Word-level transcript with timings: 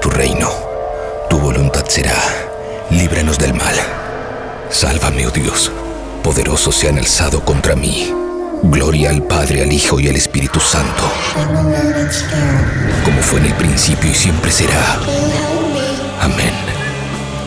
tu 0.00 0.10
reino, 0.10 0.50
tu 1.28 1.38
voluntad 1.38 1.84
será. 1.86 2.16
Líbranos 2.90 3.38
del 3.38 3.54
mal. 3.54 3.74
Sálvame, 4.70 5.26
oh 5.26 5.30
Dios. 5.30 5.70
Poderosos 6.22 6.74
se 6.74 6.88
han 6.88 6.98
alzado 6.98 7.44
contra 7.44 7.76
mí. 7.76 8.12
Gloria 8.62 9.10
al 9.10 9.22
Padre, 9.22 9.62
al 9.62 9.72
Hijo 9.72 10.00
y 10.00 10.08
al 10.08 10.16
Espíritu 10.16 10.60
Santo. 10.60 11.02
Como 13.04 13.22
fue 13.22 13.40
en 13.40 13.46
el 13.46 13.54
principio 13.54 14.10
y 14.10 14.14
siempre 14.14 14.50
será. 14.50 14.98
Amén. 16.20 16.52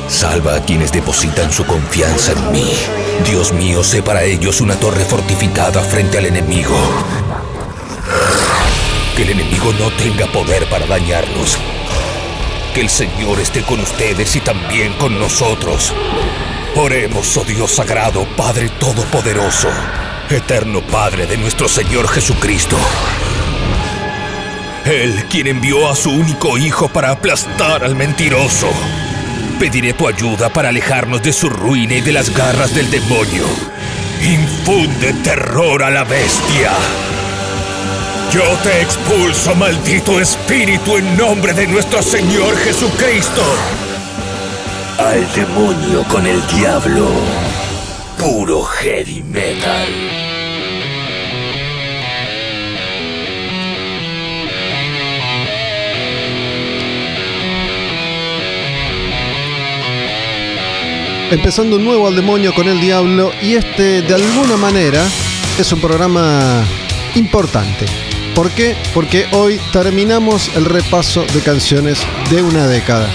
Salva 0.08 0.56
a 0.56 0.60
quienes 0.62 0.92
depositan 0.92 1.52
su 1.52 1.66
confianza 1.66 2.34
en 2.34 2.52
mí. 2.52 2.72
Dios 3.26 3.52
mío, 3.54 3.84
sé 3.84 4.04
para 4.04 4.24
ellos 4.24 4.62
una 4.62 4.76
torre 4.76 5.06
fortificada 5.06 5.82
frente 5.82 6.18
al 6.18 6.26
enemigo. 6.26 6.76
Que 9.16 9.24
el 9.24 9.30
enemigo 9.32 9.74
no 9.74 9.92
tenga 9.92 10.26
poder 10.28 10.68
para 10.70 10.86
dañarlos. 10.86 11.58
Que 12.74 12.82
el 12.82 12.90
Señor 12.90 13.40
esté 13.40 13.62
con 13.62 13.80
ustedes 13.80 14.36
y 14.36 14.40
también 14.40 14.94
con 14.94 15.20
nosotros. 15.20 15.94
Oremos, 16.76 17.38
oh 17.38 17.44
Dios 17.44 17.72
sagrado, 17.72 18.26
Padre 18.36 18.70
Todopoderoso, 18.80 19.70
eterno 20.30 20.82
Padre 20.82 21.28
de 21.28 21.38
nuestro 21.38 21.68
Señor 21.68 22.08
Jesucristo. 22.08 22.76
Él 24.86 25.26
quien 25.30 25.48
envió 25.48 25.88
a 25.88 25.96
su 25.96 26.10
único 26.10 26.58
Hijo 26.58 26.90
para 26.90 27.12
aplastar 27.12 27.84
al 27.84 27.96
mentiroso. 27.96 28.70
Pediré 29.60 29.94
tu 29.94 30.08
ayuda 30.08 30.50
para 30.50 30.70
alejarnos 30.70 31.22
de 31.22 31.32
su 31.32 31.50
ruina 31.50 31.94
y 31.94 32.02
de 32.02 32.12
las 32.12 32.36
garras 32.36 32.74
del 32.74 32.90
demonio. 32.90 33.46
Infunde 34.20 35.14
terror 35.24 35.84
a 35.84 35.92
la 35.92 36.04
bestia. 36.06 36.72
Yo 38.34 38.42
te 38.64 38.82
expulso, 38.82 39.54
maldito 39.54 40.20
espíritu, 40.20 40.98
en 40.98 41.16
nombre 41.16 41.54
de 41.54 41.68
nuestro 41.68 42.02
Señor 42.02 42.58
Jesucristo. 42.58 43.44
Al 44.98 45.32
demonio 45.36 46.04
con 46.10 46.26
el 46.26 46.42
diablo. 46.48 47.12
Puro 48.18 48.64
heavy 48.64 49.22
metal. 49.22 49.88
Empezando 61.30 61.76
un 61.76 61.86
nuevo 61.86 62.08
al 62.08 62.16
demonio 62.16 62.52
con 62.56 62.68
el 62.68 62.82
diablo 62.82 63.32
y 63.44 63.54
este 63.54 64.02
de 64.02 64.16
alguna 64.16 64.58
manera 64.58 65.06
es 65.60 65.72
un 65.72 65.80
programa 65.80 66.66
importante. 67.14 68.03
¿Por 68.36 68.50
qué? 68.50 68.76
Porque 68.96 69.28
hoy 69.32 69.60
terminamos 69.72 70.50
el 70.56 70.66
repaso 70.66 71.24
de 71.34 71.42
canciones 71.42 72.00
de 72.32 72.42
una 72.42 72.68
década. 72.68 73.08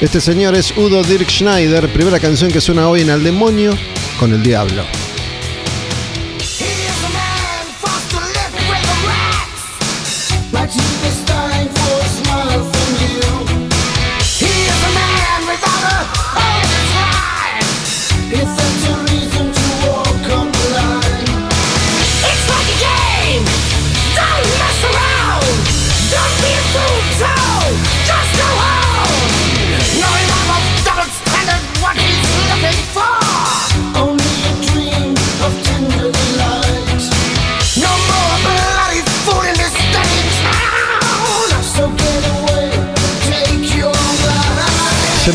Este 0.00 0.20
señor 0.20 0.56
es 0.56 0.76
Udo 0.76 1.04
Dirk 1.04 1.28
Schneider, 1.30 1.88
primera 1.92 2.18
canción 2.18 2.50
que 2.50 2.60
suena 2.60 2.88
hoy 2.88 3.02
en 3.02 3.10
Al 3.10 3.22
Demonio 3.22 3.72
con 4.18 4.32
el 4.32 4.42
Diablo. 4.42 4.84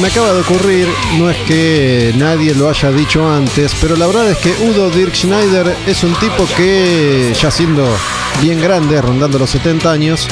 Me 0.03 0.09
acaba 0.09 0.33
de 0.33 0.41
ocurrir, 0.41 0.89
no 1.17 1.29
es 1.29 1.37
que 1.47 2.13
nadie 2.17 2.53
lo 2.53 2.69
haya 2.69 2.91
dicho 2.91 3.25
antes, 3.25 3.73
pero 3.79 3.95
la 3.95 4.05
verdad 4.05 4.31
es 4.31 4.37
que 4.37 4.53
Udo 4.65 4.89
Dirk 4.89 5.15
Schneider 5.15 5.73
es 5.87 6.03
un 6.03 6.13
tipo 6.15 6.45
que, 6.57 7.33
ya 7.41 7.49
siendo 7.49 7.87
bien 8.41 8.59
grande, 8.59 9.01
rondando 9.01 9.39
los 9.39 9.49
70 9.51 9.89
años, 9.89 10.27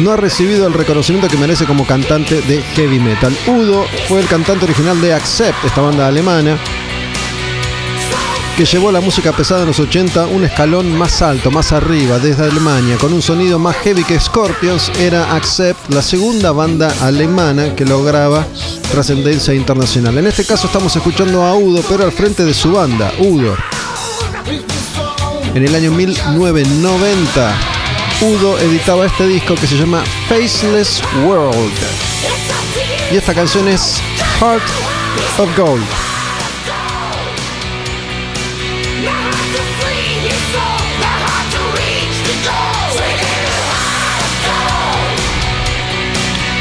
no 0.00 0.12
ha 0.12 0.16
recibido 0.18 0.66
el 0.66 0.74
reconocimiento 0.74 1.26
que 1.26 1.38
merece 1.38 1.64
como 1.64 1.86
cantante 1.86 2.42
de 2.42 2.60
heavy 2.74 2.98
metal. 2.98 3.34
Udo 3.46 3.86
fue 4.08 4.20
el 4.20 4.26
cantante 4.26 4.66
original 4.66 5.00
de 5.00 5.14
Accept, 5.14 5.64
esta 5.64 5.80
banda 5.80 6.06
alemana, 6.06 6.58
que 8.58 8.66
llevó 8.66 8.92
la 8.92 9.00
música 9.00 9.32
pesada 9.32 9.62
en 9.62 9.68
los 9.68 9.80
80 9.80 10.26
un 10.26 10.44
escalón 10.44 10.98
más 10.98 11.22
alto, 11.22 11.50
más 11.50 11.72
arriba, 11.72 12.18
desde 12.18 12.44
Alemania, 12.44 12.98
con 13.00 13.14
un 13.14 13.22
sonido 13.22 13.58
más 13.58 13.76
heavy 13.76 14.04
que 14.04 14.20
Scorpions, 14.20 14.90
era 14.98 15.34
Accept 15.34 15.94
la 15.94 16.02
segunda 16.02 16.52
banda 16.52 16.92
alemana 17.00 17.74
que 17.74 17.86
lograba 17.86 18.46
trascendencia 18.88 19.54
internacional. 19.54 20.16
En 20.18 20.26
este 20.26 20.44
caso 20.44 20.66
estamos 20.66 20.94
escuchando 20.96 21.42
a 21.42 21.54
Udo, 21.54 21.82
pero 21.88 22.04
al 22.04 22.12
frente 22.12 22.44
de 22.44 22.54
su 22.54 22.72
banda, 22.72 23.12
Udo. 23.18 23.56
En 25.54 25.64
el 25.64 25.74
año 25.74 25.90
1990, 25.92 27.58
Udo 28.20 28.58
editaba 28.58 29.06
este 29.06 29.26
disco 29.26 29.54
que 29.54 29.66
se 29.66 29.76
llama 29.76 30.02
Faceless 30.28 31.02
World. 31.24 31.72
Y 33.12 33.16
esta 33.16 33.34
canción 33.34 33.68
es 33.68 34.00
Heart 34.40 34.62
of 35.38 35.56
Gold. 35.56 36.07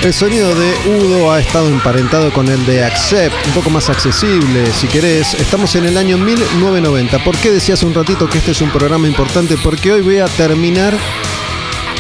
El 0.08 0.14
sonido 0.14 0.56
de 0.56 0.74
Udo 1.02 1.34
ha 1.34 1.42
estado 1.42 1.68
emparentado 1.68 2.32
con 2.32 2.48
el 2.48 2.66
de 2.66 2.82
Accept, 2.82 3.36
un 3.48 3.52
poco 3.52 3.70
más 3.70 3.90
accesible 3.90 4.66
si 4.72 4.88
querés. 4.88 5.34
Estamos 5.34 5.76
en 5.76 5.84
el 5.84 5.98
año 5.98 6.18
1990. 6.18 7.22
¿Por 7.26 7.36
qué 7.36 7.52
decía 7.52 7.74
hace 7.74 7.86
un 7.86 7.94
ratito 7.94 8.30
que 8.30 8.38
este 8.38 8.52
es 8.52 8.62
un 8.62 8.70
programa 8.70 9.06
importante? 9.06 9.58
Porque 9.62 9.92
hoy 9.92 10.00
voy 10.00 10.20
a 10.20 10.28
terminar 10.28 10.98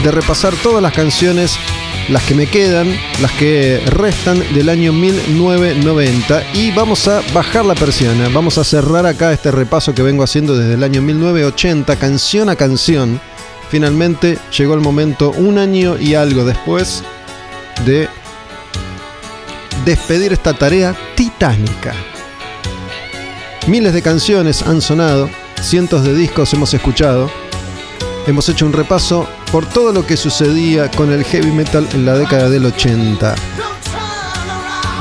de 0.01 0.12
repasar 0.12 0.53
todas 0.63 0.81
las 0.81 0.94
canciones, 0.94 1.57
las 2.07 2.23
que 2.23 2.34
me 2.34 2.45
quedan, 2.45 2.97
las 3.22 3.34
que 3.34 3.84
restan 3.88 4.39
del 4.53 4.69
año 4.69 4.94
1990 4.94 6.44
y 6.53 6.72
vamos 6.72 7.09
a 7.09 7.22
bajar 7.34 7.66
la 7.66 7.75
persiana. 7.75 8.29
Vamos 8.29 8.57
a 8.57 8.63
cerrar 8.63 9.06
acá 9.06 9.34
este 9.34 9.51
repaso 9.51 9.94
que 9.94 10.01
vengo 10.01 10.24
haciendo 10.24 10.57
desde 10.57 10.75
el 10.75 10.84
año 10.85 11.01
1980, 11.01 11.94
canción 11.97 12.47
a 12.47 12.56
canción. 12.56 13.19
Finalmente 13.69 14.38
llegó 14.57 14.75
el 14.75 14.79
momento, 14.79 15.31
un 15.31 15.57
año 15.57 15.97
y 16.00 16.13
algo 16.13 16.45
después 16.45 17.03
de 17.85 18.09
despedir 19.85 20.33
esta 20.33 20.53
tarea 20.53 20.95
titánica. 21.15 21.93
Miles 23.67 23.93
de 23.93 24.01
canciones 24.01 24.63
han 24.63 24.81
sonado, 24.81 25.29
cientos 25.61 26.03
de 26.03 26.13
discos 26.13 26.53
hemos 26.53 26.73
escuchado, 26.73 27.29
hemos 28.25 28.49
hecho 28.49 28.65
un 28.65 28.73
repaso 28.73 29.27
por 29.51 29.65
todo 29.65 29.93
lo 29.93 30.05
que 30.05 30.17
sucedía 30.17 30.91
con 30.91 31.11
el 31.11 31.23
heavy 31.23 31.51
metal 31.51 31.88
en 31.93 32.05
la 32.05 32.13
década 32.13 32.49
del 32.49 32.65
80. 32.65 33.35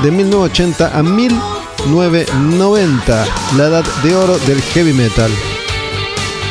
De 0.03 0.11
1980 0.11 0.97
a 0.97 1.03
1990, 1.03 3.25
la 3.57 3.65
edad 3.65 3.83
de 4.03 4.15
oro 4.15 4.37
del 4.39 4.61
heavy 4.61 4.93
metal. 4.93 5.31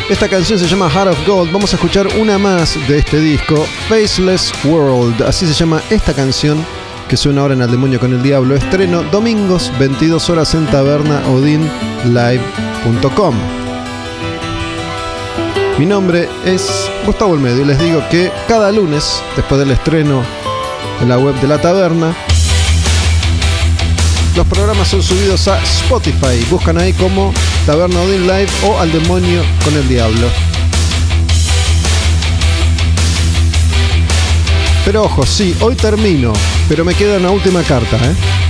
Esta 0.09 0.29
canción 0.29 0.57
se 0.57 0.69
llama 0.69 0.89
Heart 0.89 1.11
of 1.11 1.27
Gold. 1.27 1.51
Vamos 1.51 1.73
a 1.73 1.77
escuchar 1.77 2.07
una 2.21 2.39
más 2.39 2.79
de 2.87 2.99
este 2.99 3.19
disco, 3.19 3.67
Faceless 3.89 4.53
World. 4.65 5.21
Así 5.23 5.49
se 5.49 5.53
llama 5.53 5.83
esta 5.91 6.15
canción 6.15 6.65
que 7.09 7.17
suena 7.17 7.41
ahora 7.41 7.55
en 7.55 7.63
Al 7.63 7.73
Demonio 7.73 7.99
con 7.99 8.13
el 8.13 8.23
Diablo. 8.23 8.55
Estreno 8.55 9.03
domingos, 9.03 9.73
22 9.81 10.31
horas 10.31 10.55
en 10.55 10.65
tabernaodinlive.com. 10.67 13.35
Mi 15.77 15.87
nombre 15.87 16.29
es 16.45 16.89
Gustavo 17.05 17.33
Olmedo 17.33 17.61
y 17.61 17.65
les 17.65 17.81
digo 17.81 18.01
que 18.09 18.31
cada 18.47 18.71
lunes, 18.71 19.21
después 19.35 19.59
del 19.59 19.73
estreno 19.73 20.23
en 21.01 21.09
la 21.09 21.19
web 21.19 21.35
de 21.41 21.49
la 21.49 21.61
taberna, 21.61 22.15
los 24.37 24.47
programas 24.47 24.89
son 24.89 25.03
subidos 25.03 25.49
a 25.49 25.63
Spotify. 25.63 26.45
Buscan 26.51 26.79
ahí 26.79 26.93
como 26.93 27.33
Taberna 27.65 28.01
Odin 28.03 28.23
Live 28.27 28.49
o 28.65 28.79
Al 28.79 28.93
Demonio 28.93 29.43
con 29.65 29.75
el 29.75 29.89
Diablo. 29.89 30.29
Pero 34.85 35.05
ojo, 35.05 35.25
sí, 35.27 35.57
hoy 35.61 35.75
termino, 35.75 36.33
pero 36.69 36.85
me 36.85 36.95
queda 36.95 37.17
una 37.17 37.31
última 37.31 37.63
carta, 37.63 37.97
¿eh? 37.97 38.46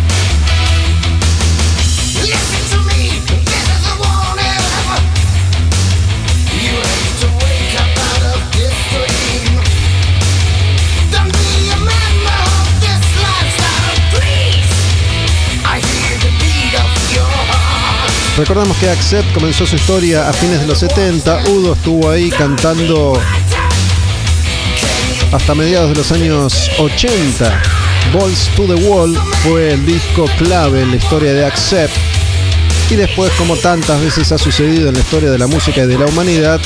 Recordamos 18.37 18.77
que 18.77 18.91
Accept 18.91 19.33
comenzó 19.33 19.65
su 19.65 19.77
historia 19.77 20.29
a 20.29 20.33
fines 20.35 20.61
de 20.61 20.67
los 20.67 20.79
70. 20.79 21.45
Udo 21.49 21.73
estuvo 21.73 22.11
ahí 22.11 22.29
cantando 22.29 23.19
hasta 25.33 25.55
mediados 25.55 25.89
de 25.89 25.97
los 25.97 26.13
años 26.13 26.71
80. 26.79 27.63
Balls 28.13 28.51
to 28.55 28.67
the 28.67 28.75
Wall 28.75 29.19
fue 29.43 29.73
el 29.73 29.87
disco 29.87 30.27
clave 30.37 30.83
en 30.83 30.91
la 30.91 30.97
historia 30.97 31.33
de 31.33 31.47
Accept. 31.47 31.95
Y 32.91 32.97
después, 32.97 33.33
como 33.39 33.57
tantas 33.57 34.03
veces 34.03 34.31
ha 34.31 34.37
sucedido 34.37 34.89
en 34.89 34.95
la 34.95 35.01
historia 35.01 35.31
de 35.31 35.39
la 35.39 35.47
música 35.47 35.85
y 35.85 35.87
de 35.87 35.99
la 35.99 36.05
humanidad, 36.05 36.61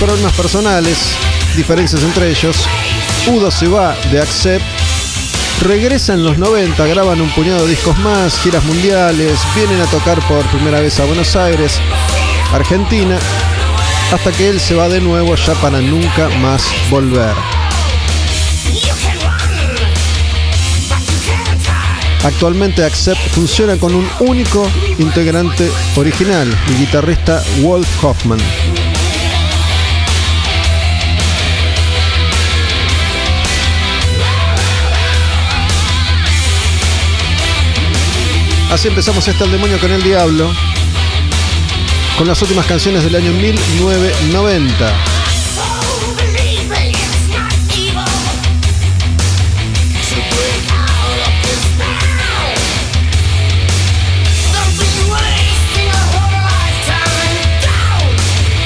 problemas 0.00 0.32
personales, 0.32 0.96
diferencias 1.54 2.02
entre 2.02 2.30
ellos, 2.30 2.56
Udo 3.26 3.50
se 3.50 3.68
va 3.68 3.94
de 4.10 4.20
Accept, 4.20 4.64
regresa 5.62 6.14
en 6.14 6.24
los 6.24 6.38
90, 6.38 6.86
graban 6.86 7.20
un 7.20 7.30
puñado 7.30 7.64
de 7.64 7.70
discos 7.70 7.98
más, 7.98 8.38
giras 8.40 8.64
mundiales, 8.64 9.38
vienen 9.54 9.80
a 9.80 9.86
tocar 9.86 10.20
por 10.28 10.44
primera 10.46 10.80
vez 10.80 10.98
a 11.00 11.04
Buenos 11.04 11.36
Aires, 11.36 11.78
Argentina, 12.52 13.18
hasta 14.12 14.32
que 14.32 14.48
él 14.48 14.60
se 14.60 14.74
va 14.74 14.88
de 14.88 15.00
nuevo 15.00 15.34
ya 15.34 15.54
para 15.54 15.80
nunca 15.80 16.28
más 16.40 16.62
volver. 16.90 17.34
Actualmente 22.24 22.84
Accept 22.84 23.20
funciona 23.30 23.76
con 23.76 23.94
un 23.94 24.08
único 24.20 24.68
integrante 24.98 25.70
original, 25.96 26.48
el 26.68 26.78
guitarrista 26.78 27.42
Wolf 27.62 28.04
Hoffman. 28.04 28.40
Así 38.70 38.88
empezamos 38.88 39.26
este 39.26 39.44
El 39.44 39.52
Demonio 39.52 39.78
con 39.80 39.90
el 39.90 40.02
Diablo, 40.02 40.52
con 42.18 42.28
las 42.28 42.42
últimas 42.42 42.66
canciones 42.66 43.02
del 43.02 43.14
año 43.16 43.32
1990. 43.32 44.94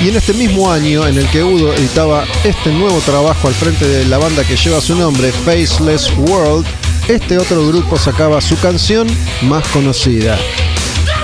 Y 0.03 0.09
en 0.09 0.17
este 0.17 0.35
mismo 0.35 0.69
año 0.69 1.07
en 1.07 1.17
el 1.17 1.29
que 1.29 1.45
Udo 1.45 1.73
editaba 1.75 2.25
este 2.43 2.73
nuevo 2.73 2.99
trabajo 3.03 3.47
al 3.47 3.55
frente 3.55 3.87
de 3.87 4.05
la 4.07 4.19
banda 4.19 4.43
que 4.43 4.57
lleva 4.57 4.81
su 4.81 4.97
nombre, 4.97 5.31
Faceless 5.31 6.11
World, 6.17 6.67
este 7.15 7.37
otro 7.37 7.67
grupo 7.67 7.99
sacaba 7.99 8.41
su 8.41 8.59
canción 8.59 9.07
más 9.43 9.67
conocida, 9.69 10.39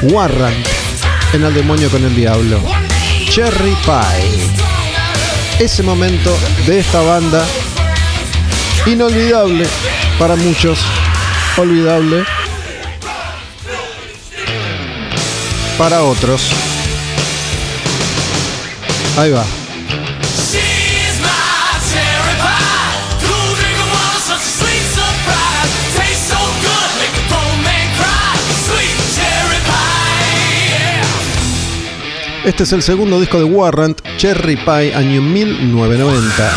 Warrant, 0.03 0.67
en 1.33 1.45
El 1.45 1.55
Demonio 1.55 1.89
con 1.89 2.05
el 2.05 2.15
Diablo, 2.15 2.61
Cherry 3.31 3.75
Pie. 3.85 4.51
Ese 5.59 5.83
momento 5.83 6.37
de 6.67 6.81
esta 6.81 7.01
banda, 7.01 7.43
inolvidable 8.85 9.67
para 10.19 10.37
muchos, 10.37 10.79
olvidable 11.57 12.23
para 15.79 16.03
otros. 16.03 16.51
Ahí 19.17 19.31
va. 19.31 19.68
Este 32.49 32.63
es 32.63 32.73
el 32.73 32.83
segundo 32.83 33.21
disco 33.21 33.37
de 33.37 33.45
Warrant, 33.45 34.01
Cherry 34.17 34.57
Pie, 34.57 34.95
año 34.95 35.21
1990. 35.21 36.51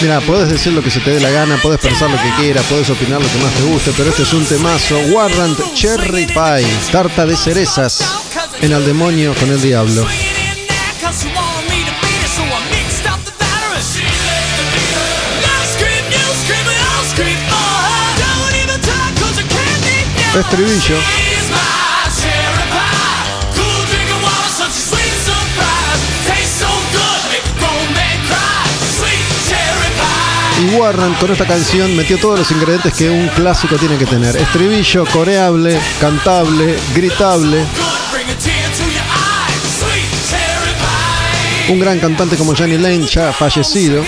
Mira, 0.00 0.20
puedes 0.20 0.50
decir 0.50 0.72
lo 0.72 0.82
que 0.82 0.90
se 0.90 1.00
te 1.00 1.10
dé 1.10 1.20
la 1.20 1.30
gana, 1.30 1.56
puedes 1.60 1.80
pensar 1.80 2.08
lo 2.08 2.16
que 2.16 2.30
quieras, 2.38 2.64
puedes 2.68 2.88
opinar 2.90 3.20
lo 3.20 3.28
que 3.28 3.38
más 3.38 3.52
te 3.54 3.62
guste, 3.64 3.92
pero 3.96 4.10
este 4.10 4.22
es 4.22 4.32
un 4.32 4.44
temazo. 4.46 4.96
Warrant 5.12 5.58
Cherry 5.74 6.26
Pie, 6.26 6.66
tarta 6.92 7.26
de 7.26 7.36
cerezas 7.36 8.21
en 8.62 8.72
Al 8.72 8.86
Demonio 8.86 9.34
con 9.34 9.50
el 9.50 9.60
Diablo. 9.60 10.06
Estribillo. 20.34 20.96
Y 30.60 30.74
Warren 30.76 31.14
con 31.14 31.32
esta 31.32 31.44
canción 31.44 31.96
metió 31.96 32.16
todos 32.18 32.38
los 32.38 32.50
ingredientes 32.52 32.94
que 32.94 33.10
un 33.10 33.28
clásico 33.28 33.76
tiene 33.76 33.98
que 33.98 34.06
tener. 34.06 34.36
Estribillo, 34.36 35.04
coreable, 35.06 35.78
cantable, 36.00 36.78
gritable. 36.94 37.66
Un 41.68 41.78
gran 41.78 41.98
cantante 41.98 42.36
como 42.36 42.54
Johnny 42.54 42.76
Lane, 42.76 43.06
ya 43.06 43.32
fallecido. 43.32 44.04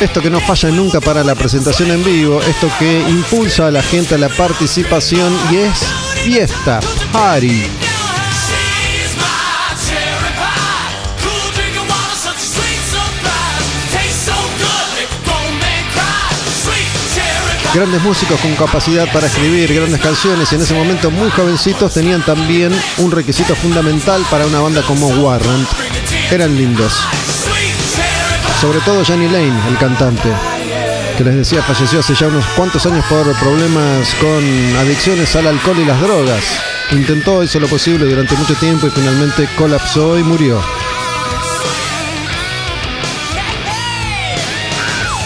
Esto 0.00 0.20
que 0.20 0.28
no 0.28 0.40
falla 0.40 0.68
nunca 0.70 1.00
para 1.00 1.24
la 1.24 1.34
presentación 1.34 1.90
en 1.90 2.04
vivo, 2.04 2.42
esto 2.42 2.70
que 2.78 3.00
impulsa 3.08 3.68
a 3.68 3.70
la 3.70 3.82
gente 3.82 4.14
a 4.14 4.18
la 4.18 4.28
participación 4.28 5.34
y 5.50 5.56
es 5.56 5.86
fiesta, 6.22 6.80
party. 7.12 7.85
Grandes 17.76 18.02
músicos 18.02 18.40
con 18.40 18.54
capacidad 18.54 19.06
para 19.12 19.26
escribir 19.26 19.74
grandes 19.74 20.00
canciones 20.00 20.50
y 20.50 20.54
en 20.54 20.62
ese 20.62 20.72
momento 20.72 21.10
muy 21.10 21.28
jovencitos 21.28 21.92
tenían 21.92 22.24
también 22.24 22.72
un 22.96 23.10
requisito 23.10 23.54
fundamental 23.54 24.24
para 24.30 24.46
una 24.46 24.60
banda 24.60 24.80
como 24.80 25.08
Warrant. 25.08 25.68
Eran 26.30 26.56
lindos. 26.56 26.94
Sobre 28.62 28.78
todo 28.80 29.04
Johnny 29.04 29.28
Lane, 29.28 29.68
el 29.68 29.76
cantante, 29.76 30.32
que 31.18 31.24
les 31.24 31.34
decía 31.34 31.62
falleció 31.62 32.00
hace 32.00 32.14
ya 32.14 32.28
unos 32.28 32.46
cuantos 32.56 32.86
años 32.86 33.04
por 33.10 33.30
problemas 33.38 34.14
con 34.22 34.76
adicciones 34.78 35.36
al 35.36 35.46
alcohol 35.46 35.78
y 35.78 35.84
las 35.84 36.00
drogas. 36.00 36.44
Intentó, 36.92 37.44
hizo 37.44 37.60
lo 37.60 37.68
posible 37.68 38.06
durante 38.06 38.36
mucho 38.36 38.54
tiempo 38.54 38.86
y 38.86 38.90
finalmente 38.90 39.50
colapsó 39.54 40.18
y 40.18 40.22
murió. 40.22 40.62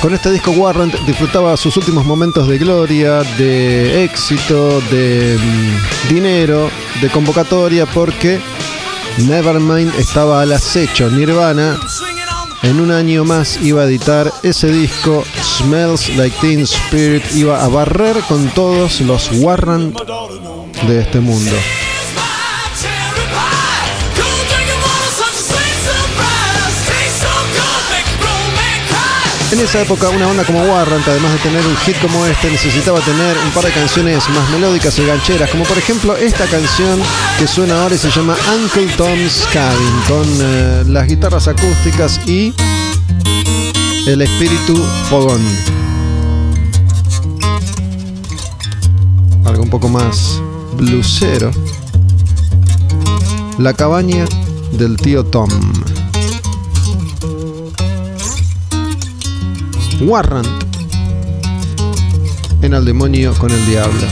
Con 0.00 0.14
este 0.14 0.30
disco 0.30 0.52
Warrant 0.52 0.95
disfrutaba 1.00 1.54
sus 1.59 1.76
últimos 1.76 2.07
momentos 2.07 2.49
de 2.49 2.57
gloria, 2.57 3.23
de 3.37 4.02
éxito, 4.02 4.80
de 4.90 5.37
mm, 5.38 6.09
dinero, 6.09 6.71
de 7.02 7.09
convocatoria, 7.11 7.85
porque 7.85 8.40
Nevermind 9.19 9.95
estaba 9.99 10.40
al 10.40 10.52
acecho. 10.52 11.11
Nirvana 11.11 11.78
en 12.62 12.80
un 12.80 12.90
año 12.90 13.25
más 13.25 13.61
iba 13.62 13.83
a 13.83 13.87
editar 13.87 14.33
ese 14.42 14.73
disco 14.73 15.23
Smells 15.42 16.16
Like 16.16 16.37
Teen 16.40 16.61
Spirit, 16.61 17.23
iba 17.35 17.62
a 17.62 17.69
barrer 17.69 18.16
con 18.26 18.49
todos 18.50 19.02
los 19.02 19.30
Warrant 19.33 19.95
de 20.87 21.00
este 21.00 21.21
mundo. 21.21 21.57
En 29.52 29.59
esa 29.59 29.83
época 29.83 30.09
una 30.11 30.28
banda 30.28 30.45
como 30.45 30.62
Warrant, 30.62 31.09
además 31.09 31.33
de 31.33 31.38
tener 31.40 31.66
un 31.66 31.76
hit 31.78 31.99
como 32.00 32.25
este, 32.25 32.50
necesitaba 32.50 33.00
tener 33.00 33.37
un 33.37 33.50
par 33.50 33.64
de 33.64 33.73
canciones 33.73 34.28
más 34.28 34.49
melódicas 34.50 34.97
y 35.00 35.04
gancheras, 35.04 35.50
como 35.50 35.64
por 35.64 35.76
ejemplo 35.76 36.16
esta 36.16 36.47
canción 36.47 37.00
que 37.37 37.49
suena 37.49 37.83
ahora 37.83 37.97
y 37.97 37.99
se 37.99 38.11
llama 38.11 38.37
Uncle 38.54 38.87
Tom's 38.97 39.49
Cabin, 39.52 40.02
con 40.07 40.26
eh, 40.40 40.85
las 40.87 41.09
guitarras 41.09 41.49
acústicas 41.49 42.21
y 42.28 42.54
el 44.07 44.23
espíritu 44.23 44.76
fogón. 45.09 45.40
Algo 49.45 49.64
un 49.64 49.71
poco 49.71 49.88
más 49.88 50.40
blusero. 50.75 51.50
La 53.59 53.75
cabaña 53.75 54.26
del 54.73 54.97
tío 54.97 55.25
Tom. 55.25 55.50
Warrant 60.02 60.47
en 62.62 62.75
Al 62.75 62.85
demonio 62.85 63.35
con 63.38 63.50
el 63.50 63.66
diablo. 63.66 64.07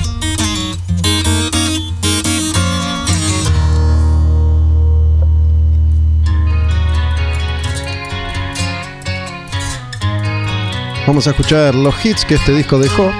Vamos 11.06 11.26
a 11.26 11.30
escuchar 11.30 11.74
los 11.74 11.94
hits 12.04 12.26
que 12.26 12.34
este 12.34 12.52
disco 12.52 12.78
dejó. 12.78 13.10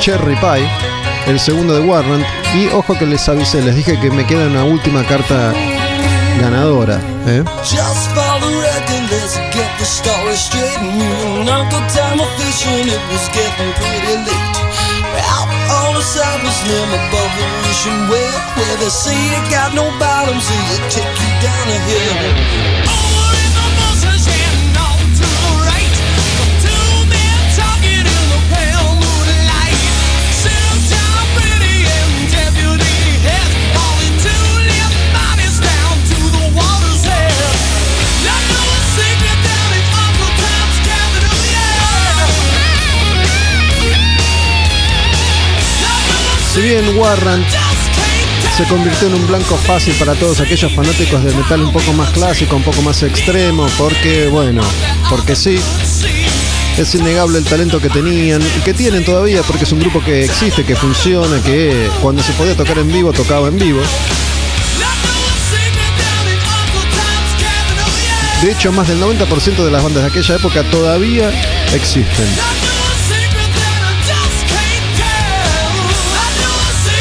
Cherry 0.00 0.36
Pie, 0.36 0.66
el 1.26 1.38
segundo 1.38 1.74
de 1.74 1.86
Warrant. 1.86 2.24
Y 2.54 2.68
ojo 2.68 2.98
que 2.98 3.04
les 3.04 3.28
avisé, 3.28 3.62
les 3.62 3.76
dije 3.76 4.00
que 4.00 4.10
me 4.10 4.26
queda 4.26 4.46
una 4.46 4.64
última 4.64 5.04
carta 5.04 5.52
ganadora. 6.40 6.98
¿eh? 7.26 7.44
The 9.86 9.92
story 10.02 10.34
straight. 10.34 10.80
Me 10.82 11.10
and 11.38 11.48
Uncle 11.48 11.84
Tom 11.94 12.18
were 12.18 12.32
fishing, 12.38 12.90
it 12.90 13.02
was 13.10 13.26
getting 13.30 13.72
pretty 13.78 14.16
late. 14.26 14.56
Out 15.30 15.48
on 15.78 15.94
the 15.94 16.02
cypress 16.02 16.60
limb 16.66 16.90
above 16.90 17.32
the 17.38 17.46
ocean 17.70 17.98
well, 18.10 18.36
where 18.58 18.76
they 18.82 18.90
say 18.90 19.14
you 19.14 19.40
got 19.48 19.74
no 19.74 19.86
bottom, 19.98 20.38
so 20.40 20.54
you 20.70 20.78
take 20.90 21.16
you 21.22 21.30
down 21.40 21.66
a 21.70 21.78
hill. 21.86 22.85
Si 46.56 46.62
bien 46.62 46.96
Warrant 46.96 47.46
se 48.56 48.64
convirtió 48.64 49.08
en 49.08 49.14
un 49.14 49.26
blanco 49.26 49.58
fácil 49.58 49.92
para 49.96 50.14
todos 50.14 50.40
aquellos 50.40 50.72
fanáticos 50.72 51.22
del 51.22 51.36
metal 51.36 51.60
un 51.60 51.70
poco 51.70 51.92
más 51.92 52.08
clásico, 52.12 52.56
un 52.56 52.62
poco 52.62 52.80
más 52.80 53.02
extremo, 53.02 53.66
porque, 53.76 54.28
bueno, 54.28 54.62
porque 55.10 55.36
sí, 55.36 55.58
es 56.78 56.94
innegable 56.94 57.36
el 57.36 57.44
talento 57.44 57.78
que 57.78 57.90
tenían 57.90 58.40
y 58.40 58.60
que 58.62 58.72
tienen 58.72 59.04
todavía, 59.04 59.42
porque 59.42 59.64
es 59.64 59.72
un 59.72 59.80
grupo 59.80 60.02
que 60.02 60.24
existe, 60.24 60.64
que 60.64 60.74
funciona, 60.74 61.42
que 61.42 61.90
cuando 62.00 62.22
se 62.22 62.32
podía 62.32 62.56
tocar 62.56 62.78
en 62.78 62.90
vivo, 62.90 63.12
tocaba 63.12 63.48
en 63.48 63.58
vivo. 63.58 63.82
De 68.40 68.52
hecho, 68.52 68.72
más 68.72 68.88
del 68.88 68.98
90% 68.98 69.62
de 69.62 69.70
las 69.70 69.82
bandas 69.82 70.04
de 70.04 70.08
aquella 70.08 70.36
época 70.36 70.62
todavía 70.70 71.30
existen. 71.74 72.55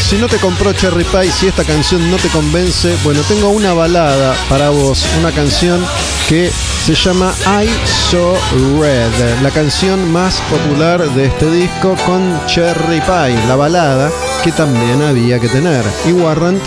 Si 0.07 0.17
no 0.17 0.27
te 0.27 0.37
compró 0.37 0.71
Cherry 0.71 1.03
Pie, 1.03 1.31
si 1.31 1.47
esta 1.47 1.63
canción 1.63 2.11
no 2.11 2.17
te 2.17 2.27
convence, 2.29 2.95
bueno, 3.03 3.21
tengo 3.27 3.49
una 3.49 3.73
balada 3.73 4.35
para 4.47 4.69
vos, 4.69 5.03
una 5.19 5.31
canción 5.31 5.83
que 6.29 6.51
se 6.85 6.93
llama 6.93 7.33
I 7.63 7.67
So 8.11 8.37
Red, 8.79 9.41
la 9.41 9.49
canción 9.49 10.11
más 10.11 10.39
popular 10.41 11.09
de 11.15 11.25
este 11.25 11.49
disco 11.49 11.95
con 12.05 12.39
Cherry 12.45 13.01
Pie, 13.01 13.47
la 13.47 13.55
balada 13.55 14.11
que 14.43 14.51
también 14.51 15.01
había 15.01 15.39
que 15.39 15.49
tener. 15.49 15.83
Y 16.05 16.11
Warrant 16.11 16.61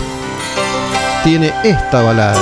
tiene 1.23 1.53
esta 1.63 2.01
balada. 2.01 2.37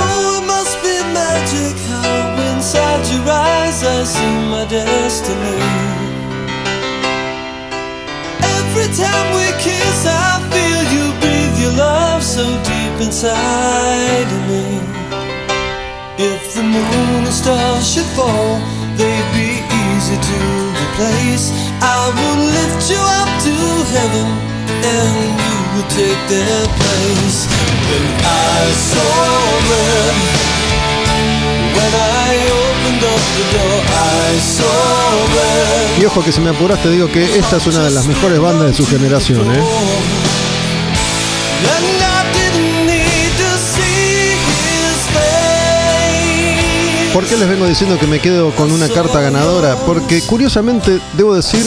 Deep 12.98 13.06
inside 13.06 14.26
of 14.26 14.42
me. 14.48 14.80
If 16.18 16.54
the 16.54 16.62
moon 16.62 17.24
and 17.24 17.32
stars 17.32 17.92
should 17.92 18.10
fall, 18.16 18.58
they'd 18.96 19.28
be 19.32 19.62
easy 19.86 20.16
to 20.16 20.38
replace. 20.82 21.52
I 21.80 22.10
would 22.16 22.40
lift 22.56 22.90
you 22.90 23.00
up 23.20 23.30
to 23.46 23.54
heaven, 23.94 24.28
and 24.82 25.14
you 25.46 25.58
would 25.74 25.90
take 25.90 26.22
their 26.28 26.66
place. 26.80 27.46
When 27.88 28.06
I 28.24 28.72
saw 28.90 29.18
them, 29.72 30.14
when 31.76 31.92
I 32.26 32.30
opened 32.62 33.02
up 33.14 33.22
the 33.36 33.44
door, 33.54 33.78
I 34.22 34.38
saw 34.56 34.72
them. 35.34 36.02
Y 36.02 36.04
ojo 36.04 36.22
que 36.22 36.32
si 36.32 36.40
me 36.40 36.50
apuras 36.50 36.80
te 36.82 36.90
digo 36.90 37.10
que 37.10 37.38
esta 37.38 37.56
es 37.56 37.66
una 37.66 37.84
de 37.84 37.90
las 37.90 38.06
mejores 38.06 38.38
bandas 38.40 38.68
de 38.68 38.74
su 38.74 38.86
generación, 38.86 39.40
¿eh? 39.54 39.62
¿Por 47.12 47.24
qué 47.24 47.36
les 47.36 47.48
vengo 47.48 47.66
diciendo 47.66 47.98
que 47.98 48.06
me 48.06 48.20
quedo 48.20 48.50
con 48.52 48.70
una 48.70 48.88
carta 48.88 49.20
ganadora? 49.20 49.76
Porque 49.86 50.20
curiosamente, 50.22 51.00
debo 51.14 51.34
decir, 51.34 51.64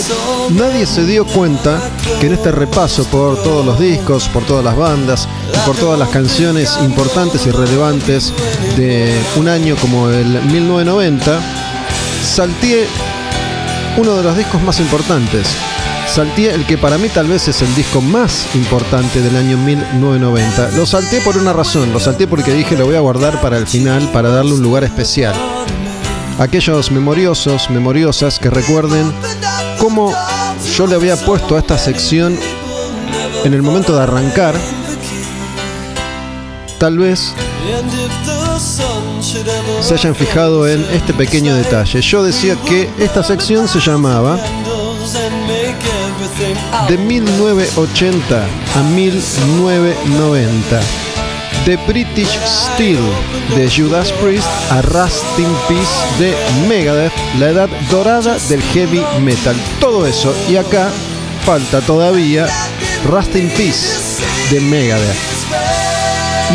nadie 0.52 0.86
se 0.86 1.06
dio 1.06 1.26
cuenta 1.26 1.82
que 2.20 2.28
en 2.28 2.34
este 2.34 2.52
repaso 2.52 3.04
por 3.06 3.42
todos 3.42 3.66
los 3.66 3.80
discos, 3.80 4.30
por 4.30 4.44
todas 4.46 4.64
las 4.64 4.78
bandas 4.78 5.28
y 5.54 5.58
por 5.68 5.76
todas 5.76 6.00
las 6.00 6.10
canciones 6.10 6.78
importantes 6.84 7.46
y 7.48 7.52
relevantes 7.52 8.34
de 8.78 9.20
un 9.38 9.48
año 9.48 9.76
como 9.78 10.10
el 10.10 10.28
1990, 10.28 11.40
salteé 12.24 12.88
uno 13.98 14.16
de 14.16 14.24
los 14.24 14.38
discos 14.38 14.62
más 14.62 14.80
importantes. 14.80 15.48
Salteé 16.13 16.53
el 16.53 16.65
que 16.65 16.77
para 16.77 16.98
mí 16.98 17.08
tal 17.08 17.27
vez 17.27 17.48
es 17.48 17.62
el 17.62 17.74
disco 17.74 18.01
más 18.01 18.46
importante 18.53 19.22
del 19.22 19.34
año 19.34 19.58
1990. 19.58 20.72
Lo 20.72 20.86
salteé 20.86 21.22
por 21.22 21.38
una 21.38 21.53
razón, 21.53 21.94
lo 21.94 22.01
salteé 22.01 22.27
porque 22.27 22.53
dije 22.53 22.75
lo 22.75 22.86
voy 22.86 22.96
a 22.96 23.00
guardar 23.00 23.39
para 23.39 23.58
el 23.58 23.65
final, 23.65 24.10
para 24.12 24.27
darle 24.27 24.51
un 24.51 24.62
lugar 24.62 24.84
especial. 24.84 25.34
Aquellos 26.38 26.91
memoriosos, 26.91 27.70
memoriosas 27.70 28.39
que 28.39 28.50
recuerden 28.50 29.10
cómo 29.80 30.13
yo 30.75 30.86
le 30.86 30.96
había 30.96 31.15
puesto 31.15 31.56
a 31.56 31.60
esta 31.60 31.77
sección 31.77 32.38
en 33.46 33.53
el 33.53 33.62
momento 33.62 33.96
de 33.96 34.03
arrancar, 34.03 34.53
tal 36.77 36.98
vez 36.98 37.34
se 39.80 39.94
hayan 39.94 40.13
fijado 40.13 40.68
en 40.68 40.86
este 40.91 41.13
pequeño 41.13 41.56
detalle. 41.56 42.01
Yo 42.01 42.22
decía 42.22 42.58
que 42.68 42.89
esta 43.00 43.24
sección 43.24 43.70
se 43.70 43.80
llamaba 43.80 44.38
de 46.88 46.98
1980 46.98 48.44
a 48.76 48.84
1990. 48.96 50.82
The 51.66 51.78
British 51.88 52.40
Steel 52.44 53.00
de 53.56 53.70
Judas 53.70 54.12
Priest 54.14 54.48
a 54.72 54.82
Rust 54.82 55.24
in 55.38 55.54
Peace 55.68 56.00
de 56.18 56.36
Megadeth, 56.68 57.14
la 57.38 57.50
edad 57.50 57.70
dorada 57.92 58.38
del 58.50 58.62
heavy 58.74 59.04
metal. 59.22 59.56
Todo 59.80 60.08
eso 60.08 60.34
y 60.50 60.56
acá 60.56 60.90
falta 61.46 61.82
todavía 61.82 62.48
Rust 63.06 63.36
in 63.36 63.50
Peace 63.50 64.24
de 64.50 64.60
Megadeth. 64.62 65.42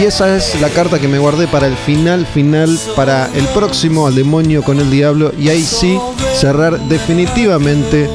Y 0.01 0.05
esa 0.05 0.37
es 0.37 0.61
la 0.61 0.69
carta 0.69 0.99
que 0.99 1.09
me 1.09 1.19
guardé 1.19 1.49
para 1.49 1.67
el 1.67 1.77
final 1.77 2.27
final, 2.27 2.79
para 2.95 3.31
el 3.35 3.47
próximo 3.49 4.07
al 4.07 4.15
demonio 4.15 4.63
con 4.63 4.79
el 4.79 4.91
diablo. 4.91 5.33
Y 5.39 5.49
ahí 5.49 5.63
sí 5.63 5.99
cerrar 6.35 6.79
definitivamente 6.81 8.11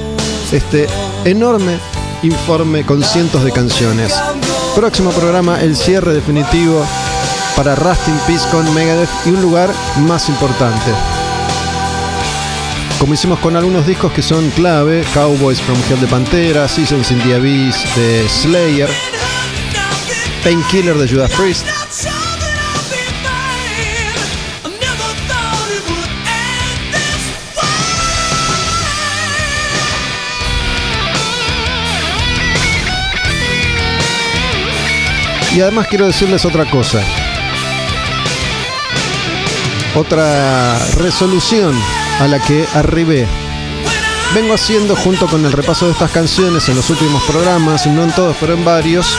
este 0.52 0.88
enorme 1.26 1.80
informe 2.24 2.86
con 2.86 3.04
cientos 3.04 3.44
de 3.44 3.52
canciones. 3.52 4.14
Próximo 4.76 5.12
programa, 5.12 5.62
el 5.62 5.76
cierre 5.76 6.14
definitivo 6.14 6.86
para 7.56 7.76
Rust 7.76 8.08
in 8.08 8.18
Peace 8.28 8.48
con 8.50 8.74
Megadeth 8.74 9.10
y 9.26 9.30
un 9.30 9.42
lugar 9.42 9.70
más 10.00 10.30
importante. 10.30 10.92
Como 13.00 13.14
hicimos 13.14 13.40
con 13.40 13.56
algunos 13.56 13.86
discos 13.88 14.12
que 14.12 14.22
son 14.22 14.50
clave, 14.52 15.04
Cowboys 15.14 15.60
from 15.62 15.78
Hell 15.90 16.00
de 16.00 16.08
Pantera, 16.08 16.68
Seasons 16.68 17.12
in 17.12 17.20
the 17.24 17.36
Abyss 17.36 17.84
de 17.96 18.28
Slayer, 18.30 18.90
Painkiller 20.44 20.96
de 20.98 21.10
Judas 21.10 21.32
Priest, 21.32 21.66
Y 35.54 35.60
además 35.60 35.88
quiero 35.88 36.08
decirles 36.08 36.46
otra 36.46 36.70
cosa. 36.70 37.02
Otra 39.96 40.80
resolución 40.98 41.76
a 42.22 42.28
la 42.28 42.40
que 42.40 42.66
arribé. 42.74 43.28
Vengo 44.34 44.54
haciendo 44.54 44.96
junto 44.96 45.28
con 45.28 45.46
el 45.46 45.52
repaso 45.52 45.88
de 45.88 45.92
estas 45.92 46.10
canciones 46.12 46.70
en 46.70 46.78
los 46.78 46.90
últimos 46.90 47.22
programas, 47.24 47.86
no 47.86 48.04
en 48.04 48.12
todos, 48.12 48.38
pero 48.40 48.54
en 48.54 48.64
varios, 48.64 49.18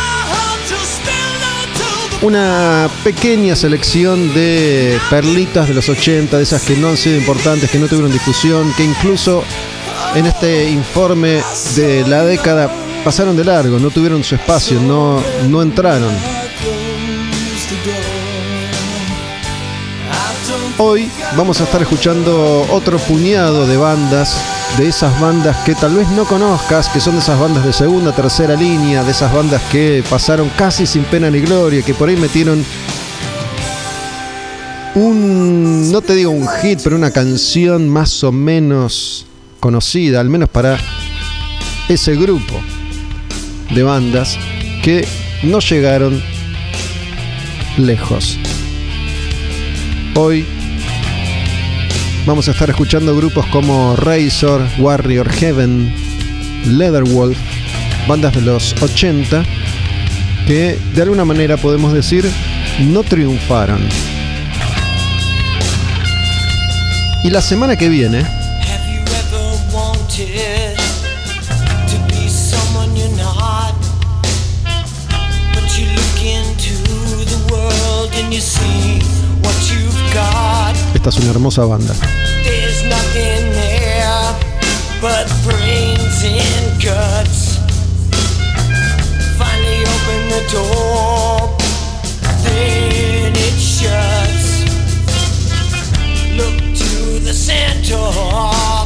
una 2.22 2.88
pequeña 3.04 3.54
selección 3.54 4.32
de 4.32 4.98
perlitas 5.10 5.68
de 5.68 5.74
los 5.74 5.90
80, 5.90 6.38
de 6.38 6.42
esas 6.42 6.62
que 6.62 6.76
no 6.76 6.88
han 6.88 6.96
sido 6.96 7.18
importantes, 7.18 7.70
que 7.70 7.78
no 7.78 7.88
tuvieron 7.88 8.10
difusión, 8.10 8.72
que 8.74 8.84
incluso 8.84 9.44
en 10.14 10.24
este 10.24 10.70
informe 10.70 11.42
de 11.76 12.06
la 12.06 12.24
década 12.24 12.70
pasaron 13.04 13.36
de 13.36 13.44
largo, 13.44 13.78
no 13.78 13.90
tuvieron 13.90 14.22
su 14.22 14.36
espacio, 14.36 14.80
no, 14.80 15.20
no 15.48 15.62
entraron. 15.62 16.12
Hoy 20.78 21.08
vamos 21.36 21.60
a 21.60 21.64
estar 21.64 21.82
escuchando 21.82 22.66
otro 22.70 22.98
puñado 22.98 23.66
de 23.66 23.76
bandas, 23.76 24.36
de 24.78 24.88
esas 24.88 25.20
bandas 25.20 25.56
que 25.58 25.74
tal 25.74 25.94
vez 25.94 26.08
no 26.10 26.24
conozcas, 26.24 26.88
que 26.88 27.00
son 27.00 27.14
de 27.14 27.20
esas 27.20 27.38
bandas 27.38 27.64
de 27.64 27.72
segunda, 27.72 28.12
tercera 28.12 28.54
línea, 28.54 29.02
de 29.02 29.10
esas 29.10 29.32
bandas 29.32 29.62
que 29.70 30.02
pasaron 30.08 30.50
casi 30.56 30.86
sin 30.86 31.04
pena 31.04 31.30
ni 31.30 31.40
gloria, 31.40 31.82
que 31.82 31.94
por 31.94 32.08
ahí 32.08 32.16
metieron 32.16 32.64
un, 34.94 35.90
no 35.90 36.00
te 36.02 36.14
digo 36.14 36.30
un 36.30 36.48
hit, 36.48 36.80
pero 36.82 36.96
una 36.96 37.10
canción 37.10 37.88
más 37.88 38.22
o 38.24 38.32
menos 38.32 39.26
conocida, 39.60 40.20
al 40.20 40.28
menos 40.28 40.48
para 40.48 40.78
ese 41.88 42.14
grupo 42.16 42.60
de 43.74 43.82
bandas 43.82 44.38
que 44.82 45.06
no 45.42 45.58
llegaron 45.60 46.22
lejos. 47.78 48.38
Hoy 50.14 50.44
vamos 52.26 52.48
a 52.48 52.50
estar 52.50 52.68
escuchando 52.68 53.16
grupos 53.16 53.46
como 53.46 53.96
Razor, 53.96 54.62
Warrior 54.78 55.30
Heaven, 55.30 55.94
Leatherwolf, 56.66 57.38
bandas 58.06 58.34
de 58.34 58.42
los 58.42 58.74
80 58.82 59.42
que 60.46 60.78
de 60.94 61.02
alguna 61.02 61.24
manera 61.24 61.56
podemos 61.56 61.92
decir 61.92 62.28
no 62.80 63.02
triunfaron. 63.02 63.80
Y 67.24 67.30
la 67.30 67.40
semana 67.40 67.76
que 67.76 67.88
viene 67.88 68.24
esta 81.02 81.18
es 81.18 81.24
una 81.24 81.30
hermosa 81.32 81.64
banda. 81.64 81.94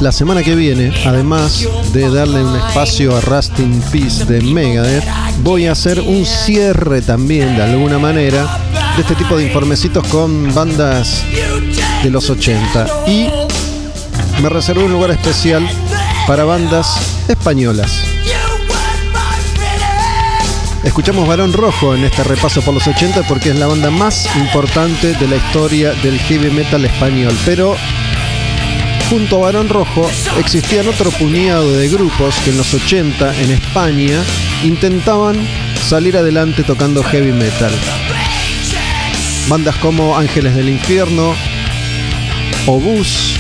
La 0.01 0.13
semana 0.13 0.43
que 0.43 0.55
viene, 0.55 0.93
además 1.05 1.69
de 1.93 2.11
darle 2.11 2.43
un 2.43 2.57
espacio 2.57 3.15
a 3.15 3.21
Rust 3.21 3.59
in 3.59 3.83
Peace 3.93 4.25
de 4.25 4.41
Megadeth, 4.41 5.05
voy 5.43 5.67
a 5.67 5.73
hacer 5.73 6.01
un 6.01 6.25
cierre 6.25 7.03
también 7.03 7.57
de 7.57 7.63
alguna 7.63 7.99
manera 7.99 8.59
de 8.97 9.03
este 9.03 9.15
tipo 9.17 9.37
de 9.37 9.45
informecitos 9.45 10.09
con 10.09 10.55
bandas 10.55 11.23
de 12.03 12.11
los 12.11 12.31
80 12.31 13.07
y 13.07 13.29
me 14.43 14.49
reservé 14.49 14.85
un 14.85 14.93
lugar 14.93 15.11
especial 15.11 15.67
para 16.27 16.45
bandas 16.45 17.25
españolas. 17.29 18.03
Escuchamos 20.85 21.27
Barón 21.27 21.53
Rojo 21.53 21.95
en 21.95 22.05
este 22.05 22.23
repaso 22.23 22.63
por 22.63 22.73
los 22.73 22.87
80 22.87 23.25
porque 23.25 23.51
es 23.51 23.57
la 23.57 23.67
banda 23.67 23.91
más 23.91 24.29
importante 24.37 25.15
de 25.15 25.29
la 25.29 25.37
historia 25.37 25.93
del 25.95 26.19
heavy 26.21 26.51
metal 26.51 26.85
español, 26.85 27.37
pero 27.45 27.77
junto 29.11 29.37
a 29.37 29.41
Barón 29.41 29.69
Rojo 29.69 30.09
existían 30.39 30.87
otro 30.87 31.11
puñado 31.11 31.73
de 31.73 31.89
grupos 31.89 32.37
que 32.45 32.51
en 32.51 32.59
los 32.59 32.73
80 32.73 33.41
en 33.43 33.51
España 33.51 34.23
intentaban 34.65 35.37
salir 35.89 36.17
adelante 36.17 36.63
tocando 36.63 37.03
heavy 37.03 37.33
metal. 37.33 37.73
Bandas 39.49 39.77
como 39.77 40.17
Ángeles 40.17 40.55
del 40.55 40.69
Infierno, 40.69 41.35
Obús. 42.67 43.37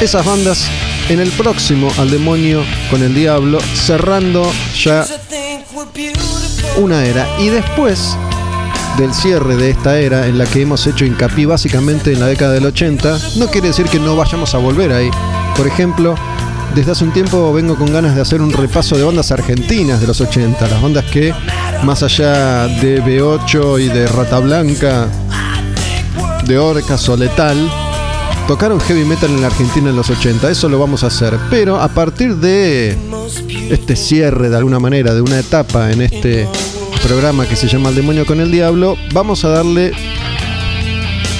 Esas 0.00 0.24
bandas 0.24 0.66
en 1.08 1.20
el 1.20 1.30
próximo 1.30 1.90
Al 1.98 2.10
Demonio 2.10 2.62
con 2.90 3.02
el 3.02 3.14
Diablo, 3.14 3.58
cerrando 3.74 4.50
ya 4.76 5.04
una 6.76 7.04
era. 7.04 7.26
Y 7.40 7.48
después 7.48 8.16
del 8.96 9.12
cierre 9.12 9.56
de 9.56 9.70
esta 9.70 9.98
era 9.98 10.26
en 10.26 10.38
la 10.38 10.46
que 10.46 10.62
hemos 10.62 10.86
hecho 10.86 11.04
hincapié 11.04 11.46
básicamente 11.46 12.12
en 12.12 12.20
la 12.20 12.26
década 12.26 12.52
del 12.52 12.66
80, 12.66 13.18
no 13.36 13.48
quiere 13.48 13.68
decir 13.68 13.86
que 13.86 13.98
no 13.98 14.14
vayamos 14.14 14.54
a 14.54 14.58
volver 14.58 14.92
ahí. 14.92 15.10
Por 15.56 15.66
ejemplo, 15.66 16.14
desde 16.76 16.92
hace 16.92 17.04
un 17.04 17.12
tiempo 17.12 17.52
vengo 17.52 17.76
con 17.76 17.92
ganas 17.92 18.14
de 18.14 18.20
hacer 18.20 18.40
un 18.40 18.52
repaso 18.52 18.96
de 18.96 19.02
bandas 19.02 19.32
argentinas 19.32 20.00
de 20.00 20.06
los 20.06 20.20
80, 20.20 20.68
las 20.68 20.80
bandas 20.80 21.04
que 21.06 21.34
más 21.82 22.02
allá 22.04 22.66
de 22.66 23.02
B8 23.02 23.80
y 23.80 23.88
de 23.88 24.06
Rata 24.06 24.38
Blanca, 24.38 25.08
de 26.46 26.58
Orcas 26.58 27.08
o 27.08 27.16
Letal, 27.16 27.70
tocaron 28.46 28.80
heavy 28.80 29.04
metal 29.04 29.30
en 29.30 29.40
la 29.40 29.48
Argentina 29.48 29.90
en 29.90 29.96
los 29.96 30.10
80, 30.10 30.50
eso 30.50 30.68
lo 30.68 30.78
vamos 30.78 31.04
a 31.04 31.08
hacer. 31.08 31.38
Pero 31.50 31.80
a 31.80 31.88
partir 31.88 32.36
de 32.36 32.96
este 33.70 33.96
cierre 33.96 34.50
de 34.50 34.56
alguna 34.56 34.78
manera 34.78 35.14
de 35.14 35.20
una 35.20 35.38
etapa 35.38 35.90
en 35.90 36.02
este 36.02 36.46
programa 37.02 37.46
que 37.46 37.56
se 37.56 37.68
llama 37.68 37.90
El 37.90 37.96
demonio 37.96 38.26
con 38.26 38.40
el 38.40 38.50
diablo, 38.50 38.96
vamos 39.12 39.44
a 39.44 39.48
darle 39.48 39.92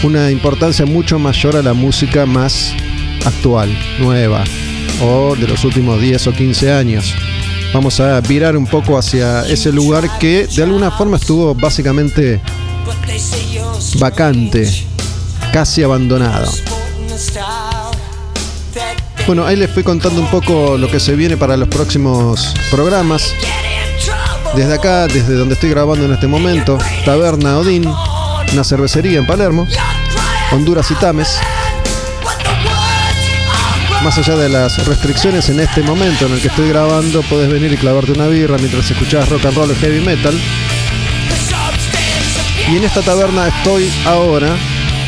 una 0.03 0.31
importancia 0.31 0.85
mucho 0.85 1.19
mayor 1.19 1.57
a 1.57 1.62
la 1.62 1.73
música 1.73 2.27
más 2.27 2.73
actual, 3.25 3.69
nueva, 3.99 4.45
o 5.03 5.35
de 5.37 5.49
los 5.49 5.64
últimos 5.64 6.01
10 6.01 6.27
o 6.27 6.33
15 6.33 6.73
años. 6.73 7.14
Vamos 7.73 7.99
a 8.01 8.21
virar 8.21 8.57
un 8.57 8.67
poco 8.67 8.97
hacia 8.97 9.47
ese 9.47 9.73
lugar 9.73 10.19
que 10.19 10.47
de 10.47 10.62
alguna 10.62 10.90
forma 10.90 11.17
estuvo 11.17 11.55
básicamente 11.55 12.40
vacante, 13.99 14.71
casi 15.55 15.85
abandonado. 15.85 16.51
Bueno, 19.25 19.47
ahí 19.47 19.55
les 19.55 19.71
fui 19.71 19.85
contando 19.85 20.21
un 20.21 20.27
poco 20.27 20.77
lo 20.77 20.90
que 20.90 20.99
se 20.99 21.14
viene 21.14 21.37
para 21.37 21.57
los 21.57 21.69
próximos 21.69 22.53
programas. 22.73 23.33
Desde 24.57 24.75
acá, 24.75 25.07
desde 25.07 25.35
donde 25.35 25.55
estoy 25.55 25.71
grabando 25.71 26.07
en 26.07 26.12
este 26.12 26.27
momento, 26.27 26.77
Taberna 27.05 27.57
Odín, 27.59 27.87
una 28.53 28.64
cervecería 28.64 29.21
en 29.21 29.29
Palermo, 29.29 29.69
Honduras 30.51 30.90
y 30.90 30.95
Tames. 30.97 31.38
Más 34.03 34.19
allá 34.19 34.35
de 34.35 34.49
las 34.49 34.85
restricciones 34.88 35.49
en 35.51 35.61
este 35.61 35.83
momento 35.83 36.27
en 36.27 36.33
el 36.33 36.40
que 36.40 36.49
estoy 36.49 36.69
grabando, 36.69 37.23
podés 37.23 37.49
venir 37.49 37.73
y 37.73 37.77
clavarte 37.77 38.11
una 38.11 38.27
birra 38.27 38.59
mientras 38.59 38.90
escuchás 38.90 39.29
rock 39.29 39.45
and 39.45 39.57
roll 39.57 39.71
o 39.71 39.75
heavy 39.77 40.01
metal. 40.01 40.35
Y 42.73 42.77
en 42.77 42.83
esta 42.83 43.03
taberna 43.03 43.47
estoy 43.47 43.88
ahora 44.05 44.57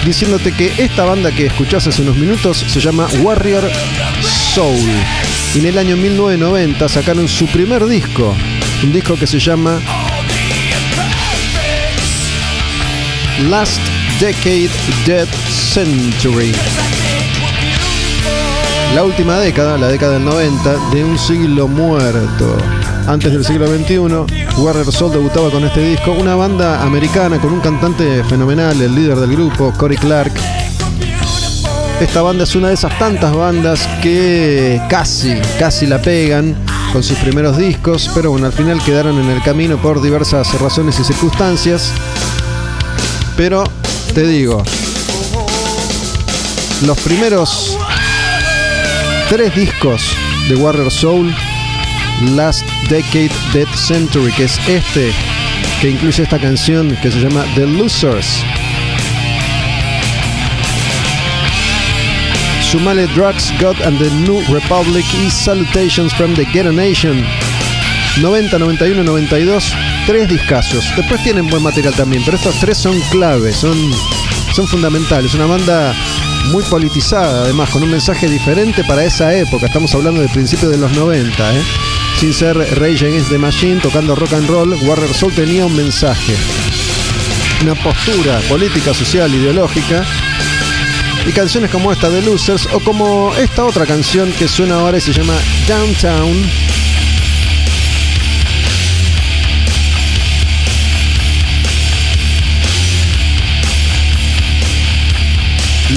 diciéndote 0.07 0.53
que 0.53 0.73
esta 0.79 1.05
banda 1.05 1.33
que 1.33 1.47
escuchás 1.47 1.87
hace 1.88 2.01
unos 2.03 2.16
minutos 2.16 2.59
se 2.59 2.81
llama 2.81 3.09
Warrior 3.23 3.69
Soul. 4.55 4.79
Y 5.55 5.59
en 5.59 5.66
el 5.66 5.79
año 5.79 5.97
1990 5.97 6.88
sacaron 6.88 7.27
su 7.27 7.47
primer 7.47 7.85
disco, 7.87 8.35
un 8.85 8.92
disco 8.92 9.16
que 9.16 9.27
se 9.27 9.40
llama 9.40 9.81
Last 13.51 13.81
Decade 14.21 14.71
Dead 15.05 15.29
Century. 15.51 16.53
La 18.95 19.03
última 19.03 19.40
década, 19.40 19.77
la 19.77 19.88
década 19.88 20.14
del 20.14 20.25
90, 20.25 20.90
de 20.92 21.05
un 21.05 21.19
siglo 21.19 21.66
muerto. 21.66 22.76
Antes 23.07 23.33
del 23.33 23.45
siglo 23.45 23.69
XXI, 23.69 23.99
Warrior 24.61 24.92
Soul 24.92 25.12
debutaba 25.12 25.49
con 25.51 25.64
este 25.64 25.81
disco, 25.81 26.11
una 26.11 26.35
banda 26.35 26.83
americana 26.83 27.38
con 27.38 27.53
un 27.53 27.61
cantante 27.61 28.25
fenomenal, 28.25 28.81
el 28.83 28.95
líder 28.97 29.19
del 29.19 29.31
grupo, 29.31 29.73
Cory 29.77 29.97
Clark. 29.97 30.33
Esta 32.01 32.23
banda 32.23 32.42
es 32.42 32.57
una 32.57 32.69
de 32.69 32.75
esas 32.75 32.99
tantas 32.99 33.33
bandas 33.33 33.87
que 34.03 34.81
casi, 34.90 35.35
casi 35.59 35.87
la 35.87 36.03
pegan 36.03 36.57
con 36.92 37.05
sus 37.05 37.16
primeros 37.19 37.57
discos, 37.57 38.11
pero 38.12 38.33
bueno, 38.33 38.47
al 38.47 38.53
final 38.53 38.83
quedaron 38.83 39.19
en 39.21 39.31
el 39.31 39.40
camino 39.42 39.77
por 39.77 40.03
diversas 40.03 40.61
razones 40.61 40.99
y 40.99 41.05
circunstancias. 41.05 41.92
Pero 43.37 43.62
te 44.14 44.27
digo, 44.27 44.64
los 46.85 46.99
primeros 46.99 47.79
tres 49.29 49.55
discos 49.55 50.03
de 50.49 50.57
Warrior 50.57 50.90
Soul, 50.90 51.35
Last 52.23 52.65
Decade 52.89 53.31
Dead 53.53 53.69
Century, 53.75 54.33
que 54.33 54.45
es 54.45 54.59
este, 54.69 55.13
que 55.81 55.91
incluye 55.91 56.23
esta 56.23 56.39
canción 56.39 56.97
que 57.03 57.11
se 57.11 57.21
llama 57.21 57.45
The 57.55 57.67
Losers. 57.67 58.45
Sumale 62.63 63.07
Drugs, 63.15 63.53
God 63.61 63.81
and 63.83 63.99
the 63.99 64.11
New 64.11 64.41
Republic 64.53 65.05
y 65.15 65.31
Salutations 65.31 66.13
from 66.15 66.35
the 66.35 66.45
Ghetto 66.47 66.73
Nation. 66.73 67.25
90, 68.21 68.59
91, 68.59 69.05
92, 69.05 69.75
tres 70.07 70.29
discazos. 70.29 70.85
Después 70.97 71.23
tienen 71.23 71.49
buen 71.49 71.63
material 71.63 71.95
también, 71.95 72.23
pero 72.25 72.37
estos 72.37 72.59
tres 72.59 72.79
son 72.79 72.99
claves, 73.11 73.57
son, 73.57 73.77
son 74.55 74.67
fundamentales. 74.67 75.35
Una 75.35 75.47
banda 75.47 75.95
muy 76.51 76.63
politizada, 76.65 77.43
además, 77.43 77.71
con 77.71 77.83
un 77.83 77.91
mensaje 77.91 78.29
diferente 78.29 78.83
para 78.85 79.05
esa 79.05 79.35
época. 79.35 79.67
Estamos 79.67 79.95
hablando 79.95 80.21
del 80.21 80.31
principio 80.31 80.69
de 80.69 80.79
los 80.79 80.93
90, 80.93 81.55
¿eh? 81.55 81.63
Sin 82.19 82.33
ser 82.33 82.57
Rage 82.57 83.07
Against 83.07 83.31
the 83.31 83.39
Machine, 83.39 83.81
tocando 83.81 84.15
rock 84.15 84.33
and 84.33 84.49
roll, 84.49 84.73
Warrior 84.73 85.13
Soul 85.13 85.35
tenía 85.35 85.67
un 85.67 85.77
mensaje. 85.77 86.35
Una 87.63 87.75
postura 87.75 88.39
política, 88.49 88.95
social, 88.95 89.35
ideológica. 89.35 90.05
Y 91.27 91.33
canciones 91.33 91.71
como 91.71 91.93
esta 91.93 92.09
de 92.09 92.23
Losers 92.23 92.67
o 92.73 92.81
como 92.81 93.35
esta 93.37 93.65
otra 93.65 93.85
canción 93.85 94.33
que 94.33 94.49
suena 94.49 94.77
ahora 94.77 94.99
y 94.99 95.01
se 95.01 95.13
llama 95.13 95.35
Downtown 95.67 96.67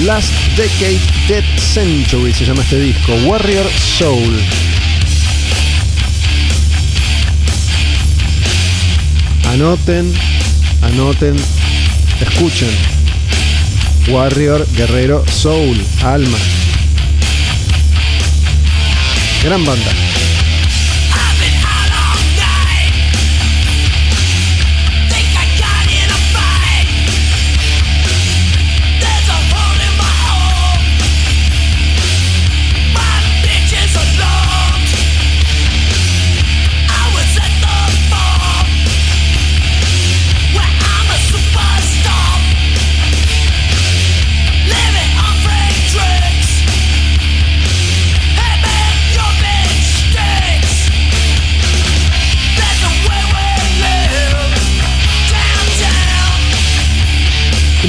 Last 0.04 0.32
Decade 0.56 1.00
Dead 1.28 1.44
Century 1.58 2.32
se 2.32 2.44
llama 2.44 2.62
este 2.62 2.78
disco, 2.78 3.12
Warrior 3.26 3.66
Soul. 3.70 4.69
Anoten, 9.50 10.14
anoten, 10.80 11.34
escuchen. 12.20 12.68
Warrior, 14.08 14.64
Guerrero, 14.76 15.24
Soul, 15.26 15.76
Alma. 16.04 16.38
Gran 19.42 19.64
banda. 19.64 20.09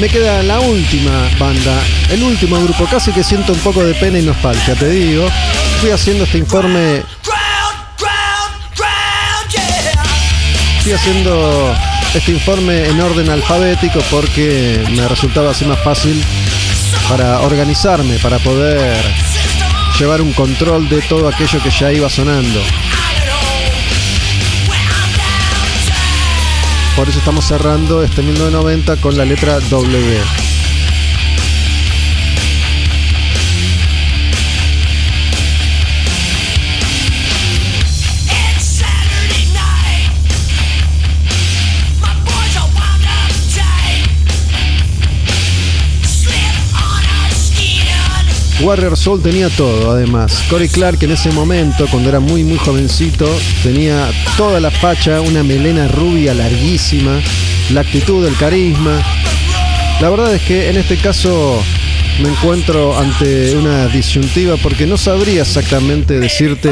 Me 0.02 0.10
queda 0.10 0.42
la 0.42 0.60
última 0.60 1.30
banda, 1.38 1.80
el 2.10 2.24
último 2.24 2.60
grupo, 2.60 2.86
casi 2.86 3.12
que 3.12 3.24
siento 3.24 3.54
un 3.54 3.60
poco 3.60 3.86
de 3.86 3.94
pena 3.94 4.18
y 4.18 4.24
nostalgia, 4.24 4.74
te 4.74 4.90
digo. 4.90 5.30
Fui 5.80 5.92
haciendo 5.92 6.24
este 6.24 6.40
informe. 6.40 7.04
Fui 10.82 10.92
haciendo 10.92 11.76
este 12.16 12.32
informe 12.32 12.88
en 12.88 13.00
orden 13.00 13.30
alfabético 13.30 14.00
porque 14.10 14.84
me 14.90 15.08
resultaba 15.08 15.52
así 15.52 15.66
más 15.66 15.80
fácil 15.84 16.20
para 17.08 17.42
organizarme, 17.42 18.18
para 18.18 18.40
poder 18.40 19.06
llevar 20.00 20.20
un 20.24 20.34
control 20.34 20.90
de 20.90 21.00
todo 21.04 21.28
aquello 21.28 21.62
que 21.62 21.70
ya 21.70 21.92
iba 21.92 22.10
sonando. 22.10 22.60
Por 26.96 27.10
eso 27.10 27.20
estamos 27.20 27.46
cerrando 27.46 28.04
este 28.04 28.22
1990 28.22 28.98
con 28.98 29.18
la 29.18 29.26
letra 29.26 29.60
W. 29.60 30.41
Warrior 48.62 48.96
Soul 48.96 49.22
tenía 49.22 49.50
todo, 49.50 49.92
además. 49.92 50.44
Corey 50.50 50.70
Clark 50.70 51.02
en 51.02 51.12
ese 51.12 51.32
momento, 51.32 51.88
cuando 51.90 52.10
era 52.10 52.20
muy 52.20 52.44
muy 52.44 52.58
jovencito, 52.58 53.28
tenía 53.64 54.10
toda 54.38 54.60
la 54.60 54.70
facha, 54.70 55.22
una 55.22 55.44
melena 55.44 55.88
rubia 55.88 56.34
larguísima, 56.34 57.20
la 57.72 57.82
actitud, 57.82 58.26
el 58.26 58.36
carisma. 58.38 59.02
La 60.00 60.10
verdad 60.10 60.34
es 60.36 60.42
que 60.44 60.70
en 60.70 60.78
este 60.78 60.98
caso 60.98 61.62
me 62.22 62.30
encuentro 62.30 62.98
ante 62.98 63.56
una 63.56 63.88
disyuntiva 63.88 64.58
porque 64.58 64.86
no 64.86 64.98
sabría 64.98 65.42
exactamente 65.42 66.20
decirte 66.20 66.72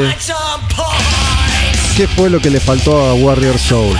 qué 1.96 2.06
fue 2.06 2.30
lo 2.30 2.40
que 2.40 2.50
le 2.50 2.60
faltó 2.60 3.04
a 3.04 3.14
Warrior 3.14 3.58
Soul. 3.58 3.96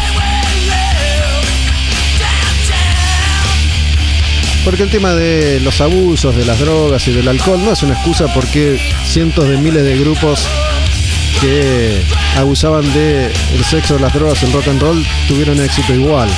Porque 4.65 4.83
el 4.83 4.91
tema 4.91 5.15
de 5.15 5.59
los 5.61 5.81
abusos, 5.81 6.37
de 6.37 6.45
las 6.45 6.59
drogas 6.59 7.07
y 7.09 7.13
del 7.13 7.27
alcohol 7.29 7.61
no 7.65 7.73
es 7.73 7.83
una 7.83 7.95
excusa 7.95 8.27
porque 8.35 8.79
cientos 9.07 9.49
de 9.49 9.57
miles 9.57 9.83
de 9.83 9.97
grupos 9.99 10.47
que 11.41 12.03
abusaban 12.37 12.83
del 12.93 13.33
el 13.55 13.65
sexo, 13.65 13.99
las 13.99 14.13
drogas, 14.13 14.43
el 14.43 14.53
rock 14.53 14.69
and 14.69 14.83
roll 14.83 15.07
tuvieron 15.29 15.61
éxito 15.61 15.95
igual. 15.95 16.29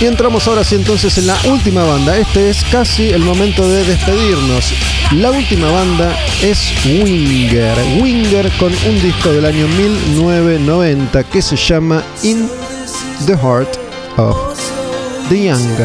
Y 0.00 0.04
entramos 0.04 0.46
ahora 0.48 0.64
sí 0.64 0.74
entonces 0.74 1.16
en 1.18 1.28
la 1.28 1.38
última 1.44 1.84
banda. 1.84 2.18
Este 2.18 2.50
es 2.50 2.64
casi 2.64 3.10
el 3.10 3.20
momento 3.20 3.66
de 3.66 3.84
despedirnos. 3.84 4.74
La 5.12 5.30
última 5.30 5.70
banda 5.70 6.14
es 6.42 6.74
Winger. 6.84 7.78
Winger 8.02 8.50
con 8.58 8.72
un 8.86 9.00
disco 9.00 9.30
del 9.32 9.46
año 9.46 9.66
1990 9.68 11.24
que 11.24 11.40
se 11.40 11.56
llama 11.56 12.02
In 12.22 12.48
the 13.26 13.36
Heart 13.36 13.85
of 14.18 14.36
The 15.28 15.44
Young. 15.44 15.78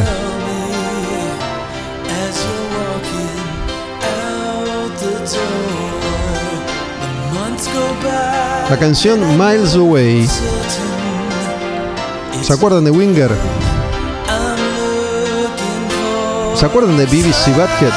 La 8.69 8.77
canción 8.79 9.19
Miles 9.37 9.75
Away. 9.75 10.27
¿Se 12.41 12.53
acuerdan 12.53 12.85
de 12.85 12.91
Winger? 12.91 13.31
¿Se 16.55 16.65
acuerdan 16.65 16.97
de 16.97 17.05
BBC 17.05 17.55
Badhead? 17.57 17.91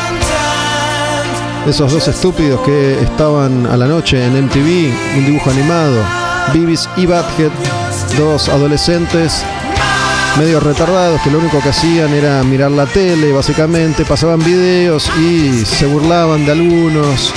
Esos 1.69 1.93
dos 1.93 2.09
estúpidos 2.09 2.61
que 2.61 3.01
estaban 3.03 3.67
a 3.67 3.77
la 3.77 3.87
noche 3.87 4.25
en 4.25 4.47
MTV, 4.47 5.19
un 5.19 5.27
dibujo 5.27 5.51
animado. 5.51 6.03
BBC 6.53 6.89
y 6.97 7.07
Badhead, 7.07 7.53
dos 8.19 8.49
adolescentes 8.49 9.45
medio 10.39 10.59
retardados 10.59 11.21
que 11.23 11.31
lo 11.31 11.39
único 11.39 11.61
que 11.61 11.69
hacían 11.69 12.13
era 12.13 12.43
mirar 12.43 12.71
la 12.71 12.87
tele, 12.87 13.33
básicamente, 13.33 14.05
pasaban 14.05 14.41
videos 14.41 15.09
y 15.19 15.65
se 15.65 15.87
burlaban 15.87 16.45
de 16.45 16.53
algunos, 16.53 17.33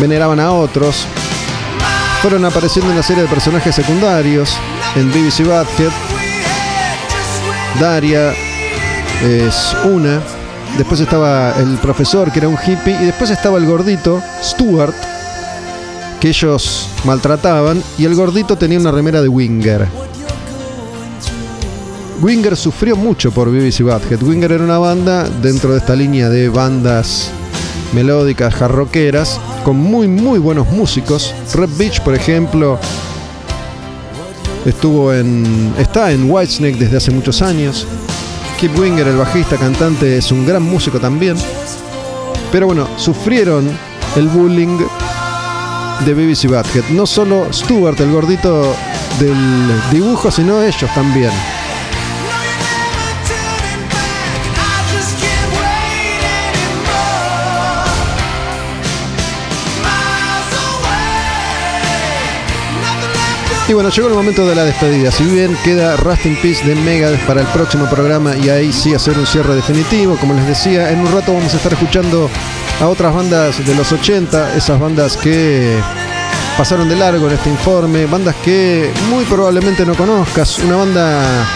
veneraban 0.00 0.40
a 0.40 0.52
otros. 0.52 1.06
Fueron 2.22 2.44
apareciendo 2.46 2.90
una 2.90 3.02
serie 3.02 3.24
de 3.24 3.28
personajes 3.28 3.74
secundarios 3.74 4.56
en 4.96 5.10
BBC 5.10 5.46
Badhead. 5.46 5.92
Daria 7.78 8.32
es 9.22 9.76
una. 9.84 10.22
Después 10.78 11.00
estaba 11.00 11.52
el 11.58 11.76
profesor, 11.78 12.32
que 12.32 12.38
era 12.38 12.48
un 12.48 12.56
hippie. 12.56 12.96
Y 12.98 13.04
después 13.04 13.30
estaba 13.30 13.58
el 13.58 13.66
gordito, 13.66 14.22
Stuart, 14.42 14.94
que 16.18 16.28
ellos 16.28 16.88
maltrataban. 17.04 17.82
Y 17.98 18.06
el 18.06 18.14
gordito 18.14 18.56
tenía 18.56 18.78
una 18.78 18.90
remera 18.90 19.20
de 19.20 19.28
Winger. 19.28 20.03
Winger 22.20 22.56
sufrió 22.56 22.96
mucho 22.96 23.30
por 23.32 23.50
BBC 23.50 23.82
Badhead. 23.82 24.22
Winger 24.22 24.52
era 24.52 24.64
una 24.64 24.78
banda 24.78 25.28
dentro 25.42 25.72
de 25.72 25.78
esta 25.78 25.94
línea 25.96 26.28
de 26.28 26.48
bandas 26.48 27.30
melódicas, 27.92 28.54
jarroqueras, 28.54 29.40
con 29.64 29.76
muy 29.76 30.08
muy 30.08 30.38
buenos 30.38 30.70
músicos. 30.70 31.34
Red 31.54 31.70
Beach, 31.76 32.00
por 32.00 32.14
ejemplo, 32.14 32.78
estuvo 34.64 35.12
en 35.12 35.74
está 35.78 36.12
en 36.12 36.30
Whitesnake 36.30 36.78
desde 36.78 36.96
hace 36.96 37.10
muchos 37.10 37.42
años. 37.42 37.86
Kip 38.60 38.78
Winger, 38.78 39.08
el 39.08 39.16
bajista 39.16 39.56
cantante, 39.56 40.16
es 40.16 40.30
un 40.30 40.46
gran 40.46 40.62
músico 40.62 41.00
también. 41.00 41.36
Pero 42.52 42.66
bueno, 42.66 42.88
sufrieron 42.96 43.68
el 44.16 44.28
bullying 44.28 44.78
de 46.06 46.14
BBC 46.14 46.48
Badhead. 46.48 46.84
No 46.90 47.06
solo 47.06 47.52
Stuart, 47.52 48.00
el 48.00 48.12
gordito 48.12 48.74
del 49.18 49.36
dibujo, 49.90 50.30
sino 50.30 50.62
ellos 50.62 50.90
también. 50.94 51.30
Y 63.66 63.72
bueno, 63.72 63.88
llegó 63.88 64.08
el 64.08 64.14
momento 64.14 64.46
de 64.46 64.54
la 64.54 64.64
despedida. 64.64 65.10
Si 65.10 65.24
bien 65.24 65.56
queda 65.64 65.96
Rust 65.96 66.26
in 66.26 66.36
Peace 66.36 66.62
de 66.66 66.74
Megadeth 66.74 67.24
para 67.26 67.40
el 67.40 67.46
próximo 67.46 67.88
programa 67.88 68.36
y 68.36 68.50
ahí 68.50 68.70
sí 68.70 68.92
hacer 68.92 69.18
un 69.18 69.26
cierre 69.26 69.54
definitivo, 69.54 70.16
como 70.18 70.34
les 70.34 70.46
decía, 70.46 70.90
en 70.90 71.00
un 71.00 71.10
rato 71.10 71.32
vamos 71.32 71.54
a 71.54 71.56
estar 71.56 71.72
escuchando 71.72 72.28
a 72.82 72.86
otras 72.88 73.14
bandas 73.14 73.64
de 73.64 73.74
los 73.74 73.90
80, 73.90 74.54
esas 74.54 74.78
bandas 74.78 75.16
que 75.16 75.78
pasaron 76.58 76.90
de 76.90 76.96
largo 76.96 77.26
en 77.26 77.32
este 77.32 77.48
informe, 77.48 78.04
bandas 78.04 78.34
que 78.44 78.92
muy 79.08 79.24
probablemente 79.24 79.86
no 79.86 79.94
conozcas, 79.94 80.58
una 80.58 80.76
banda 80.76 81.46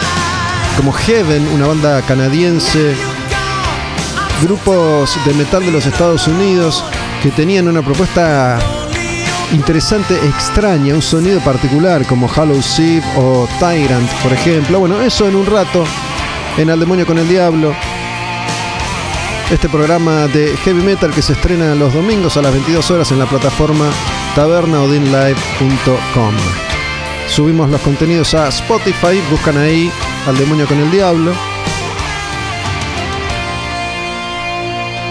como 0.78 0.92
Heaven, 0.92 1.46
una 1.48 1.66
banda 1.66 2.00
canadiense, 2.02 2.94
grupos 4.42 5.14
de 5.26 5.34
metal 5.34 5.62
de 5.62 5.72
los 5.72 5.84
Estados 5.84 6.26
Unidos 6.26 6.82
que 7.22 7.30
tenían 7.30 7.68
una 7.68 7.82
propuesta 7.82 8.58
interesante, 9.52 10.14
extraña, 10.26 10.94
un 10.94 11.02
sonido 11.02 11.40
particular 11.40 12.06
como 12.06 12.26
Hollow 12.26 12.60
o 13.16 13.48
Tyrant, 13.58 14.10
por 14.22 14.32
ejemplo. 14.32 14.80
Bueno, 14.80 15.00
eso 15.00 15.28
en 15.28 15.36
un 15.36 15.46
rato 15.46 15.84
en 16.56 16.70
Al 16.70 16.80
Demonio 16.80 17.06
con 17.06 17.18
el 17.18 17.28
Diablo. 17.28 17.74
Este 19.50 19.68
programa 19.68 20.26
de 20.26 20.56
heavy 20.58 20.82
metal 20.82 21.10
que 21.10 21.22
se 21.22 21.32
estrena 21.32 21.74
los 21.74 21.94
domingos 21.94 22.36
a 22.36 22.42
las 22.42 22.52
22 22.52 22.90
horas 22.90 23.10
en 23.12 23.18
la 23.18 23.26
plataforma 23.26 23.88
tabernaodinlive.com. 24.34 26.34
Subimos 27.28 27.70
los 27.70 27.80
contenidos 27.80 28.34
a 28.34 28.48
Spotify, 28.48 29.20
buscan 29.30 29.56
ahí 29.56 29.90
Al 30.26 30.36
Demonio 30.36 30.66
con 30.66 30.78
el 30.78 30.90
Diablo. 30.90 31.32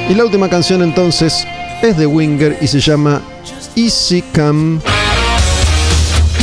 Y 0.10 0.14
la 0.14 0.24
última 0.24 0.50
canción 0.50 0.84
entonces 0.84 1.48
es 1.82 1.98
de 1.98 2.06
Winger 2.06 2.58
y 2.62 2.68
se 2.68 2.80
llama 2.80 3.22
Easy 3.78 4.24
Come, 4.34 4.80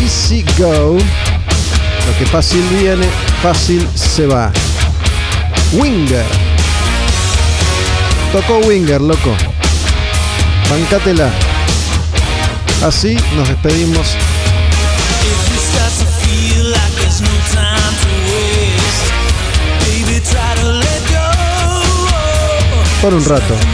Easy 0.01 0.44
Go. 0.57 0.97
Lo 0.97 2.16
que 2.16 2.27
fácil 2.27 2.62
viene, 2.68 3.09
fácil 3.42 3.85
se 3.97 4.29
va. 4.29 4.53
Winger. 5.73 6.25
Tocó 8.33 8.59
Winger, 8.68 9.01
loco. 9.01 9.35
Bancátela. 10.70 11.29
Así 12.87 13.16
nos 13.37 13.49
despedimos. 13.49 14.14
If 15.27 15.51
you 15.51 15.59
start 23.42 23.73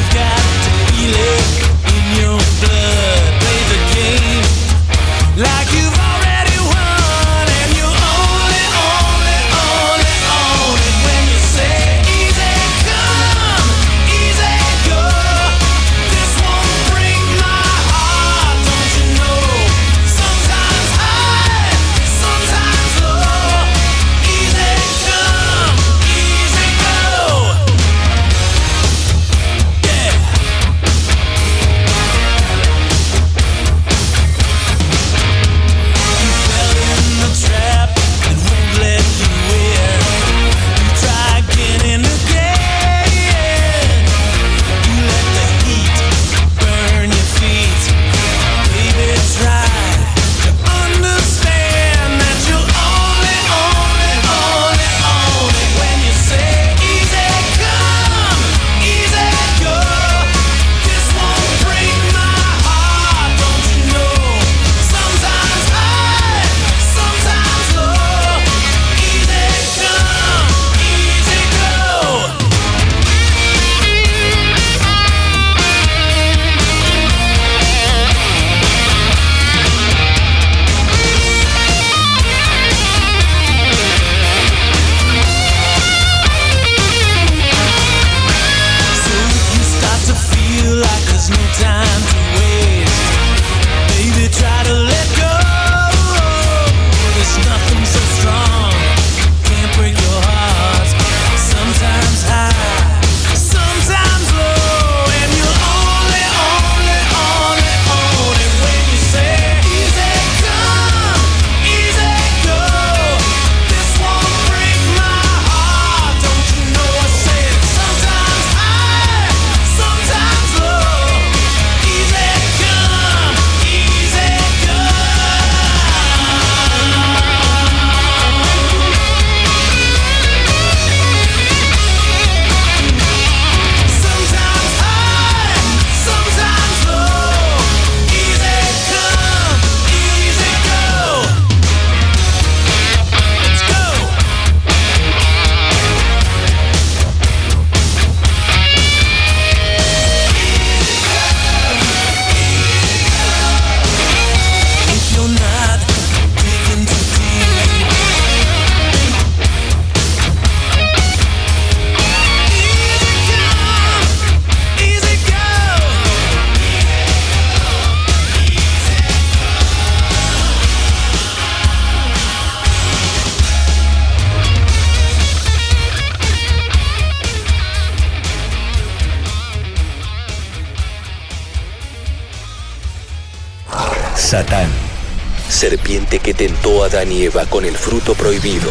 serpiente 186.11 186.19
que 186.19 186.33
tentó 186.33 186.83
a 186.83 186.87
Adán 186.87 187.11
y 187.11 187.23
Eva 187.23 187.45
con 187.45 187.65
el 187.65 187.75
fruto 187.75 188.13
prohibido. 188.13 188.69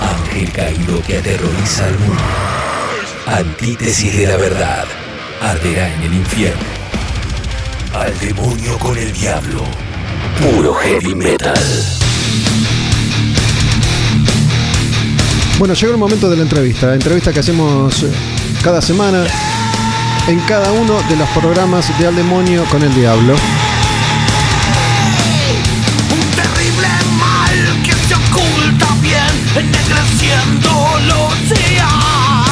Ángel 0.00 0.50
caído 0.52 1.02
que 1.06 1.18
aterroriza 1.18 1.86
al 1.86 1.98
mundo. 1.98 2.22
Antítesis 3.26 4.16
de 4.16 4.26
la 4.26 4.36
verdad. 4.36 4.84
arderá 5.42 5.92
en 5.94 6.02
el 6.02 6.14
infierno. 6.14 6.62
Al 7.94 8.18
demonio 8.18 8.78
con 8.78 8.96
el 8.96 9.12
diablo. 9.12 9.62
Puro 10.40 10.74
heavy 10.74 11.14
metal. 11.14 11.54
Bueno, 15.58 15.74
llegó 15.74 15.92
el 15.92 15.98
momento 15.98 16.30
de 16.30 16.36
la 16.36 16.42
entrevista. 16.42 16.86
La 16.88 16.94
entrevista 16.94 17.32
que 17.32 17.40
hacemos 17.40 18.02
eh, 18.02 18.10
cada 18.62 18.80
semana 18.80 19.24
en 20.28 20.40
cada 20.40 20.72
uno 20.72 21.00
de 21.08 21.16
los 21.16 21.28
programas 21.30 21.96
de 21.98 22.06
Al 22.06 22.16
Demonio 22.16 22.64
con 22.70 22.82
el 22.82 22.94
Diablo. 22.94 23.36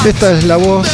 Esta 0.05 0.33
es 0.33 0.43
la 0.43 0.57
voz, 0.57 0.85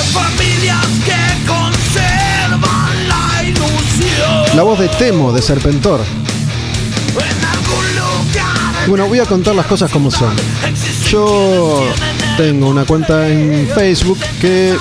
la 4.55 4.61
voz 4.61 4.77
de 4.77 4.87
Temo 4.87 5.33
de 5.33 5.41
Serpentor. 5.41 6.01
Bueno, 8.85 9.07
voy 9.07 9.19
a 9.19 9.25
contar 9.25 9.55
las 9.55 9.65
cosas 9.65 9.89
como 9.89 10.11
son. 10.11 10.31
Yo 11.09 11.87
tengo 12.37 12.69
una 12.69 12.85
cuenta 12.85 13.27
en 13.27 13.67
Facebook 13.73 14.19
que 14.39 14.75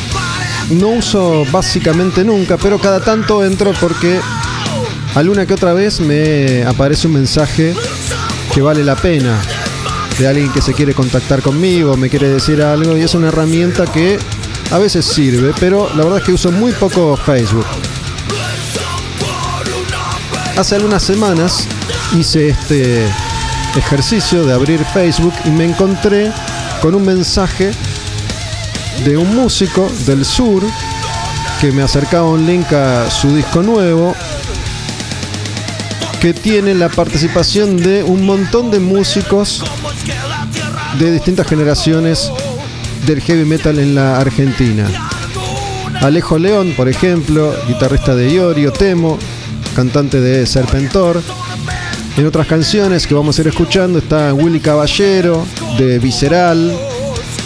no 0.70 0.88
uso 0.88 1.46
básicamente 1.50 2.22
nunca, 2.22 2.58
pero 2.58 2.78
cada 2.78 3.00
tanto 3.00 3.42
entro 3.42 3.72
porque 3.80 4.20
alguna 5.14 5.46
que 5.46 5.54
otra 5.54 5.72
vez 5.72 6.00
me 6.00 6.64
aparece 6.64 7.06
un 7.06 7.14
mensaje 7.14 7.74
que 8.52 8.60
vale 8.60 8.84
la 8.84 8.94
pena 8.94 9.40
de 10.18 10.26
alguien 10.26 10.52
que 10.52 10.60
se 10.60 10.74
quiere 10.74 10.94
contactar 10.94 11.42
conmigo, 11.42 11.96
me 11.96 12.10
quiere 12.10 12.28
decir 12.28 12.60
algo 12.60 12.96
y 12.96 13.02
es 13.02 13.14
una 13.14 13.28
herramienta 13.28 13.86
que 13.86 14.18
a 14.70 14.78
veces 14.78 15.04
sirve, 15.04 15.52
pero 15.60 15.88
la 15.94 16.02
verdad 16.02 16.18
es 16.18 16.24
que 16.24 16.32
uso 16.32 16.50
muy 16.50 16.72
poco 16.72 17.16
Facebook. 17.16 17.66
Hace 20.56 20.74
algunas 20.74 21.04
semanas 21.04 21.68
hice 22.18 22.48
este 22.48 23.06
ejercicio 23.76 24.44
de 24.44 24.52
abrir 24.52 24.84
Facebook 24.92 25.34
y 25.44 25.50
me 25.50 25.64
encontré 25.64 26.32
con 26.82 26.96
un 26.96 27.04
mensaje 27.04 27.70
de 29.04 29.16
un 29.16 29.36
músico 29.36 29.88
del 30.04 30.24
sur 30.24 30.64
que 31.60 31.70
me 31.70 31.82
acercaba 31.82 32.28
un 32.28 32.44
link 32.44 32.72
a 32.72 33.08
su 33.08 33.34
disco 33.36 33.62
nuevo 33.62 34.16
que 36.20 36.34
tiene 36.34 36.74
la 36.74 36.88
participación 36.88 37.76
de 37.76 38.02
un 38.02 38.26
montón 38.26 38.72
de 38.72 38.80
músicos 38.80 39.62
de 40.98 41.12
distintas 41.12 41.46
generaciones 41.46 42.30
del 43.06 43.20
heavy 43.20 43.44
metal 43.44 43.78
en 43.78 43.94
la 43.94 44.18
Argentina. 44.18 44.86
Alejo 46.00 46.38
León, 46.38 46.74
por 46.76 46.88
ejemplo, 46.88 47.54
guitarrista 47.66 48.14
de 48.14 48.30
Iorio, 48.30 48.72
Temo, 48.72 49.18
cantante 49.74 50.20
de 50.20 50.44
Serpentor. 50.46 51.22
En 52.16 52.26
otras 52.26 52.46
canciones 52.46 53.06
que 53.06 53.14
vamos 53.14 53.38
a 53.38 53.42
ir 53.42 53.48
escuchando 53.48 53.98
está 53.98 54.34
Willy 54.34 54.60
Caballero, 54.60 55.46
de 55.78 55.98
Visceral, 55.98 56.76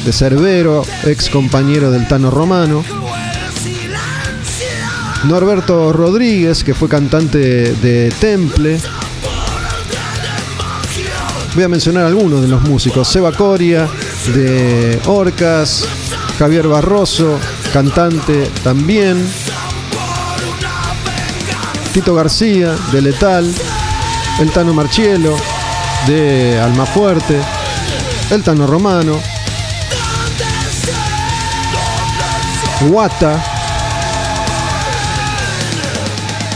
de 0.04 0.12
Cerbero, 0.12 0.84
ex 1.04 1.28
compañero 1.28 1.90
del 1.90 2.08
Tano 2.08 2.30
Romano. 2.30 2.82
Norberto 5.24 5.92
Rodríguez, 5.92 6.64
que 6.64 6.74
fue 6.74 6.88
cantante 6.88 7.38
de 7.38 8.12
Temple. 8.18 8.78
Voy 11.54 11.64
a 11.64 11.68
mencionar 11.68 12.06
algunos 12.06 12.40
de 12.40 12.48
los 12.48 12.62
músicos. 12.62 13.06
Seba 13.08 13.30
Coria, 13.32 13.86
de 14.34 14.98
Orcas. 15.06 15.86
Javier 16.38 16.66
Barroso, 16.66 17.38
cantante 17.74 18.50
también. 18.64 19.22
Tito 21.92 22.14
García, 22.14 22.74
de 22.90 23.02
Letal. 23.02 23.52
El 24.40 24.50
Tano 24.50 24.72
Marchielo, 24.72 25.36
de 26.06 26.58
Almafuerte. 26.58 27.38
El 28.30 28.42
Tano 28.42 28.66
Romano. 28.66 29.20
Guata. 32.88 33.44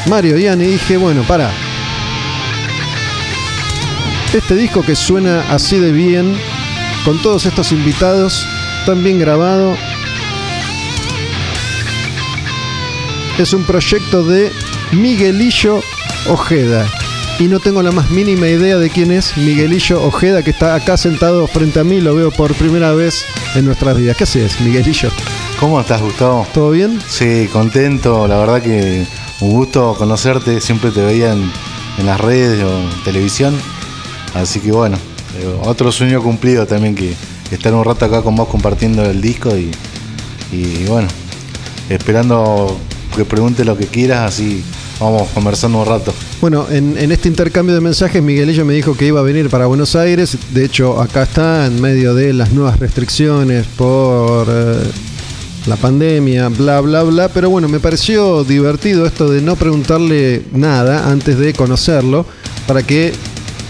Mario 0.06 0.38
Ian 0.38 0.62
y 0.62 0.66
dije, 0.68 0.96
bueno, 0.96 1.22
para. 1.28 1.65
Este 4.36 4.54
disco 4.54 4.82
que 4.82 4.94
suena 4.94 5.50
así 5.50 5.78
de 5.78 5.92
bien, 5.92 6.36
con 7.06 7.22
todos 7.22 7.46
estos 7.46 7.72
invitados, 7.72 8.46
tan 8.84 9.02
bien 9.02 9.18
grabado, 9.18 9.74
es 13.38 13.54
un 13.54 13.64
proyecto 13.64 14.22
de 14.24 14.52
Miguelillo 14.92 15.80
Ojeda. 16.28 16.86
Y 17.38 17.44
no 17.44 17.60
tengo 17.60 17.82
la 17.82 17.92
más 17.92 18.10
mínima 18.10 18.46
idea 18.46 18.76
de 18.76 18.90
quién 18.90 19.10
es 19.10 19.38
Miguelillo 19.38 20.02
Ojeda, 20.02 20.42
que 20.42 20.50
está 20.50 20.74
acá 20.74 20.98
sentado 20.98 21.46
frente 21.46 21.80
a 21.80 21.84
mí, 21.84 22.02
lo 22.02 22.14
veo 22.14 22.30
por 22.30 22.54
primera 22.54 22.92
vez 22.92 23.24
en 23.54 23.64
nuestras 23.64 23.96
vidas. 23.96 24.18
¿Qué 24.18 24.24
haces, 24.24 24.60
Miguelillo? 24.60 25.08
¿Cómo 25.58 25.80
estás, 25.80 26.02
Gustavo? 26.02 26.46
¿Todo 26.52 26.72
bien? 26.72 27.00
Sí, 27.08 27.48
contento, 27.50 28.28
la 28.28 28.36
verdad 28.36 28.60
que 28.60 29.06
un 29.40 29.50
gusto 29.50 29.94
conocerte, 29.96 30.60
siempre 30.60 30.90
te 30.90 31.02
veía 31.02 31.32
en, 31.32 31.50
en 31.96 32.04
las 32.04 32.20
redes 32.20 32.62
o 32.62 32.80
en 32.80 33.02
televisión, 33.02 33.58
así 34.36 34.60
que 34.60 34.72
bueno, 34.72 34.96
eh, 35.38 35.60
otro 35.64 35.92
sueño 35.92 36.22
cumplido 36.22 36.66
también 36.66 36.94
que 36.94 37.14
estar 37.50 37.74
un 37.74 37.84
rato 37.84 38.04
acá 38.04 38.22
con 38.22 38.34
vos 38.36 38.48
compartiendo 38.48 39.04
el 39.04 39.20
disco 39.20 39.50
y, 39.56 39.70
bueno, 40.86 41.08
esperando 41.90 42.76
que 43.14 43.24
pregunte 43.24 43.64
lo 43.64 43.76
que 43.76 43.86
quieras, 43.86 44.34
así 44.34 44.62
vamos 45.00 45.28
conversando 45.34 45.78
un 45.78 45.86
rato. 45.86 46.12
Bueno, 46.40 46.66
en, 46.70 46.96
en 46.98 47.12
este 47.12 47.28
intercambio 47.28 47.74
de 47.74 47.80
mensajes, 47.80 48.22
Miguelillo 48.22 48.64
me 48.64 48.74
dijo 48.74 48.96
que 48.96 49.06
iba 49.06 49.20
a 49.20 49.22
venir 49.22 49.48
para 49.50 49.66
Buenos 49.66 49.96
Aires. 49.96 50.36
De 50.52 50.64
hecho, 50.64 51.00
acá 51.00 51.24
está 51.24 51.66
en 51.66 51.80
medio 51.80 52.14
de 52.14 52.32
las 52.32 52.52
nuevas 52.52 52.78
restricciones 52.78 53.66
por 53.76 54.46
eh, 54.48 54.82
la 55.66 55.76
pandemia, 55.76 56.48
bla, 56.48 56.80
bla, 56.80 57.02
bla. 57.02 57.28
Pero 57.28 57.50
bueno, 57.50 57.68
me 57.68 57.80
pareció 57.80 58.44
divertido 58.44 59.06
esto 59.06 59.30
de 59.30 59.42
no 59.42 59.56
preguntarle 59.56 60.44
nada 60.52 61.10
antes 61.10 61.38
de 61.38 61.52
conocerlo 61.52 62.26
para 62.66 62.82
que 62.82 63.12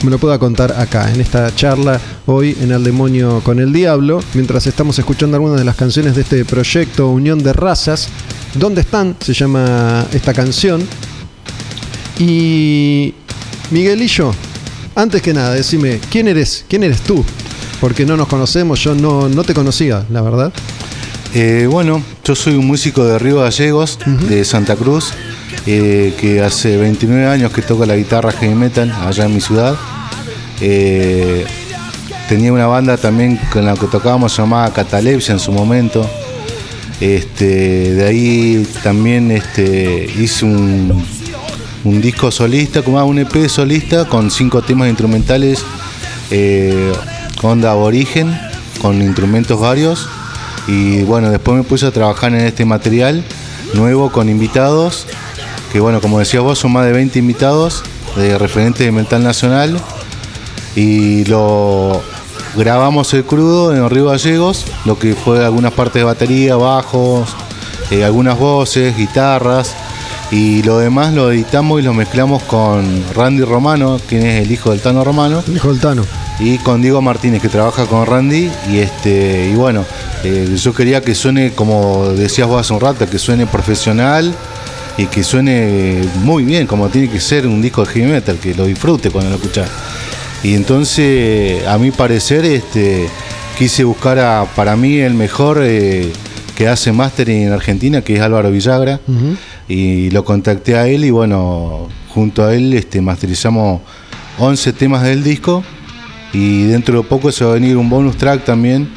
me 0.03 0.11
lo 0.11 0.19
pueda 0.19 0.39
contar 0.39 0.73
acá, 0.73 1.11
en 1.13 1.21
esta 1.21 1.55
charla 1.55 2.01
hoy 2.27 2.57
en 2.61 2.73
Al 2.73 2.85
Demonio 2.85 3.41
con 3.43 3.59
el 3.59 3.73
Diablo, 3.73 4.23
mientras 4.35 4.67
estamos 4.67 4.99
escuchando 4.99 5.37
algunas 5.37 5.59
de 5.59 5.65
las 5.65 5.77
canciones 5.77 6.15
de 6.15 6.23
este 6.23 6.45
proyecto 6.45 7.09
Unión 7.09 7.43
de 7.43 7.53
Razas. 7.53 8.09
¿Dónde 8.55 8.83
están? 8.83 9.17
Se 9.21 9.33
llama 9.33 10.07
esta 10.13 10.33
canción. 10.33 10.87
Y 12.19 13.15
Miguelillo, 13.71 14.33
antes 14.95 15.23
que 15.23 15.35
nada, 15.35 15.53
decime, 15.55 16.01
¿quién 16.11 16.29
eres? 16.29 16.65
¿Quién 16.69 16.83
eres 16.83 17.01
tú? 17.03 17.25
Porque 17.81 18.07
no 18.07 18.17
nos 18.17 18.29
conocemos, 18.29 18.81
yo 18.81 18.95
no, 18.95 19.29
no 19.29 19.45
te 19.45 19.55
conocía, 19.55 20.07
la 20.11 20.23
verdad. 20.23 20.53
Eh, 21.35 21.67
bueno, 21.71 22.03
yo 22.25 22.35
soy 22.35 22.55
un 22.55 22.67
músico 22.67 23.05
de 23.05 23.19
Río 23.19 23.41
Gallegos, 23.41 23.99
de 24.29 24.45
Santa 24.45 24.77
Cruz, 24.77 25.13
eh, 25.67 26.15
que 26.21 26.43
hace 26.43 26.77
29 26.77 27.27
años 27.27 27.53
que 27.53 27.63
toca 27.63 27.87
la 27.87 27.97
guitarra 27.97 28.33
heavy 28.33 28.55
metal 28.55 28.93
allá 28.93 29.25
en 29.25 29.35
mi 29.35 29.41
ciudad. 29.41 29.77
Eh, 30.61 31.45
tenía 32.29 32.53
una 32.53 32.67
banda 32.67 32.97
también 32.97 33.39
con 33.53 33.65
la 33.65 33.75
que 33.75 33.87
tocábamos 33.87 34.37
llamada 34.37 34.73
Catalepsia 34.73 35.33
en 35.33 35.41
su 35.41 35.53
momento. 35.53 36.09
Este, 37.01 37.95
de 37.95 38.05
ahí 38.07 38.67
también 38.83 39.31
este, 39.31 40.11
hice 40.19 40.47
un, 40.47 41.05
un 41.87 42.01
disco 42.01 42.31
solista, 42.31 42.83
como 42.83 42.99
ah, 42.99 43.05
un 43.05 43.19
EP 43.19 43.49
solista 43.49 44.07
con 44.07 44.31
cinco 44.31 44.63
temas 44.63 44.89
instrumentales, 44.89 45.65
eh, 46.31 46.93
onda 47.43 47.71
aborigen, 47.71 48.37
con 48.83 49.01
instrumentos 49.03 49.61
varios. 49.61 50.09
Y 50.67 51.03
bueno, 51.03 51.31
después 51.31 51.57
me 51.57 51.63
puse 51.63 51.87
a 51.87 51.93
trabajar 51.93 52.35
en 52.35 52.41
este 52.41 52.65
material 52.65 53.23
nuevo 53.75 54.11
con 54.11 54.29
invitados, 54.29 55.07
que 55.73 55.81
bueno, 55.81 56.01
como 56.01 56.19
decía 56.19 56.41
vos, 56.41 56.59
son 56.59 56.73
más 56.73 56.87
de 56.87 56.93
20 56.93 57.19
invitados 57.19 57.83
de 58.17 58.39
referentes 58.39 58.85
de 58.85 58.93
Metal 58.93 59.23
Nacional. 59.23 59.79
Y 60.75 61.25
lo 61.25 62.03
grabamos 62.57 63.13
el 63.15 63.25
crudo 63.25 63.75
en 63.75 63.89
Río 63.89 64.07
Gallegos, 64.07 64.65
lo 64.85 64.99
que 64.99 65.15
fue 65.15 65.45
algunas 65.45 65.73
partes 65.73 66.01
de 66.01 66.05
batería, 66.05 66.57
bajos, 66.57 67.35
eh, 67.91 68.05
algunas 68.05 68.39
voces, 68.39 68.97
guitarras. 68.97 69.75
Y 70.31 70.65
lo 70.65 70.79
demás 70.79 71.15
lo 71.15 71.31
editamos 71.31 71.81
y 71.81 71.85
lo 71.85 71.95
mezclamos 71.95 72.43
con 72.43 73.05
Randy 73.15 73.45
Romano, 73.45 74.01
quien 74.09 74.27
es 74.27 74.45
el 74.45 74.51
hijo 74.51 74.71
del 74.71 74.81
Tano 74.81 75.05
Romano 75.05 75.45
el 75.47 75.81
Tano. 75.81 76.05
y 76.41 76.59
con 76.59 76.83
Diego 76.83 77.01
Martínez 77.01 77.41
que 77.41 77.49
trabaja 77.49 77.87
con 77.87 78.05
Randy 78.05 78.51
y 78.69 78.79
este 78.79 79.49
y 79.49 79.55
bueno 79.55 79.85
eh, 80.25 80.57
yo 80.57 80.75
quería 80.75 81.01
que 81.01 81.15
suene 81.15 81.53
como 81.53 82.09
decías 82.09 82.49
vos 82.49 82.61
hace 82.61 82.73
un 82.73 82.81
rato 82.81 83.09
que 83.09 83.21
suene 83.21 83.47
profesional 83.47 84.35
y 84.99 85.07
que 85.07 85.23
suene 85.23 86.01
muy 86.23 86.45
bien 86.45 86.67
como 86.67 86.89
tiene 86.89 87.11
que 87.11 87.21
ser 87.21 87.47
un 87.47 87.61
disco 87.61 87.85
de 87.85 87.93
heavy 87.93 88.13
metal 88.13 88.39
que 88.39 88.55
lo 88.55 88.67
disfrute 88.67 89.11
cuando 89.11 89.31
lo 89.31 89.37
escuchas 89.37 89.69
y 90.43 90.55
entonces 90.55 91.67
a 91.67 91.79
mi 91.79 91.91
parecer 91.91 92.45
este 92.45 93.09
quise 93.57 93.85
buscar 93.85 94.19
a, 94.19 94.47
para 94.55 94.77
mí 94.77 94.99
el 94.99 95.15
mejor 95.15 95.61
eh, 95.63 96.13
que 96.57 96.69
hace 96.69 96.93
mastering 96.93 97.45
en 97.45 97.53
Argentina, 97.53 98.03
que 98.03 98.17
es 98.17 98.21
Álvaro 98.21 98.51
Villagra, 98.51 99.01
y 99.69 100.11
lo 100.11 100.25
contacté 100.25 100.77
a 100.77 100.87
él 100.89 101.05
y 101.05 101.11
bueno, 101.11 101.89
junto 102.09 102.45
a 102.45 102.55
él 102.55 102.73
este, 102.75 103.01
masterizamos 103.01 103.81
11 104.39 104.73
temas 104.75 105.03
del 105.03 105.23
disco 105.23 105.65
y 106.33 106.65
dentro 106.65 107.03
de 107.03 107.09
poco 107.09 107.33
se 107.33 107.45
va 107.45 107.53
a 107.53 107.55
venir 107.55 107.77
un 107.77 107.89
bonus 107.89 108.17
track 108.17 108.45
también 108.45 108.89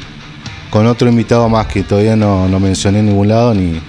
con 0.70 0.86
otro 0.86 1.08
invitado 1.08 1.48
más 1.48 1.66
que 1.66 1.82
todavía 1.82 2.16
no, 2.16 2.48
no 2.48 2.60
mencioné 2.60 3.00
en 3.00 3.06
ningún 3.06 3.28
lado 3.28 3.54
ni 3.54 3.80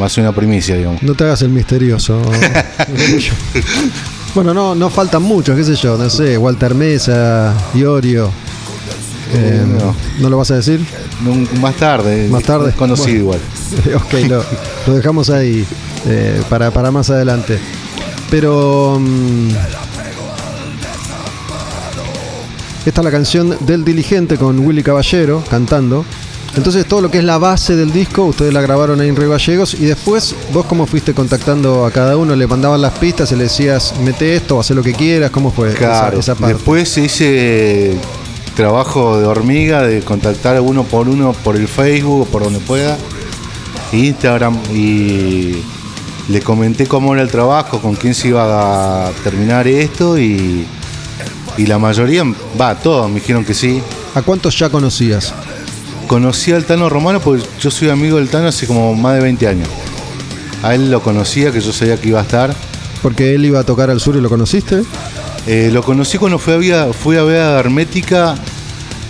va 0.00 0.06
a 0.06 0.08
ser 0.08 0.24
una 0.24 0.34
primicia, 0.34 0.76
digamos. 0.76 1.02
No 1.02 1.14
te 1.14 1.24
hagas 1.24 1.42
el 1.42 1.50
misterioso. 1.50 2.20
bueno, 4.34 4.52
no, 4.54 4.74
no 4.74 4.90
faltan 4.90 5.22
muchos, 5.22 5.56
qué 5.56 5.64
sé 5.64 5.74
yo, 5.76 5.96
no 5.96 6.10
sé, 6.10 6.36
Walter 6.38 6.74
Mesa, 6.74 7.54
Iorio. 7.74 8.30
Eh, 9.34 9.64
no. 9.66 9.94
no. 10.20 10.30
lo 10.30 10.38
vas 10.38 10.50
a 10.52 10.56
decir? 10.56 10.80
Más 11.60 11.74
tarde, 11.76 12.28
Más 12.28 12.44
tarde. 12.44 12.72
conocido 12.72 13.26
Bueno. 13.26 13.42
igual. 13.84 13.96
ok, 14.04 14.12
lo, 14.28 14.44
lo 14.86 14.94
dejamos 14.94 15.30
ahí 15.30 15.64
eh, 16.06 16.40
para, 16.48 16.70
para 16.70 16.90
más 16.90 17.10
adelante. 17.10 17.58
Pero. 18.30 18.98
mm, 19.00 19.48
esta 22.84 23.00
es 23.00 23.04
la 23.04 23.10
canción 23.10 23.56
del 23.66 23.84
Diligente 23.84 24.36
con 24.36 24.60
Willy 24.60 24.82
Caballero 24.84 25.42
cantando. 25.50 26.04
Entonces, 26.54 26.86
todo 26.86 27.02
lo 27.02 27.10
que 27.10 27.18
es 27.18 27.24
la 27.24 27.36
base 27.38 27.76
del 27.76 27.92
disco, 27.92 28.24
ustedes 28.24 28.52
la 28.52 28.62
grabaron 28.62 28.98
ahí 29.00 29.08
en 29.08 29.16
Río 29.16 29.28
Gallegos. 29.30 29.74
Y 29.74 29.84
después, 29.84 30.34
vos, 30.54 30.64
¿cómo 30.66 30.86
fuiste 30.86 31.12
contactando 31.12 31.84
a 31.84 31.90
cada 31.90 32.16
uno? 32.16 32.34
¿Le 32.34 32.46
mandaban 32.46 32.80
las 32.80 32.92
pistas? 32.94 33.28
¿Se 33.28 33.36
le 33.36 33.44
decías, 33.44 33.92
mete 34.02 34.36
esto, 34.36 34.58
haz 34.58 34.70
lo 34.70 34.82
que 34.82 34.92
quieras? 34.94 35.30
¿Cómo 35.30 35.50
fue 35.50 35.68
esa- 35.68 35.78
Claro, 35.78 36.18
esa, 36.20 36.34
parte? 36.34 36.54
después 36.54 36.96
hice 36.96 37.96
trabajo 38.54 39.18
de 39.20 39.26
hormiga, 39.26 39.82
de 39.82 40.00
contactar 40.00 40.58
uno 40.62 40.84
por 40.84 41.08
uno 41.10 41.34
por 41.44 41.56
el 41.56 41.68
Facebook 41.68 42.22
o 42.22 42.24
por 42.24 42.42
donde 42.44 42.60
pueda, 42.60 42.96
Instagram, 43.92 44.56
y 44.74 45.56
le 46.28 46.40
comenté 46.42 46.86
cómo 46.86 47.12
era 47.12 47.22
el 47.22 47.28
trabajo, 47.30 47.80
con 47.80 47.94
quién 47.96 48.14
se 48.14 48.28
iba 48.28 49.08
a 49.08 49.10
terminar 49.22 49.68
esto, 49.68 50.18
y, 50.18 50.66
y 51.58 51.66
la 51.66 51.78
mayoría, 51.78 52.22
va, 52.58 52.74
todos 52.76 53.08
me 53.10 53.16
dijeron 53.16 53.44
que 53.44 53.52
sí. 53.52 53.82
¿A 54.14 54.22
cuántos 54.22 54.58
ya 54.58 54.70
conocías? 54.70 55.34
Conocí 56.06 56.52
al 56.52 56.64
Tano 56.64 56.88
Romano 56.88 57.20
porque 57.20 57.44
yo 57.60 57.70
soy 57.70 57.88
amigo 57.90 58.18
del 58.18 58.28
Tano 58.28 58.48
hace 58.48 58.66
como 58.66 58.94
más 58.94 59.14
de 59.14 59.20
20 59.22 59.48
años. 59.48 59.68
A 60.62 60.74
él 60.74 60.90
lo 60.90 61.02
conocía, 61.02 61.50
que 61.52 61.60
yo 61.60 61.72
sabía 61.72 61.96
que 62.00 62.08
iba 62.08 62.20
a 62.20 62.22
estar. 62.22 62.54
Porque 63.02 63.34
él 63.34 63.44
iba 63.44 63.60
a 63.60 63.64
tocar 63.64 63.90
al 63.90 64.00
sur 64.00 64.16
y 64.16 64.20
lo 64.20 64.28
conociste. 64.28 64.82
Eh, 65.46 65.70
lo 65.72 65.82
conocí 65.82 66.18
cuando 66.18 66.38
fui 66.38 66.54
a, 66.54 66.56
vía- 66.56 66.92
fui 66.92 67.16
a 67.16 67.22
ver 67.22 67.40
a 67.40 67.58
Hermética, 67.58 68.34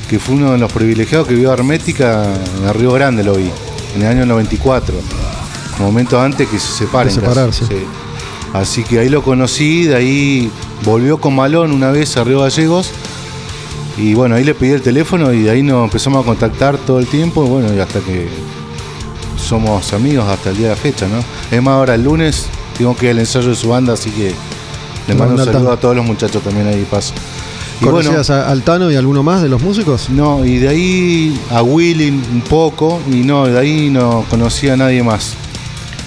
que 0.09 0.19
fue 0.19 0.35
uno 0.37 0.53
de 0.53 0.59
los 0.59 0.73
privilegiados 0.73 1.27
que 1.29 1.35
vio 1.35 1.51
a 1.51 1.55
Hermética 1.55 2.25
en 2.67 2.75
Río 2.75 2.93
Grande, 2.93 3.25
lo 3.25 3.35
vi, 3.35 3.51
en 3.95 4.03
el 4.03 4.09
año 4.09 4.27
94, 4.27 4.95
momento 5.79 6.21
antes 6.21 6.49
que 6.49 6.59
se 6.59 6.73
separen. 6.79 7.15
De 7.15 7.21
casi, 7.21 7.27
separarse. 7.29 7.67
sí. 7.67 7.85
Así 8.53 8.85
que 8.85 8.99
ahí 9.01 9.09
lo 9.09 9.23
conocí, 9.23 9.85
de 9.85 9.97
ahí 9.97 10.51
volvió 10.85 11.19
con 11.19 11.35
Malón 11.35 11.73
una 11.73 11.91
vez 11.91 12.17
a 12.17 12.25
Río 12.25 12.41
Gallegos, 12.41 12.91
y 13.97 14.15
bueno, 14.15 14.35
ahí 14.35 14.45
le 14.45 14.55
pedí 14.55 14.71
el 14.71 14.83
teléfono 14.83 15.33
y 15.33 15.43
de 15.43 15.51
ahí 15.51 15.63
nos 15.63 15.85
empezamos 15.85 16.23
a 16.23 16.27
contactar 16.27 16.77
todo 16.79 16.99
el 16.99 17.07
tiempo, 17.07 17.45
y 17.45 17.49
bueno, 17.49 17.75
y 17.75 17.79
hasta 17.79 18.01
que 18.01 18.29
somos 19.39 19.93
amigos 19.93 20.27
hasta 20.29 20.51
el 20.51 20.57
día 20.57 20.69
de 20.69 20.75
la 20.75 20.81
fecha, 20.81 21.07
¿no? 21.09 21.19
Es 21.51 21.63
más, 21.63 21.75
ahora 21.75 21.95
el 21.95 22.05
lunes 22.05 22.47
tengo 22.77 22.97
que 22.97 23.07
ir 23.07 23.13
al 23.13 23.21
ensayo 23.21 23.49
de 23.49 23.55
su 23.55 23.69
banda, 23.69 23.95
así 23.95 24.11
que 24.11 24.35
le 25.09 25.15
mando 25.15 25.35
un 25.35 25.45
saludo 25.45 25.73
a 25.73 25.77
todos 25.81 25.97
los 25.97 26.05
muchachos 26.05 26.43
también 26.43 26.67
ahí 26.67 26.87
paso. 26.91 27.15
Y 27.81 27.85
bueno, 27.85 27.99
¿Conocías 27.99 28.31
a 28.31 28.51
Altano 28.51 28.91
y 28.91 28.97
alguno 28.97 29.23
más 29.23 29.43
de 29.43 29.49
los 29.49 29.63
músicos? 29.63 30.09
no, 30.09 30.45
y 30.45 30.59
de 30.59 30.69
ahí 30.69 31.41
a 31.51 31.63
Willy 31.63 32.09
un 32.09 32.43
poco, 32.49 33.01
y 33.11 33.17
no, 33.17 33.47
de 33.47 33.59
ahí 33.59 33.91
no 33.91 34.25
conocía 34.31 34.75
a 34.75 34.77
nadie 34.77 35.03
más. 35.03 35.35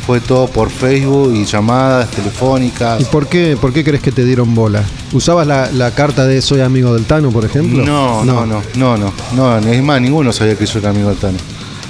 Fue 0.10 0.22
todo 0.22 0.48
por 0.48 0.72
Facebook 0.72 1.36
y 1.36 1.46
llamadas 1.46 2.10
telefónicas. 2.10 3.00
¿Y 3.00 3.06
por 3.06 3.28
qué, 3.28 3.56
por 3.62 3.72
qué 3.72 3.84
crees 3.84 4.02
que 4.02 4.12
te 4.12 4.26
dieron 4.26 4.56
bola? 4.56 4.84
¿Usabas 5.14 5.46
la, 5.46 5.70
la 5.72 5.92
carta 5.94 6.26
de 6.26 6.42
soy 6.42 6.62
amigo 6.62 6.96
del 6.96 7.06
Tano, 7.06 7.30
por 7.30 7.46
ejemplo? 7.46 7.86
No, 7.86 8.26
no, 8.26 8.44
no, 8.44 8.64
no, 8.76 8.98
no, 8.98 9.14
no, 9.36 9.58
es 9.60 9.84
más, 9.84 10.02
ninguno 10.02 10.34
sabía 10.34 10.56
que 10.56 10.66
yo 10.66 10.80
era 10.80 10.90
amigo 10.90 11.10
del 11.10 11.18
Tano. 11.20 11.38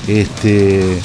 Este, 0.05 0.99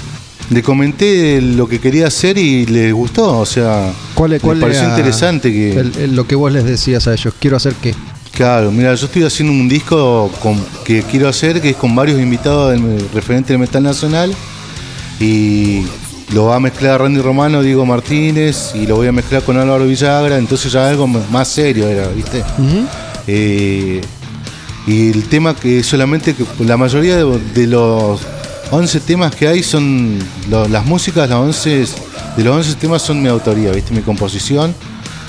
le 0.50 0.62
comenté 0.64 1.40
lo 1.40 1.68
que 1.68 1.78
quería 1.78 2.08
hacer 2.08 2.36
y 2.36 2.66
le 2.66 2.90
gustó, 2.90 3.38
o 3.38 3.46
sea, 3.46 3.92
¿Cuál, 4.16 4.40
cuál 4.40 4.58
pareció 4.58 4.82
era 4.82 4.90
interesante 4.90 5.52
que... 5.52 5.78
el- 5.78 5.96
el- 5.96 6.16
lo 6.16 6.26
que 6.26 6.34
vos 6.34 6.50
les 6.50 6.64
decías 6.64 7.06
a 7.06 7.12
ellos? 7.12 7.32
Quiero 7.38 7.56
hacer 7.58 7.74
qué. 7.80 7.94
Claro, 8.32 8.72
mira, 8.72 8.92
yo 8.96 9.06
estoy 9.06 9.22
haciendo 9.22 9.52
un 9.52 9.68
disco 9.68 10.32
con- 10.42 10.60
que 10.84 11.04
quiero 11.04 11.28
hacer, 11.28 11.60
que 11.62 11.70
es 11.70 11.76
con 11.76 11.94
varios 11.94 12.20
invitados 12.20 12.72
del 12.72 13.08
referente 13.14 13.52
del 13.52 13.60
metal 13.60 13.84
nacional. 13.84 14.34
Y 15.20 15.82
lo 16.32 16.46
va 16.46 16.56
a 16.56 16.60
mezclar 16.60 17.00
Randy 17.00 17.20
Romano, 17.20 17.62
Diego 17.62 17.84
Martínez, 17.86 18.72
y 18.74 18.86
lo 18.86 18.96
voy 18.96 19.06
a 19.08 19.12
mezclar 19.12 19.42
con 19.42 19.56
Álvaro 19.58 19.84
Villagra, 19.86 20.38
entonces 20.38 20.72
ya 20.72 20.88
algo 20.88 21.06
más 21.06 21.48
serio 21.48 21.86
era, 21.88 22.08
¿viste? 22.08 22.42
Eh, 23.26 24.00
y 24.86 25.10
el 25.10 25.24
tema 25.28 25.54
que 25.54 25.82
solamente, 25.82 26.34
que 26.34 26.44
la 26.64 26.76
mayoría 26.76 27.16
de, 27.16 27.38
de 27.54 27.66
los 27.66 28.20
11 28.70 29.00
temas 29.00 29.34
que 29.34 29.48
hay 29.48 29.62
son, 29.62 30.18
lo- 30.50 30.68
las 30.68 30.84
músicas, 30.84 31.28
las 31.28 31.38
11, 31.38 31.86
de 32.36 32.44
los 32.44 32.56
11 32.56 32.74
temas 32.76 33.02
son 33.02 33.22
mi 33.22 33.28
autoría, 33.28 33.70
¿viste? 33.70 33.94
Mi 33.94 34.00
composición 34.02 34.74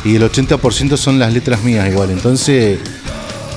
y 0.04 0.16
el 0.16 0.24
80% 0.30 0.98
son 0.98 1.20
las 1.20 1.34
letras 1.34 1.64
mías 1.64 1.90
igual. 1.90 2.10
Entonces 2.12 2.80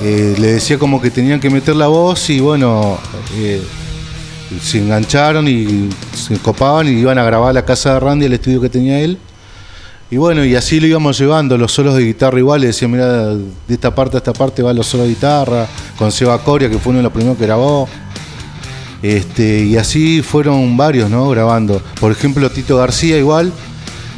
eh, 0.01 0.35
le 0.37 0.47
decía 0.53 0.77
como 0.79 1.01
que 1.01 1.11
tenían 1.11 1.39
que 1.39 1.49
meter 1.49 1.75
la 1.75 1.87
voz 1.87 2.29
y 2.29 2.39
bueno, 2.39 2.97
eh, 3.35 3.61
se 4.61 4.79
engancharon 4.79 5.47
y 5.47 5.89
se 6.13 6.37
copaban 6.39 6.87
y 6.87 6.91
iban 6.91 7.17
a 7.17 7.23
grabar 7.23 7.53
la 7.53 7.65
casa 7.65 7.93
de 7.93 7.99
Randy, 7.99 8.25
el 8.25 8.33
estudio 8.33 8.61
que 8.61 8.69
tenía 8.69 8.99
él. 8.99 9.17
Y 10.11 10.17
bueno, 10.17 10.43
y 10.43 10.55
así 10.55 10.79
lo 10.79 10.87
íbamos 10.87 11.19
llevando, 11.19 11.55
los 11.55 11.71
solos 11.71 11.95
de 11.95 12.03
guitarra 12.03 12.39
igual, 12.39 12.61
le 12.61 12.67
decía, 12.67 12.87
mira, 12.87 13.27
de 13.27 13.43
esta 13.69 13.93
parte 13.93 14.17
a 14.17 14.19
esta 14.19 14.33
parte 14.33 14.63
van 14.63 14.75
los 14.75 14.87
solos 14.87 15.05
de 15.05 15.13
guitarra, 15.13 15.67
con 15.97 16.11
Seba 16.11 16.41
Coria, 16.43 16.67
que 16.67 16.79
fue 16.79 16.91
uno 16.91 16.99
de 16.99 17.03
los 17.03 17.13
primeros 17.13 17.37
que 17.37 17.45
grabó. 17.45 17.87
Este, 19.03 19.65
y 19.65 19.77
así 19.77 20.23
fueron 20.23 20.75
varios, 20.75 21.11
¿no? 21.11 21.29
Grabando. 21.29 21.81
Por 21.99 22.11
ejemplo, 22.11 22.49
Tito 22.49 22.75
García 22.77 23.17
igual, 23.17 23.53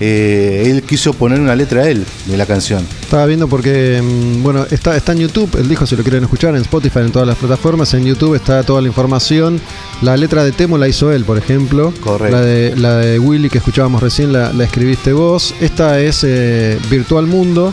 eh, 0.03 0.63
él 0.65 0.81
quiso 0.81 1.13
poner 1.13 1.39
una 1.39 1.55
letra 1.55 1.83
a 1.83 1.87
él 1.87 2.03
de 2.25 2.35
la 2.35 2.47
canción. 2.47 2.83
Estaba 3.01 3.27
viendo 3.27 3.47
porque, 3.47 4.01
mm, 4.01 4.41
bueno, 4.41 4.65
está, 4.71 4.97
está 4.97 5.11
en 5.11 5.19
YouTube, 5.19 5.55
el 5.59 5.69
disco 5.69 5.85
si 5.85 5.95
lo 5.95 6.01
quieren 6.01 6.23
escuchar, 6.23 6.55
en 6.55 6.63
Spotify, 6.63 7.01
en 7.01 7.11
todas 7.11 7.27
las 7.27 7.37
plataformas, 7.37 7.93
en 7.93 8.05
YouTube 8.05 8.33
está 8.33 8.63
toda 8.63 8.81
la 8.81 8.87
información. 8.87 9.61
La 10.01 10.17
letra 10.17 10.43
de 10.43 10.53
Temo 10.53 10.79
la 10.79 10.87
hizo 10.87 11.11
él, 11.11 11.23
por 11.23 11.37
ejemplo. 11.37 11.93
Correcto. 12.01 12.35
La 12.35 12.41
de, 12.41 12.75
la 12.77 12.95
de 12.95 13.19
Willy 13.19 13.51
que 13.51 13.59
escuchábamos 13.59 14.01
recién 14.01 14.33
la, 14.33 14.51
la 14.53 14.63
escribiste 14.63 15.13
vos. 15.13 15.53
Esta 15.61 15.99
es 15.99 16.23
eh, 16.23 16.79
Virtual 16.89 17.27
Mundo, 17.27 17.71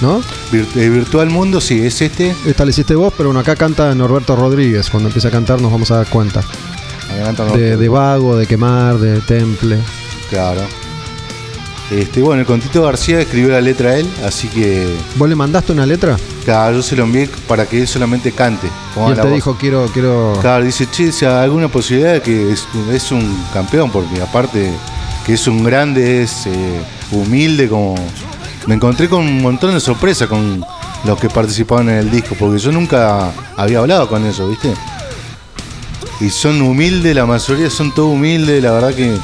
¿no? 0.00 0.20
Eh, 0.52 0.88
Virtual 0.88 1.30
Mundo, 1.30 1.60
sí, 1.60 1.80
es 1.80 2.02
este. 2.02 2.34
Esta 2.44 2.64
la 2.64 2.70
hiciste 2.70 2.96
vos, 2.96 3.14
pero 3.16 3.28
bueno, 3.28 3.38
acá 3.38 3.54
canta 3.54 3.94
Norberto 3.94 4.34
Rodríguez. 4.34 4.90
Cuando 4.90 5.10
empieza 5.10 5.28
a 5.28 5.30
cantar 5.30 5.60
nos 5.60 5.70
vamos 5.70 5.92
a 5.92 5.98
dar 5.98 6.08
cuenta. 6.08 6.42
De, 7.54 7.76
de 7.76 7.88
Vago, 7.88 8.36
de 8.36 8.48
Quemar, 8.48 8.98
de 8.98 9.20
Temple. 9.20 9.78
Claro. 10.28 10.62
Este, 12.00 12.20
bueno, 12.22 12.44
con 12.44 12.60
Tito 12.60 12.82
García 12.82 13.20
escribió 13.20 13.50
la 13.50 13.60
letra 13.60 13.90
a 13.90 13.96
él, 13.96 14.08
así 14.26 14.48
que 14.48 14.96
¿Vos 15.14 15.28
le 15.28 15.36
mandaste 15.36 15.70
una 15.72 15.86
letra? 15.86 16.16
claro, 16.44 16.76
yo 16.76 16.82
se 16.82 16.96
lo 16.96 17.04
envié 17.04 17.28
para 17.46 17.66
que 17.66 17.82
él 17.82 17.86
solamente 17.86 18.32
cante. 18.32 18.66
y 18.66 19.10
él 19.10 19.14
te 19.14 19.22
voz. 19.22 19.32
dijo, 19.32 19.56
quiero, 19.58 19.86
quiero... 19.92 20.36
Claro, 20.40 20.64
dice, 20.64 20.88
che, 20.90 21.12
si 21.12 21.24
hay 21.24 21.44
alguna 21.44 21.68
posibilidad 21.68 22.14
de 22.14 22.20
que 22.20 22.52
es, 22.52 22.66
es 22.92 23.12
un 23.12 23.38
campeón, 23.52 23.90
porque 23.90 24.20
aparte 24.20 24.72
que 25.24 25.34
es 25.34 25.46
un 25.46 25.62
grande, 25.62 26.22
es 26.22 26.46
eh, 26.46 26.80
humilde, 27.12 27.68
como... 27.68 27.94
Me 28.66 28.74
encontré 28.74 29.08
con 29.08 29.20
un 29.20 29.40
montón 29.42 29.72
de 29.72 29.80
sorpresas 29.80 30.26
con 30.26 30.64
los 31.04 31.20
que 31.20 31.28
participaban 31.28 31.88
en 31.90 31.96
el 31.98 32.10
disco, 32.10 32.34
porque 32.38 32.58
yo 32.58 32.72
nunca 32.72 33.30
había 33.56 33.78
hablado 33.78 34.08
con 34.08 34.26
ellos, 34.26 34.50
¿viste? 34.50 34.74
Y 36.20 36.28
son 36.30 36.60
humildes, 36.60 37.14
la 37.14 37.24
mayoría 37.26 37.70
son 37.70 37.94
todos 37.94 38.12
humildes, 38.14 38.62
la 38.62 38.72
verdad 38.72 38.94
que 38.94 39.16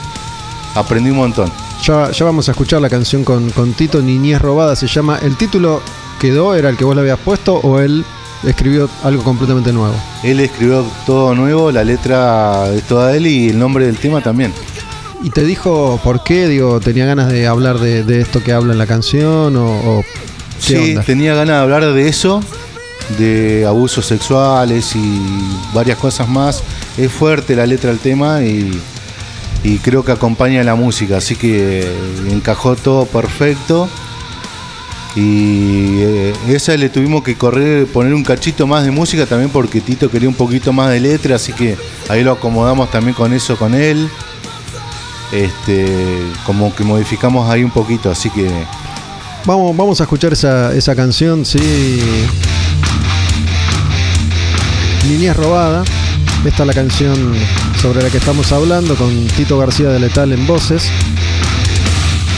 aprendí 0.75 1.11
un 1.11 1.17
montón. 1.17 1.51
Ya, 1.85 2.11
ya 2.11 2.25
vamos 2.25 2.49
a 2.49 2.53
escuchar 2.53 2.81
la 2.81 2.91
canción 2.91 3.25
con, 3.25 3.51
con 3.51 3.73
Tito, 3.73 4.03
Niñez 4.03 4.41
Robada, 4.41 4.77
se 4.77 4.87
llama. 4.87 5.19
¿El 5.23 5.37
título 5.37 5.81
quedó? 6.21 6.55
¿Era 6.55 6.69
el 6.69 6.77
que 6.77 6.85
vos 6.85 6.95
le 6.95 7.01
habías 7.01 7.19
puesto 7.19 7.55
o 7.57 7.79
él 7.81 8.05
escribió 8.45 8.89
algo 9.03 9.23
completamente 9.25 9.73
nuevo? 9.73 9.95
Él 10.23 10.41
escribió 10.41 10.85
todo 11.07 11.35
nuevo, 11.35 11.73
la 11.73 11.83
letra 11.85 12.69
es 12.75 12.83
toda 12.85 13.17
él 13.17 13.27
y 13.27 13.49
el 13.49 13.59
nombre 13.59 13.87
del 13.87 13.97
tema 13.97 14.21
también. 14.21 14.53
¿Y 15.23 15.31
te 15.31 15.43
dijo 15.45 15.99
por 16.05 16.23
qué? 16.23 16.49
Digo, 16.49 16.81
¿tenía 16.81 17.07
ganas 17.07 17.29
de 17.31 17.47
hablar 17.47 17.79
de, 17.79 18.05
de 18.05 18.21
esto 18.21 18.43
que 18.43 18.53
habla 18.53 18.73
en 18.73 18.79
la 18.79 18.87
canción 18.87 19.57
o, 19.57 19.67
o 19.99 20.05
qué 20.67 20.77
Sí, 20.79 20.91
onda? 20.91 21.03
tenía 21.03 21.35
ganas 21.35 21.57
de 21.57 21.63
hablar 21.63 21.93
de 21.93 22.09
eso, 22.09 22.43
de 23.19 23.65
abusos 23.67 24.05
sexuales 24.07 24.95
y 24.97 25.21
varias 25.75 25.99
cosas 25.99 26.29
más. 26.29 26.63
Es 26.99 27.11
fuerte 27.11 27.57
la 27.57 27.67
letra 27.67 27.91
del 27.91 27.99
tema 27.99 28.43
y, 28.43 28.81
y 29.63 29.79
creo 29.79 30.05
que 30.05 30.13
acompaña 30.13 30.63
la 30.65 30.75
música, 30.75 31.19
así 31.19 31.37
que 31.37 31.91
encajó 32.29 32.77
todo 32.77 33.07
perfecto. 33.07 33.89
Y 35.17 36.03
eh, 36.03 36.33
esa 36.49 36.77
le 36.77 36.89
tuvimos 36.89 37.25
que 37.25 37.35
correr, 37.35 37.87
poner 37.87 38.15
un 38.15 38.23
cachito 38.23 38.67
más 38.67 38.85
de 38.85 38.93
música 38.93 39.27
también 39.27 39.51
porque 39.51 39.81
Tito 39.81 40.09
quería 40.09 40.29
un 40.29 40.37
poquito 40.37 40.73
más 40.73 40.91
de 40.91 41.01
letra, 41.01 41.35
así 41.35 41.53
que 41.53 41.77
ahí 42.09 42.23
lo 42.23 42.33
acomodamos 42.33 42.91
también 42.91 43.15
con 43.15 43.33
eso 43.33 43.57
con 43.57 43.75
él. 43.75 44.09
Este, 45.33 46.23
como 46.45 46.75
que 46.75 46.85
modificamos 46.85 47.49
ahí 47.51 47.63
un 47.63 47.71
poquito, 47.71 48.11
así 48.11 48.31
que 48.31 48.49
Vamos, 49.47 49.75
vamos 49.75 50.01
a 50.01 50.05
escuchar 50.05 50.33
esa, 50.35 50.75
esa 50.75 50.95
canción, 50.95 51.47
sí. 51.47 51.99
Niñez 55.09 55.35
robada. 55.37 55.83
Esta 56.45 56.63
es 56.63 56.67
la 56.67 56.75
canción 56.75 57.35
sobre 57.81 58.03
la 58.03 58.11
que 58.11 58.19
estamos 58.19 58.53
hablando 58.53 58.95
con 58.95 59.27
Tito 59.29 59.57
García 59.57 59.89
de 59.89 59.99
Letal 59.99 60.33
en 60.33 60.47
voces. 60.47 60.91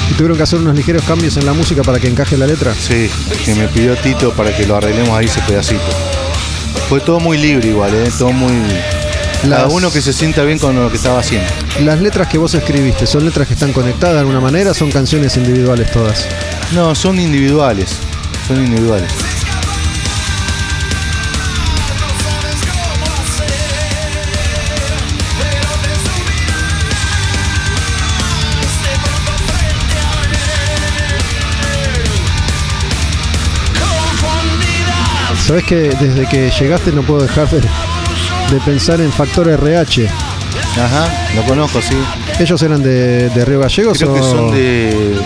Y 0.08 0.14
tuvieron 0.14 0.36
que 0.36 0.44
hacer 0.44 0.60
unos 0.60 0.76
ligeros 0.76 1.02
cambios 1.02 1.36
en 1.36 1.46
la 1.46 1.52
música 1.52 1.82
para 1.82 1.98
que 1.98 2.06
encaje 2.06 2.36
la 2.36 2.46
letra. 2.46 2.72
sí, 2.74 3.10
que 3.44 3.54
me 3.56 3.66
pidió 3.66 3.96
Tito 3.96 4.32
para 4.32 4.56
que 4.56 4.66
lo 4.66 4.76
arreglemos 4.76 5.10
ahí 5.10 5.26
ese 5.26 5.40
pedacito. 5.40 5.82
Fue 6.88 7.00
todo 7.00 7.18
muy 7.18 7.38
libre 7.38 7.68
igual, 7.68 7.92
¿eh? 7.92 8.10
todo 8.16 8.30
muy... 8.32 8.52
Cada 9.42 9.66
uno 9.66 9.90
que 9.90 10.00
se 10.00 10.12
sienta 10.12 10.44
bien 10.44 10.60
con 10.60 10.76
lo 10.76 10.88
que 10.90 10.96
estaba 10.96 11.18
haciendo. 11.18 11.48
Las 11.80 12.00
letras 12.00 12.28
que 12.28 12.38
vos 12.38 12.54
escribiste, 12.54 13.06
¿son 13.06 13.24
letras 13.24 13.48
que 13.48 13.54
están 13.54 13.72
conectadas 13.72 14.14
de 14.14 14.20
alguna 14.20 14.40
manera? 14.40 14.72
¿Son 14.74 14.92
canciones 14.92 15.36
individuales 15.36 15.90
todas? 15.90 16.24
No, 16.72 16.94
son 16.94 17.18
individuales, 17.18 17.96
son 18.46 18.64
individuales. 18.64 19.10
Sabés 35.46 35.64
que 35.64 35.76
desde 35.90 36.28
que 36.28 36.50
llegaste 36.50 36.92
no 36.92 37.02
puedo 37.02 37.22
dejar 37.22 37.48
de, 37.50 37.60
de 37.60 38.60
pensar 38.64 39.00
en 39.00 39.10
Factor 39.12 39.48
RH. 39.48 40.08
Ajá, 40.08 41.06
lo 41.34 41.42
conozco, 41.44 41.80
sí. 41.82 41.96
¿Ellos 42.38 42.62
eran 42.62 42.82
de, 42.82 43.28
de 43.28 43.44
Río 43.44 43.60
Gallegos 43.60 43.98
Creo 43.98 44.12
o 44.12 44.14
que 44.14 44.20
son 44.20 44.50
de, 44.52 45.18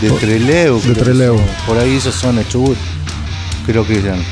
de 0.00 0.08
de 0.08 0.94
Trelew. 0.94 1.40
Por 1.66 1.78
ahí 1.78 1.96
esos 1.96 2.14
son 2.14 2.36
de 2.36 2.46
Chubut. 2.48 2.76
Creo 3.66 3.86
que 3.86 3.98
eran. 3.98 4.22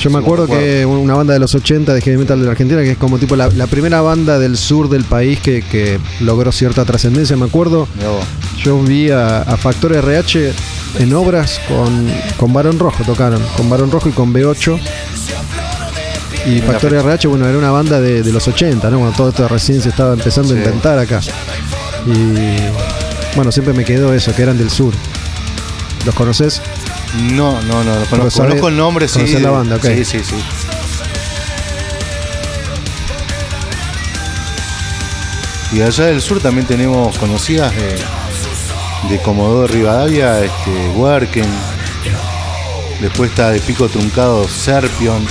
Yo 0.00 0.08
me 0.08 0.18
acuerdo 0.18 0.46
me 0.46 0.54
acuerdo. 0.54 0.64
que 0.64 0.86
una 0.86 1.14
banda 1.14 1.34
de 1.34 1.40
los 1.40 1.54
80 1.54 1.92
de 1.92 2.00
heavy 2.00 2.16
metal 2.16 2.38
de 2.38 2.46
la 2.46 2.52
Argentina, 2.52 2.80
que 2.80 2.92
es 2.92 2.98
como 2.98 3.18
tipo 3.18 3.36
la, 3.36 3.48
la 3.48 3.66
primera 3.66 4.00
banda 4.00 4.38
del 4.38 4.56
sur 4.56 4.88
del 4.88 5.04
país 5.04 5.40
que, 5.40 5.60
que 5.60 6.00
logró 6.20 6.50
cierta 6.52 6.86
trascendencia. 6.86 7.36
Me 7.36 7.44
acuerdo, 7.44 7.86
yo 8.64 8.82
vi 8.82 9.10
a, 9.10 9.42
a 9.42 9.56
Factor 9.58 9.92
RH 9.92 10.52
en 11.00 11.12
obras 11.12 11.60
con, 11.68 12.10
con 12.38 12.50
Barón 12.52 12.78
Rojo, 12.78 13.04
tocaron, 13.04 13.42
con 13.58 13.68
Barón 13.68 13.90
Rojo 13.90 14.08
y 14.08 14.12
con 14.12 14.32
B8. 14.32 14.80
Y 16.46 16.60
Factor 16.60 16.94
RH, 16.94 17.28
bueno, 17.28 17.46
era 17.46 17.58
una 17.58 17.70
banda 17.70 18.00
de, 18.00 18.22
de 18.22 18.32
los 18.32 18.48
80, 18.48 18.88
¿no? 18.88 18.98
Cuando 18.98 19.14
todo 19.14 19.28
esto 19.28 19.46
recién 19.48 19.82
se 19.82 19.90
estaba 19.90 20.14
empezando 20.14 20.54
a 20.54 20.56
inventar 20.56 20.98
acá. 20.98 21.20
Y 22.06 23.36
bueno, 23.36 23.52
siempre 23.52 23.74
me 23.74 23.84
quedó 23.84 24.14
eso, 24.14 24.34
que 24.34 24.42
eran 24.42 24.56
del 24.56 24.70
sur. 24.70 24.94
¿Los 26.06 26.14
conoces? 26.14 26.62
No, 27.18 27.60
no, 27.62 27.82
no, 27.84 27.94
lo 27.98 28.04
conozco. 28.06 28.30
sabe- 28.30 28.48
Conozco 28.50 28.68
el 28.68 28.76
nombre, 28.76 29.08
sí. 29.08 29.26
la 29.40 29.50
banda, 29.50 29.76
ok. 29.76 29.84
Sí, 29.84 30.04
sí, 30.04 30.20
sí. 30.24 30.34
Y 35.72 35.82
allá 35.82 36.06
del 36.06 36.20
sur 36.20 36.40
también 36.40 36.66
tenemos 36.66 37.16
conocidas 37.18 37.72
de, 37.74 37.96
de 39.08 39.22
Comodoro 39.22 39.66
Rivadavia, 39.68 40.40
este, 40.44 40.88
Huerquen. 40.96 41.46
Después 43.00 43.30
está 43.30 43.50
de 43.50 43.60
Pico 43.60 43.88
Truncado 43.88 44.46
Serpion, 44.48 45.24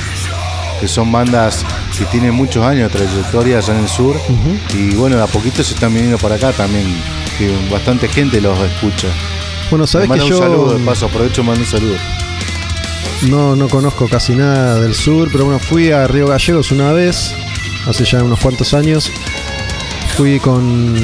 que 0.80 0.88
son 0.88 1.12
bandas 1.12 1.66
que 1.98 2.06
tienen 2.06 2.34
muchos 2.34 2.66
años 2.66 2.92
de 2.92 2.98
trayectoria 3.00 3.58
allá 3.58 3.76
en 3.76 3.82
el 3.82 3.90
sur. 3.90 4.16
Y 4.74 4.96
bueno, 4.96 5.18
de 5.18 5.24
a 5.24 5.28
poquito 5.28 5.62
se 5.64 5.74
están 5.74 5.94
viniendo 5.94 6.18
para 6.18 6.36
acá 6.36 6.52
también, 6.54 6.86
que 7.38 7.54
bastante 7.70 8.08
gente 8.08 8.40
los 8.42 8.58
escucha. 8.60 9.08
Bueno, 9.70 9.86
sabes 9.86 10.10
que 10.10 10.22
un 10.22 10.30
yo 10.30 10.38
saludo, 10.40 10.74
de 10.74 10.84
paso, 10.86 11.06
aprovecho 11.06 11.42
y 11.42 11.46
mando 11.46 11.62
un 11.62 11.68
saludo. 11.68 11.96
no, 13.30 13.56
no 13.56 13.70
conozco 13.70 14.08
casi 14.08 14.34
nada 14.34 14.80
del 14.82 14.96
sur, 14.96 15.30
pero 15.32 15.46
bueno, 15.46 15.60
fui 15.60 15.92
a 15.92 16.08
Río 16.08 16.28
Gallegos 16.28 16.72
una 16.72 16.92
vez, 16.92 17.34
hace 17.88 18.04
ya 18.06 18.24
unos 18.24 18.40
cuantos 18.40 18.74
años. 18.74 19.12
Fui 20.18 20.40
con, 20.40 20.96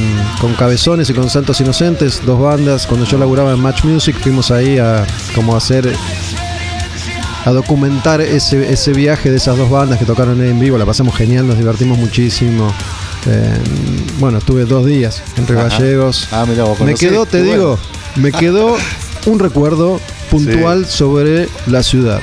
con 0.42 0.54
Cabezones 0.56 1.10
y 1.10 1.14
con 1.14 1.30
Santos 1.30 1.62
Inocentes, 1.62 2.26
dos 2.26 2.42
bandas. 2.42 2.86
Cuando 2.86 3.06
yo 3.06 3.18
laburaba 3.18 3.54
en 3.54 3.62
Match 3.62 3.86
Music, 3.86 4.18
fuimos 4.20 4.52
ahí 4.52 4.78
a 4.78 5.06
como 5.34 5.54
a 5.54 5.58
hacer 5.58 5.96
a 7.46 7.52
documentar 7.52 8.20
ese, 8.22 8.74
ese 8.74 8.92
viaje 8.92 9.30
de 9.30 9.38
esas 9.38 9.58
dos 9.58 9.70
bandas 9.70 10.00
que 10.00 10.06
tocaron 10.06 10.44
en 10.44 10.60
vivo. 10.60 10.78
La 10.78 10.86
pasamos 10.86 11.16
genial, 11.16 11.48
nos 11.48 11.58
divertimos 11.58 11.98
muchísimo. 11.98 12.74
Eh, 13.28 13.58
bueno, 14.20 14.38
estuve 14.38 14.66
dos 14.66 14.86
días 14.86 15.22
en 15.38 15.48
Río. 15.48 15.58
Gallegos. 15.58 16.28
Ah, 16.32 16.46
mirá, 16.48 16.64
vos 16.66 16.80
Me 16.82 16.94
quedó, 16.94 17.26
te 17.26 17.40
bueno. 17.40 17.52
digo, 17.54 17.80
me 18.16 18.32
quedó 18.32 18.76
un 19.26 19.40
recuerdo 19.40 20.00
puntual 20.30 20.86
sobre 20.86 21.48
la 21.68 21.82
ciudad, 21.84 22.22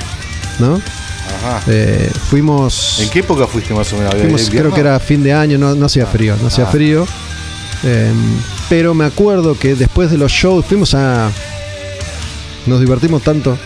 ¿no? 0.59 0.75
Ajá. 0.75 1.61
Eh, 1.67 2.09
fuimos, 2.29 2.99
¿En 2.99 3.09
qué 3.09 3.19
época 3.19 3.47
fuiste 3.47 3.73
más 3.73 3.91
o 3.93 3.97
menos? 3.97 4.15
fuimos, 4.15 4.41
¿En 4.43 4.49
creo 4.57 4.73
que 4.73 4.79
era 4.79 4.99
fin 4.99 5.23
de 5.23 5.33
año, 5.33 5.57
no, 5.57 5.75
no 5.75 5.85
hacía 5.87 6.05
frío, 6.05 6.35
no 6.41 6.47
hacía 6.47 6.65
Ah. 6.65 6.71
frío. 6.71 7.05
Eh, 7.85 8.11
pero 8.69 8.93
me 8.93 9.03
acuerdo 9.03 9.57
que 9.59 9.75
después 9.75 10.09
de 10.09 10.17
los 10.17 10.31
shows 10.31 10.65
fuimos 10.65 10.93
a, 10.93 11.29
nos 12.65 12.79
divertimos 12.79 13.21
tanto. 13.23 13.57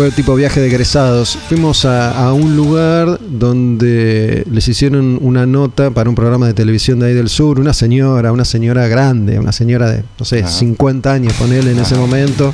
Fue 0.00 0.10
tipo 0.10 0.34
viaje 0.34 0.60
de 0.62 0.68
egresados. 0.68 1.36
Fuimos 1.50 1.84
a, 1.84 2.24
a 2.24 2.32
un 2.32 2.56
lugar 2.56 3.20
donde 3.20 4.46
les 4.50 4.66
hicieron 4.66 5.18
una 5.20 5.44
nota 5.44 5.90
para 5.90 6.08
un 6.08 6.14
programa 6.16 6.46
de 6.46 6.54
televisión 6.54 7.00
de 7.00 7.08
ahí 7.08 7.12
del 7.12 7.28
sur. 7.28 7.60
Una 7.60 7.74
señora, 7.74 8.32
una 8.32 8.46
señora 8.46 8.88
grande, 8.88 9.38
una 9.38 9.52
señora 9.52 9.90
de, 9.90 10.02
no 10.18 10.24
sé, 10.24 10.38
Ajá. 10.38 10.48
50 10.48 11.12
años, 11.12 11.34
ponele 11.34 11.72
en 11.72 11.80
ese 11.80 11.96
momento, 11.96 12.50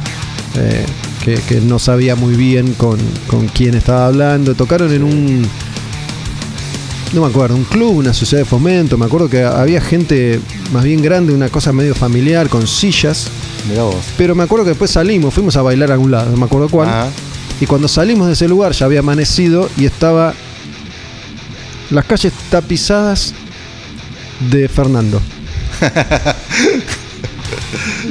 eh, 0.57 0.85
que, 1.25 1.35
que 1.35 1.61
no 1.61 1.79
sabía 1.79 2.17
muy 2.17 2.35
bien 2.35 2.75
con, 2.75 2.99
con 3.29 3.47
quién 3.47 3.77
estaba 3.77 4.09
hablando. 4.09 4.57
Tocaron 4.57 4.93
en 4.93 5.05
un, 5.05 5.47
no 7.13 7.21
me 7.21 7.29
acuerdo, 7.29 7.55
un 7.55 7.63
club, 7.63 7.99
una 7.99 8.13
sociedad 8.13 8.43
de 8.43 8.45
fomento. 8.45 8.99
Me 8.99 9.07
acuerdo 9.07 9.31
que 9.31 9.45
había 9.45 9.81
gente 9.81 10.41
más 10.73 10.83
bien 10.83 11.01
grande, 11.01 11.33
una 11.33 11.49
cosa 11.49 11.73
medio 11.73 11.95
familiar, 11.95 12.49
con 12.49 12.67
sillas. 12.67 13.29
Mirá 13.69 13.85
vos. 13.85 14.05
Pero 14.19 14.35
me 14.35 14.43
acuerdo 14.43 14.65
que 14.65 14.71
después 14.71 14.91
salimos, 14.91 15.33
fuimos 15.33 15.57
a 15.57 15.63
bailar 15.63 15.93
a 15.93 15.95
algún 15.95 16.11
lado, 16.11 16.29
no 16.33 16.39
me 16.39 16.47
acuerdo 16.47 16.69
cuál. 16.69 16.89
Ajá. 16.89 17.09
Y 17.61 17.67
cuando 17.67 17.89
salimos 17.89 18.27
de 18.27 18.35
ese 18.35 18.49
lugar 18.49 18.73
ya 18.73 18.87
había 18.87 19.01
amanecido 19.01 19.69
y 19.77 19.87
estaba 19.87 20.35
las 21.91 22.05
calles 22.05 22.33
tapizadas 22.51 23.33
de 24.51 24.69
Fernando. 24.69 25.21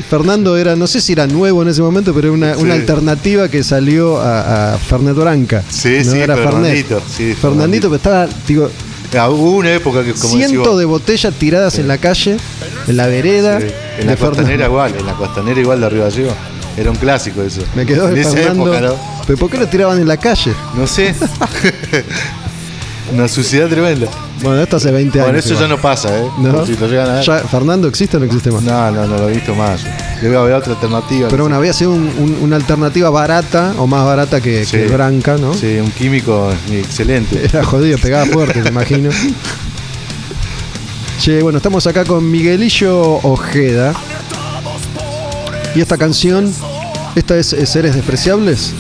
Fernando 0.09 0.55
era, 0.57 0.75
no 0.75 0.87
sé 0.87 1.01
si 1.01 1.13
era 1.13 1.27
nuevo 1.27 1.61
en 1.61 1.67
ese 1.69 1.81
momento, 1.81 2.13
pero 2.13 2.27
era 2.27 2.33
una, 2.33 2.55
Sí. 2.55 2.61
una 2.63 2.73
alternativa 2.73 3.49
que 3.49 3.63
salió 3.63 4.17
a, 4.19 4.73
a 4.73 4.77
Fernet 4.77 5.15
Branca. 5.15 5.63
Sí, 5.69 5.97
no 6.05 6.11
sí, 6.11 6.19
era 6.19 6.35
Fernandito, 6.35 7.01
sí, 7.15 7.33
Fernandito, 7.33 7.87
pero 7.89 7.95
estaba, 7.97 8.27
digo, 8.47 8.69
Ah, 9.17 9.29
hubo 9.29 9.51
una 9.51 9.71
época 9.71 10.03
que 10.03 10.13
como 10.13 10.35
cientos 10.35 10.77
de 10.79 10.83
botellas 10.85 11.33
tiradas 11.35 11.77
en 11.79 11.87
la 11.87 11.97
calle, 11.99 12.37
en 12.87 12.97
la 12.97 13.07
vereda. 13.07 13.59
en 13.97 14.07
la 14.07 14.15
costanera 14.17 14.65
Fernando. 14.65 14.65
igual, 14.65 14.95
en 14.99 15.05
la 15.05 15.13
costanera 15.13 15.59
igual 15.61 15.79
de 15.81 15.89
Río 15.89 16.03
Gallego. 16.03 16.33
Era 16.77 16.91
un 16.91 16.97
clásico 16.97 17.41
eso. 17.41 17.61
Me 17.75 17.85
quedó 17.85 18.09
en 18.09 18.17
esa 18.17 18.39
época, 18.41 18.81
¿no? 18.81 18.95
¿Pero 19.25 19.37
por 19.39 19.49
qué 19.49 19.57
lo 19.57 19.67
tiraban 19.67 19.99
en 19.99 20.07
la 20.07 20.17
calle? 20.17 20.53
No 20.75 20.85
sé. 20.85 21.15
Una 23.13 23.27
suciedad 23.27 23.67
tremenda. 23.69 24.07
Bueno, 24.41 24.61
esto 24.61 24.77
hace 24.77 24.91
20 24.91 25.19
años. 25.19 25.25
Bueno, 25.27 25.39
eso 25.39 25.53
ya 25.53 25.67
no 25.67 25.77
pasa, 25.79 26.09
¿eh? 26.19 26.27
¿No? 26.39 26.65
Si 26.65 26.75
lo 26.75 26.87
llegan 26.87 27.09
a 27.09 27.13
ver. 27.13 27.23
¿Ya 27.23 27.37
¿Fernando 27.39 27.87
existe 27.87 28.17
o 28.17 28.19
no 28.19 28.25
existe 28.25 28.49
más? 28.51 28.63
No, 28.63 28.91
no, 28.91 29.05
no 29.07 29.17
lo 29.17 29.29
he 29.29 29.33
visto 29.33 29.53
más. 29.55 29.81
Debe 30.21 30.35
haber 30.37 30.53
otra 30.55 30.73
alternativa. 30.73 31.27
Pero 31.29 31.37
no 31.37 31.43
bueno, 31.43 31.55
había 31.57 31.71
sido 31.71 31.91
un- 31.91 32.11
un- 32.17 32.37
una 32.41 32.55
alternativa 32.55 33.09
barata 33.11 33.73
o 33.77 33.85
más 33.87 34.03
barata 34.03 34.41
que, 34.41 34.65
Sí. 34.65 34.71
que 34.77 34.87
Branca, 34.87 35.37
¿no? 35.37 35.53
Sí, 35.53 35.77
un 35.79 35.91
químico 35.91 36.51
excelente. 36.71 37.45
Era 37.45 37.63
jodido, 37.63 37.97
pegaba 37.99 38.25
fuerte, 38.25 38.61
me 38.63 38.69
imagino. 38.69 39.09
Che, 41.19 41.41
bueno, 41.41 41.57
estamos 41.57 41.87
acá 41.87 42.03
con 42.03 42.29
Miguelillo 42.29 42.99
Ojeda. 43.23 43.93
Y 45.75 45.81
esta 45.81 45.97
canción, 45.97 46.51
esta 47.15 47.37
es 47.37 47.47
Seres 47.65 47.95
Despreciables. 47.95 48.73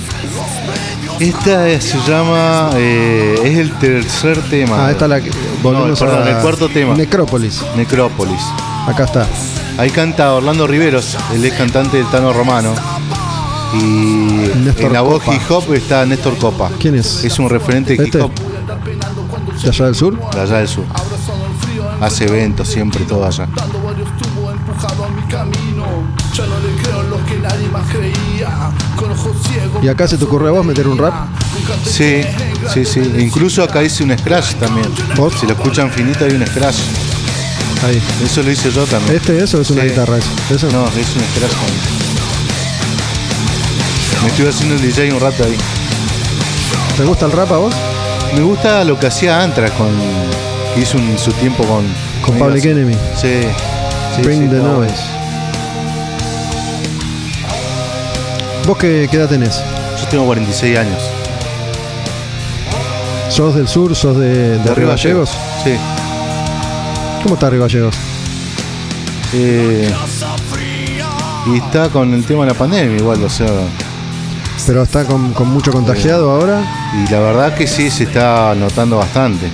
Esta 1.19 1.69
es- 1.69 1.83
se 1.85 1.97
llama. 2.07 2.69
eh, 2.75 3.35
es 3.43 3.57
el 3.57 3.71
tercer 3.79 4.37
tema. 4.49 4.87
Ah, 4.87 4.91
esta 4.91 5.07
la 5.07 5.21
que. 5.21 5.29
No, 5.29 5.35
volvemos 5.63 5.99
perdón, 5.99 6.23
a 6.27 6.29
el 6.31 6.37
cuarto 6.37 6.67
tema. 6.69 6.93
Necrópolis. 6.95 7.61
Necrópolis. 7.77 8.41
Acá 8.87 9.05
está. 9.05 9.27
Ahí 9.77 9.89
canta 9.89 10.33
Orlando 10.33 10.67
Riveros, 10.67 11.17
él 11.33 11.43
es 11.43 11.53
cantante 11.53 11.97
del 11.97 12.05
Tano 12.07 12.31
Romano. 12.33 12.73
Y 13.73 13.77
Néstor 14.63 14.85
en 14.85 14.93
la 14.93 15.01
voz 15.01 15.21
hip 15.27 15.41
hop 15.51 15.73
está 15.73 16.05
Néstor 16.05 16.37
Copa. 16.37 16.69
¿Quién 16.79 16.95
es? 16.95 17.23
Es 17.25 17.39
un 17.39 17.49
referente 17.49 17.95
de 17.97 18.03
¿Este? 18.05 18.19
hip 18.19 18.23
hop 18.25 18.31
¿De 19.61 19.69
allá 19.69 19.85
del 19.85 19.95
sur? 19.95 20.17
de 20.31 20.39
allá 20.41 20.57
del 20.59 20.67
sur. 20.67 20.85
Hace 21.99 22.25
eventos 22.25 22.67
siempre, 22.69 23.03
todo 23.05 23.25
allá. 23.25 23.47
¿Y 29.85 29.87
acá 29.87 30.07
se 30.07 30.17
te 30.17 30.23
ocurre 30.23 30.47
a 30.47 30.51
vos 30.51 30.65
meter 30.65 30.87
un 30.87 30.97
rap? 30.97 31.13
Sí, 31.85 32.21
sí, 32.73 32.83
sí. 32.85 33.01
Incluso 33.19 33.61
acá 33.61 33.83
hice 33.83 34.03
un 34.03 34.17
scratch 34.17 34.55
también. 34.55 34.87
¿Vos? 35.15 35.35
Si 35.39 35.45
lo 35.45 35.53
escuchan 35.53 35.91
finito 35.91 36.25
hay 36.25 36.31
un 36.33 36.43
scratch. 36.47 36.77
Ahí. 37.85 38.01
Eso 38.25 38.41
lo 38.41 38.49
hice 38.49 38.71
yo 38.71 38.83
también. 38.85 39.17
¿Este 39.17 39.43
eso 39.43 39.61
es 39.61 39.69
una 39.69 39.83
Sí. 39.83 39.89
guitarra? 39.89 40.17
Eso. 40.17 40.27
¿Eso? 40.55 40.71
No, 40.71 40.87
es 40.87 40.95
un 40.95 41.21
scratch 41.35 41.51
también. 41.51 41.79
Me 44.23 44.27
estuve 44.29 44.49
haciendo 44.49 44.73
el 44.73 44.81
DJ 44.81 45.13
un 45.13 45.19
rato 45.19 45.43
ahí. 45.43 45.55
¿Te 46.97 47.03
gusta 47.03 47.27
el 47.27 47.31
rap 47.33 47.51
a 47.51 47.57
vos? 47.57 47.75
Me 48.33 48.41
gusta 48.41 48.83
lo 48.85 48.99
que 48.99 49.05
hacía 49.05 49.43
Antra 49.43 49.69
con. 49.69 49.89
que 50.73 50.81
hizo 50.81 50.97
en 50.97 51.15
su 51.19 51.31
tiempo 51.33 51.63
con. 51.63 51.85
Con 52.23 52.39
Public 52.39 52.65
Enemy. 52.65 52.95
Sí. 53.21 53.41
sí, 54.15 54.21
Bring 54.23 54.45
sí, 54.45 54.49
the 54.49 54.55
está 54.57 54.67
noise. 54.67 54.95
¿Vos 58.65 58.79
qué, 58.79 59.07
qué 59.11 59.17
edad 59.17 59.29
tenés? 59.29 59.61
Tengo 60.15 60.27
46 60.27 60.77
años. 60.77 61.01
¿Sos 63.27 63.53
del 63.53 63.67
sur? 63.67 63.93
¿Sos 63.93 64.17
de, 64.17 64.57
de, 64.59 64.73
Río 64.73 64.87
Gallegos? 64.87 65.29
Sí. 65.61 65.75
¿Cómo 67.21 67.35
está 67.35 67.49
Río 67.49 67.59
Gallegos? 67.59 67.93
Eh, 69.33 69.93
y 71.47 71.57
está 71.57 71.89
con 71.89 72.13
el 72.13 72.23
tema 72.23 72.45
de 72.45 72.51
la 72.53 72.57
pandemia 72.57 72.95
igual, 72.95 73.21
o 73.25 73.29
sea. 73.29 73.49
¿Pero 74.65 74.83
está 74.83 75.03
con, 75.03 75.33
con 75.33 75.49
mucho 75.49 75.73
contagiado 75.73 76.31
ahora? 76.31 76.61
Y 76.93 77.11
la 77.11 77.19
verdad 77.19 77.53
que 77.53 77.67
sí 77.67 77.91
se 77.91 78.05
está 78.05 78.55
notando 78.55 78.95
bastante. 78.95 79.47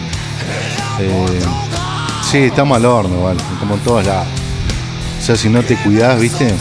Eh, 0.99 1.39
sí, 2.21 2.37
está 2.37 2.65
mal 2.65 2.85
horno 2.85 3.15
igual, 3.15 3.37
como 3.59 3.73
en 3.73 3.79
todos 3.79 4.05
lados. 4.05 4.27
O 5.19 5.23
sea, 5.23 5.35
si 5.35 5.49
no 5.49 5.63
te 5.63 5.75
cuidás, 5.77 6.19
viste. 6.19 6.53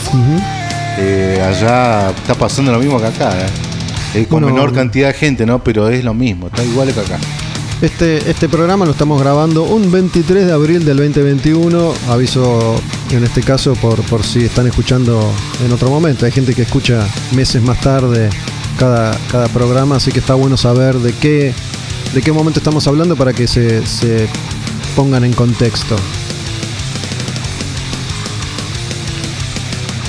Eh, 0.97 1.39
allá 1.47 2.09
está 2.09 2.33
pasando 2.33 2.71
lo 2.71 2.79
mismo 2.79 2.99
que 2.99 3.05
acá, 3.05 3.29
¿eh? 3.37 3.70
Eh, 4.13 4.25
con 4.25 4.41
Bueno, 4.41 4.55
menor 4.55 4.73
cantidad 4.73 5.07
de 5.07 5.13
gente, 5.13 5.45
¿no? 5.45 5.63
Pero 5.63 5.89
es 5.89 6.03
lo 6.03 6.13
mismo, 6.13 6.47
está 6.47 6.63
igual 6.63 6.93
que 6.93 6.99
acá. 6.99 7.17
Este, 7.81 8.29
este 8.29 8.47
programa 8.47 8.85
lo 8.85 8.91
estamos 8.91 9.19
grabando 9.19 9.63
un 9.63 9.91
23 9.91 10.45
de 10.45 10.51
abril 10.51 10.85
del 10.85 10.97
2021. 10.97 11.93
Aviso 12.09 12.79
en 13.09 13.23
este 13.23 13.41
caso 13.41 13.73
por, 13.73 14.01
por 14.03 14.23
si 14.23 14.45
están 14.45 14.67
escuchando 14.67 15.19
en 15.65 15.71
otro 15.71 15.89
momento. 15.89 16.25
Hay 16.25 16.31
gente 16.31 16.53
que 16.53 16.61
escucha 16.61 17.07
meses 17.35 17.63
más 17.63 17.81
tarde 17.81 18.29
cada, 18.77 19.17
cada 19.31 19.47
programa, 19.47 19.95
así 19.95 20.11
que 20.11 20.19
está 20.19 20.35
bueno 20.35 20.57
saber 20.57 20.95
de 20.99 21.13
qué, 21.13 21.53
de 22.13 22.21
qué 22.21 22.31
momento 22.31 22.59
estamos 22.59 22.87
hablando 22.87 23.15
para 23.15 23.33
que 23.33 23.47
se, 23.47 23.85
se 23.87 24.27
pongan 24.95 25.23
en 25.23 25.33
contexto. 25.33 25.95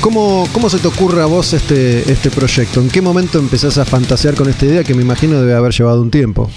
¿Cómo, 0.03 0.48
¿Cómo 0.53 0.68
se 0.68 0.78
te 0.78 0.88
ocurre 0.88 1.22
a 1.22 1.26
vos 1.26 1.53
este, 1.53 2.11
este 2.11 2.28
proyecto? 2.30 2.80
¿En 2.80 2.88
qué 2.88 3.00
momento 3.00 3.38
empezás 3.38 3.78
a 3.78 3.84
fantasear 3.84 4.34
con 4.34 4.48
esta 4.48 4.66
idea 4.66 4.82
que 4.82 4.94
me 4.94 5.03
imagino 5.03 5.40
debe 5.40 5.55
haber 5.55 5.72
llevado 5.72 6.03
un 6.03 6.11
tiempo? 6.11 6.50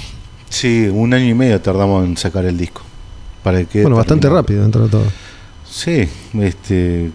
Sí, 0.50 0.88
un 0.91 1.14
año 1.14 1.26
y 1.30 1.36
medio 1.36 1.62
tardamos 1.62 2.06
en 2.06 2.18
sacar 2.18 2.43
el 2.46 2.58
disco. 2.58 2.82
Para 3.43 3.64
que 3.64 3.84
Bueno, 3.84 3.98
bastante 3.98 4.28
rápido 4.30 4.64
dentro 4.64 4.86
de 4.86 4.89
todo. 4.89 5.04
Sí, 5.70 6.08
este. 6.41 7.12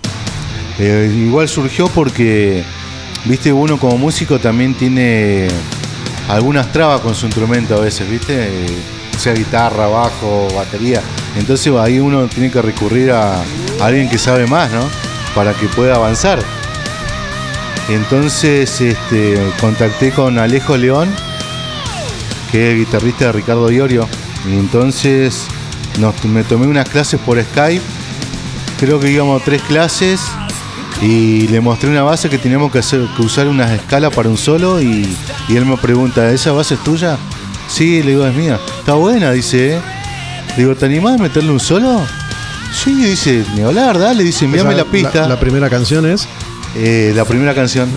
eh, 0.79 1.13
igual 1.27 1.49
surgió 1.49 1.89
porque, 1.89 2.63
viste, 3.25 3.53
uno 3.53 3.77
como 3.77 3.99
músico 3.99 4.39
también 4.39 4.75
tiene 4.75 5.49
algunas 6.29 6.71
trabas 6.73 7.01
con 7.01 7.17
su 7.17 7.27
instrumento 7.27 7.75
a 7.75 7.81
veces, 7.81 8.09
viste, 8.09 8.35
Eh, 8.37 8.67
sea 9.19 9.35
guitarra, 9.35 9.87
bajo, 9.89 10.49
batería. 10.55 11.03
Entonces 11.37 11.71
ahí 11.75 11.99
uno 11.99 12.27
tiene 12.29 12.51
que 12.51 12.63
recurrir 12.63 13.11
a, 13.11 13.41
a 13.41 13.43
alguien 13.85 14.09
que 14.09 14.17
sabe 14.17 14.47
más, 14.47 14.71
¿no? 14.71 15.10
Para 15.35 15.53
que 15.55 15.67
pueda 15.69 15.95
avanzar. 15.97 16.39
Entonces, 17.89 18.81
este, 18.81 19.53
contacté 19.61 20.13
con 20.13 20.39
Alejo 20.39 20.77
León, 20.77 21.09
que 22.53 22.73
es 22.73 22.79
guitarrista 22.79 23.27
de 23.27 23.33
Ricardo 23.33 23.69
Diorio. 23.69 24.09
Y 24.49 24.55
entonces 24.55 25.47
nos- 25.99 26.25
me 26.25 26.45
tomé 26.45 26.67
unas 26.67 26.89
clases 26.89 27.21
por 27.21 27.41
Skype 27.43 27.83
creo 28.81 28.99
que 28.99 29.11
íbamos 29.11 29.45
tres 29.45 29.61
clases 29.61 30.23
y 31.03 31.47
le 31.49 31.61
mostré 31.61 31.91
una 31.91 32.03
base 32.03 32.31
que 32.31 32.39
teníamos 32.39 32.73
que, 32.73 32.79
hacer, 32.79 33.03
que 33.15 33.21
usar 33.21 33.47
unas 33.47 33.71
escalas 33.73 34.11
para 34.15 34.31
un 34.31 34.39
solo 34.39 34.81
y, 34.81 35.07
él 35.51 35.67
me 35.67 35.77
pregunta, 35.77 36.31
¿esa 36.31 36.53
base 36.53 36.75
es 36.75 36.83
tuya? 36.83 37.19
Sí, 37.69 38.03
le 38.03 38.13
digo, 38.13 38.27
es 38.27 38.35
mía. 38.35 38.59
Está 38.79 38.95
buena, 38.95 39.33
dice, 39.33 39.77
¿eh? 39.77 39.81
Digo, 40.57 40.75
¿te 40.75 40.87
animás 40.87 41.21
a 41.21 41.23
meterle 41.23 41.53
un 41.53 41.61
solo? 41.61 42.01
Sí, 42.73 42.95
dice, 42.95 43.45
ni 43.55 43.63
hablar, 43.63 43.99
dale, 43.99 44.25
dice, 44.25 44.45
envíame 44.45 44.75
la 44.75 44.85
pista. 44.85 45.27
La, 45.29 45.39
primera 45.39 45.69
canción 45.69 46.07
es. 46.07 46.27
Eh, 46.77 47.13
la 47.15 47.25
primera 47.25 47.55
canción, 47.55 47.91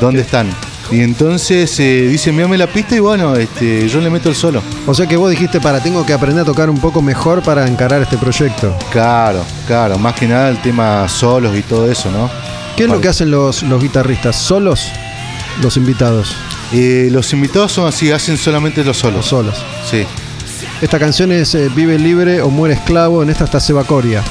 ¿dónde 0.00 0.22
están? 0.22 0.48
Y 0.90 1.00
entonces 1.00 1.78
eh, 1.80 2.06
dice, 2.08 2.30
envíame 2.30 2.56
la 2.58 2.66
pista 2.66 2.94
y 2.94 3.00
bueno, 3.00 3.34
este, 3.36 3.88
yo 3.88 4.00
le 4.00 4.10
meto 4.10 4.28
el 4.28 4.34
solo. 4.34 4.62
O 4.86 4.94
sea 4.94 5.06
que 5.06 5.16
vos 5.16 5.30
dijiste, 5.30 5.60
para, 5.60 5.82
tengo 5.82 6.04
que 6.06 6.12
aprender 6.12 6.42
a 6.42 6.44
tocar 6.44 6.70
un 6.70 6.78
poco 6.78 7.02
mejor 7.02 7.42
para 7.42 7.66
encarar 7.66 8.02
este 8.02 8.16
proyecto. 8.16 8.76
Claro, 8.92 9.42
claro, 9.66 9.98
más 9.98 10.14
que 10.14 10.28
nada 10.28 10.50
el 10.50 10.60
tema 10.62 11.08
solos 11.08 11.56
y 11.56 11.62
todo 11.62 11.90
eso, 11.90 12.10
¿no? 12.10 12.30
¿Qué 12.76 12.84
es 12.84 12.88
lo 12.90 13.00
que 13.00 13.08
hacen 13.08 13.30
los, 13.30 13.62
los 13.62 13.80
guitarristas? 13.80 14.36
¿Solos? 14.36 14.88
Los 15.62 15.76
invitados. 15.76 16.34
Eh, 16.72 17.08
los 17.10 17.32
invitados 17.32 17.72
son 17.72 17.86
así, 17.86 18.10
hacen 18.10 18.36
solamente 18.36 18.78
los 18.78 18.88
Los 18.88 18.98
solos. 18.98 19.26
solos. 19.26 19.54
Sí, 19.88 20.04
Esta 20.80 20.98
canción 20.98 21.32
es 21.32 21.54
eh, 21.54 21.70
Vive 21.74 21.98
libre 21.98 22.42
o 22.42 22.50
muere 22.50 22.74
esclavo. 22.74 23.22
En 23.22 23.30
esta 23.30 23.44
está 23.44 23.60
Seba 23.60 23.84
Coria. 23.84 24.22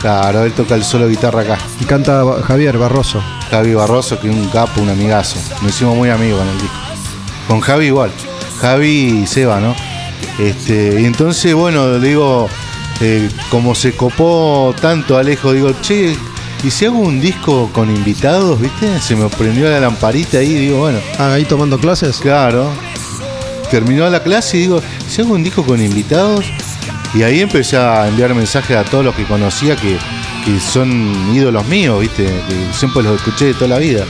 claro, 0.00 0.44
él 0.44 0.52
toca 0.52 0.74
el 0.74 0.84
solo 0.84 1.08
guitarra 1.08 1.42
acá. 1.42 1.58
Y 1.80 1.84
canta 1.84 2.24
Javier 2.46 2.78
Barroso. 2.78 3.22
Javi 3.50 3.74
Barroso, 3.74 4.18
que 4.20 4.28
es 4.30 4.34
un 4.34 4.48
capo, 4.48 4.80
un 4.80 4.88
amigazo. 4.90 5.36
Nos 5.62 5.72
hicimos 5.74 5.96
muy 5.96 6.10
amigos 6.10 6.42
en 6.42 6.48
el 6.48 6.60
disco. 6.60 6.76
Con 7.48 7.60
Javi 7.60 7.86
igual. 7.86 8.10
Javi 8.60 9.22
y 9.22 9.26
Seba, 9.26 9.58
¿no? 9.60 9.74
Este, 10.38 11.00
y 11.00 11.04
entonces, 11.04 11.52
bueno, 11.54 11.98
digo, 11.98 12.48
eh, 13.00 13.28
como 13.50 13.74
se 13.74 13.96
copó 13.96 14.74
tanto 14.80 15.18
Alejo, 15.18 15.52
digo, 15.52 15.72
che, 15.82 16.16
¿y 16.62 16.70
si 16.70 16.84
hago 16.86 16.98
un 16.98 17.20
disco 17.20 17.68
con 17.72 17.90
invitados, 17.90 18.60
viste? 18.60 19.00
Se 19.00 19.16
me 19.16 19.28
prendió 19.28 19.68
la 19.68 19.80
lamparita 19.80 20.38
ahí, 20.38 20.54
digo, 20.54 20.78
bueno, 20.78 20.98
Ah, 21.18 21.32
ahí 21.32 21.44
tomando 21.44 21.78
clases. 21.78 22.18
Claro. 22.18 22.70
Terminó 23.70 24.08
la 24.10 24.22
clase 24.22 24.56
y 24.56 24.60
digo, 24.60 24.82
si 25.08 25.20
hago 25.22 25.34
un 25.34 25.42
disco 25.42 25.64
con 25.64 25.80
invitados. 25.82 26.44
Y 27.14 27.22
ahí 27.22 27.40
empecé 27.40 27.76
a 27.76 28.06
enviar 28.08 28.34
mensajes 28.34 28.76
a 28.76 28.84
todos 28.84 29.04
los 29.04 29.14
que 29.16 29.24
conocía 29.24 29.74
que, 29.76 29.98
que 30.44 30.60
son 30.60 31.34
ídolos 31.34 31.66
míos, 31.66 32.00
¿viste? 32.00 32.24
Que 32.24 32.68
siempre 32.72 33.02
los 33.02 33.16
escuché 33.16 33.46
de 33.46 33.54
toda 33.54 33.68
la 33.68 33.78
vida. 33.78 34.04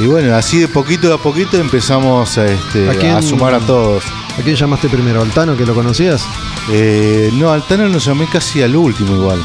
Y 0.00 0.06
bueno, 0.06 0.34
así 0.34 0.58
de 0.58 0.66
poquito 0.68 1.12
a 1.14 1.18
poquito 1.22 1.56
empezamos 1.58 2.36
a, 2.38 2.46
este, 2.46 2.90
¿A 2.90 2.94
quién- 2.94 3.14
a 3.14 3.22
sumar 3.22 3.54
a 3.54 3.60
todos. 3.60 4.02
¿A 4.38 4.42
quién 4.42 4.56
llamaste 4.56 4.88
primero? 4.88 5.22
¿Al 5.22 5.30
Tano 5.30 5.56
que 5.56 5.64
lo 5.66 5.74
conocías? 5.74 6.24
Eh, 6.72 7.30
no, 7.34 7.52
al 7.52 7.62
Tano 7.66 7.86
lo 7.88 7.98
llamé 7.98 8.26
casi 8.32 8.62
al 8.62 8.74
último 8.74 9.14
igual. 9.14 9.38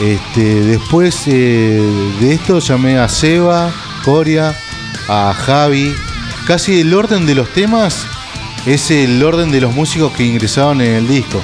Este, 0.00 0.60
después 0.62 1.22
eh, 1.26 1.82
de 2.20 2.32
esto 2.34 2.60
llamé 2.60 2.98
a 2.98 3.08
Seba, 3.08 3.70
Coria, 4.04 4.54
a 5.08 5.34
Javi. 5.34 5.94
Casi 6.46 6.80
el 6.80 6.94
orden 6.94 7.26
de 7.26 7.34
los 7.34 7.48
temas 7.50 8.06
es 8.66 8.90
el 8.90 9.22
orden 9.22 9.50
de 9.50 9.60
los 9.60 9.74
músicos 9.74 10.12
que 10.12 10.24
ingresaron 10.24 10.80
en 10.80 10.94
el 10.94 11.08
disco. 11.08 11.40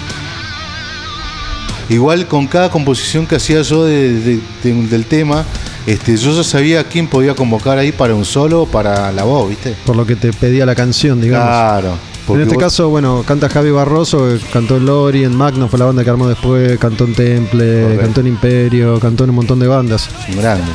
Igual 1.89 2.27
con 2.27 2.47
cada 2.47 2.71
composición 2.71 3.27
que 3.27 3.37
hacía 3.37 3.63
yo 3.63 3.85
de- 3.85 4.13
de- 4.21 4.41
de- 4.63 4.87
del 4.87 5.05
tema, 5.05 5.45
este, 5.87 6.17
yo 6.17 6.33
ya 6.33 6.45
sabía 6.45 6.81
a 6.81 6.85
quién 6.85 7.09
podía 7.09 7.35
convocar 7.35 7.77
ahí 7.79 7.91
para 7.93 8.15
un 8.15 8.25
solo 8.25 8.63
o 8.63 8.67
para 8.67 9.11
la 9.13 9.25
voz, 9.25 9.49
¿viste? 9.51 9.75
Por 9.85 9.97
lo 9.97 10.07
que 10.07 10.15
te 10.17 10.33
pedía 10.33 10.65
la 10.65 10.75
canción, 10.75 11.21
digamos. 11.21 11.49
Claro. 11.49 11.99
en 12.29 12.41
este 12.43 12.55
vos- 12.55 12.63
caso, 12.63 12.89
bueno, 12.89 13.25
canta 13.27 13.49
Javi 13.49 13.73
Barroso, 13.73 14.39
cantó 14.53 14.77
en 14.77 14.87
Lori, 14.87 15.25
en 15.25 15.35
Magno, 15.37 15.69
fue 15.69 15.79
la 15.81 15.87
banda 15.87 16.05
que 16.05 16.11
armó 16.11 16.29
después, 16.29 16.79
cantó 16.79 17.05
en 17.05 17.15
Temple, 17.15 17.83
Correcto. 17.83 18.01
cantó 18.05 18.21
en 18.21 18.27
Imperio, 18.29 19.01
cantó 19.01 19.25
en 19.25 19.31
un 19.31 19.37
montón 19.37 19.59
de 19.59 19.67
bandas. 19.67 20.09
grande. 20.37 20.71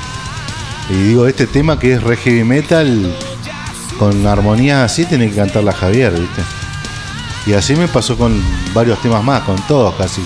Y 0.89 0.93
digo, 1.07 1.25
este 1.25 1.47
tema 1.47 1.79
que 1.79 1.93
es 1.93 2.03
re 2.03 2.17
heavy 2.17 2.43
metal, 2.43 3.11
con 3.97 4.25
armonías 4.27 4.91
así, 4.91 5.05
tiene 5.05 5.29
que 5.29 5.35
cantarla 5.35 5.71
Javier, 5.73 6.11
¿viste? 6.13 6.41
Y 7.45 7.53
así 7.53 7.75
me 7.75 7.87
pasó 7.87 8.17
con 8.17 8.41
varios 8.73 9.01
temas 9.01 9.23
más, 9.23 9.41
con 9.43 9.55
todos 9.67 9.95
casi. 9.95 10.21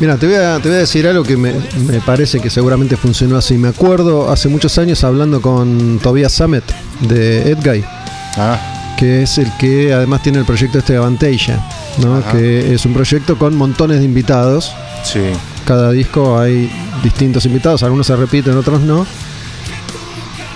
Mira, 0.00 0.16
te 0.16 0.26
voy 0.26 0.34
a, 0.36 0.58
te 0.58 0.68
voy 0.68 0.76
a 0.78 0.80
decir 0.80 1.06
algo 1.06 1.22
que 1.22 1.36
me, 1.36 1.54
me 1.86 2.00
parece 2.00 2.40
que 2.40 2.50
seguramente 2.50 2.96
funcionó 2.96 3.36
así. 3.36 3.54
Me 3.54 3.68
acuerdo 3.68 4.30
hace 4.30 4.48
muchos 4.48 4.76
años 4.78 5.04
hablando 5.04 5.40
con 5.40 6.00
Tobias 6.02 6.32
Sammet 6.32 6.64
de 7.00 7.50
Edguy, 7.52 7.84
Ah, 8.36 8.58
que 8.98 9.22
es 9.22 9.38
el 9.38 9.50
que 9.58 9.92
además 9.92 10.22
tiene 10.22 10.38
el 10.38 10.44
proyecto 10.44 10.78
este 10.78 10.94
de 10.94 10.98
Avantasia, 10.98 11.60
¿no? 11.98 12.16
Ajá. 12.16 12.32
que 12.32 12.74
es 12.74 12.84
un 12.86 12.94
proyecto 12.94 13.36
con 13.38 13.54
montones 13.56 13.98
de 13.98 14.04
invitados. 14.04 14.72
sí. 15.04 15.20
Cada 15.64 15.92
disco 15.92 16.40
hay 16.40 16.68
distintos 17.04 17.46
invitados, 17.46 17.84
algunos 17.84 18.08
se 18.08 18.16
repiten, 18.16 18.56
otros 18.56 18.80
no. 18.80 19.06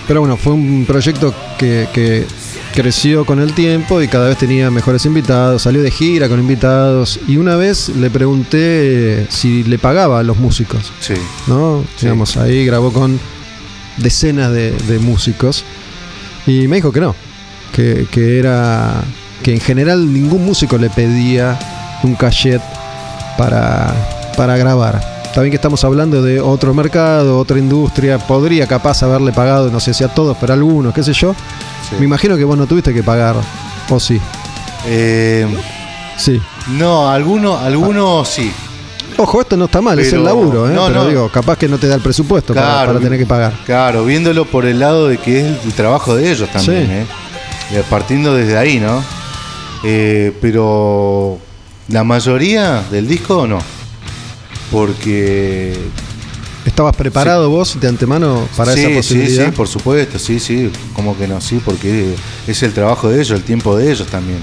Pero 0.07 0.21
bueno, 0.21 0.37
fue 0.37 0.53
un 0.53 0.85
proyecto 0.87 1.33
que, 1.57 1.87
que 1.93 2.25
creció 2.73 3.25
con 3.25 3.39
el 3.39 3.53
tiempo 3.53 4.01
y 4.01 4.07
cada 4.07 4.29
vez 4.29 4.37
tenía 4.37 4.71
mejores 4.71 5.05
invitados, 5.05 5.63
salió 5.63 5.81
de 5.81 5.91
gira 5.91 6.29
con 6.29 6.39
invitados 6.39 7.19
y 7.27 7.37
una 7.37 7.55
vez 7.57 7.89
le 7.89 8.09
pregunté 8.09 9.27
si 9.29 9.63
le 9.63 9.77
pagaba 9.79 10.19
a 10.19 10.23
los 10.23 10.37
músicos, 10.37 10.93
Sí. 11.01 11.15
¿no? 11.47 11.83
Sí. 11.97 12.05
Digamos, 12.05 12.37
ahí 12.37 12.65
grabó 12.65 12.93
con 12.93 13.19
decenas 13.97 14.51
de, 14.53 14.71
de 14.71 14.99
músicos 14.99 15.63
y 16.45 16.67
me 16.69 16.77
dijo 16.77 16.91
que 16.93 17.01
no, 17.01 17.13
que, 17.75 18.05
que 18.09 18.39
era 18.39 19.01
que 19.43 19.53
en 19.53 19.59
general 19.59 20.13
ningún 20.13 20.45
músico 20.45 20.77
le 20.77 20.89
pedía 20.89 21.59
un 22.03 22.15
cachet 22.15 22.61
para, 23.37 23.93
para 24.37 24.55
grabar. 24.57 25.16
Está 25.37 25.43
bien 25.43 25.51
que 25.51 25.57
estamos 25.57 25.83
hablando 25.83 26.23
de 26.23 26.41
otro 26.41 26.73
mercado, 26.73 27.37
otra 27.37 27.59
industria, 27.59 28.17
podría 28.17 28.65
capaz 28.65 29.03
haberle 29.03 29.31
pagado, 29.31 29.69
no 29.69 29.79
sé 29.79 29.93
si 29.93 30.03
a 30.03 30.07
todos, 30.07 30.35
pero 30.41 30.51
a 30.53 30.55
algunos, 30.55 30.95
qué 30.95 31.03
sé 31.03 31.13
yo. 31.13 31.35
Sí. 31.87 31.95
Me 31.99 32.05
imagino 32.05 32.35
que 32.35 32.43
vos 32.43 32.57
no 32.57 32.65
tuviste 32.65 32.91
que 32.91 33.03
pagar, 33.03 33.35
o 33.87 33.99
sí, 33.99 34.19
Eh, 34.87 35.45
sí. 36.17 36.41
no, 36.69 37.07
algunos 37.07 37.61
algunos 37.61 38.27
sí. 38.27 38.51
Ojo, 39.17 39.39
esto 39.41 39.55
no 39.55 39.65
está 39.65 39.79
mal, 39.79 39.99
es 39.99 40.11
el 40.11 40.23
laburo, 40.23 40.71
¿eh? 40.71 40.73
no, 40.73 40.87
pero 40.87 41.03
no. 41.03 41.07
digo, 41.07 41.29
capaz 41.29 41.55
que 41.55 41.67
no 41.67 41.77
te 41.77 41.85
da 41.87 41.93
el 41.93 42.01
presupuesto 42.01 42.55
para, 42.55 42.65
Claro. 42.65 42.87
para 42.93 42.99
tener 42.99 43.19
que 43.19 43.27
pagar. 43.27 43.53
Claro, 43.63 44.05
viéndolo 44.05 44.43
por 44.45 44.65
el 44.65 44.79
lado 44.79 45.07
de 45.07 45.19
que 45.19 45.41
es 45.41 45.65
el 45.65 45.73
trabajo 45.73 46.15
de 46.15 46.31
ellos 46.31 46.49
también, 46.49 46.87
Sí. 46.87 46.91
¿eh? 46.93 47.05
Eh, 47.77 47.83
Partiendo 47.87 48.33
desde 48.33 48.57
ahí, 48.57 48.79
¿no? 48.79 49.03
Eh, 49.83 50.35
pero 50.41 51.37
la 51.89 52.03
mayoría 52.03 52.81
del 52.89 53.07
disco 53.07 53.45
no. 53.45 53.59
Porque. 54.71 55.75
¿Estabas 56.65 56.95
preparado 56.95 57.49
vos 57.49 57.79
de 57.79 57.87
antemano 57.87 58.47
para 58.57 58.73
sí, 58.73 58.81
esa 58.81 58.89
posibilidad? 58.89 59.45
Sí, 59.45 59.51
sí, 59.51 59.55
por 59.55 59.67
supuesto, 59.67 60.19
sí, 60.19 60.39
sí. 60.39 60.69
Como 60.93 61.17
que 61.17 61.27
no, 61.27 61.39
sí, 61.39 61.61
porque 61.63 62.13
es 62.45 62.61
el 62.61 62.73
trabajo 62.73 63.09
de 63.09 63.21
ellos, 63.21 63.31
el 63.31 63.43
tiempo 63.43 63.77
de 63.77 63.91
ellos 63.91 64.07
también. 64.07 64.39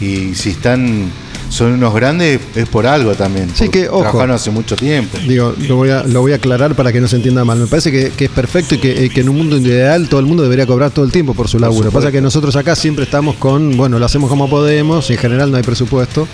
Y 0.00 0.34
si 0.34 0.50
están. 0.50 1.10
Son 1.48 1.72
unos 1.72 1.94
grandes, 1.94 2.40
es 2.54 2.68
por 2.68 2.86
algo 2.86 3.14
también. 3.14 3.48
Sí, 3.54 3.68
que, 3.68 3.88
ojo. 3.88 4.00
Trabajaron 4.00 4.34
hace 4.34 4.50
mucho 4.50 4.74
tiempo. 4.76 5.16
Digo, 5.26 5.54
lo 5.68 5.76
voy, 5.76 5.90
a, 5.90 6.02
lo 6.02 6.20
voy 6.20 6.32
a 6.32 6.36
aclarar 6.36 6.74
para 6.74 6.92
que 6.92 7.00
no 7.00 7.08
se 7.08 7.16
entienda 7.16 7.44
mal. 7.44 7.58
Me 7.58 7.66
parece 7.66 7.90
que, 7.92 8.10
que 8.10 8.24
es 8.26 8.30
perfecto 8.30 8.74
y 8.74 8.78
que, 8.78 9.04
eh, 9.06 9.10
que 9.10 9.20
en 9.20 9.28
un 9.28 9.36
mundo 9.36 9.56
ideal 9.56 10.08
todo 10.08 10.20
el 10.20 10.26
mundo 10.26 10.42
debería 10.42 10.66
cobrar 10.66 10.90
todo 10.90 11.04
el 11.04 11.12
tiempo 11.12 11.34
por 11.34 11.48
su 11.48 11.58
laburo. 11.58 11.84
supuesto. 11.84 11.98
Pasa 12.00 12.12
que 12.12 12.20
nosotros 12.20 12.56
acá 12.56 12.74
siempre 12.76 13.04
estamos 13.04 13.36
con, 13.36 13.76
bueno, 13.76 13.98
lo 13.98 14.04
hacemos 14.04 14.28
como 14.28 14.50
podemos 14.50 15.08
y 15.08 15.14
en 15.14 15.18
general 15.20 15.50
no 15.50 15.56
hay 15.56 15.62
presupuesto. 15.62 16.26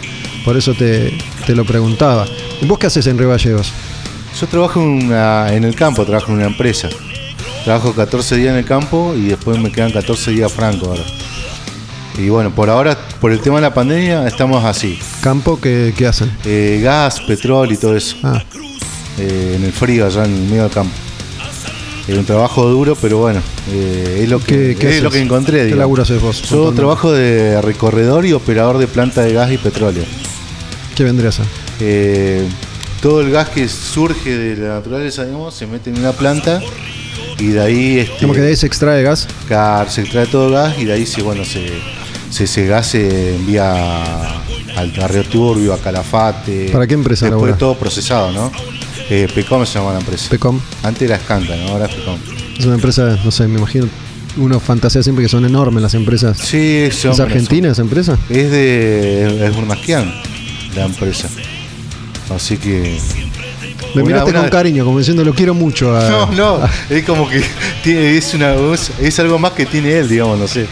Por 0.44 0.56
eso 0.56 0.74
te, 0.74 1.16
te 1.46 1.54
lo 1.54 1.64
preguntaba. 1.64 2.26
¿Vos 2.62 2.78
qué 2.78 2.86
haces 2.88 3.06
en 3.06 3.18
Río 3.18 3.28
Gallegos? 3.28 3.70
Yo 4.40 4.46
trabajo 4.46 4.80
en, 4.80 4.88
una- 5.06 5.52
en 5.54 5.64
el 5.64 5.74
campo, 5.74 6.04
trabajo 6.04 6.28
en 6.32 6.38
una 6.38 6.46
empresa. 6.46 6.88
Trabajo 7.64 7.92
14 7.92 8.36
días 8.36 8.52
en 8.52 8.56
el 8.58 8.64
campo 8.64 9.14
y 9.16 9.26
después 9.28 9.58
me 9.58 9.70
quedan 9.70 9.92
14 9.92 10.30
días 10.32 10.50
franco 10.50 10.86
ahora. 10.86 11.02
Y 12.18 12.28
bueno, 12.28 12.50
por 12.54 12.68
ahora, 12.68 12.96
por 13.20 13.32
el 13.32 13.40
tema 13.40 13.56
de 13.56 13.62
la 13.62 13.74
pandemia, 13.74 14.26
estamos 14.28 14.64
así. 14.64 14.98
¿Campo 15.22 15.58
qué, 15.60 15.94
qué 15.96 16.06
hacen? 16.06 16.30
Eh, 16.44 16.80
gas, 16.82 17.20
petróleo 17.20 17.72
y 17.74 17.76
todo 17.76 17.96
eso. 17.96 18.16
Ah, 18.22 18.42
Eh, 19.18 19.54
en 19.58 19.64
el 19.64 19.72
frío, 19.72 20.06
allá 20.06 20.24
en 20.24 20.34
el 20.34 20.42
medio 20.42 20.62
del 20.62 20.72
campo. 20.72 20.92
Es 22.08 22.16
un 22.16 22.24
trabajo 22.24 22.66
duro, 22.68 22.96
pero 23.00 23.18
bueno, 23.18 23.40
eh, 23.70 24.20
es 24.24 24.28
lo 24.28 24.38
que, 24.40 24.74
¿Qué- 24.74 24.76
qué 24.78 24.96
es 24.96 25.02
lo 25.02 25.10
que 25.10 25.20
encontré. 25.20 25.68
¿Qué 25.68 25.80
haces 26.00 26.20
vos? 26.20 26.42
Yo 26.50 26.72
trabajo 26.72 27.12
de 27.12 27.60
recorredor 27.62 28.24
y 28.26 28.32
operador 28.32 28.78
de 28.78 28.86
planta 28.88 29.20
de 29.22 29.32
gas 29.34 29.52
y 29.52 29.58
petróleo. 29.58 30.04
¿qué 30.96 31.04
vendría 31.04 31.28
a 31.28 31.32
ser? 31.32 31.44
Eh, 31.80 32.46
todo 33.00 33.20
el 33.20 33.30
gas 33.30 33.48
que 33.50 33.68
surge 33.68 34.36
de 34.36 34.56
la 34.56 34.74
naturaleza, 34.74 35.24
digamos, 35.24 35.54
se 35.54 35.66
mete 35.66 35.90
en 35.90 35.98
una 35.98 36.12
planta 36.12 36.60
y 37.38 37.46
de 37.48 37.60
ahí 37.60 37.98
este, 38.00 38.16
¿Cómo 38.20 38.32
que 38.34 38.40
de 38.40 38.48
ahí 38.48 38.56
se 38.56 38.66
extrae 38.66 39.02
gas? 39.02 39.26
car- 39.48 39.90
se 39.90 40.02
extrae 40.02 40.26
todo 40.26 40.48
el 40.48 40.52
gas 40.54 40.78
y 40.78 40.84
de 40.86 40.92
ahí 40.94 41.06
se, 41.06 41.22
bueno, 41.22 41.44
se, 41.44 41.66
se- 42.33 42.45
ese 42.45 42.66
gas 42.66 42.87
se 42.89 43.37
envía 43.37 44.22
al 44.76 44.93
a 45.03 45.09
Río 45.09 45.24
Turbio, 45.24 45.74
a 45.74 45.78
Calafate. 45.78 46.70
¿Para 46.72 46.87
qué 46.87 46.95
empresa 46.95 47.26
Después 47.26 47.41
laburás? 47.43 47.59
todo 47.59 47.76
procesado, 47.76 48.33
¿no? 48.33 48.51
Eh, 49.11 49.28
Pecom 49.35 49.64
se 49.66 49.78
llama 49.78 49.93
la 49.93 49.99
empresa. 50.01 50.30
Pecom. 50.30 50.59
Antes 50.83 51.03
era 51.03 51.18
Scanca, 51.18 51.55
¿no? 51.57 51.68
Ahora 51.72 51.87
es 51.87 51.95
Pecom. 51.95 52.18
Es 52.59 52.64
una 52.64 52.74
empresa, 52.74 53.18
no 53.24 53.30
sé, 53.30 53.47
me 53.49 53.59
imagino. 53.59 53.87
Uno 54.39 54.59
fantasea 54.61 55.03
siempre 55.03 55.22
que 55.24 55.28
son 55.28 55.45
enormes 55.45 55.83
las 55.83 55.93
empresas. 55.95 56.39
Sí, 56.39 56.89
son- 56.91 57.12
¿Es 57.12 57.20
argentina 57.20 57.70
esa 57.70 57.83
empresa? 57.83 58.16
Es 58.30 58.51
de. 58.51 59.47
Es 59.47 59.55
Burmasquian, 59.55 60.11
la 60.74 60.85
empresa. 60.87 61.28
Así 62.35 62.57
que. 62.57 62.99
Me 63.95 64.03
miraste 64.03 64.30
una 64.30 64.41
con 64.41 64.49
cariño, 64.49 64.87
como 64.87 64.99
diciendo 65.01 65.22
lo 65.22 65.35
quiero 65.35 65.53
mucho. 65.53 65.95
a- 65.95 66.09
No, 66.30 66.59
no, 66.61 66.68
es 66.89 67.05
como 67.05 67.28
que 67.28 67.43
tiene, 67.85 68.16
es, 68.16 68.33
una, 68.33 68.55
es 69.01 69.18
algo 69.18 69.39
más 69.39 69.53
que 69.53 69.66
tiene 69.66 69.99
él, 69.99 70.09
digamos, 70.09 70.39
no 70.39 70.49
sé. 70.49 70.66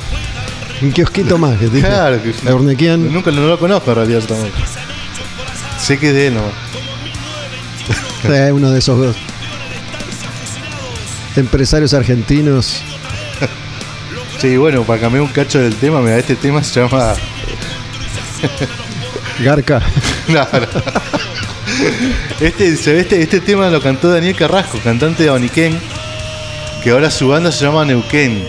Un 0.82 0.92
kiosquito 0.92 1.38
más 1.38 1.58
que 1.58 1.68
te 1.68 1.80
Claro 1.80 2.22
que. 2.22 2.34
Nunca 2.96 3.30
no 3.30 3.46
lo 3.46 3.58
conozco 3.58 3.90
en 3.90 3.96
realidad 3.96 4.22
también. 4.22 4.52
Sé 5.78 5.98
que 5.98 6.08
es 6.08 6.14
de 6.14 6.30
nomás. 6.30 6.52
Eh, 8.22 8.52
uno 8.52 8.70
de 8.70 8.80
esos 8.80 8.98
dos 8.98 9.16
empresarios 11.36 11.94
argentinos. 11.94 12.82
Sí, 14.38 14.56
bueno, 14.56 14.84
para 14.84 15.00
cambiar 15.00 15.22
un 15.22 15.28
cacho 15.28 15.58
del 15.58 15.74
tema, 15.76 16.00
mira, 16.00 16.18
este 16.18 16.36
tema 16.36 16.62
se 16.62 16.80
llama. 16.80 17.14
Garca. 19.40 19.82
Este, 22.40 22.68
este, 22.72 23.22
este 23.22 23.40
tema 23.40 23.70
lo 23.70 23.80
cantó 23.80 24.10
Daniel 24.10 24.34
Carrasco, 24.34 24.78
cantante 24.82 25.22
de 25.22 25.30
Oniquén, 25.30 25.78
que 26.82 26.90
ahora 26.90 27.10
su 27.10 27.28
banda 27.28 27.52
se 27.52 27.64
llama 27.64 27.84
Neuquén. 27.86 28.44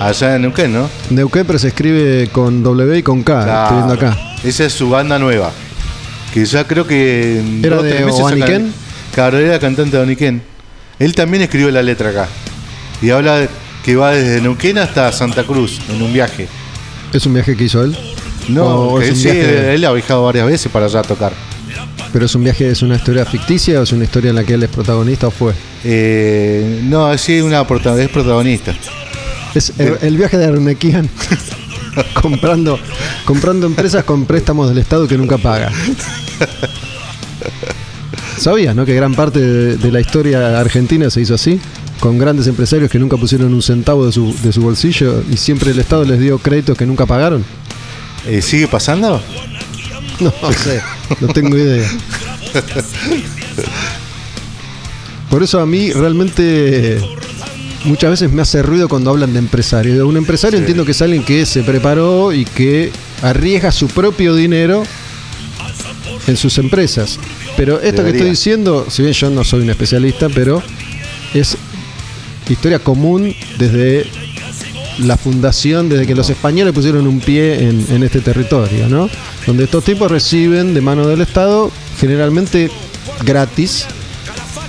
Allá 0.00 0.36
en 0.36 0.42
Neuquén, 0.42 0.72
¿no? 0.72 0.88
Neuquén, 1.10 1.46
pero 1.46 1.58
se 1.58 1.68
escribe 1.68 2.28
con 2.32 2.62
W 2.62 2.98
y 2.98 3.02
con 3.02 3.22
K. 3.22 3.62
Estoy 3.64 3.76
viendo 3.78 3.94
acá. 3.94 4.16
Esa 4.44 4.64
es 4.64 4.72
su 4.72 4.90
banda 4.90 5.18
nueva. 5.18 5.50
Que 6.34 6.44
ya 6.44 6.66
creo 6.66 6.86
que. 6.86 7.40
en 7.40 7.64
¿Era 7.64 7.80
de 7.82 8.04
Oniquén? 8.04 8.72
Claro, 9.14 9.38
era 9.38 9.58
cantante 9.58 9.96
de 9.96 10.02
Oniquén. 10.02 10.42
Él 10.98 11.14
también 11.14 11.42
escribió 11.42 11.70
la 11.70 11.82
letra 11.82 12.10
acá. 12.10 12.28
Y 13.00 13.10
habla 13.10 13.48
que 13.84 13.96
va 13.96 14.10
desde 14.12 14.40
Neuquén 14.40 14.78
hasta 14.78 15.10
Santa 15.12 15.44
Cruz 15.44 15.80
en 15.88 16.02
un 16.02 16.12
viaje. 16.12 16.48
¿Es 17.12 17.24
un 17.24 17.34
viaje 17.34 17.56
que 17.56 17.64
hizo 17.64 17.82
él? 17.82 17.96
No, 18.48 18.64
¿O 18.66 19.00
es 19.00 19.10
él, 19.10 19.16
sí, 19.16 19.22
viaje- 19.30 19.74
él 19.74 19.84
ha 19.84 19.92
viajado 19.92 20.24
varias 20.24 20.46
veces 20.46 20.70
para 20.70 20.86
allá 20.86 21.00
a 21.00 21.02
tocar. 21.02 21.32
¿Pero 22.12 22.26
es 22.26 22.34
un 22.34 22.44
viaje, 22.44 22.70
es 22.70 22.82
una 22.82 22.96
historia 22.96 23.24
ficticia 23.24 23.80
o 23.80 23.82
es 23.82 23.92
una 23.92 24.04
historia 24.04 24.30
en 24.30 24.36
la 24.36 24.44
que 24.44 24.54
él 24.54 24.62
es 24.62 24.70
protagonista 24.70 25.26
o 25.28 25.30
fue? 25.30 25.52
Eh, 25.84 26.80
no, 26.84 27.16
sí, 27.18 27.40
una 27.40 27.60
es 27.62 28.08
protagonista. 28.08 28.74
Es 29.54 29.72
el, 29.78 29.96
el 30.02 30.16
viaje 30.16 30.36
de 30.36 30.46
Arnequian 30.46 31.08
comprando, 32.20 32.78
comprando 33.24 33.66
empresas 33.66 34.04
con 34.04 34.26
préstamos 34.26 34.68
del 34.68 34.78
Estado 34.78 35.08
que 35.08 35.16
nunca 35.16 35.38
paga. 35.38 35.72
¿Sabías, 38.38 38.76
no? 38.76 38.84
Que 38.84 38.94
gran 38.94 39.14
parte 39.14 39.40
de, 39.40 39.76
de 39.76 39.92
la 39.92 40.00
historia 40.00 40.60
argentina 40.60 41.08
se 41.08 41.22
hizo 41.22 41.34
así, 41.34 41.58
con 42.00 42.18
grandes 42.18 42.46
empresarios 42.46 42.90
que 42.90 42.98
nunca 42.98 43.16
pusieron 43.16 43.52
un 43.54 43.62
centavo 43.62 44.06
de 44.06 44.12
su, 44.12 44.34
de 44.42 44.52
su 44.52 44.60
bolsillo 44.60 45.22
y 45.30 45.36
siempre 45.36 45.70
el 45.70 45.78
Estado 45.78 46.04
les 46.04 46.20
dio 46.20 46.38
créditos 46.38 46.76
que 46.76 46.86
nunca 46.86 47.06
pagaron. 47.06 47.44
Eh, 48.26 48.42
¿Sigue 48.42 48.68
pasando? 48.68 49.20
No 50.20 50.32
sé, 50.52 50.82
no 51.20 51.28
tengo 51.28 51.56
idea. 51.56 51.88
Por 55.30 55.42
eso 55.42 55.60
a 55.60 55.66
mí 55.66 55.92
realmente 55.92 57.00
muchas 57.86 58.10
veces 58.10 58.32
me 58.32 58.42
hace 58.42 58.62
ruido 58.62 58.88
cuando 58.88 59.10
hablan 59.10 59.32
de 59.32 59.38
empresario. 59.38 60.06
Un 60.06 60.16
empresario 60.16 60.58
entiendo 60.58 60.84
que 60.84 60.92
es 60.92 61.02
alguien 61.02 61.24
que 61.24 61.46
se 61.46 61.62
preparó 61.62 62.32
y 62.32 62.44
que 62.44 62.92
arriesga 63.22 63.72
su 63.72 63.88
propio 63.88 64.34
dinero 64.34 64.82
en 66.26 66.36
sus 66.36 66.58
empresas. 66.58 67.18
Pero 67.56 67.80
esto 67.80 68.04
que 68.04 68.10
estoy 68.10 68.30
diciendo, 68.30 68.86
si 68.90 69.02
bien 69.02 69.14
yo 69.14 69.30
no 69.30 69.44
soy 69.44 69.62
un 69.62 69.70
especialista, 69.70 70.28
pero 70.28 70.62
es 71.32 71.56
historia 72.48 72.78
común 72.78 73.34
desde 73.58 74.06
la 74.98 75.16
fundación, 75.16 75.88
desde 75.88 76.06
que 76.06 76.14
los 76.14 76.30
españoles 76.30 76.72
pusieron 76.72 77.06
un 77.06 77.20
pie 77.20 77.68
en, 77.68 77.86
en 77.90 78.02
este 78.02 78.20
territorio, 78.20 78.88
¿no? 78.88 79.08
Donde 79.46 79.64
estos 79.64 79.84
tipos 79.84 80.10
reciben 80.10 80.74
de 80.74 80.80
mano 80.80 81.06
del 81.06 81.20
Estado, 81.20 81.70
generalmente 82.00 82.70
gratis, 83.24 83.86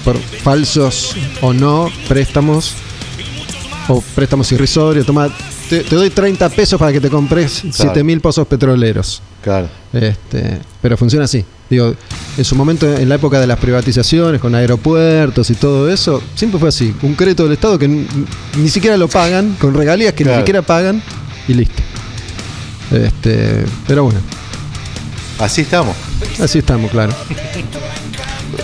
por 0.04 0.18
falsos 0.18 1.16
o 1.42 1.54
no 1.54 1.90
préstamos, 2.08 2.76
o 3.90 4.02
préstamos 4.16 4.52
irrisorios. 4.52 5.06
Toma, 5.06 5.30
te, 5.70 5.82
te 5.82 5.96
doy 5.96 6.10
30 6.10 6.50
pesos 6.50 6.80
para 6.80 6.92
que 6.92 7.00
te 7.02 7.10
compres 7.10 7.64
7 7.72 8.04
mil 8.04 8.20
pozos 8.22 8.46
petroleros. 8.48 9.22
Claro. 9.44 9.68
Este, 9.94 10.60
pero 10.82 10.98
funciona 10.98 11.26
así. 11.26 11.44
Digo, 11.70 11.94
en 12.38 12.46
su 12.46 12.56
momento, 12.56 12.92
en 12.92 13.10
la 13.10 13.16
época 13.16 13.40
de 13.40 13.48
las 13.48 13.60
privatizaciones, 13.60 14.40
con 14.40 14.56
aeropuertos 14.56 15.50
y 15.50 15.56
todo 15.56 15.90
eso, 15.90 16.22
siempre 16.36 16.60
fue 16.60 16.70
así. 16.70 16.94
Un 17.02 17.14
crédito 17.16 17.44
del 17.44 17.54
Estado 17.54 17.78
que 17.78 17.88
ni 17.88 18.70
siquiera 18.70 18.96
lo 18.98 19.08
pagan, 19.10 19.56
con 19.60 19.74
regalías 19.74 20.14
que 20.14 20.24
Claro. 20.24 20.38
ni 20.38 20.42
siquiera 20.44 20.62
pagan, 20.62 21.02
y 21.48 21.54
listo. 21.54 21.82
Este, 22.92 23.66
pero 23.86 24.06
bueno, 24.06 24.20
Así 25.40 25.62
estamos. 25.62 25.96
así 26.40 26.60
estamos, 26.60 26.90
claro. 26.90 27.14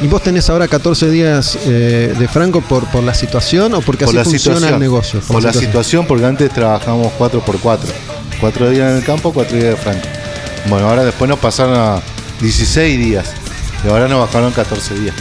¿Y 0.04 0.08
vos 0.08 0.22
tenés 0.22 0.50
ahora 0.50 0.68
14 0.68 1.10
días 1.10 1.58
eh, 1.66 2.14
de 2.20 2.28
franco 2.28 2.60
por, 2.60 2.86
por 2.88 3.04
la 3.04 3.14
situación 3.14 3.74
o 3.74 3.80
porque 3.80 4.04
así 4.04 4.18
funciona 4.18 4.68
el 4.68 4.80
negocio? 4.80 5.22
Por, 5.22 5.42
la 5.42 5.54
situación, 5.54 6.06
porque 6.06 6.26
antes 6.26 6.52
trabajamos 6.52 7.14
4x4. 7.18 7.80
Cuatro 8.42 8.70
días 8.70 8.92
en 8.92 8.98
el 8.98 9.04
campo, 9.06 9.32
cuatro 9.32 9.56
días 9.56 9.70
de 9.70 9.78
franco. 9.78 10.06
Bueno, 10.68 10.90
ahora 10.90 11.06
después 11.06 11.30
nos 11.30 11.40
pasaron 11.40 11.76
a 11.78 12.02
16 12.42 13.00
días. 13.00 13.32
Y 13.86 13.88
ahora 13.88 14.10
nos 14.10 14.20
bajaron 14.20 14.52
14 14.52 14.94
días. 14.96 15.16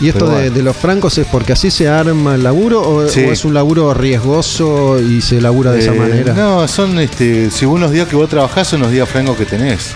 ¿Y 0.00 0.08
esto 0.08 0.28
de, 0.28 0.50
los 0.62 0.76
francos 0.76 1.16
es 1.18 1.26
porque 1.28 1.52
así 1.52 1.70
se 1.70 1.88
arma 1.88 2.34
el 2.34 2.42
laburo 2.42 2.82
o, 2.82 3.08
Sí. 3.08 3.20
o 3.24 3.32
es 3.32 3.44
un 3.44 3.54
laburo 3.54 3.94
riesgoso 3.94 5.00
y 5.00 5.22
se 5.22 5.40
labura 5.40 5.70
de 5.70 5.78
esa 5.80 5.94
Eh, 5.94 5.98
manera? 5.98 6.34
No, 6.34 6.66
son, 6.66 6.98
este, 6.98 7.48
según 7.52 7.80
los 7.80 7.92
días 7.92 8.08
que 8.08 8.16
vos 8.16 8.28
trabajás, 8.28 8.66
son 8.66 8.80
los 8.80 8.90
días 8.90 9.08
francos 9.08 9.36
que 9.36 9.46
tenés. 9.46 9.92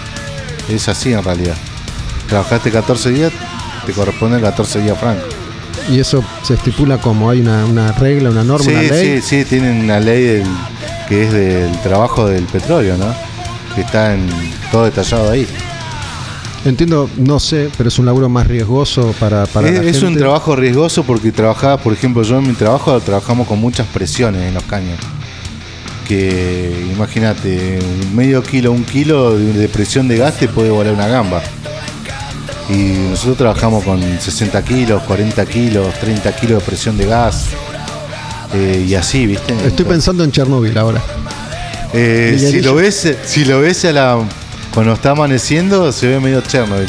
Es 0.68 0.88
así 0.88 1.12
en 1.12 1.22
realidad. 1.24 1.56
Trabajaste 2.28 2.70
14 2.70 3.10
días, 3.10 3.32
te 3.86 3.92
corresponden 3.92 4.40
14 4.40 4.80
días 4.80 4.98
francos. 4.98 5.24
¿Y 5.90 5.98
eso 5.98 6.22
se 6.42 6.54
estipula 6.54 6.98
como 6.98 7.30
hay 7.30 7.40
una, 7.40 7.64
una 7.64 7.92
regla, 7.92 8.30
una 8.30 8.44
norma, 8.44 8.64
Sí, 8.64 8.70
una 8.72 8.82
ley? 8.82 9.20
sí, 9.22 9.38
sí, 9.40 9.44
tienen 9.44 9.80
una 9.84 9.98
ley 9.98 10.22
del- 10.24 10.46
que 11.08 11.24
es 11.24 11.32
del 11.32 11.72
trabajo 11.82 12.26
del 12.28 12.44
petróleo, 12.44 12.96
¿no? 12.96 13.12
Que 13.74 13.80
está 13.80 14.14
en 14.14 14.28
todo 14.70 14.84
detallado 14.84 15.30
ahí. 15.30 15.46
Entiendo, 16.64 17.08
no 17.16 17.40
sé, 17.40 17.70
pero 17.76 17.88
es 17.88 17.98
un 17.98 18.04
laburo 18.06 18.28
más 18.28 18.46
riesgoso 18.46 19.14
para, 19.18 19.46
para 19.46 19.68
es 19.68 19.82
la 19.82 19.90
es 19.90 20.02
un 20.02 20.14
trabajo 20.16 20.54
riesgoso 20.54 21.02
porque 21.04 21.32
trabajaba, 21.32 21.78
por 21.78 21.92
ejemplo, 21.94 22.22
yo 22.22 22.38
en 22.38 22.46
mi 22.48 22.52
trabajo 22.52 23.00
trabajamos 23.00 23.48
con 23.48 23.58
muchas 23.58 23.86
presiones 23.86 24.42
en 24.42 24.54
los 24.54 24.62
caños. 24.64 24.98
Que 26.06 26.88
imagínate, 26.94 27.78
medio 28.14 28.42
kilo, 28.42 28.72
un 28.72 28.84
kilo 28.84 29.38
de 29.38 29.68
presión 29.68 30.08
de 30.08 30.18
gas 30.18 30.34
te 30.38 30.48
puede 30.48 30.70
volar 30.70 30.92
una 30.92 31.06
gamba. 31.06 31.40
Y 32.70 33.08
nosotros 33.10 33.36
trabajamos 33.38 33.82
con 33.84 34.00
60 34.20 34.62
kilos, 34.64 35.02
40 35.02 35.44
kilos, 35.46 35.92
30 36.00 36.36
kilos 36.36 36.60
de 36.60 36.66
presión 36.66 36.96
de 36.96 37.06
gas. 37.06 37.46
eh, 38.54 38.84
y 38.88 38.94
así, 38.94 39.26
¿viste? 39.26 39.54
Estoy 39.66 39.84
pensando 39.84 40.22
en 40.24 40.30
Chernobyl 40.32 40.76
ahora. 40.78 41.02
eh, 41.92 42.36
si 42.38 42.60
lo 42.60 42.74
ves, 42.76 43.14
si 43.26 43.44
lo 43.44 43.60
ves 43.60 43.84
a 43.84 43.92
la 43.92 44.18
cuando 44.72 44.92
está 44.92 45.10
amaneciendo 45.10 45.90
se 45.90 46.06
ve 46.06 46.20
medio 46.20 46.40
Chernobyl. 46.42 46.88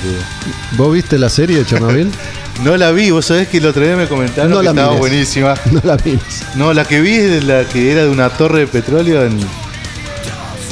¿Vos 0.78 0.94
viste 0.94 1.18
la 1.18 1.30
serie 1.30 1.58
de 1.60 1.66
Chernobyl? 1.66 2.12
No 2.66 2.78
la 2.78 2.92
vi, 2.92 3.10
vos 3.10 3.26
sabés 3.26 3.48
que 3.48 3.58
el 3.58 3.66
otro 3.66 3.82
día 3.84 3.96
me 3.96 4.08
comentaron 4.08 4.52
No 4.52 4.58
que 4.60 4.66
la 4.66 4.70
estaba 4.72 4.90
mires. 4.90 5.00
buenísima. 5.00 5.56
no 5.72 5.82
la 5.84 5.96
vimos. 5.98 6.22
No, 6.56 6.74
la 6.74 6.86
que 6.86 7.02
vi 7.02 7.16
es 7.16 7.32
de 7.32 7.42
la 7.42 7.64
que 7.64 7.92
era 7.92 8.04
de 8.04 8.10
una 8.10 8.30
torre 8.30 8.60
de 8.60 8.68
petróleo 8.68 9.26
en, 9.26 9.40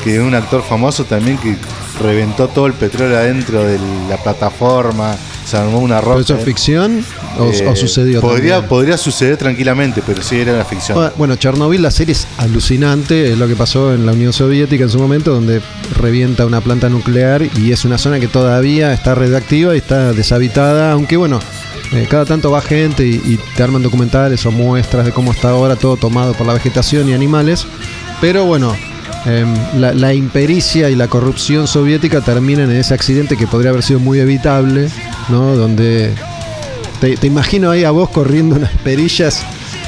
que 0.04 0.16
es 0.18 0.22
un 0.22 0.36
actor 0.36 0.62
famoso 0.62 1.06
también 1.06 1.38
que 1.40 1.56
reventó 2.02 2.48
todo 2.48 2.68
el 2.68 2.74
petróleo 2.74 3.18
adentro 3.18 3.64
de 3.64 3.78
la 4.10 4.18
plataforma, 4.18 5.16
se 5.46 5.58
armó 5.58 5.80
una 5.80 6.00
¿Pero 6.00 6.12
roca. 6.12 6.22
eso 6.22 6.36
es 6.38 6.44
ficción 6.44 7.04
o, 7.40 7.46
Eh, 7.46 7.68
o 7.68 7.76
sucedió 7.76 8.22
Podría, 8.22 8.56
también? 8.56 8.70
podría 8.70 8.98
suceder 8.98 9.38
tranquilamente, 9.38 10.02
pero 10.06 10.22
sí 10.22 10.40
era 10.40 10.54
una 10.54 10.64
ficción. 10.66 11.12
Bueno, 11.18 11.36
Chernobyl, 11.36 11.82
la 11.82 11.92
serie 11.92 12.14
es 12.14 12.28
alucinante, 12.38 13.32
es 13.32 13.38
lo 13.38 13.48
que 13.48 13.56
pasó 13.56 13.94
en 13.94 14.06
la 14.06 14.12
Unión 14.12 14.32
Soviética 14.34 14.84
en 14.84 14.90
su 14.90 15.00
momento, 15.00 15.34
donde 15.34 15.62
revienta 15.98 16.46
una 16.46 16.62
planta 16.62 16.88
nuclear 16.90 17.42
y 17.58 17.72
es 17.72 17.84
una 17.86 17.98
zona 17.98 18.20
que 18.20 18.28
todavía 18.28 18.94
está 18.94 19.16
radioactiva 19.16 19.74
y 19.74 19.78
está 19.80 20.14
deshabitada, 20.14 20.92
aunque 20.92 21.18
bueno, 21.18 21.40
eh, 21.94 22.06
cada 22.10 22.26
tanto 22.26 22.52
va 22.52 22.62
gente 22.62 23.04
y, 23.06 23.16
y 23.26 23.40
te 23.56 23.64
arman 23.64 23.82
documentales 23.82 24.46
o 24.46 24.52
muestras 24.52 25.06
de 25.06 25.12
cómo 25.12 25.32
está 25.32 25.50
ahora 25.50 25.76
todo 25.76 25.98
tomado 25.98 26.34
por 26.34 26.46
la 26.46 26.54
vegetación 26.54 27.10
y 27.10 27.14
animales, 27.14 27.66
pero 28.22 28.46
bueno, 28.46 28.76
em, 29.26 29.54
la, 29.80 29.94
la 29.94 30.14
impericia 30.14 30.90
y 30.90 30.96
la 30.96 31.08
corrupción 31.08 31.68
soviética 31.68 32.22
terminan 32.22 32.70
en 32.72 32.78
ese 32.78 32.94
accidente 32.94 33.38
que 33.38 33.48
podría 33.48 33.72
haber 33.72 33.84
sido 33.84 34.00
muy 34.00 34.20
evitable, 34.20 34.90
¿no? 35.30 35.56
Donde 35.56 36.14
te, 37.02 37.18
te 37.18 37.28
imagino 37.28 37.72
ahí 37.72 37.84
a 37.84 37.92
vos 37.92 38.10
corriendo 38.10 38.56
unas 38.56 38.72
perillas 38.84 39.42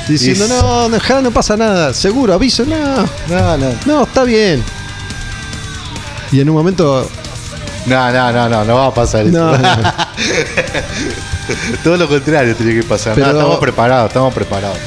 diciendo, 0.08 0.48
no, 0.48 0.90
no, 0.90 1.22
no 1.22 1.32
pasa 1.32 1.56
nada, 1.58 1.94
seguro, 1.94 2.34
aviso, 2.34 2.66
no, 2.66 3.04
No, 3.30 3.58
no, 3.58 3.68
no, 3.86 4.04
está 4.04 4.24
bien. 4.24 4.64
Y 6.32 6.40
en 6.40 6.50
un 6.50 6.56
momento, 6.56 7.08
no, 7.86 8.12
no, 8.12 8.32
no, 8.32 8.50
no, 8.50 8.64
no 8.66 8.76
va 8.76 8.88
a 8.88 8.94
pasar 8.94 9.28
eso. 9.28 9.38
no, 9.38 9.58
no, 9.58 9.68
Todo 11.84 11.98
lo 11.98 12.08
contrario 12.08 12.56
tiene 12.56 12.76
que 12.76 12.84
pasar. 12.84 13.18
No, 13.18 13.26
Pero- 13.26 13.38
estamos 13.38 13.60
preparados, 13.60 14.08
estamos 14.10 14.34
preparados. 14.34 14.78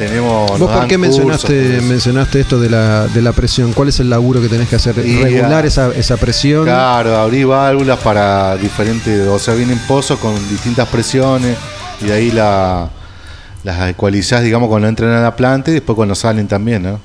Tenemos. 0.00 0.58
vos 0.58 0.70
por 0.70 0.86
qué 0.86 0.96
mencionaste, 0.96 1.80
mencionaste 1.82 2.40
esto 2.40 2.58
de 2.58 2.70
la, 2.70 3.06
de 3.06 3.20
la 3.20 3.32
presión, 3.32 3.72
¿cuál 3.74 3.90
es 3.90 4.00
el 4.00 4.08
laburo 4.08 4.40
que 4.40 4.48
tenés 4.48 4.66
que 4.68 4.76
hacer? 4.76 4.96
Y, 5.06 5.22
Regular 5.22 5.62
ah, 5.64 5.66
esa, 5.68 5.94
esa 5.94 6.16
presión. 6.16 6.64
Claro, 6.64 7.16
abrir 7.18 7.46
válvulas 7.46 7.98
para 7.98 8.56
diferentes, 8.56 9.28
o 9.28 9.38
sea, 9.38 9.52
vienen 9.54 9.78
pozos 9.86 10.18
con 10.18 10.34
distintas 10.48 10.88
presiones 10.88 11.56
y 12.00 12.06
de 12.06 12.12
ahí 12.14 12.30
la, 12.30 12.88
las 13.62 13.90
ecualizás, 13.90 14.42
digamos, 14.42 14.70
cuando 14.70 14.88
entran 14.88 15.10
a 15.12 15.20
la 15.20 15.36
planta 15.36 15.70
y 15.70 15.74
después 15.74 15.94
cuando 15.96 16.14
salen 16.14 16.48
también, 16.48 16.82
¿no? 16.82 16.98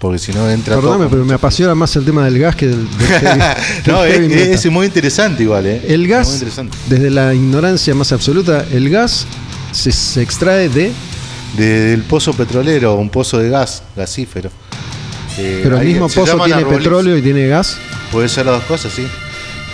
Porque 0.00 0.18
si 0.18 0.32
no 0.32 0.50
entra 0.50 0.74
Perdóname, 0.74 1.04
todo. 1.04 1.10
pero 1.10 1.24
me 1.24 1.34
apasiona 1.34 1.74
más 1.74 1.94
el 1.96 2.04
tema 2.04 2.24
del 2.24 2.38
gas 2.40 2.54
que 2.56 2.66
del, 2.66 2.86
del 2.98 3.08
heavy- 3.22 3.56
no, 3.86 4.02
del 4.02 4.32
es, 4.32 4.66
muy 4.70 4.86
interesante 4.86 5.44
igual, 5.44 5.64
¿eh? 5.64 5.80
El 5.88 6.06
gas, 6.08 6.44
desde 6.88 7.08
la 7.08 7.32
ignorancia 7.32 7.94
más 7.94 8.12
absoluta, 8.12 8.64
el 8.72 8.90
gas 8.90 9.26
se, 9.72 9.92
se 9.92 10.22
extrae 10.22 10.68
de. 10.68 10.92
De- 11.56 11.80
del 11.90 12.02
pozo 12.02 12.32
petrolero, 12.34 12.94
un 12.94 13.08
pozo 13.10 13.38
de 13.38 13.48
gas, 13.50 13.82
gasífero. 13.96 14.50
Eh, 15.38 15.60
Pero 15.62 15.78
el 15.78 15.86
mismo 15.86 16.08
pozo 16.08 16.38
tiene 16.44 16.64
petróleo 16.64 17.16
y 17.16 17.22
tiene 17.22 17.46
gas. 17.46 17.76
Puede 18.12 18.28
ser 18.28 18.46
las 18.46 18.56
dos 18.56 18.64
cosas, 18.64 18.92
sí. 18.92 19.06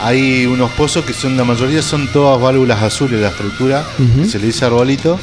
Hay 0.01 0.47
unos 0.47 0.71
pozos 0.73 1.05
que 1.05 1.13
son, 1.13 1.37
la 1.37 1.45
mayoría 1.45 1.81
son 1.83 2.09
todas 2.09 2.41
válvulas 2.41 2.83
azules 2.83 3.19
de 3.19 3.23
la 3.23 3.29
estructura, 3.29 3.85
que 4.21 4.29
se 4.29 4.39
le 4.41 4.47
dice 4.47 4.65
arbolito, 4.65 5.19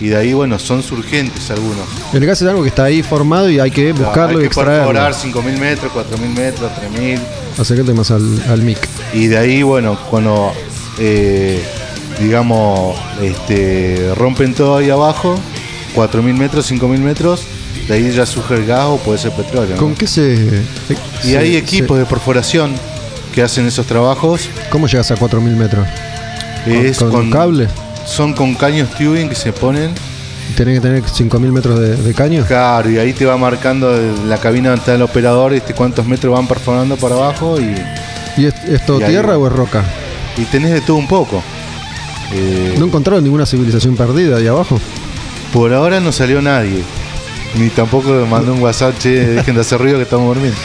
y 0.00 0.08
de 0.08 0.16
ahí, 0.16 0.32
bueno, 0.34 0.58
son 0.58 0.82
surgentes 0.82 1.50
algunos. 1.50 1.86
El 2.12 2.26
gas 2.26 2.42
es 2.42 2.48
algo 2.48 2.62
que 2.62 2.68
está 2.68 2.84
ahí 2.84 3.02
formado 3.02 3.48
y 3.48 3.58
hay 3.60 3.70
que 3.70 3.92
buscarlo 3.92 4.30
hay 4.30 4.36
y 4.36 4.38
que 4.40 4.46
extraerlo. 4.46 4.92
5.000 4.92 5.58
metros, 5.58 5.92
4.000 5.92 6.28
metros, 6.34 6.70
3.000, 6.94 7.18
Acércate 7.58 7.94
más 7.94 8.10
al, 8.10 8.42
al 8.48 8.62
mic. 8.62 8.78
y 9.14 9.26
de 9.28 9.38
ahí, 9.38 9.62
bueno, 9.62 9.98
cuando, 10.10 10.52
eh, 10.98 11.62
digamos, 12.18 12.98
este, 13.22 14.12
rompen 14.16 14.52
todo 14.54 14.76
ahí 14.78 14.90
abajo, 14.90 15.38
4.000 15.94 16.34
metros, 16.34 16.70
5.000 16.70 16.98
metros, 16.98 17.42
de 17.88 17.94
ahí 17.94 18.12
ya 18.12 18.26
surge 18.26 18.54
el 18.54 18.66
gas 18.66 18.86
o 18.86 18.96
puede 18.98 19.18
ser 19.18 19.32
petróleo. 19.32 19.74
¿no? 19.76 19.80
¿Con 19.80 19.94
qué 19.94 20.06
se.? 20.06 20.62
Y 21.24 21.28
se- 21.28 21.38
hay 21.38 21.56
equipos 21.56 21.98
de 21.98 22.04
perforación 22.06 22.72
que 23.34 23.42
hacen 23.42 23.66
esos 23.66 23.86
trabajos. 23.86 24.48
¿Cómo 24.70 24.86
llegas 24.86 25.10
a 25.10 25.16
4.000 25.16 25.40
metros? 25.56 25.86
Es 26.66 26.98
con, 26.98 27.10
con 27.10 27.30
cable. 27.30 27.68
Son 28.06 28.32
con 28.34 28.54
caños 28.54 28.88
tubing 28.98 29.28
que 29.28 29.34
se 29.34 29.52
ponen. 29.52 29.90
Tenés 30.56 30.74
que 30.76 30.80
tener 30.80 31.02
5.000 31.04 31.38
metros 31.52 31.78
de, 31.78 31.96
de 31.96 32.12
caño. 32.14 32.44
Claro, 32.46 32.90
y 32.90 32.98
ahí 32.98 33.12
te 33.12 33.24
va 33.24 33.36
marcando 33.36 33.96
la 34.26 34.36
cabina 34.38 34.70
donde 34.70 34.80
está 34.80 34.94
el 34.96 35.02
operador 35.02 35.52
este, 35.54 35.74
cuántos 35.74 36.04
metros 36.06 36.34
van 36.34 36.48
perforando 36.48 36.96
para 36.96 37.14
abajo 37.14 37.60
y, 37.60 37.74
¿Y 38.36 38.46
es, 38.46 38.54
es 38.68 38.84
todo 38.84 38.98
Y 39.00 39.04
ahí- 39.04 39.10
tierra 39.10 39.38
o 39.38 39.46
es 39.46 39.52
roca? 39.52 39.84
y 40.36 40.42
tenés 40.44 40.72
de 40.72 40.80
todo 40.80 40.96
un 40.96 41.06
poco. 41.06 41.40
Eh, 42.32 42.74
¿No 42.78 42.86
encontraron 42.86 43.22
ninguna 43.22 43.46
civilización 43.46 43.96
perdida 43.96 44.36
ahí 44.38 44.46
abajo? 44.48 44.80
Por 45.52 45.72
ahora 45.72 46.00
no 46.00 46.12
salió 46.12 46.40
nadie. 46.40 46.82
Ni 47.58 47.68
tampoco 47.70 48.10
me 48.10 48.24
mandó 48.26 48.54
un 48.54 48.60
WhatsApp, 48.62 48.96
che, 48.98 49.26
dejen 49.26 49.54
de 49.56 49.60
hacer 49.62 49.80
ruido 49.80 49.96
que 49.96 50.04
estamos 50.04 50.26
durmiendo. 50.28 50.58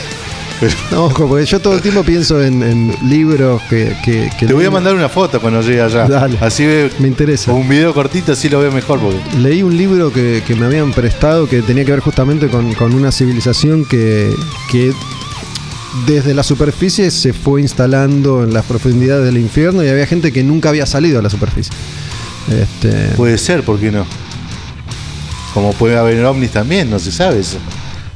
Pero 0.59 0.73
No, 0.91 1.05
ojo, 1.05 1.27
porque 1.27 1.45
yo 1.45 1.59
todo 1.59 1.73
el 1.73 1.81
tiempo 1.81 2.03
pienso 2.03 2.41
en, 2.41 2.61
en 2.63 2.95
libros 3.09 3.61
que, 3.69 3.93
que, 4.05 4.29
que 4.39 4.45
te 4.45 4.53
voy 4.53 4.65
a 4.65 4.71
mandar 4.71 4.95
una 4.95 5.09
foto 5.09 5.41
cuando 5.41 5.61
llegue 5.61 5.81
allá. 5.81 6.07
Dale. 6.07 6.37
Así 6.39 6.65
ve, 6.65 6.91
Me 6.99 7.07
interesa. 7.07 7.51
o 7.51 7.55
un 7.55 7.67
video 7.67 7.93
cortito, 7.93 8.31
así 8.31 8.47
lo 8.47 8.59
veo 8.59 8.71
mejor. 8.71 8.99
Porque 8.99 9.17
Leí 9.39 9.63
un 9.63 9.75
libro 9.75 10.13
que, 10.13 10.43
que 10.45 10.55
me 10.55 10.65
habían 10.67 10.91
prestado 10.93 11.47
que 11.49 11.61
tenía 11.61 11.83
que 11.83 11.91
ver 11.91 11.99
justamente 11.99 12.47
con, 12.47 12.73
con 12.75 12.93
una 12.93 13.11
civilización 13.11 13.83
que, 13.83 14.31
que 14.71 14.93
desde 16.05 16.33
la 16.33 16.43
superficie 16.43 17.09
se 17.09 17.33
fue 17.33 17.61
instalando 17.61 18.43
en 18.43 18.53
las 18.53 18.63
profundidades 18.65 19.25
del 19.25 19.37
infierno 19.37 19.83
y 19.83 19.87
había 19.89 20.05
gente 20.05 20.31
que 20.31 20.43
nunca 20.43 20.69
había 20.69 20.85
salido 20.85 21.19
a 21.19 21.21
la 21.21 21.29
superficie. 21.29 21.73
Este, 22.49 23.09
puede 23.17 23.37
ser, 23.37 23.63
¿por 23.63 23.79
qué 23.79 23.91
no? 23.91 24.05
Como 25.55 25.73
puede 25.73 25.97
haber 25.97 26.23
ovnis 26.23 26.51
también, 26.51 26.89
no 26.91 26.99
se 26.99 27.11
sabe 27.11 27.39
eso. 27.39 27.57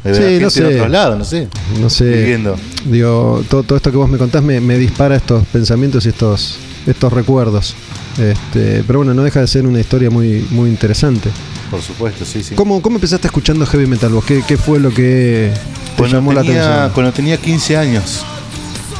Debe 0.03 0.15
Sí, 0.15 0.21
no 0.21 0.27
gente 0.29 0.43
de 0.45 0.49
sé. 0.51 0.75
otros 0.75 0.91
lados, 0.91 1.17
no 1.17 1.25
sé. 1.25 1.47
no 1.81 1.89
sé. 1.89 2.05
Viviendo. 2.05 2.55
Digo, 2.85 3.43
todo, 3.49 3.63
todo 3.63 3.77
esto 3.77 3.89
que 3.91 3.97
vos 3.97 4.09
me 4.09 4.17
contás 4.19 4.43
me, 4.43 4.61
me 4.61 4.77
dispara 4.77 5.15
estos 5.15 5.43
pensamientos 5.47 6.05
y 6.05 6.09
estos, 6.09 6.57
estos 6.85 7.11
recuerdos. 7.11 7.73
Este, 8.17 8.83
pero 8.85 8.99
bueno, 8.99 9.13
no 9.13 9.23
deja 9.23 9.39
de 9.39 9.47
ser 9.47 9.65
una 9.65 9.79
historia 9.79 10.09
muy, 10.11 10.45
muy 10.51 10.69
interesante. 10.69 11.29
Por 11.71 11.81
supuesto, 11.81 12.25
sí, 12.25 12.43
sí. 12.43 12.55
¿Cómo, 12.55 12.81
cómo 12.81 12.97
empezaste 12.97 13.27
escuchando 13.27 13.65
heavy 13.65 13.87
metal 13.87 14.11
vos? 14.11 14.25
¿Qué, 14.25 14.43
qué 14.47 14.57
fue 14.57 14.79
lo 14.79 14.89
que 14.89 15.51
te 15.53 15.95
Cuando 15.97 16.17
llamó 16.17 16.33
la 16.33 16.41
atención? 16.41 16.91
cuando 16.93 17.11
tenía 17.13 17.37
15 17.37 17.77
años, 17.77 18.25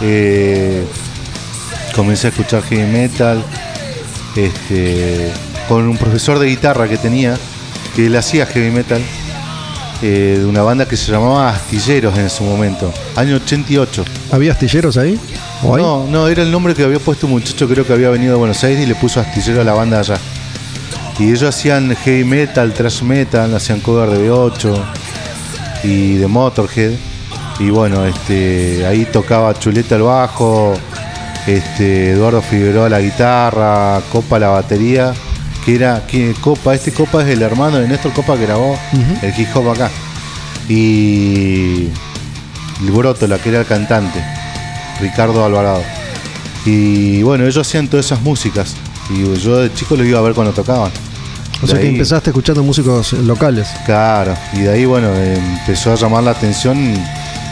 eh, 0.02 0.84
comencé 1.96 2.28
a 2.28 2.30
escuchar 2.30 2.62
heavy 2.64 2.90
metal 2.92 3.44
este, 4.36 5.30
con 5.68 5.88
un 5.88 5.98
profesor 5.98 6.40
de 6.40 6.48
guitarra 6.48 6.88
que 6.88 6.98
tenía, 6.98 7.38
que 7.96 8.06
él 8.08 8.16
hacía 8.16 8.46
heavy 8.46 8.72
metal, 8.72 9.02
eh, 10.02 10.38
de 10.40 10.46
una 10.46 10.62
banda 10.62 10.88
que 10.88 10.96
se 10.96 11.12
llamaba 11.12 11.50
Astilleros 11.50 12.18
en 12.18 12.30
su 12.30 12.44
momento, 12.44 12.94
año 13.16 13.36
88. 13.36 14.06
¿Había 14.32 14.54
astilleros 14.54 14.98
ahí? 14.98 15.20
No, 15.64 16.08
no, 16.08 16.28
era 16.28 16.42
el 16.42 16.52
nombre 16.52 16.74
que 16.74 16.84
había 16.84 17.00
puesto 17.00 17.28
un 17.28 17.34
muchacho, 17.34 17.68
creo 17.68 17.86
que 17.86 17.92
había 17.92 18.10
venido 18.10 18.34
de 18.34 18.38
Buenos 18.40 18.64
Aires 18.64 18.82
y 18.82 18.86
le 18.86 18.96
puso 18.96 19.20
astillero 19.20 19.62
a 19.62 19.64
la 19.64 19.74
banda 19.74 20.00
allá. 20.00 20.18
Y 21.20 21.26
ellos 21.26 21.44
hacían 21.44 21.94
heavy 21.98 22.24
metal, 22.24 22.74
thrash 22.74 23.02
metal, 23.02 23.54
hacían 23.54 23.82
cover 23.82 24.10
de 24.10 24.30
B8 24.30 24.84
y 25.84 26.16
de 26.16 26.28
Motorhead. 26.28 26.94
Y 27.60 27.70
bueno, 27.72 28.06
este, 28.06 28.86
ahí 28.86 29.06
tocaba 29.06 29.54
Chuleta 29.54 29.98
el 29.98 30.04
bajo, 30.04 30.76
este, 31.46 32.12
Eduardo 32.12 32.42
Figueroa 32.42 32.88
la 32.88 33.02
guitarra, 33.02 34.02
Copa 34.14 34.40
la 34.40 34.48
batería, 34.48 35.14
que 35.70 35.76
era 35.76 36.08
que 36.08 36.34
Copa, 36.42 36.74
este 36.74 36.92
Copa 36.92 37.22
es 37.22 37.30
el 37.30 37.44
hermano 37.44 37.78
de 37.78 37.88
Néstor 37.88 38.12
Copa 38.14 38.36
que 38.36 38.48
grabó 38.48 38.76
el 39.22 39.40
hip 39.40 39.50
hop 39.54 39.70
acá. 39.70 39.92
Y 40.68 41.90
el 42.82 42.92
Brótola, 42.92 43.38
que 43.38 43.50
era 43.50 43.60
el 43.60 43.66
cantante, 43.68 44.20
Ricardo 45.00 45.46
Alvarado. 45.46 45.84
Y 46.66 47.22
bueno, 47.22 47.46
ellos 47.46 47.68
hacían 47.68 47.88
todas 47.88 48.08
esas 48.08 48.22
músicas. 48.22 48.76
Y 49.12 49.24
yo 49.38 49.60
de 49.60 49.72
chico 49.72 49.96
lo 49.96 50.04
iba 50.04 50.18
a 50.18 50.24
ver 50.24 50.34
cuando 50.34 50.54
tocaban. 50.54 50.92
O 51.62 51.68
sea 51.68 51.80
que 51.80 51.88
empezaste 51.88 52.32
escuchando 52.32 52.64
músicos 52.64 53.14
locales. 53.14 53.68
Claro, 53.86 54.36
y 54.54 54.62
de 54.62 54.72
ahí, 54.72 54.86
bueno, 54.86 55.14
empezó 55.14 55.92
a 55.92 55.96
llamar 55.96 56.24
la 56.24 56.32
atención 56.32 56.80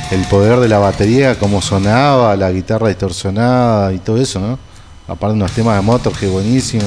el 0.09 0.22
poder 0.30 0.59
de 0.59 0.70
la 0.70 0.80
batería, 0.80 1.38
cómo 1.38 1.61
sonaba, 1.61 2.36
la 2.36 2.51
guitarra 2.51 2.88
distorsionada 2.88 3.93
y 3.93 3.99
todo 3.99 4.18
eso, 4.18 4.39
¿no? 4.39 4.57
Aparte 5.07 5.36
unos 5.36 5.51
temas 5.51 5.76
de 5.76 5.82
Motor 5.84 6.13
que 6.13 6.28
buenísimo. 6.28 6.86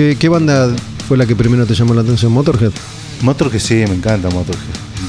¿Qué, 0.00 0.16
qué 0.18 0.30
banda 0.30 0.74
fue 1.06 1.18
la 1.18 1.26
que 1.26 1.36
primero 1.36 1.66
te 1.66 1.74
llamó 1.74 1.92
la 1.92 2.00
atención? 2.00 2.32
¿Motorhead? 2.32 2.72
Motor 3.20 3.50
que 3.50 3.60
sí, 3.60 3.74
me 3.86 3.96
encanta 3.96 4.30
Motorhead. 4.30 4.62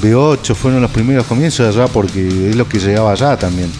B8 0.04 0.54
fueron 0.54 0.82
los 0.82 0.92
primeros 0.92 1.26
comienzos 1.28 1.74
allá 1.74 1.88
porque 1.88 2.50
es 2.50 2.58
lo 2.58 2.68
que 2.68 2.78
llegaba 2.78 3.14
allá 3.14 3.38
también. 3.38 3.72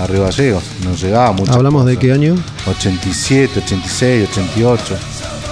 A 0.00 0.06
Río 0.06 0.22
Gallegos, 0.22 0.62
nos 0.82 0.98
llegaba 0.98 1.32
mucho. 1.32 1.52
¿Hablamos 1.52 1.84
de 1.84 1.98
qué 1.98 2.10
año? 2.10 2.36
87, 2.66 3.60
86, 3.66 4.28
88. 4.32 4.96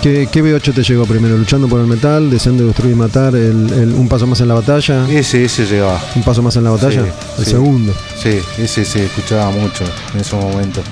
¿Qué, 0.01 0.27
qué 0.33 0.43
B8 0.43 0.73
te 0.73 0.83
llegó 0.83 1.05
primero? 1.05 1.37
¿Luchando 1.37 1.69
por 1.69 1.81
el 1.81 1.87
metal? 1.87 2.31
¿Deseando 2.31 2.65
destruir 2.65 2.95
y 2.95 2.97
matar? 2.99 3.37
El, 3.37 3.71
el 3.75 3.93
un 3.93 4.09
paso 4.09 4.27
más 4.27 4.41
en 4.41 4.49
la 4.49 4.55
batalla? 4.55 5.07
Ese, 5.11 5.45
ese 5.45 5.67
llegaba. 5.67 6.03
¿Un 6.17 6.23
paso 6.23 6.41
más 6.41 6.57
en 6.57 6.65
la 6.65 6.71
batalla? 6.71 7.05
Sí, 7.05 7.11
el 7.41 7.45
sí. 7.45 7.51
segundo. 7.51 7.93
Sí, 8.17 8.39
ese 8.57 8.87
se 8.87 9.05
escuchaba 9.05 9.51
mucho 9.51 9.85
en 10.15 10.21
esos 10.21 10.43
momentos. 10.43 10.83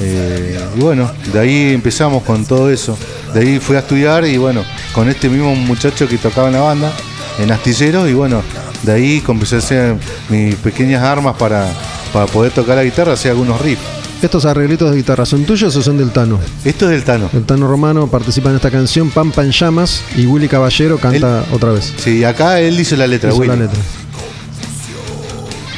Eh, 0.00 0.58
y 0.76 0.80
bueno, 0.80 1.10
de 1.32 1.38
ahí 1.38 1.72
empezamos 1.74 2.22
con 2.24 2.44
todo 2.44 2.70
eso. 2.70 2.96
De 3.32 3.40
ahí 3.40 3.58
fui 3.58 3.76
a 3.76 3.80
estudiar 3.80 4.24
y 4.26 4.36
bueno, 4.38 4.64
con 4.92 5.08
este 5.08 5.28
mismo 5.28 5.54
muchacho 5.54 6.08
que 6.08 6.18
tocaba 6.18 6.48
en 6.48 6.54
la 6.54 6.60
banda, 6.60 6.92
en 7.38 7.50
Astilleros, 7.50 8.08
y 8.08 8.12
bueno, 8.14 8.42
de 8.82 8.92
ahí 8.92 9.20
comencé 9.20 9.56
a 9.56 9.58
hacer 9.58 9.96
mis 10.28 10.54
pequeñas 10.56 11.02
armas 11.02 11.36
para, 11.36 11.66
para 12.12 12.26
poder 12.26 12.52
tocar 12.52 12.76
la 12.76 12.84
guitarra, 12.84 13.12
hacer 13.12 13.30
algunos 13.32 13.60
riffs. 13.60 13.82
¿Estos 14.22 14.46
arreglitos 14.46 14.90
de 14.90 14.96
guitarra 14.96 15.26
son 15.26 15.44
tuyos 15.44 15.74
o 15.76 15.82
son 15.82 15.98
del 15.98 16.10
Tano? 16.10 16.38
Esto 16.64 16.86
es 16.86 16.92
del 16.92 17.04
Tano. 17.04 17.28
El 17.34 17.44
Tano 17.44 17.68
Romano 17.68 18.06
participa 18.06 18.48
en 18.50 18.56
esta 18.56 18.70
canción, 18.70 19.10
Pampa 19.10 19.42
en 19.44 19.50
Llamas, 19.50 20.02
y 20.16 20.24
Willy 20.26 20.48
Caballero 20.48 20.96
canta 20.98 21.44
otra 21.52 21.72
vez. 21.72 21.92
Sí, 21.98 22.24
acá 22.24 22.58
él 22.60 22.78
hizo 22.80 22.96
la 22.96 23.06
letra, 23.06 23.30
Hizo 23.30 23.44
la 23.44 23.52
Willy. 23.52 23.62
letra. 23.64 23.78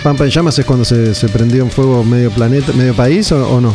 Pampa 0.04 0.24
en 0.24 0.30
Llamas 0.30 0.58
es 0.60 0.64
cuando 0.64 0.84
se, 0.84 1.14
se 1.14 1.28
prendió 1.28 1.64
en 1.64 1.70
fuego 1.70 2.04
medio 2.04 2.30
planeta, 2.30 2.72
medio 2.72 2.94
país 2.94 3.32
o, 3.32 3.48
o 3.48 3.60
no? 3.60 3.74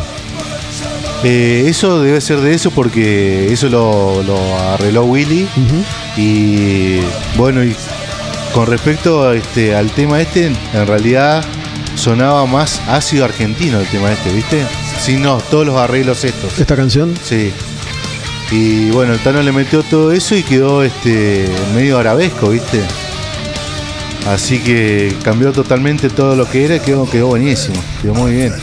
Eh, 1.23 1.65
eso 1.67 2.01
debe 2.01 2.19
ser 2.19 2.39
de 2.39 2.53
eso 2.53 2.71
porque 2.71 3.51
eso 3.53 3.69
lo, 3.69 4.23
lo 4.23 4.37
arregló 4.73 5.03
Willy. 5.03 5.47
Y 6.17 6.99
bueno, 7.37 7.63
y 7.63 7.75
con 8.53 8.67
respecto 8.67 9.27
a 9.27 9.35
este, 9.35 9.75
al 9.75 9.89
tema 9.91 10.19
este, 10.21 10.47
en 10.47 10.87
realidad 10.87 11.43
sonaba 11.95 12.45
más 12.45 12.81
ácido 12.87 13.25
argentino 13.25 13.79
el 13.79 13.87
tema 13.87 14.11
este, 14.11 14.31
¿viste? 14.31 14.65
Sí, 14.99 15.17
no, 15.17 15.37
todos 15.37 15.65
los 15.65 15.77
arreglos 15.77 16.23
estos. 16.23 16.59
Esta 16.59 16.75
canción, 16.75 17.13
Sí. 17.23 17.51
Y 18.51 18.89
bueno, 18.91 19.13
el 19.13 19.19
Tano 19.19 19.41
le 19.41 19.53
metió 19.53 19.81
todo 19.81 20.11
eso 20.11 20.35
y 20.35 20.43
quedó 20.43 20.83
este 20.83 21.47
medio 21.73 21.97
arabesco, 21.97 22.49
¿viste? 22.49 22.81
Así 24.27 24.59
que 24.59 25.15
cambió 25.23 25.53
totalmente 25.53 26.09
todo 26.09 26.35
lo 26.35 26.49
que 26.49 26.65
era 26.65 26.75
y 26.75 26.79
quedó, 26.81 27.09
quedó 27.09 27.27
buenísimo, 27.27 27.81
quedó 28.01 28.13
muy 28.13 28.33
bien. 28.33 28.53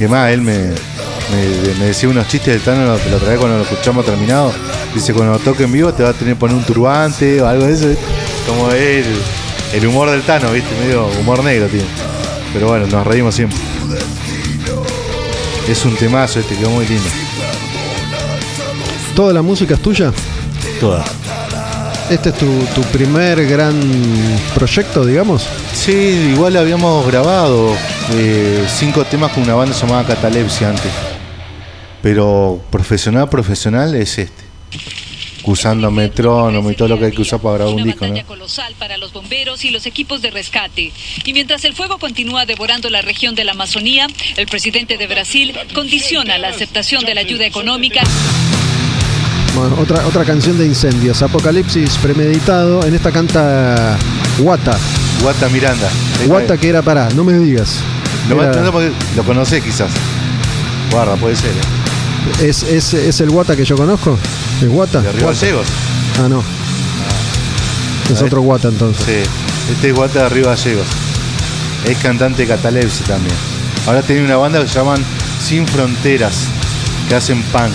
Que 0.00 0.08
más, 0.08 0.30
él 0.30 0.40
me, 0.40 0.54
me, 0.56 1.74
me 1.78 1.84
decía 1.84 2.08
unos 2.08 2.26
chistes 2.26 2.54
del 2.54 2.62
Tano, 2.62 2.86
lo, 2.86 3.10
lo 3.10 3.18
traía 3.18 3.36
cuando 3.36 3.58
lo 3.58 3.64
escuchamos 3.64 4.02
terminado. 4.06 4.50
Dice, 4.94 5.12
cuando 5.12 5.34
lo 5.34 5.38
toque 5.40 5.64
en 5.64 5.72
vivo 5.72 5.92
te 5.92 6.02
va 6.02 6.08
a 6.08 6.12
tener 6.14 6.32
que 6.32 6.40
poner 6.40 6.56
un 6.56 6.64
turbante 6.64 7.42
o 7.42 7.46
algo 7.46 7.66
de 7.66 7.74
eso. 7.74 7.86
¿viste? 7.86 8.02
Como 8.46 8.70
el, 8.70 9.04
el 9.74 9.86
humor 9.86 10.08
del 10.10 10.22
Tano, 10.22 10.52
¿viste? 10.52 10.70
Medio 10.80 11.06
humor 11.20 11.44
negro 11.44 11.66
tiene. 11.66 11.84
Pero 12.54 12.68
bueno, 12.68 12.86
nos 12.86 13.06
reímos 13.06 13.34
siempre. 13.34 13.58
Es 15.68 15.84
un 15.84 15.94
temazo 15.96 16.40
este, 16.40 16.56
quedó 16.56 16.70
muy 16.70 16.86
lindo. 16.86 17.10
¿toda 19.14 19.34
la 19.34 19.42
música 19.42 19.74
es 19.74 19.82
tuya? 19.82 20.14
Toda. 20.80 21.04
¿Este 22.08 22.30
es 22.30 22.38
tu, 22.38 22.46
tu 22.74 22.80
primer 22.84 23.46
gran 23.46 23.78
proyecto, 24.54 25.04
digamos? 25.04 25.46
Sí, 25.74 26.30
igual 26.32 26.56
habíamos 26.56 27.06
grabado 27.06 27.76
eh, 28.12 28.66
cinco 28.68 29.04
temas 29.04 29.32
con 29.32 29.42
una 29.42 29.54
banda 29.54 29.76
llamada 29.76 30.04
Catalepsia 30.06 30.70
antes. 30.70 30.92
Pero 32.02 32.60
profesional, 32.70 33.28
profesional 33.28 33.94
es 33.94 34.18
este. 34.18 34.44
Usando 35.44 35.90
metrónomo 35.90 36.70
y 36.70 36.74
todo 36.74 36.88
lo 36.88 36.98
que 36.98 37.06
hay 37.06 37.12
que 37.12 37.22
usar 37.22 37.40
para 37.40 37.56
grabar 37.56 37.74
un 37.74 37.80
Una 37.80 37.92
disco, 37.92 38.04
¿no? 38.04 38.12
batalla 38.12 38.26
colosal 38.26 38.74
para 38.78 38.98
los 38.98 39.12
bomberos 39.12 39.64
y 39.64 39.70
los 39.70 39.86
equipos 39.86 40.20
de 40.22 40.30
rescate. 40.30 40.92
Y 41.24 41.32
mientras 41.32 41.64
el 41.64 41.74
fuego 41.74 41.98
continúa 41.98 42.44
devorando 42.46 42.90
la 42.90 43.00
región 43.00 43.34
de 43.34 43.44
la 43.44 43.52
Amazonía, 43.52 44.06
el 44.36 44.46
presidente 44.46 44.98
de 44.98 45.06
Brasil 45.06 45.54
condiciona 45.74 46.36
la 46.38 46.48
aceptación 46.48 47.04
de 47.04 47.14
la 47.14 47.22
ayuda 47.22 47.46
económica. 47.46 48.02
Bueno, 49.54 49.76
otra, 49.80 50.06
otra 50.06 50.24
canción 50.24 50.58
de 50.58 50.66
incendios, 50.66 51.22
Apocalipsis 51.22 51.96
premeditado. 51.96 52.84
En 52.86 52.94
esta 52.94 53.10
canta 53.10 53.98
Guata. 54.38 54.78
Guata 55.22 55.48
Miranda. 55.48 55.90
Guata 56.26 56.56
que 56.56 56.68
era 56.68 56.82
para, 56.82 57.10
no 57.10 57.24
me 57.24 57.32
digas. 57.34 57.80
Lo, 58.34 58.80
lo 59.16 59.24
conocés 59.24 59.62
quizás. 59.62 59.90
Guarda, 60.90 61.16
puede 61.16 61.36
ser. 61.36 61.50
¿eh? 61.50 62.48
¿es, 62.48 62.62
es, 62.62 62.94
es 62.94 63.20
el 63.20 63.30
Guata 63.30 63.56
que 63.56 63.64
yo 63.64 63.76
conozco? 63.76 64.18
¿Es 64.60 64.68
Guata? 64.68 65.00
De 65.00 65.12
Río 65.12 65.26
Gallegos. 65.26 65.66
Ah, 66.22 66.28
no. 66.28 66.42
Es 68.10 68.18
A 68.18 68.22
ver. 68.22 68.24
otro 68.24 68.40
Guata 68.42 68.68
entonces. 68.68 69.04
Sí. 69.04 69.72
Este 69.72 69.90
es 69.90 69.94
Guata 69.94 70.24
de 70.24 70.28
Río 70.30 70.46
Gallegos. 70.46 70.86
Es 71.84 71.96
cantante 71.98 72.42
de 72.42 72.48
Catalepsia 72.48 73.06
también. 73.06 73.34
Ahora 73.86 74.02
tiene 74.02 74.24
una 74.24 74.36
banda 74.36 74.60
que 74.60 74.68
se 74.68 74.74
llaman 74.74 75.02
Sin 75.42 75.66
Fronteras, 75.66 76.48
que 77.08 77.14
hacen 77.14 77.42
punk. 77.44 77.72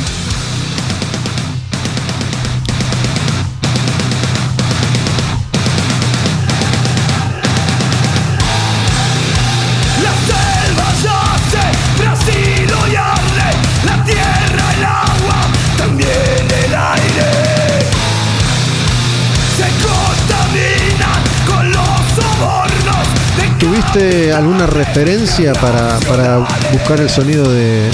De 23.95 24.09
¿Tuviste 24.09 24.33
alguna 24.33 24.65
referencia 24.65 25.53
para, 25.53 25.99
para 26.01 26.39
buscar 26.71 26.99
el 26.99 27.09
sonido 27.09 27.51
de, 27.51 27.89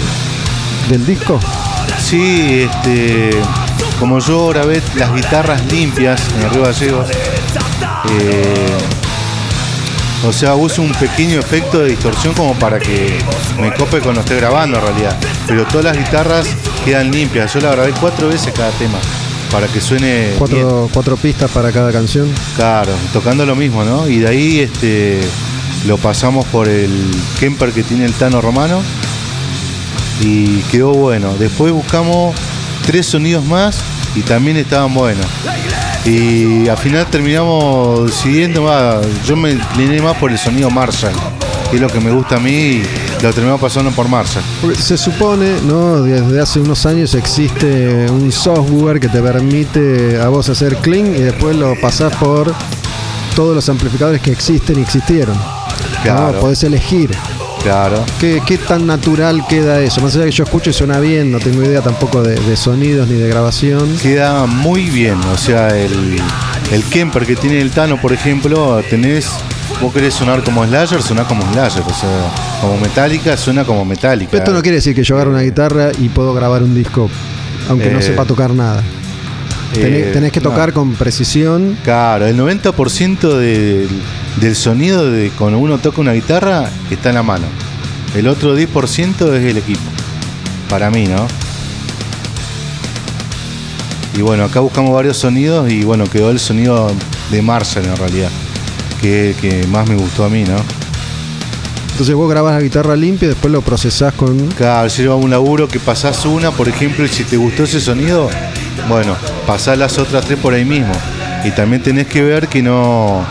del 0.90 1.06
disco? 1.06 1.40
Sí, 2.00 2.62
este, 2.70 3.32
como 4.00 4.20
yo 4.20 4.48
grabé 4.48 4.82
las 4.96 5.14
guitarras 5.14 5.66
limpias 5.72 6.22
en 6.36 6.44
el 6.44 6.50
Río 6.50 6.64
Gallegos, 6.64 7.10
eh, 7.10 8.78
o 10.26 10.34
sea, 10.34 10.56
uso 10.56 10.82
un 10.82 10.92
pequeño 10.94 11.40
efecto 11.40 11.80
de 11.80 11.90
distorsión 11.90 12.34
como 12.34 12.54
para 12.56 12.80
que 12.80 13.18
me 13.60 13.74
cope 13.74 14.00
cuando 14.00 14.22
esté 14.22 14.36
grabando 14.36 14.78
en 14.78 14.84
realidad. 14.84 15.18
Pero 15.48 15.66
todas 15.66 15.86
las 15.86 15.98
guitarras 15.98 16.48
quedan 16.86 17.12
limpias. 17.12 17.54
Yo 17.54 17.60
la 17.60 17.72
grabé 17.72 17.92
cuatro 18.00 18.28
veces 18.28 18.54
cada 18.56 18.72
tema 18.72 18.98
para 19.52 19.68
que 19.68 19.82
suene 19.82 20.28
bien. 20.28 20.36
Cuatro, 20.38 20.90
cuatro 20.94 21.18
pistas 21.18 21.50
para 21.52 21.72
cada 21.72 21.92
canción. 21.92 22.30
Claro, 22.56 22.92
tocando 23.14 23.46
lo 23.46 23.56
mismo, 23.56 23.84
¿no? 23.84 24.08
Y 24.08 24.20
de 24.20 24.28
ahí 24.28 24.60
este 24.60 25.22
lo 25.86 25.98
pasamos 25.98 26.46
por 26.46 26.68
el 26.68 26.92
Kemper 27.40 27.72
que 27.72 27.84
tiene 27.84 28.06
el 28.06 28.14
Tano 28.14 28.42
Romano 28.42 28.82
y 30.22 30.60
quedó 30.64 30.94
bueno. 30.94 31.34
Después 31.38 31.72
buscamos 31.72 32.36
tres 32.86 33.08
sonidos 33.08 33.44
más 33.46 33.80
y 34.16 34.22
también 34.22 34.58
estaban 34.58 34.94
buenos. 34.94 35.26
Y 36.06 36.68
al 36.68 36.78
final 36.78 37.08
terminamos 37.08 38.08
decidiendo, 38.08 38.64
va, 38.64 39.02
yo 39.26 39.36
me 39.36 39.52
incliné 39.52 40.02
más 40.02 40.18
por 40.18 40.32
el 40.32 40.38
sonido 40.38 40.70
Marshall, 40.70 41.14
que 41.70 41.76
es 41.78 41.82
lo 41.82 41.90
que 41.90 42.00
me 42.00 42.12
gusta 42.12 42.38
a 42.38 42.40
mí 42.40 42.52
y 42.52 42.84
lo 43.22 43.32
terminamos 43.32 43.62
pasando 43.62 43.92
por 43.92 44.08
Marshall. 44.08 44.44
Se 44.76 44.98
supone, 44.98 45.62
¿no? 45.68 46.02
Desde 46.02 46.42
hace 46.42 46.60
unos 46.60 46.86
años 46.86 47.14
existe 47.14 48.10
un 48.10 48.32
software 48.32 49.00
que 49.00 49.10
te 49.10 49.22
permite 49.22 50.20
a 50.20 50.28
vos 50.30 50.50
hacer 50.50 50.76
clean 50.78 51.16
y 51.16 51.20
después 51.20 51.56
lo 51.56 51.80
pasás 51.80 52.16
por 52.16 52.54
todos 53.36 53.56
los 53.56 53.70
amplificadores 53.70 54.22
que 54.22 54.32
existen 54.32 54.80
y 54.80 54.82
existieron. 54.82 55.38
Claro. 56.04 56.34
¿no? 56.34 56.40
Podés 56.40 56.64
elegir. 56.64 57.12
Claro. 57.64 58.04
¿Qué, 58.20 58.42
qué 58.46 58.58
tan 58.58 58.88
natural 58.88 59.44
queda 59.48 59.80
eso? 59.82 60.02
Más 60.02 60.16
allá 60.16 60.26
de 60.26 60.32
que 60.32 60.36
yo 60.38 60.44
escucho 60.46 60.72
y 60.72 60.74
suena 60.74 61.00
bien, 61.00 61.32
no 61.32 61.38
tengo 61.40 61.62
idea 61.64 61.82
tampoco 61.82 62.24
de, 62.24 62.34
de 62.36 62.58
sonidos 62.58 63.08
ni 63.08 63.16
de 63.16 63.28
grabación. 63.30 63.96
queda 64.02 64.46
muy 64.48 64.90
bien. 64.90 65.20
O 65.32 65.38
sea, 65.38 65.68
el, 65.78 66.20
el 66.72 66.84
Kemper 66.86 67.26
que 67.28 67.36
tiene 67.36 67.62
el 67.62 67.70
Tano, 67.70 68.02
por 68.02 68.14
ejemplo, 68.14 68.82
tenés. 68.90 69.30
Vos 69.80 69.94
querés 69.94 70.14
sonar 70.16 70.44
como 70.44 70.66
Slayer, 70.66 71.02
sonás 71.04 71.28
como 71.28 71.44
Slayer. 71.54 71.84
O 71.86 71.94
sea, 71.94 72.32
como 72.62 72.78
Metallica, 72.80 73.38
suena 73.38 73.64
como 73.64 73.86
Metallica. 73.86 74.32
Pero 74.32 74.44
esto 74.44 74.54
no 74.54 74.62
quiere 74.62 74.78
decir 74.78 74.96
que 74.96 75.04
yo 75.04 75.16
agarro 75.16 75.32
una 75.32 75.42
guitarra 75.42 75.92
y 76.00 76.10
puedo 76.10 76.34
grabar 76.34 76.64
un 76.64 76.74
disco 76.76 77.10
aunque 77.70 77.92
no 77.92 78.00
Eh, 78.00 78.02
sepa 78.02 78.26
tocar 78.26 78.52
nada. 78.56 78.82
Tenés, 79.74 80.08
Eh, 80.08 80.10
tenés 80.14 80.32
que 80.32 80.40
no. 80.42 80.50
tocar 80.50 80.74
con 80.74 80.94
precisión. 80.96 81.78
Claro, 81.84 82.26
el 82.28 82.36
90% 82.38 83.38
del, 83.38 83.88
del 84.38 84.56
sonido 84.56 85.12
de 85.12 85.30
cuando 85.38 85.58
uno 85.60 85.78
toca 85.78 86.02
una 86.02 86.14
guitarra 86.14 86.70
está 86.90 87.10
en 87.10 87.16
la 87.16 87.24
mano. 87.24 87.46
El 88.16 88.28
otro 88.28 88.58
10% 88.58 89.34
es 89.34 89.46
el 89.46 89.58
equipo. 89.58 89.82
Para 90.70 90.90
mí, 90.90 91.06
¿no? 91.06 91.28
Y 94.14 94.22
bueno, 94.22 94.44
acá 94.44 94.60
buscamos 94.60 94.94
varios 94.94 95.18
sonidos 95.18 95.72
y 95.72 95.84
bueno, 95.84 96.06
quedó 96.06 96.32
el 96.32 96.40
sonido 96.40 96.92
de 97.30 97.42
Marshall 97.42 97.86
en 97.86 97.96
realidad. 97.96 98.30
Que, 99.02 99.36
que 99.42 99.66
más 99.68 99.88
me 99.88 99.96
gustó 99.96 100.26
a 100.26 100.30
mí, 100.30 100.44
¿no? 100.44 100.58
Entonces 101.92 102.16
vos 102.16 102.30
grabás 102.30 102.56
la 102.56 102.62
guitarra 102.62 102.96
limpia 102.96 103.28
y 103.28 103.30
después 103.30 103.52
lo 103.52 103.62
procesás 103.62 104.14
con. 104.14 104.48
Claro, 104.50 104.90
si 104.90 105.04
lleva 105.04 105.16
un 105.16 105.30
laburo 105.30 105.68
que 105.68 105.80
pasás 105.80 106.26
una, 106.26 106.52
por 106.52 106.68
ejemplo, 106.68 107.06
y 107.06 107.08
si 107.08 107.24
te 107.24 107.38
gustó 107.38 107.64
ese 107.64 107.80
sonido, 107.80 108.30
bueno, 108.88 109.16
pasás 109.46 109.78
las 109.78 109.98
otras 109.98 110.26
tres 110.26 110.40
por 110.40 110.54
ahí 110.54 110.66
mismo. 110.66 110.94
Y 111.44 111.52
también 111.52 111.82
tenés 111.82 112.08
que 112.08 112.24
ver 112.24 112.48
que 112.48 112.62
no, 112.62 113.26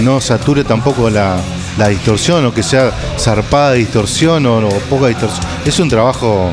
no 0.00 0.20
sature 0.20 0.64
tampoco 0.64 1.10
la, 1.10 1.36
la 1.78 1.88
distorsión 1.88 2.44
o 2.46 2.54
que 2.54 2.62
sea 2.62 2.90
zarpada 3.18 3.72
distorsión 3.72 4.46
o, 4.46 4.58
o 4.68 4.70
poca 4.90 5.08
distorsión. 5.08 5.44
Es 5.64 5.78
un 5.80 5.88
trabajo 5.88 6.52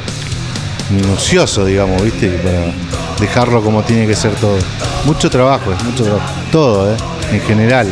minucioso, 0.90 1.66
digamos, 1.66 2.02
¿viste? 2.04 2.30
Para 2.30 2.74
dejarlo 3.20 3.62
como 3.64 3.84
tiene 3.84 4.08
que 4.08 4.16
ser 4.16 4.34
todo. 4.36 4.58
Mucho 5.06 5.30
trabajo, 5.30 5.72
es 5.74 5.84
mucho 5.84 6.04
trabajo. 6.04 6.26
Todo, 6.52 6.94
¿eh? 6.94 6.98
En 7.32 7.42
general. 7.42 7.92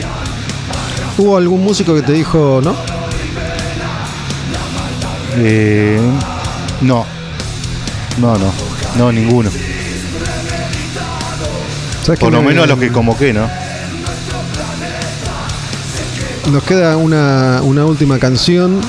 ¿Hubo 1.17 1.37
algún 1.37 1.63
músico 1.63 1.93
que 1.95 2.01
te 2.01 2.13
dijo 2.13 2.61
no? 2.63 2.75
Eh, 5.37 5.99
no. 6.81 7.05
No, 8.19 8.37
no. 8.37 8.51
No, 8.97 9.11
ninguno. 9.11 9.49
¿Sabes 12.03 12.19
Por 12.19 12.31
lo 12.33 12.41
me- 12.41 12.49
menos 12.49 12.63
a 12.65 12.67
los 12.67 12.79
que 12.79 12.91
convoqué, 12.91 13.31
¿no? 13.31 13.47
Nos 16.49 16.63
queda 16.63 16.97
una, 16.97 17.61
una 17.63 17.85
última 17.85 18.17
canción 18.19 18.81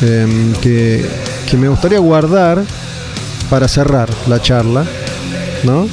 em, 0.00 0.52
que, 0.54 1.04
que 1.50 1.56
me 1.56 1.68
gustaría 1.68 1.98
guardar 1.98 2.62
para 3.50 3.68
cerrar 3.68 4.08
la 4.28 4.40
charla, 4.40 4.84
¿no? 5.64 5.88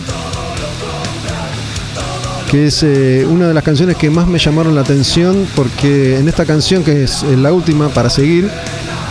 Que 2.49 2.67
es 2.67 2.83
eh, 2.83 3.25
una 3.29 3.47
de 3.47 3.53
las 3.53 3.63
canciones 3.63 3.95
que 3.97 4.09
más 4.09 4.27
me 4.27 4.37
llamaron 4.37 4.75
la 4.75 4.81
atención 4.81 5.47
porque 5.55 6.19
en 6.19 6.27
esta 6.27 6.45
canción, 6.45 6.83
que 6.83 7.03
es 7.03 7.23
la 7.23 7.51
última 7.51 7.89
para 7.89 8.09
seguir, 8.09 8.49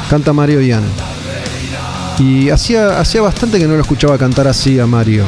canta 0.08 0.32
Mario 0.32 0.60
Ian. 0.60 0.82
Y 2.18 2.50
hacía, 2.50 3.00
hacía 3.00 3.22
bastante 3.22 3.58
que 3.58 3.66
no 3.66 3.74
lo 3.74 3.80
escuchaba 3.80 4.18
cantar 4.18 4.46
así 4.46 4.78
a 4.78 4.86
Mario. 4.86 5.24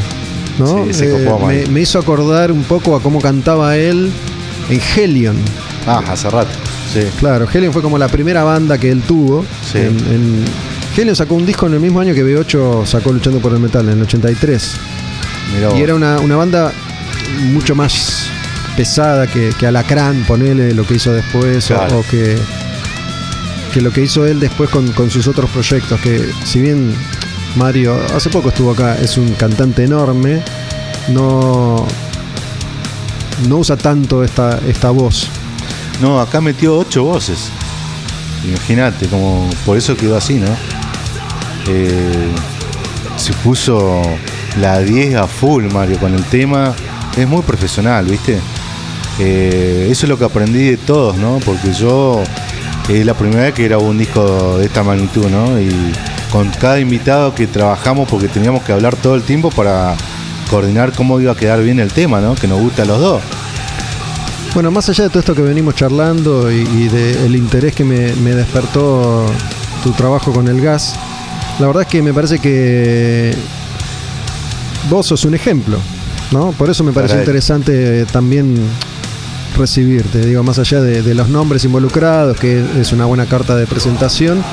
¿no? 0.58 0.84
Sí, 0.84 0.92
Eh, 1.50 1.66
me 1.70 1.80
hizo 1.80 1.98
acordar 1.98 2.52
un 2.52 2.64
poco 2.64 2.94
a 2.94 3.00
cómo 3.00 3.20
cantaba 3.20 3.76
él 3.76 4.12
en 4.68 4.80
Helion. 4.94 5.36
Ah, 5.86 6.02
hace 6.08 6.30
rato. 6.30 6.50
Sí. 6.92 7.00
Claro, 7.18 7.46
Helion 7.52 7.72
fue 7.72 7.82
como 7.82 7.98
la 7.98 8.08
primera 8.08 8.44
banda 8.44 8.78
que 8.78 8.90
él 8.90 9.02
tuvo. 9.02 9.44
Sí. 9.70 9.78
En, 9.78 9.86
en- 9.98 10.44
Helion 10.96 11.16
sacó 11.16 11.34
un 11.34 11.46
disco 11.46 11.66
en 11.66 11.74
el 11.74 11.80
mismo 11.80 12.00
año 12.00 12.12
que 12.14 12.22
B8 12.24 12.84
sacó 12.86 13.12
Luchando 13.12 13.40
por 13.40 13.52
el 13.52 13.58
Metal, 13.60 13.88
en 13.88 13.96
el 13.96 14.02
83. 14.02 14.72
Mirá 15.54 15.68
vos. 15.68 15.78
Y 15.78 15.82
era 15.82 15.94
una, 15.94 16.18
una 16.20 16.36
banda 16.36 16.70
mucho 17.52 17.74
más 17.74 18.26
pesada 18.76 19.26
que, 19.26 19.52
que 19.58 19.66
Alacrán, 19.66 20.24
ponele 20.28 20.74
lo 20.74 20.86
que 20.86 20.94
hizo 20.94 21.12
después, 21.12 21.70
o- 21.70 21.98
o, 21.98 22.04
que, 22.10 22.36
que 23.72 23.80
lo 23.80 23.90
que 23.90 24.02
hizo 24.02 24.26
él 24.26 24.38
después 24.38 24.68
con, 24.70 24.86
con 24.92 25.10
sus 25.10 25.26
otros 25.26 25.48
proyectos. 25.50 25.98
Que 26.00 26.28
si 26.44 26.60
bien 26.60 26.94
Mario 27.56 27.96
hace 28.14 28.28
poco 28.28 28.50
estuvo 28.50 28.72
acá, 28.72 28.96
es 29.00 29.16
un 29.16 29.30
cantante 29.34 29.84
enorme, 29.84 30.42
no, 31.08 31.86
no 33.48 33.56
usa 33.56 33.76
tanto 33.76 34.22
esta, 34.22 34.58
esta 34.68 34.90
voz. 34.90 35.28
No, 36.00 36.20
acá 36.20 36.40
metió 36.40 36.78
ocho 36.78 37.04
voces. 37.04 37.50
Imagínate, 38.44 39.06
como 39.06 39.48
por 39.64 39.76
eso 39.76 39.96
quedó 39.96 40.16
así, 40.16 40.34
¿no? 40.34 40.48
Eh, 41.68 42.28
se 43.16 43.32
puso 43.34 44.02
la 44.60 44.80
10 44.80 45.16
a 45.16 45.26
full, 45.26 45.64
Mario, 45.72 45.98
con 45.98 46.14
el 46.14 46.24
tema. 46.24 46.74
Es 47.16 47.28
muy 47.28 47.42
profesional, 47.42 48.06
¿viste? 48.06 48.40
Eh, 49.18 49.88
eso 49.90 50.06
es 50.06 50.08
lo 50.08 50.18
que 50.18 50.24
aprendí 50.24 50.70
de 50.70 50.76
todos, 50.76 51.16
¿no? 51.16 51.38
Porque 51.44 51.72
yo 51.72 52.22
es 52.88 53.06
la 53.06 53.14
primera 53.14 53.42
vez 53.42 53.54
que 53.54 53.64
grabo 53.64 53.84
un 53.84 53.98
disco 53.98 54.58
de 54.58 54.66
esta 54.66 54.82
magnitud, 54.82 55.26
¿no? 55.28 55.60
Y 55.60 55.70
con 56.32 56.48
cada 56.50 56.80
invitado 56.80 57.34
que 57.34 57.46
trabajamos, 57.46 58.08
porque 58.08 58.28
teníamos 58.28 58.62
que 58.62 58.72
hablar 58.72 58.96
todo 58.96 59.14
el 59.14 59.22
tiempo 59.22 59.50
para 59.50 59.94
coordinar 60.50 60.92
cómo 60.92 61.20
iba 61.20 61.32
a 61.32 61.36
quedar 61.36 61.62
bien 61.62 61.78
el 61.78 61.92
tema, 61.92 62.20
¿no? 62.20 62.34
Que 62.34 62.48
nos 62.48 62.60
gusta 62.60 62.82
a 62.82 62.86
los 62.86 63.00
dos. 63.00 63.22
Bueno, 64.54 64.70
más 64.70 64.86
allá 64.90 65.04
de 65.04 65.08
todo 65.08 65.20
esto 65.20 65.34
que 65.34 65.40
venimos 65.40 65.74
charlando 65.74 66.52
y, 66.52 66.56
y 66.56 66.88
del 66.88 67.34
interés 67.36 67.74
que 67.74 67.84
me, 67.84 68.14
me 68.16 68.34
despertó 68.34 69.24
tu 69.82 69.92
trabajo 69.92 70.30
con 70.30 70.46
el 70.46 70.60
gas, 70.60 70.94
la 71.58 71.66
verdad 71.68 71.84
es 71.84 71.88
que 71.88 72.02
me 72.02 72.12
parece 72.12 72.38
que 72.38 73.34
vos 74.90 75.06
sos 75.06 75.24
un 75.24 75.34
ejemplo, 75.34 75.78
¿no? 76.32 76.52
Por 76.52 76.68
eso 76.68 76.84
me 76.84 76.92
él. 76.92 77.20
interesante 77.20 78.04
también 78.12 78.56
recibirte, 79.56 80.18
digo, 80.26 80.42
más 80.42 80.58
allá 80.58 80.82
de, 80.82 81.00
de 81.00 81.14
los 81.14 81.30
nombres 81.30 81.64
involucrados, 81.64 82.38
que 82.38 82.62
es 82.78 82.92
una 82.92 83.06
buena 83.06 83.24
carta 83.24 83.56
de 83.56 83.66
presentación, 83.66 84.44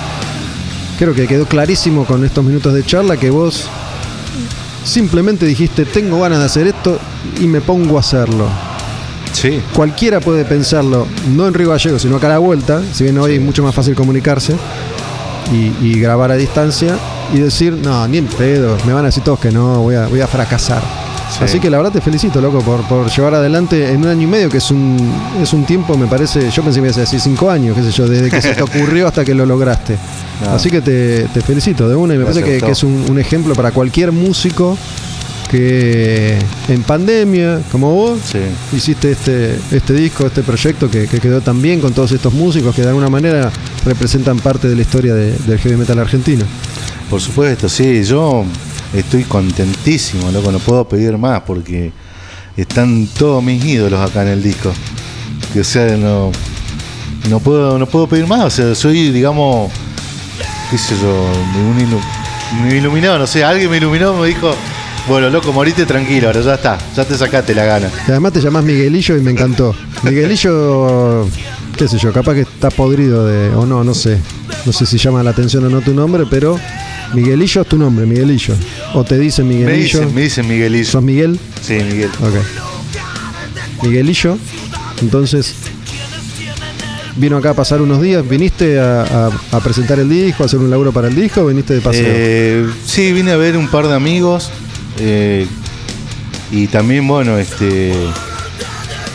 creo 0.98 1.14
que 1.14 1.28
quedó 1.28 1.46
clarísimo 1.46 2.06
con 2.06 2.24
estos 2.24 2.46
minutos 2.46 2.74
de 2.74 2.86
charla 2.86 3.18
que 3.18 3.32
vos 3.32 3.70
simplemente 4.86 5.46
dijiste, 5.46 5.84
tengo 5.84 6.22
ganas 6.22 6.40
de 6.40 6.46
hacer 6.46 6.68
esto 6.68 6.98
y 7.42 7.48
me 7.48 7.60
pongo 7.60 7.98
a 7.98 8.00
hacerlo 8.00 8.69
Sí. 9.34 9.62
cualquiera 9.74 10.20
puede 10.20 10.44
pensarlo, 10.46 11.08
no 11.36 11.48
en 11.48 11.54
Río 11.54 11.70
Gallegos, 11.70 12.02
sino 12.02 12.18
acá 12.18 12.28
a 12.28 12.32
la 12.32 12.38
vuelta, 12.40 12.82
si 12.92 13.04
bien 13.04 13.18
hoy 13.18 13.36
es 13.36 13.42
mucho 13.42 13.64
más 13.64 13.74
fácil 13.74 13.96
comunicarse 13.96 14.56
y, 15.54 15.74
y 15.86 16.00
grabar 16.00 16.32
a 16.32 16.36
distancia 16.36 16.98
y 17.34 17.40
decir, 17.40 17.74
no, 17.74 18.08
ni 18.08 18.18
en 18.18 18.26
pedo, 18.28 18.76
me 18.86 18.94
van 18.94 19.04
a 19.04 19.08
decir 19.08 19.24
todos 19.24 19.40
que 19.40 19.52
no, 19.52 19.82
voy 19.82 19.96
a, 19.96 20.08
voy 20.08 20.22
a 20.22 20.28
fracasar. 20.28 20.82
Sí. 21.30 21.44
Así 21.44 21.60
que 21.60 21.70
la 21.70 21.78
verdad 21.78 21.92
te 21.92 22.02
felicito, 22.02 22.42
loco, 22.42 22.60
por, 22.62 22.82
por 22.88 23.08
llevar 23.10 23.36
adelante 23.36 23.92
en 23.92 23.98
un 23.98 24.08
año 24.08 24.24
y 24.24 24.28
medio, 24.28 24.50
que 24.50 24.58
es 24.58 24.72
un, 24.72 24.98
es 25.40 25.54
un 25.54 25.64
tiempo, 25.64 25.96
me 25.96 26.08
parece, 26.08 26.50
yo 26.50 26.64
pensé 26.64 26.78
que 26.78 26.82
me 26.82 26.88
ibas 26.88 26.98
a 26.98 27.02
decir 27.02 27.20
cinco 27.20 27.52
años, 27.52 27.78
qué 27.78 27.84
sé 27.84 27.92
yo, 27.92 28.08
desde 28.08 28.32
que 28.32 28.42
se 28.42 28.56
te 28.56 28.64
ocurrió 28.64 29.08
hasta 29.08 29.24
que 29.24 29.36
lo 29.36 29.46
lograste. 29.46 29.96
No. 30.44 30.52
Así 30.52 30.72
que 30.72 30.82
te, 30.82 31.26
te 31.26 31.42
felicito 31.42 31.88
de 31.88 31.96
una 31.96 32.16
y 32.16 32.18
me 32.18 32.24
parece 32.24 32.44
que, 32.44 32.60
que 32.60 32.72
es 32.72 32.84
un 32.84 33.20
ejemplo 33.20 33.54
para 33.54 33.72
cualquier 33.72 34.12
músico 34.12 34.76
que 35.50 36.38
en 36.68 36.84
pandemia, 36.84 37.62
como 37.72 37.94
vos, 37.94 38.20
Sí. 38.32 38.38
hiciste 38.76 39.12
este, 39.12 39.58
este 39.72 39.94
disco, 39.94 40.28
este 40.28 40.44
proyecto 40.44 40.90
que, 40.92 41.08
que 41.08 41.20
quedó 41.20 41.42
tan 41.42 41.62
bien 41.62 41.82
con 41.82 41.92
todos 41.94 42.12
estos 42.12 42.34
músicos 42.34 42.76
que 42.76 42.84
de 42.84 42.90
alguna 42.90 43.10
manera 43.10 43.52
representan 43.86 44.38
parte 44.40 44.68
de 44.68 44.76
la 44.76 44.82
historia 44.84 45.14
de- 45.16 45.34
del 45.38 45.58
heavy 45.60 45.76
metal 45.76 45.98
argentino. 46.00 46.46
Por 47.10 47.20
supuesto, 47.20 47.68
sí, 47.68 48.04
yo 48.04 48.46
estoy 48.94 49.24
contentísimo, 49.24 50.30
loco, 50.32 50.52
no 50.52 50.60
puedo 50.60 50.88
pedir 50.88 51.18
más 51.18 51.42
porque 51.42 51.92
están 52.56 53.08
todos 53.18 53.44
mis 53.44 53.64
ídolos 53.66 54.00
acá 54.08 54.22
en 54.22 54.28
el 54.30 54.44
disco. 54.44 54.72
Que, 55.52 55.62
o 55.62 55.64
sea, 55.64 55.98
no, 55.98 56.32
no 57.28 57.40
puedo, 57.40 57.80
no 57.80 57.88
puedo 57.88 58.08
pedir 58.08 58.28
más, 58.28 58.42
o 58.46 58.50
sea, 58.52 58.76
soy, 58.76 59.10
digamos, 59.10 59.72
qué 60.70 60.78
sé 60.78 60.94
yo, 61.02 61.32
un 61.72 61.80
ilu- 61.80 62.64
un 62.68 62.72
iluminado, 62.76 63.18
no 63.18 63.26
sé, 63.26 63.44
alguien 63.44 63.72
me 63.72 63.78
iluminó, 63.78 64.14
me 64.14 64.28
dijo, 64.28 64.54
bueno, 65.08 65.30
loco, 65.30 65.52
morite 65.52 65.86
tranquilo, 65.86 66.28
ahora 66.28 66.42
ya 66.42 66.54
está, 66.56 66.78
ya 66.96 67.04
te 67.06 67.18
sacaste 67.18 67.56
la 67.56 67.66
gana. 67.66 67.90
Y 68.08 68.12
además 68.12 68.34
te 68.34 68.42
llamás 68.42 68.64
Miguelillo 68.64 69.18
y 69.18 69.22
me 69.22 69.32
encantó. 69.32 69.76
Miguelillo, 70.04 71.28
qué 71.78 71.88
sé 71.88 71.98
yo, 71.98 72.14
capaz 72.14 72.36
que 72.36 72.42
está 72.42 72.70
podrido 72.70 73.26
de, 73.26 73.50
o 73.56 73.66
no, 73.66 73.84
no 73.84 73.94
sé. 73.96 74.20
No 74.66 74.72
sé 74.72 74.86
si 74.86 74.98
llama 74.98 75.24
la 75.24 75.32
atención 75.32 75.66
o 75.66 75.70
no 75.70 75.82
tu 75.82 75.94
nombre, 75.94 76.26
pero 76.30 76.60
Miguelillo 77.14 77.62
es 77.62 77.68
tu 77.68 77.78
nombre, 77.78 78.06
Miguelillo. 78.06 78.54
O 78.94 79.04
te 79.04 79.18
dicen 79.18 79.48
Me 79.48 79.56
Miguelillo. 79.56 80.00
dicen, 80.02 80.14
me 80.14 80.22
dicen 80.22 80.48
Miguelillo. 80.48 80.86
¿Sos 80.92 81.02
Miguel? 81.04 81.40
Sí, 81.62 81.74
Miguel. 81.74 82.10
Ok. 82.22 83.84
Miguelillo. 83.84 84.38
Entonces, 85.02 85.56
vino 87.16 87.38
acá 87.38 87.52
a 87.52 87.54
pasar 87.56 87.82
unos 87.82 88.00
días. 88.02 88.28
¿Viniste 88.28 88.80
a, 88.80 89.02
a- 89.28 89.32
a 89.58 89.60
presentar 89.62 89.98
el 90.00 90.10
disco, 90.10 90.44
a 90.44 90.46
hacer 90.46 90.60
un 90.60 90.70
laburo 90.70 90.92
para 90.92 91.08
el 91.08 91.16
disco 91.16 91.42
o 91.42 91.46
viniste 91.48 91.74
de 91.74 91.82
paseo? 91.82 92.06
Eh, 92.08 92.68
sí, 92.86 93.12
vine 93.12 93.32
a 93.32 93.38
ver 93.38 93.58
un 93.58 93.68
par 93.70 93.88
de 93.88 93.96
amigos 93.96 94.52
eh, 95.00 95.48
y 96.52 96.68
también, 96.68 97.08
bueno, 97.08 97.38
este, 97.38 97.94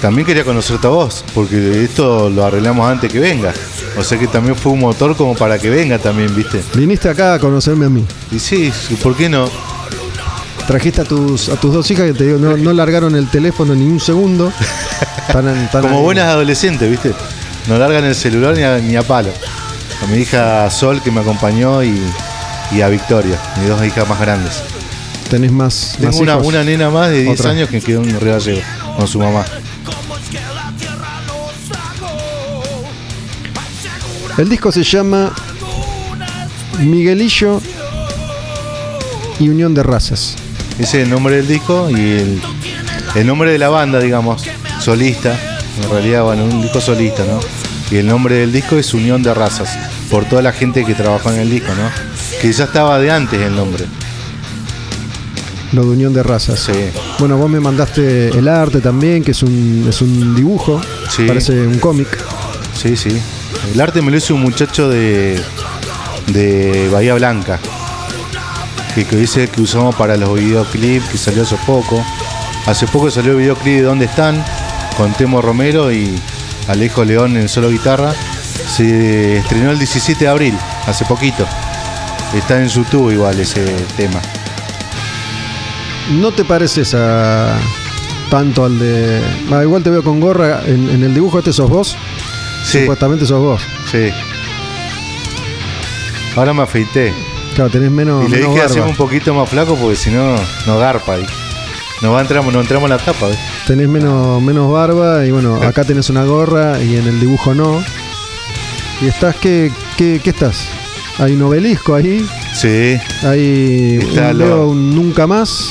también 0.00 0.26
quería 0.26 0.44
conocerte 0.44 0.86
a 0.86 0.90
vos, 0.90 1.24
porque 1.34 1.84
esto 1.84 2.30
lo 2.30 2.44
arreglamos 2.44 2.90
antes 2.90 3.10
que 3.12 3.18
venga. 3.18 3.52
O 3.96 4.02
sea 4.02 4.18
que 4.18 4.26
también 4.26 4.56
fue 4.56 4.72
un 4.72 4.80
motor 4.80 5.16
como 5.16 5.34
para 5.34 5.58
que 5.58 5.70
venga 5.70 5.98
también, 5.98 6.34
¿viste? 6.34 6.62
Viniste 6.74 7.08
acá 7.08 7.34
a 7.34 7.38
conocerme 7.38 7.86
a 7.86 7.88
mí. 7.88 8.04
Y 8.32 8.38
sí, 8.38 8.72
¿por 9.02 9.16
qué 9.16 9.28
no? 9.28 9.48
Trajiste 10.66 11.02
a 11.02 11.04
tus, 11.04 11.48
a 11.48 11.56
tus 11.56 11.72
dos 11.72 11.90
hijas 11.90 12.06
que 12.06 12.14
te 12.14 12.24
digo, 12.24 12.38
no, 12.38 12.56
no 12.56 12.72
largaron 12.72 13.14
el 13.14 13.28
teléfono 13.28 13.74
ni 13.74 13.86
un 13.86 14.00
segundo. 14.00 14.52
Como 15.72 15.98
ahí. 15.98 16.02
buenas 16.02 16.26
adolescentes, 16.26 16.90
¿viste? 16.90 17.12
No 17.68 17.78
largan 17.78 18.04
el 18.04 18.14
celular 18.14 18.56
ni 18.56 18.62
a, 18.62 18.78
ni 18.78 18.96
a 18.96 19.02
palo. 19.02 19.30
A 20.02 20.06
mi 20.06 20.18
hija 20.18 20.70
Sol 20.70 21.00
que 21.02 21.10
me 21.10 21.20
acompañó 21.20 21.82
y, 21.82 22.00
y 22.72 22.80
a 22.80 22.88
Victoria, 22.88 23.38
mis 23.58 23.68
dos 23.68 23.84
hijas 23.84 24.08
más 24.08 24.20
grandes. 24.20 24.62
Tenés 25.30 25.52
más, 25.52 25.94
Tengo 25.98 26.06
más 26.12 26.20
una, 26.20 26.32
hijos. 26.34 26.46
una 26.46 26.64
nena 26.64 26.90
más 26.90 27.10
de 27.10 27.22
10 27.22 27.40
Otra. 27.40 27.50
años 27.52 27.68
que 27.68 27.80
quedó 27.80 28.02
en 28.02 28.20
Río 28.20 28.32
Gallego 28.34 28.62
con 28.96 29.08
su 29.08 29.18
mamá. 29.18 29.44
El 34.36 34.48
disco 34.48 34.72
se 34.72 34.82
llama 34.82 35.32
Miguelillo 36.80 37.60
y 39.38 39.48
Unión 39.48 39.74
de 39.74 39.82
Razas. 39.82 40.34
Ese 40.78 40.98
es 41.00 41.04
el 41.06 41.10
nombre 41.10 41.36
del 41.36 41.46
disco 41.46 41.88
y 41.88 41.94
el, 41.94 42.42
el 43.14 43.26
nombre 43.26 43.52
de 43.52 43.58
la 43.58 43.68
banda, 43.68 44.00
digamos, 44.00 44.42
solista. 44.80 45.38
En 45.82 45.90
realidad, 45.90 46.24
bueno, 46.24 46.44
un 46.44 46.62
disco 46.62 46.80
solista, 46.80 47.24
¿no? 47.24 47.38
Y 47.90 47.96
el 47.98 48.06
nombre 48.06 48.36
del 48.36 48.52
disco 48.52 48.76
es 48.76 48.92
Unión 48.92 49.22
de 49.22 49.32
Razas, 49.34 49.76
por 50.10 50.24
toda 50.24 50.42
la 50.42 50.52
gente 50.52 50.84
que 50.84 50.94
trabajó 50.94 51.30
en 51.30 51.38
el 51.40 51.50
disco, 51.50 51.72
¿no? 51.74 51.88
Que 52.40 52.52
ya 52.52 52.64
estaba 52.64 52.98
de 52.98 53.10
antes 53.12 53.40
el 53.40 53.54
nombre. 53.54 53.84
Lo 55.74 55.82
de 55.82 55.88
Unión 55.90 56.12
de 56.12 56.22
Razas. 56.22 56.60
Sí. 56.60 56.72
Bueno, 57.18 57.36
vos 57.36 57.50
me 57.50 57.58
mandaste 57.58 58.28
el 58.28 58.46
arte 58.46 58.80
también, 58.80 59.24
que 59.24 59.32
es 59.32 59.42
un, 59.42 59.86
es 59.88 60.00
un 60.00 60.34
dibujo. 60.36 60.80
Sí. 61.10 61.24
Parece 61.26 61.66
un 61.66 61.78
cómic. 61.78 62.08
Sí, 62.74 62.96
sí. 62.96 63.20
El 63.72 63.80
arte 63.80 64.00
me 64.00 64.10
lo 64.10 64.16
hizo 64.16 64.34
un 64.34 64.42
muchacho 64.42 64.88
de, 64.88 65.40
de 66.28 66.88
Bahía 66.92 67.14
Blanca. 67.14 67.58
Que, 68.94 69.04
que 69.04 69.16
dice 69.16 69.48
que 69.48 69.60
usamos 69.60 69.96
para 69.96 70.16
los 70.16 70.32
videoclips, 70.34 71.08
que 71.08 71.18
salió 71.18 71.42
hace 71.42 71.56
poco. 71.66 72.04
Hace 72.66 72.86
poco 72.86 73.10
salió 73.10 73.32
el 73.32 73.38
videoclip 73.38 73.76
de 73.78 73.82
¿Dónde 73.82 74.04
están? 74.04 74.44
Con 74.96 75.12
Temo 75.14 75.42
Romero 75.42 75.92
y 75.92 76.14
Alejo 76.68 77.04
León 77.04 77.36
en 77.36 77.48
solo 77.48 77.68
guitarra. 77.68 78.14
Se 78.76 79.38
estrenó 79.38 79.72
el 79.72 79.78
17 79.78 80.24
de 80.24 80.30
abril, 80.30 80.54
hace 80.86 81.04
poquito. 81.04 81.44
Está 82.32 82.60
en 82.62 82.68
YouTube 82.68 83.10
igual 83.12 83.38
ese 83.40 83.64
tema. 83.96 84.20
¿No 86.12 86.32
te 86.32 86.44
pareces 86.44 86.94
a 86.94 87.56
tanto 88.30 88.64
al 88.64 88.78
de. 88.78 89.20
Ah, 89.52 89.62
igual 89.62 89.82
te 89.82 89.90
veo 89.90 90.02
con 90.02 90.20
gorra. 90.20 90.62
En, 90.66 90.88
en 90.90 91.02
el 91.02 91.14
dibujo 91.14 91.38
este 91.38 91.52
sos 91.52 91.68
vos. 91.70 91.96
Sí, 92.64 92.80
Supuestamente 92.80 93.26
sos 93.26 93.40
vos. 93.40 93.62
sí. 93.90 94.10
Ahora 96.36 96.52
me 96.52 96.62
afeité. 96.62 97.12
Claro, 97.54 97.70
tenés 97.70 97.90
menos, 97.92 98.24
Y 98.26 98.28
le 98.28 98.38
menos 98.38 98.54
dije 98.54 98.66
hacer 98.66 98.82
un 98.82 98.96
poquito 98.96 99.32
más 99.34 99.48
flaco 99.48 99.76
porque 99.76 99.94
si 99.96 100.10
no, 100.10 100.34
no 100.66 100.78
garpa 100.78 101.14
ahí. 101.14 101.26
No, 102.02 102.10
va, 102.12 102.20
entramos, 102.20 102.52
no 102.52 102.60
entramos 102.60 102.90
en 102.90 102.96
la 102.96 103.02
tapa. 103.02 103.28
¿ves? 103.28 103.38
Tenés 103.66 103.88
menos, 103.88 104.42
menos 104.42 104.70
barba 104.72 105.24
y 105.24 105.30
bueno, 105.30 105.62
acá 105.62 105.84
tenés 105.84 106.10
una 106.10 106.24
gorra 106.24 106.82
y 106.82 106.96
en 106.96 107.06
el 107.06 107.20
dibujo 107.20 107.54
no. 107.54 107.80
Y 109.00 109.06
estás, 109.06 109.36
¿qué, 109.36 109.70
qué, 109.96 110.20
qué 110.22 110.30
estás? 110.30 110.66
Hay 111.18 111.34
un 111.34 111.42
obelisco 111.42 111.94
ahí, 111.94 112.26
Sí, 112.52 112.96
hay 113.22 113.98
un, 114.02 114.38
lo- 114.38 114.44
veo 114.46 114.66
un 114.66 114.94
nunca 114.96 115.28
más, 115.28 115.70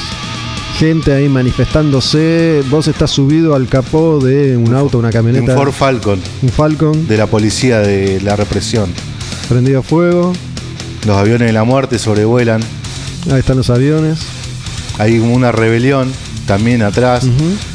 gente 0.77 1.13
ahí 1.13 1.29
manifestándose, 1.29 2.63
vos 2.69 2.87
estás 2.87 3.11
subido 3.11 3.55
al 3.55 3.67
capó 3.67 4.19
de 4.19 4.57
un 4.57 4.73
auto, 4.73 4.97
una 4.97 5.07
un 5.09 5.13
camioneta, 5.13 5.55
Ford 5.55 5.71
Falcon 5.71 6.19
un 6.41 6.49
Falcon, 6.49 7.07
de 7.07 7.17
la 7.17 7.27
policía 7.27 7.79
de 7.79 8.19
la 8.21 8.35
represión. 8.35 8.89
prendido 9.49 9.83
fuego, 9.83 10.33
Los 11.05 11.17
aviones 11.17 11.47
de 11.47 11.53
la 11.53 11.63
muerte 11.63 11.99
sobrevuelan. 11.99 12.61
ahí 13.31 13.39
están 13.39 13.57
los 13.57 13.69
aviones. 13.69 14.19
Hay 14.97 15.19
como 15.19 15.33
una 15.35 15.51
rebelión 15.51 16.11
también 16.47 16.81
atrás 16.81 17.25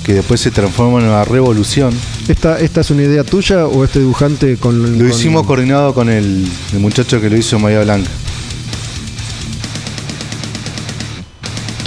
que 0.05 0.15
después 0.15 0.41
se 0.41 0.51
transforma 0.51 1.01
en 1.01 1.07
una 1.09 1.25
revolución. 1.25 1.93
¿Esta, 2.29 2.59
¿Esta 2.61 2.81
es 2.83 2.91
una 2.91 3.03
idea 3.03 3.25
tuya 3.25 3.67
o 3.67 3.85
este 3.85 3.99
dibujante 4.01 4.57
con 4.57 4.81
Lo 4.83 4.99
con- 4.99 5.09
hicimos 5.11 5.47
coordinado 5.47 5.95
con 5.95 6.09
el, 6.11 6.47
el 6.73 6.79
muchacho 6.79 7.21
que 7.21 7.29
lo 7.31 7.37
hizo 7.37 7.59
Bahía 7.59 7.81
Blanca. 7.83 8.11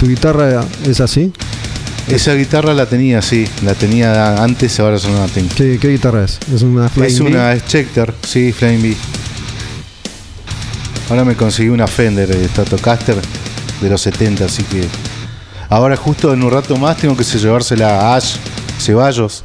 Tu 0.02 0.08
guitarra 0.08 0.64
es 0.84 1.00
así? 1.00 1.32
Esa 2.08 2.34
guitarra 2.34 2.74
la 2.74 2.86
tenía, 2.86 3.22
sí, 3.22 3.46
la 3.64 3.74
tenía 3.74 4.42
antes, 4.42 4.80
ahora 4.80 4.96
no 5.08 5.20
la 5.20 5.26
tengo. 5.28 5.48
¿Qué, 5.54 5.78
qué 5.80 5.90
guitarra 5.90 6.24
es? 6.24 6.40
Es 6.52 6.62
una 6.62 6.86
Es 6.86 7.20
una 7.20 7.54
Schecter, 7.56 8.12
sí, 8.26 8.52
Flame 8.52 8.78
V. 8.78 8.96
Ahora 11.08 11.24
me 11.24 11.36
conseguí 11.36 11.68
una 11.68 11.86
Fender 11.86 12.26
de 12.28 12.48
Stratocaster 12.48 13.14
de 13.80 13.88
los 13.88 14.00
70, 14.00 14.44
así 14.44 14.64
que. 14.64 14.84
Ahora, 15.68 15.96
justo 15.96 16.32
en 16.34 16.42
un 16.42 16.50
rato 16.50 16.76
más, 16.76 16.96
tengo 16.96 17.16
que 17.16 17.22
llevársela 17.22 18.00
a 18.12 18.16
Ash 18.16 18.34
Ceballos, 18.80 19.44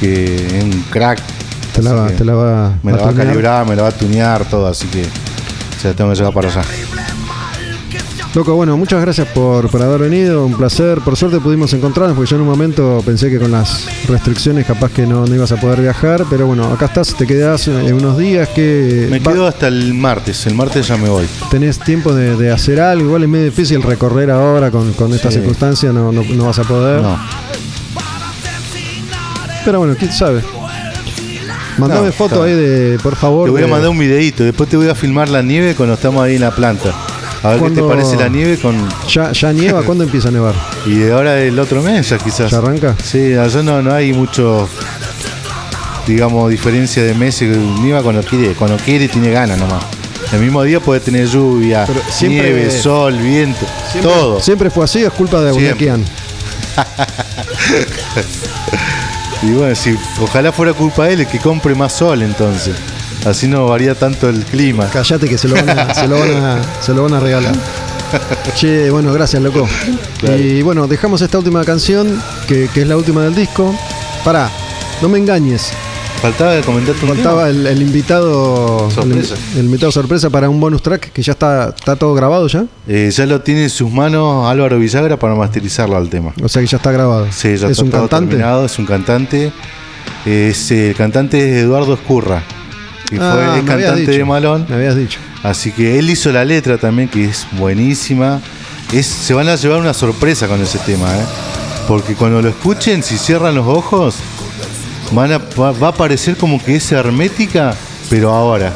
que 0.00 0.24
es 0.58 0.64
un 0.64 0.82
crack. 0.90 1.20
Te 1.72 1.82
la, 1.84 1.92
va- 1.92 2.08
que 2.08 2.14
te 2.14 2.24
la 2.24 2.34
va, 2.34 2.74
me 2.82 2.90
la 2.90 2.98
va 2.98 3.10
a 3.10 3.14
calibrar, 3.14 3.64
me 3.64 3.76
la 3.76 3.82
va 3.82 3.88
a 3.90 3.92
tunear, 3.92 4.44
todo, 4.46 4.66
así 4.66 4.88
que 4.88 5.04
se 5.80 5.86
la 5.88 5.94
tengo 5.94 6.10
que 6.10 6.16
llevar 6.16 6.32
para 6.34 6.48
allá. 6.48 6.62
Loco, 8.34 8.54
bueno, 8.54 8.76
muchas 8.76 9.00
gracias 9.00 9.26
por, 9.28 9.68
por 9.70 9.82
haber 9.82 10.02
venido, 10.02 10.44
un 10.46 10.54
placer. 10.54 11.00
Por 11.00 11.16
suerte 11.16 11.40
pudimos 11.40 11.72
encontrarnos, 11.72 12.14
porque 12.14 12.30
yo 12.30 12.36
en 12.36 12.42
un 12.42 12.48
momento 12.48 13.02
pensé 13.04 13.30
que 13.30 13.38
con 13.38 13.50
las 13.50 13.86
restricciones 14.06 14.66
capaz 14.66 14.92
que 14.92 15.06
no, 15.06 15.24
no 15.26 15.34
ibas 15.34 15.50
a 15.50 15.56
poder 15.56 15.80
viajar, 15.80 16.24
pero 16.28 16.46
bueno, 16.46 16.66
acá 16.70 16.86
estás, 16.86 17.14
te 17.16 17.26
quedás 17.26 17.66
en 17.68 17.92
unos 17.94 18.16
días 18.18 18.48
que 18.50 19.08
Me 19.10 19.20
quedo 19.20 19.46
hasta 19.46 19.66
el 19.68 19.94
martes, 19.94 20.46
el 20.46 20.54
martes 20.54 20.86
ya 20.86 20.96
me 20.98 21.08
voy. 21.08 21.26
tenés 21.50 21.78
tiempo 21.80 22.14
de, 22.14 22.36
de 22.36 22.52
hacer 22.52 22.80
algo, 22.80 23.06
igual 23.06 23.22
es 23.24 23.28
medio 23.28 23.44
difícil 23.46 23.82
recorrer 23.82 24.30
ahora 24.30 24.70
con, 24.70 24.92
con 24.92 25.12
estas 25.14 25.32
Sí. 25.32 25.40
circunstancias, 25.40 25.92
no, 25.92 26.12
no, 26.12 26.22
no 26.22 26.44
vas 26.44 26.58
a 26.58 26.64
poder. 26.64 27.00
No, 27.02 27.18
Pero 29.64 29.78
bueno, 29.80 29.94
quién 29.98 30.12
sabe. 30.12 30.42
Mandame 31.78 32.06
No, 32.08 32.12
foto 32.12 32.42
ahí 32.42 32.54
de, 32.54 32.98
por 33.02 33.16
favor. 33.16 33.46
te 33.46 33.50
voy 33.52 33.62
a 33.62 33.66
mandar 33.66 33.88
un 33.90 33.98
videito, 33.98 34.44
después 34.44 34.68
te 34.68 34.76
voy 34.76 34.88
a 34.88 34.94
filmar 34.94 35.28
la 35.28 35.42
nieve 35.42 35.74
cuando 35.74 35.94
estamos 35.94 36.22
ahí 36.22 36.34
en 36.36 36.42
la 36.42 36.50
planta. 36.50 36.92
A 37.42 37.48
ver 37.50 37.54
qué 37.56 37.60
¿Cuándo- 37.60 37.82
te 37.82 37.88
parece 37.88 38.16
la 38.16 38.28
nieve 38.28 38.58
con. 38.58 38.76
¿Ya, 39.08 39.32
ya 39.32 39.52
nieva? 39.52 39.82
¿Cuándo 39.82 40.04
empieza 40.04 40.28
a 40.28 40.30
nevar? 40.32 40.54
Y 40.86 40.94
de 40.96 41.12
ahora 41.12 41.38
el 41.40 41.58
otro 41.58 41.82
mes 41.82 42.08
ya 42.08 42.18
quizás. 42.18 42.50
¿Ya 42.50 42.58
arranca? 42.58 42.94
Sí, 43.04 43.34
allá 43.34 43.62
no, 43.62 43.80
no 43.82 43.92
hay 43.94 44.12
mucho, 44.12 44.68
digamos, 46.06 46.50
diferencia 46.50 47.02
de 47.02 47.14
meses. 47.14 47.56
Nieva 47.56 48.02
cuando 48.02 48.22
quiere, 48.22 48.54
cuando 48.54 48.76
quiere 48.78 49.08
tiene 49.08 49.30
ganas 49.30 49.58
nomás. 49.58 49.84
El 50.32 50.40
mismo 50.40 50.62
día 50.62 50.78
puede 50.80 51.00
tener 51.00 51.26
lluvia, 51.26 51.84
Pero 51.86 52.00
siempre- 52.10 52.52
nieve, 52.52 52.70
sol, 52.70 53.16
viento, 53.16 53.64
Siempre- 53.92 54.12
todo. 54.12 54.40
Siempre 54.40 54.68
fue 54.70 54.84
así, 54.84 55.02
es 55.02 55.10
culpa 55.12 55.40
de. 55.40 55.52
Guayaquian. 55.52 56.04
Y 59.42 59.52
bueno, 59.52 59.72
si 59.76 59.96
ojalá 60.20 60.50
fuera 60.50 60.72
culpa 60.72 61.06
de 61.06 61.12
él, 61.14 61.26
que 61.28 61.38
compre 61.38 61.72
más 61.74 61.92
sol 61.92 62.22
entonces. 62.22 62.74
Así 63.28 63.46
no 63.46 63.66
varía 63.66 63.94
tanto 63.94 64.28
el 64.28 64.44
clima. 64.44 64.88
Callate 64.90 65.28
que 65.28 65.36
se 65.36 65.48
lo 65.48 65.54
van 65.56 65.70
a, 65.70 65.94
se 65.94 66.06
lo 66.08 66.18
van 66.18 66.30
a, 66.44 66.62
se 66.80 66.94
lo 66.94 67.02
van 67.02 67.14
a 67.14 67.20
regalar. 67.20 67.54
Che, 68.54 68.90
bueno, 68.90 69.12
gracias, 69.12 69.42
loco. 69.42 69.68
Y 70.38 70.62
bueno, 70.62 70.86
dejamos 70.86 71.20
esta 71.20 71.38
última 71.38 71.62
canción, 71.64 72.20
que, 72.46 72.68
que 72.72 72.82
es 72.82 72.88
la 72.88 72.96
última 72.96 73.22
del 73.22 73.34
disco. 73.34 73.74
Pará, 74.24 74.50
no 75.02 75.08
me 75.08 75.18
engañes. 75.18 75.70
Faltaba 76.22 76.60
comentarte 76.62 77.04
un 77.04 77.14
Faltaba 77.14 77.48
el, 77.48 77.66
el 77.66 77.80
invitado. 77.82 78.90
Sorpresa. 78.90 79.34
El, 79.52 79.58
el 79.58 79.64
invitado 79.66 79.92
sorpresa 79.92 80.30
para 80.30 80.48
un 80.48 80.58
bonus 80.58 80.82
track 80.82 81.12
que 81.12 81.22
ya 81.22 81.32
está, 81.32 81.68
está 81.68 81.94
todo 81.96 82.14
grabado 82.14 82.48
ya. 82.48 82.64
Eh, 82.88 83.10
ya 83.12 83.26
lo 83.26 83.40
tiene 83.42 83.64
en 83.64 83.70
sus 83.70 83.90
manos 83.90 84.48
Álvaro 84.50 84.78
Villagra 84.78 85.16
para 85.18 85.34
masterizarlo 85.34 85.96
al 85.96 86.08
tema. 86.08 86.32
O 86.42 86.48
sea 86.48 86.60
que 86.60 86.66
ya 86.66 86.78
está 86.78 86.90
grabado. 86.90 87.28
Sí, 87.30 87.56
ya 87.56 87.66
es 87.66 87.72
está 87.72 87.84
un 87.84 87.90
todo 87.90 88.00
cantante. 88.08 88.30
terminado, 88.30 88.64
es 88.64 88.78
un 88.78 88.86
cantante. 88.86 89.52
Es, 90.26 90.70
eh, 90.72 90.88
el 90.90 90.96
cantante 90.96 91.38
es 91.38 91.62
Eduardo 91.64 91.94
Escurra. 91.94 92.42
Que 93.08 93.16
Ah, 93.20 93.32
fue, 93.32 93.44
habías 93.44 93.64
cantante 93.64 94.00
dicho. 94.00 94.12
de 94.12 94.24
Malón. 94.24 94.66
Me 94.68 94.74
habías 94.76 94.96
dicho. 94.96 95.18
Así 95.42 95.72
que 95.72 95.98
él 95.98 96.10
hizo 96.10 96.30
la 96.30 96.44
letra 96.44 96.76
también, 96.78 97.08
que 97.08 97.24
es 97.24 97.46
buenísima. 97.52 98.40
Es, 98.92 99.06
se 99.06 99.34
van 99.34 99.48
a 99.48 99.56
llevar 99.56 99.80
una 99.80 99.94
sorpresa 99.94 100.46
con 100.46 100.60
ese 100.62 100.78
tema, 100.80 101.06
¿eh? 101.16 101.22
Porque 101.86 102.14
cuando 102.14 102.42
lo 102.42 102.48
escuchen, 102.48 103.02
si 103.02 103.16
cierran 103.16 103.54
los 103.54 103.66
ojos, 103.66 104.16
van 105.12 105.32
a, 105.32 105.38
va, 105.38 105.72
va 105.72 105.88
a 105.88 105.94
parecer 105.94 106.36
como 106.36 106.62
que 106.62 106.76
es 106.76 106.92
hermética, 106.92 107.74
pero 108.10 108.34
ahora. 108.34 108.74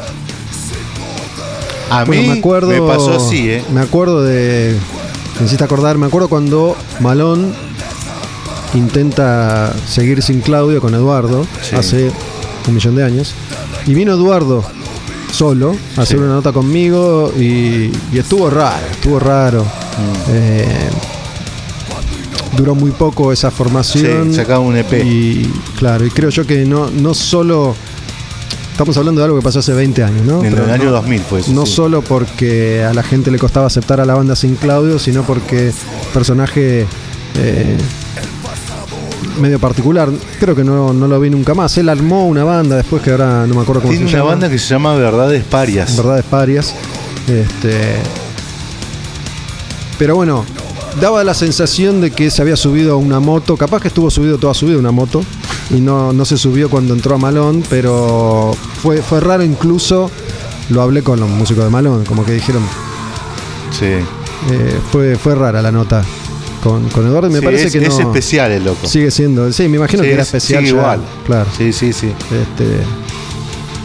A 1.91 2.05
Bueno, 2.05 2.21
mí 2.23 2.27
me 2.29 2.39
acuerdo. 2.39 2.69
me 2.69 2.81
pasó 2.81 3.15
así, 3.15 3.49
¿eh? 3.51 3.63
Me 3.71 3.81
acuerdo 3.81 4.23
de. 4.23 4.75
Hiciste 5.43 5.63
acordar, 5.63 5.97
me 5.97 6.05
acuerdo 6.07 6.27
cuando 6.27 6.75
Malón 6.99 7.53
intenta 8.73 9.73
seguir 9.87 10.21
sin 10.23 10.41
Claudio 10.41 10.81
con 10.81 10.93
Eduardo 10.95 11.45
Sí. 11.61 11.75
hace 11.75 12.11
un 12.67 12.73
millón 12.73 12.95
de 12.95 13.03
años. 13.03 13.33
Y 13.87 13.93
vino 13.93 14.13
Eduardo 14.13 14.63
solo 15.31 15.75
a 15.97 16.01
hacer 16.01 16.17
Sí. 16.17 16.23
una 16.23 16.33
nota 16.33 16.51
conmigo 16.51 17.33
y, 17.37 17.91
y 18.11 18.17
estuvo 18.19 18.49
raro, 18.49 18.85
estuvo 18.91 19.19
raro. 19.19 19.63
Mm. 19.63 20.31
Eh, 20.31 20.89
duró 22.55 22.75
muy 22.75 22.91
poco 22.91 23.31
esa 23.33 23.49
formación. 23.51 24.29
Sí, 24.29 24.35
sacaba 24.35 24.59
un 24.59 24.77
EP. 24.77 24.93
Y 25.03 25.49
claro, 25.77 26.05
y 26.05 26.09
creo 26.11 26.29
yo 26.29 26.45
que 26.45 26.65
no, 26.65 26.89
no 26.89 27.13
solo. 27.13 27.75
Estamos 28.71 28.97
hablando 28.97 29.21
de 29.21 29.25
algo 29.25 29.37
que 29.37 29.43
pasó 29.43 29.59
hace 29.59 29.71
20 29.73 30.03
años, 30.03 30.25
¿no? 30.25 30.43
En 30.43 30.51
Pero 30.51 30.65
el 30.65 30.71
año 30.71 30.85
no- 30.85 30.91
2000 30.93 31.21
fue 31.21 31.39
eso, 31.41 31.51
No 31.51 31.63
sí. 31.65 31.73
solo 31.73 32.01
porque 32.01 32.83
a 32.83 32.91
la 32.93 33.03
gente 33.03 33.29
le 33.29 33.37
costaba 33.37 33.67
aceptar 33.67 34.01
a 34.01 34.05
la 34.05 34.15
banda 34.15 34.35
sin 34.35 34.55
Claudio, 34.55 34.97
sino 34.97 35.21
porque 35.23 35.71
personaje 36.11 36.87
eh, 37.37 37.77
medio 39.39 39.59
particular. 39.59 40.09
Creo 40.39 40.55
que 40.55 40.63
no, 40.63 40.93
no 40.93 41.07
lo 41.07 41.19
vi 41.19 41.29
nunca 41.29 41.53
más. 41.53 41.77
Él 41.77 41.89
armó 41.89 42.27
una 42.27 42.43
banda 42.43 42.75
después 42.75 43.01
que 43.01 43.11
ahora 43.11 43.45
no 43.47 43.55
me 43.55 43.61
acuerdo 43.61 43.81
cómo 43.81 43.91
Tiene 43.93 44.07
se 44.07 44.15
una 44.15 44.19
llama. 44.23 44.29
banda 44.31 44.49
que 44.49 44.59
se 44.59 44.67
llama 44.69 44.95
Verdades 44.95 45.43
Parias. 45.43 45.95
Verdades 45.97 46.25
Parias. 46.25 46.73
Este, 47.27 47.95
pero 49.97 50.15
bueno, 50.15 50.45
daba 50.99 51.23
la 51.23 51.33
sensación 51.33 52.01
de 52.01 52.11
que 52.11 52.29
se 52.31 52.41
había 52.41 52.55
subido 52.57 52.93
a 52.93 52.95
una 52.97 53.19
moto. 53.19 53.55
Capaz 53.57 53.81
que 53.81 53.87
estuvo 53.87 54.09
subido 54.11 54.37
toda 54.37 54.53
su 54.53 54.65
vida 54.65 54.75
a 54.75 54.79
una 54.79 54.91
moto. 54.91 55.23
Y 55.69 55.79
no, 55.79 56.11
no 56.13 56.25
se 56.25 56.37
subió 56.37 56.69
cuando 56.69 56.93
entró 56.93 57.15
a 57.15 57.17
Malón. 57.17 57.63
Pero 57.69 58.55
fue, 58.81 59.01
fue 59.01 59.19
raro 59.19 59.43
incluso. 59.43 60.11
Lo 60.69 60.81
hablé 60.81 61.03
con 61.03 61.19
los 61.19 61.29
músicos 61.29 61.63
de 61.63 61.69
Malón. 61.69 62.03
Como 62.05 62.25
que 62.25 62.33
dijeron. 62.33 62.63
Sí. 63.71 63.85
eh, 63.85 64.79
fue, 64.91 65.15
fue 65.15 65.35
rara 65.35 65.61
la 65.61 65.71
nota 65.71 66.03
con, 66.63 66.87
con 66.89 67.05
Eduardo. 67.05 67.29
Me 67.29 67.39
Sí, 67.39 67.45
parece 67.45 67.67
es, 67.67 67.73
que 67.73 67.81
no. 67.81 67.87
es 67.87 67.99
especial 67.99 68.51
el 68.51 68.63
loco. 68.63 68.87
Sigue 68.87 69.11
siendo. 69.11 69.51
Sí, 69.51 69.67
me 69.67 69.77
imagino 69.77 70.01
Sí, 70.03 70.07
que 70.09 70.13
era 70.13 70.23
es- 70.23 70.29
especial. 70.29 70.61
sigue 70.65 70.73
ya, 70.75 70.79
igual. 70.79 70.99
Claro. 71.25 71.49
Sí, 71.57 71.73
sí, 71.73 71.91
sí. 71.93 72.07
Este, 72.07 72.77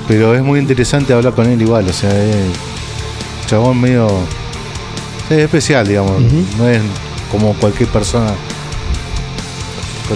Pero 0.07 0.35
es 0.35 0.43
muy 0.43 0.59
interesante 0.61 1.13
hablar 1.13 1.35
con 1.35 1.47
él 1.49 1.61
igual. 1.61 1.87
O 1.89 1.93
sea, 1.93 2.11
es 2.11 2.35
un 2.37 3.47
chabón 3.47 3.81
medio. 3.81 4.07
Es 5.31 5.39
especial, 5.39 5.87
digamos. 5.87 6.23
No 6.59 6.69
es 6.69 6.81
como 7.31 7.53
cualquier 7.55 7.89
persona 7.91 8.31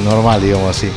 normal, 0.04 0.42
digamos 0.42 0.74
así. 0.76 0.88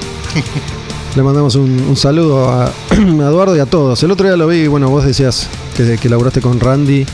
Le 1.15 1.23
mandamos 1.23 1.55
un, 1.55 1.69
un 1.89 1.95
saludo 1.95 2.49
a, 2.49 2.65
a 2.91 2.95
Eduardo 2.95 3.55
y 3.55 3.59
a 3.59 3.65
todos. 3.65 4.01
El 4.03 4.11
otro 4.11 4.27
día 4.27 4.35
lo 4.37 4.47
vi, 4.47 4.67
bueno, 4.67 4.89
vos 4.89 5.05
decías 5.05 5.47
que, 5.75 5.97
que 5.97 6.09
laburaste 6.09 6.41
con 6.41 6.59
Randy. 6.59 7.05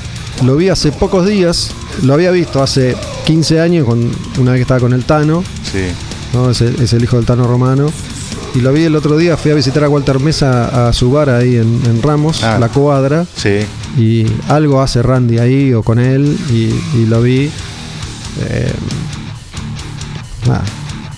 Lo 0.44 0.56
vi 0.56 0.70
hace 0.70 0.92
pocos 0.92 1.26
días. 1.28 1.72
Lo 2.04 2.14
había 2.14 2.32
visto 2.32 2.62
hace 2.64 2.96
15 3.26 3.60
años, 3.62 3.86
con, 3.86 4.00
una 4.40 4.52
vez 4.52 4.60
que 4.60 4.62
estaba 4.64 4.80
con 4.80 4.94
el 4.94 5.04
Tano. 5.06 5.44
Sí. 5.72 5.84
¿no? 6.34 6.50
Es, 6.50 6.62
el, 6.62 6.82
es 6.82 6.94
el 6.94 7.04
hijo 7.04 7.18
del 7.18 7.26
Tano 7.26 7.48
Romano. 7.48 7.92
Y 8.56 8.60
lo 8.60 8.74
vi 8.74 8.84
el 8.84 8.96
otro 8.96 9.18
día, 9.18 9.38
fui 9.38 9.52
a 9.52 9.56
visitar 9.56 9.84
a 9.86 9.90
Walter 9.90 10.20
Mesa 10.20 10.88
a 10.90 10.94
su 10.94 11.10
bar 11.12 11.30
ahí 11.30 11.56
en, 11.56 11.82
en 11.86 12.02
Ramos, 12.02 12.44
Ah. 12.44 12.58
la 12.60 12.68
cuadra. 12.70 13.26
Sí. 13.36 13.60
Y 13.98 14.26
algo 14.50 14.82
hace 14.82 15.02
Randy 15.02 15.38
ahí 15.38 15.74
o 15.74 15.84
con 15.84 16.00
él. 16.00 16.38
Y, 16.50 16.74
y 16.98 17.06
lo 17.08 17.22
vi. 17.22 17.50
Eh, 18.50 18.74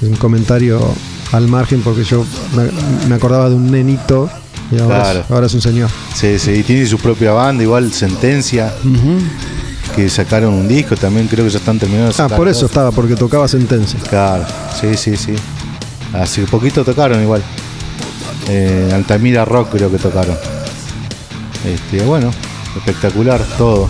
un 0.01 0.15
comentario 0.17 0.79
al 1.31 1.47
margen 1.47 1.81
porque 1.81 2.03
yo 2.03 2.25
me, 2.55 2.69
me 3.07 3.15
acordaba 3.15 3.49
de 3.49 3.55
un 3.55 3.71
nenito. 3.71 4.29
Y 4.71 4.79
ahora, 4.79 5.01
Claro. 5.01 5.19
es, 5.21 5.31
ahora 5.31 5.45
es 5.47 5.53
un 5.53 5.61
señor. 5.61 5.89
Sí, 6.15 6.39
sí. 6.39 6.51
Y 6.51 6.63
tiene 6.63 6.85
su 6.85 6.97
propia 6.97 7.31
banda, 7.31 7.63
igual 7.63 7.91
Sentencia. 7.93 8.73
Que 9.95 10.09
sacaron 10.09 10.53
un 10.55 10.67
disco 10.67 10.95
también, 10.95 11.27
creo 11.27 11.45
que 11.45 11.51
ya 11.51 11.59
están 11.59 11.77
terminando 11.77 12.11
de 12.11 12.23
Ah, 12.23 12.27
por 12.29 12.47
eso 12.47 12.61
dos. 12.61 12.71
estaba, 12.71 12.91
porque 12.91 13.15
tocaba 13.15 13.47
sentencia. 13.47 13.99
Claro, 14.09 14.43
sí, 14.79 14.95
sí, 14.97 15.15
sí. 15.17 15.35
Hace 16.13 16.43
poquito 16.43 16.83
tocaron 16.83 17.21
igual. 17.21 17.43
Eh, 18.49 18.91
Altamira 18.93 19.45
Rock 19.45 19.69
creo 19.73 19.91
que 19.91 19.97
tocaron. 19.99 20.35
Este, 21.65 22.03
bueno, 22.05 22.31
espectacular 22.75 23.41
todo. 23.57 23.87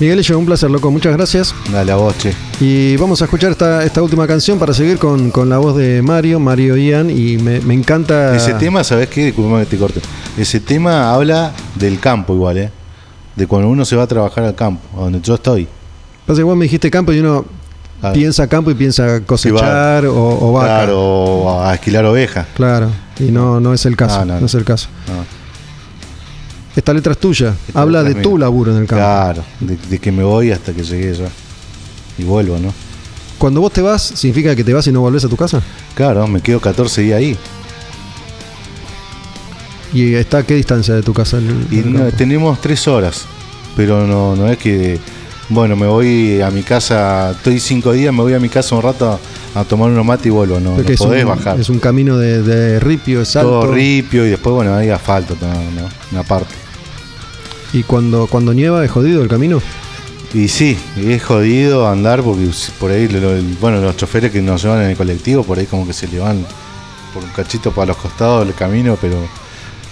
Miguel, 0.00 0.24
un 0.34 0.46
placer, 0.46 0.70
loco. 0.70 0.90
Muchas 0.90 1.14
gracias. 1.14 1.54
Dale 1.70 1.92
a 1.92 1.96
vos, 1.96 2.16
che. 2.16 2.32
Y 2.58 2.96
vamos 2.96 3.20
a 3.20 3.26
escuchar 3.26 3.50
esta, 3.50 3.84
esta 3.84 4.02
última 4.02 4.26
canción 4.26 4.58
para 4.58 4.72
seguir 4.72 4.96
con, 4.98 5.30
con 5.30 5.50
la 5.50 5.58
voz 5.58 5.76
de 5.76 6.00
Mario, 6.00 6.40
Mario 6.40 6.74
Ian. 6.78 7.10
Y 7.10 7.36
me, 7.36 7.60
me 7.60 7.74
encanta. 7.74 8.34
Ese 8.34 8.54
tema, 8.54 8.82
¿sabes 8.82 9.08
qué? 9.08 9.26
Disculpame 9.26 9.64
que 9.64 9.70
te 9.72 9.76
corte. 9.76 10.00
Ese 10.38 10.58
tema 10.58 11.12
habla 11.12 11.52
del 11.74 12.00
campo 12.00 12.32
igual, 12.34 12.56
¿eh? 12.56 12.70
De 13.36 13.46
cuando 13.46 13.68
uno 13.68 13.84
se 13.84 13.94
va 13.94 14.04
a 14.04 14.06
trabajar 14.06 14.42
al 14.44 14.54
campo, 14.54 14.80
a 14.98 15.02
donde 15.02 15.20
yo 15.20 15.34
estoy. 15.34 15.68
Pasa 16.26 16.38
que 16.38 16.44
vos 16.44 16.56
me 16.56 16.64
dijiste 16.64 16.90
campo 16.90 17.12
y 17.12 17.18
uno 17.20 17.44
piensa 18.14 18.46
campo 18.48 18.70
y 18.70 18.74
piensa 18.74 19.20
cosechar 19.26 20.06
o, 20.06 20.14
o 20.48 20.52
vaca. 20.52 20.66
Claro, 20.66 20.98
o 20.98 21.60
a 21.62 21.74
esquilar 21.74 22.06
ovejas. 22.06 22.46
Claro, 22.54 22.90
y 23.18 23.24
no, 23.24 23.60
no 23.60 23.74
es 23.74 23.84
el 23.84 23.96
caso. 23.96 24.20
No, 24.20 24.24
No, 24.24 24.34
no, 24.34 24.40
no. 24.40 24.46
es 24.46 24.54
el 24.54 24.64
caso. 24.64 24.88
No. 25.08 25.39
Esta 26.80 26.94
letra 26.94 27.12
es 27.12 27.18
tuya. 27.18 27.54
Habla 27.74 28.02
de 28.02 28.14
tu 28.14 28.38
laburo 28.38 28.72
en 28.74 28.78
el 28.78 28.86
campo. 28.86 29.04
Claro, 29.04 29.44
de, 29.60 29.76
de 29.76 29.98
que 29.98 30.10
me 30.10 30.22
voy 30.24 30.50
hasta 30.50 30.72
que 30.72 30.82
llegue 30.82 31.12
ya. 31.12 31.28
Y 32.16 32.24
vuelvo, 32.24 32.58
¿no? 32.58 32.72
Cuando 33.36 33.60
vos 33.60 33.70
te 33.70 33.82
vas, 33.82 34.00
¿significa 34.02 34.56
que 34.56 34.64
te 34.64 34.72
vas 34.72 34.86
y 34.86 34.92
no 34.92 35.02
volvés 35.02 35.22
a 35.26 35.28
tu 35.28 35.36
casa? 35.36 35.60
Claro, 35.94 36.26
me 36.26 36.40
quedo 36.40 36.58
14 36.58 37.02
días 37.02 37.18
ahí. 37.18 37.36
¿Y 39.92 40.14
está 40.14 40.38
a 40.38 40.42
qué 40.42 40.54
distancia 40.54 40.94
de 40.94 41.02
tu 41.02 41.12
casa? 41.12 41.36
el- 41.36 41.66
Y 41.70 41.80
el 41.80 41.92
no, 41.92 41.98
campo? 42.00 42.16
tenemos 42.16 42.60
tres 42.62 42.88
horas, 42.88 43.26
pero 43.76 44.06
no, 44.06 44.34
no 44.34 44.48
es 44.48 44.56
que, 44.56 44.98
bueno, 45.50 45.76
me 45.76 45.86
voy 45.86 46.40
a 46.40 46.50
mi 46.50 46.62
casa, 46.62 47.32
estoy 47.32 47.60
cinco 47.60 47.92
días, 47.92 48.14
me 48.14 48.22
voy 48.22 48.32
a 48.32 48.40
mi 48.40 48.48
casa 48.48 48.74
un 48.74 48.80
rato 48.82 49.20
a, 49.54 49.60
a 49.60 49.64
tomar 49.64 49.90
unos 49.90 50.06
mate 50.06 50.28
y 50.28 50.30
vuelvo, 50.30 50.58
no, 50.60 50.76
no 50.78 50.82
podés 50.82 51.00
un, 51.24 51.28
bajar. 51.28 51.60
es 51.60 51.68
un 51.68 51.78
camino 51.78 52.16
de, 52.16 52.42
de 52.42 52.80
ripio, 52.80 53.20
es 53.20 53.36
alto. 53.36 53.50
Todo 53.60 53.72
ripio 53.74 54.24
y 54.24 54.30
después, 54.30 54.54
bueno, 54.54 54.74
hay 54.76 54.88
asfalto, 54.88 55.36
no, 55.42 55.88
una 56.12 56.22
parte. 56.22 56.54
¿Y 57.72 57.82
cuando, 57.84 58.26
cuando 58.26 58.52
nieva 58.52 58.84
es 58.84 58.90
jodido 58.90 59.22
el 59.22 59.28
camino? 59.28 59.60
Y 60.34 60.48
sí, 60.48 60.78
es 60.96 61.22
jodido 61.24 61.88
andar 61.88 62.22
porque 62.22 62.48
por 62.78 62.90
ahí, 62.90 63.08
bueno, 63.60 63.80
los 63.80 63.96
choferes 63.96 64.30
que 64.30 64.40
nos 64.40 64.62
llevan 64.62 64.82
en 64.82 64.90
el 64.90 64.96
colectivo, 64.96 65.42
por 65.42 65.58
ahí 65.58 65.66
como 65.66 65.86
que 65.86 65.92
se 65.92 66.06
le 66.08 66.18
van 66.20 66.44
por 67.12 67.22
un 67.24 67.30
cachito 67.30 67.72
para 67.72 67.86
los 67.86 67.96
costados 67.96 68.46
del 68.46 68.54
camino, 68.54 68.96
pero, 69.00 69.16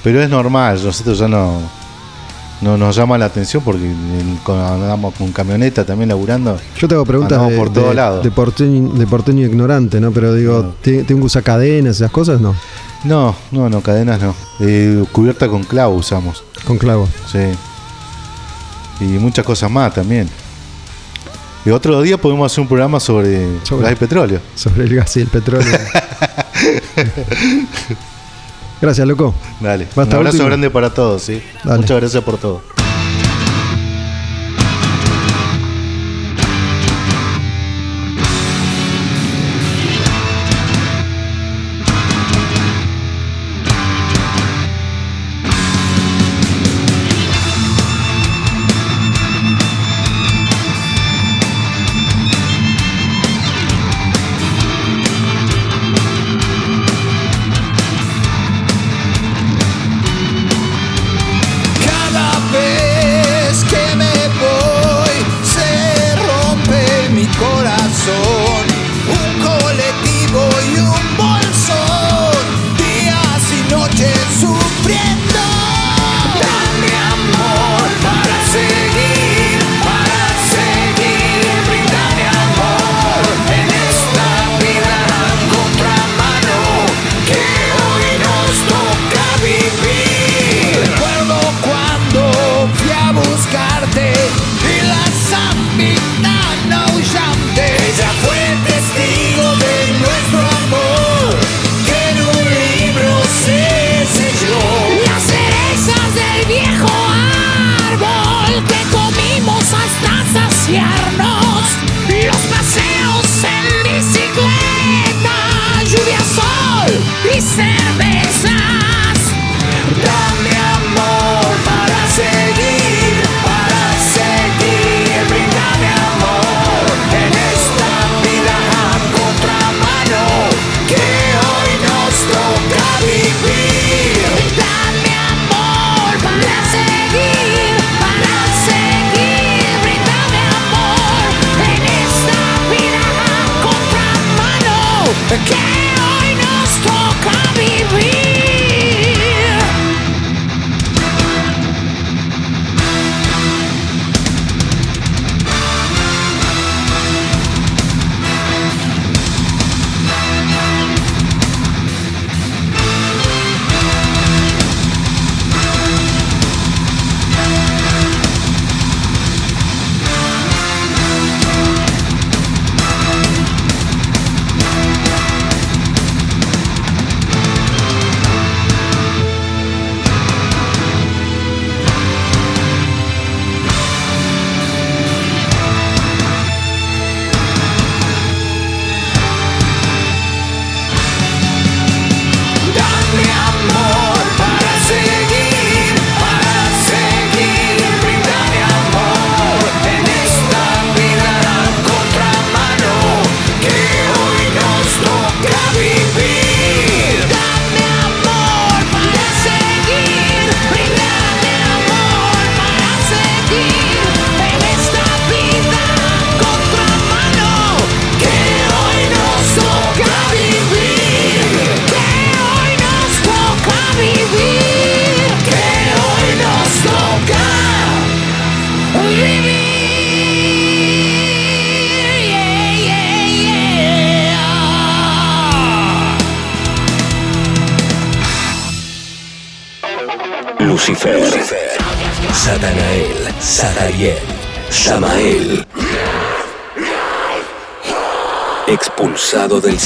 pero 0.05 0.23
es 0.23 0.31
normal, 0.31 0.81
nosotros 0.85 1.19
ya 1.19 1.27
no, 1.27 1.61
no 2.61 2.77
nos 2.79 2.95
llama 2.95 3.19
la 3.19 3.25
atención 3.25 3.65
porque 3.65 3.85
andamos 4.47 5.15
con 5.15 5.33
camioneta 5.33 5.85
también 5.85 6.09
laburando. 6.11 6.57
Yo 6.79 6.87
te 6.87 6.95
hago 6.95 7.05
preguntas 7.05 7.41
de, 7.51 7.57
por 7.57 7.73
de- 8.23 8.31
porteño, 8.31 8.89
de 8.93 9.07
porteño 9.09 9.45
ignorante, 9.47 10.01
¿no? 10.01 10.13
Pero 10.13 10.35
digo, 10.35 10.75
¿tiene, 10.83 11.03
tiene 11.03 11.21
que 11.21 11.27
usar 11.27 11.43
cadenas, 11.43 11.97
esas 11.97 12.13
cosas? 12.13 12.41
No, 12.41 12.55
No, 13.05 13.35
no, 13.51 13.69
no, 13.69 13.81
cadenas 13.81 14.21
no. 14.23 14.37
Eh, 14.61 15.05
cubierta 15.11 15.49
con 15.49 15.65
clavo 15.65 15.97
usamos, 15.97 16.45
con 16.65 16.79
clavo. 16.79 17.09
sí. 17.31 17.39
Y 19.01 19.05
muchas 19.05 19.45
cosas 19.45 19.71
más 19.71 19.95
también. 19.95 20.29
Y 21.65 21.71
otro 21.71 22.01
día 22.03 22.17
podemos 22.19 22.51
hacer 22.51 22.63
un 22.63 22.69
programa 22.69 22.99
sobre, 23.01 23.47
Sobre- 23.65 23.83
gas 23.85 23.93
y 23.93 23.97
petróleo. 23.97 24.41
Sobre 24.55 24.85
el 24.85 24.95
gas 24.95 25.17
y 25.17 25.21
el 25.21 25.29
petróleo. 25.29 25.67
Gracias, 28.81 29.07
loco. 29.07 29.35
Dale. 29.61 29.87
Basta, 29.95 30.15
un 30.15 30.21
abrazo 30.21 30.37
último. 30.37 30.47
grande 30.47 30.71
para 30.71 30.91
todos, 30.95 31.23
¿sí? 31.23 31.43
Dale. 31.65 31.81
Muchas 31.81 32.01
gracias 32.01 32.23
por 32.25 32.39
todo. 32.39 32.63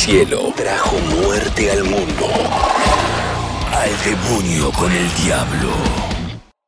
Cielo, 0.04 0.52
trajo 0.56 0.96
muerte 1.14 1.70
al 1.70 1.84
mundo. 1.84 2.26
Al 3.70 3.90
demonio 4.04 4.72
con 4.72 4.90
el 4.90 5.08
diablo. 5.22 5.70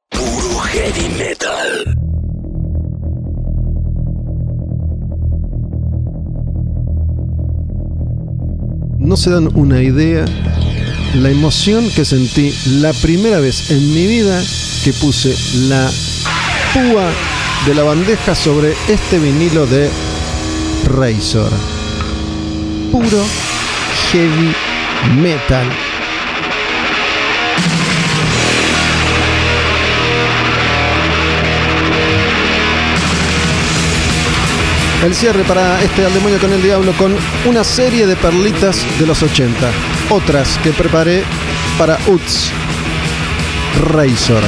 Puro 0.08 0.60
heavy 0.60 1.08
metal. 1.18 1.96
No 8.98 9.16
se 9.16 9.30
dan 9.30 9.50
una 9.56 9.82
idea 9.82 10.24
la 11.14 11.30
emoción 11.30 11.90
que 11.90 12.04
sentí 12.04 12.54
la 12.80 12.92
primera 12.92 13.40
vez 13.40 13.68
en 13.72 13.94
mi 13.94 14.06
vida 14.06 14.40
que 14.84 14.92
puse 14.92 15.34
la 15.68 15.90
púa 16.72 17.10
de 17.66 17.74
la 17.74 17.82
bandeja 17.82 18.36
sobre 18.36 18.74
este 18.88 19.18
vinilo 19.18 19.66
de 19.66 19.90
Razor. 20.86 21.73
Puro 22.94 23.24
heavy 24.12 24.54
metal. 25.20 25.66
El 35.02 35.12
cierre 35.12 35.42
para 35.42 35.82
este 35.82 36.06
Al 36.06 36.14
Demonio 36.14 36.38
con 36.38 36.52
el 36.52 36.62
Diablo 36.62 36.92
con 36.92 37.16
una 37.46 37.64
serie 37.64 38.06
de 38.06 38.14
perlitas 38.14 38.86
de 39.00 39.06
los 39.08 39.24
80. 39.24 39.72
Otras 40.10 40.56
que 40.58 40.70
preparé 40.70 41.24
para 41.76 41.98
UTS. 42.06 42.52
Razor. 43.90 44.44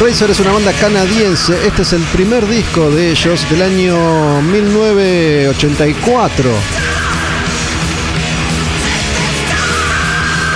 Razor 0.00 0.30
es 0.30 0.40
una 0.40 0.52
banda 0.52 0.72
canadiense. 0.72 1.54
Este 1.66 1.80
es 1.80 1.94
el 1.94 2.02
primer 2.12 2.46
disco 2.46 2.90
de 2.90 3.12
ellos 3.12 3.48
del 3.48 3.62
año 3.62 4.42
1984. 4.42 6.50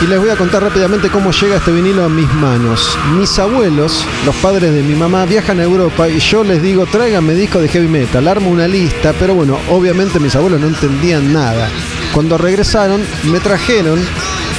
Y 0.03 0.07
les 0.07 0.21
voy 0.21 0.29
a 0.29 0.37
contar 0.37 0.63
rápidamente 0.63 1.09
cómo 1.09 1.31
llega 1.31 1.57
este 1.57 1.73
vinilo 1.73 2.05
a 2.05 2.11
mis 2.11 2.31
manos. 2.35 2.99
Mis 3.19 3.39
abuelos, 3.39 4.05
los 4.27 4.37
padres 4.37 4.75
de 4.75 4.83
mi 4.83 4.95
mamá, 4.95 5.25
viajan 5.25 5.59
a 5.59 5.63
Europa 5.63 6.07
y 6.07 6.19
yo 6.19 6.45
les 6.45 6.63
digo, 6.63 6.85
tráiganme 6.85 7.35
discos 7.35 7.63
de 7.63 7.69
heavy 7.69 7.89
metal. 7.89 8.29
Armo 8.29 8.51
una 8.51 8.69
lista, 8.69 9.15
pero 9.19 9.35
bueno, 9.35 9.59
obviamente 9.71 10.21
mis 10.21 10.37
abuelos 10.37 10.61
no 10.61 10.67
entendían 10.67 11.33
nada. 11.33 11.71
Cuando 12.13 12.37
regresaron, 12.37 13.03
me 13.25 13.41
trajeron 13.41 14.05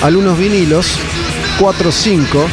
algunos 0.01 0.39
vinilos, 0.39 0.97
4 1.59 1.89
o 1.89 1.91
5, 1.91 2.47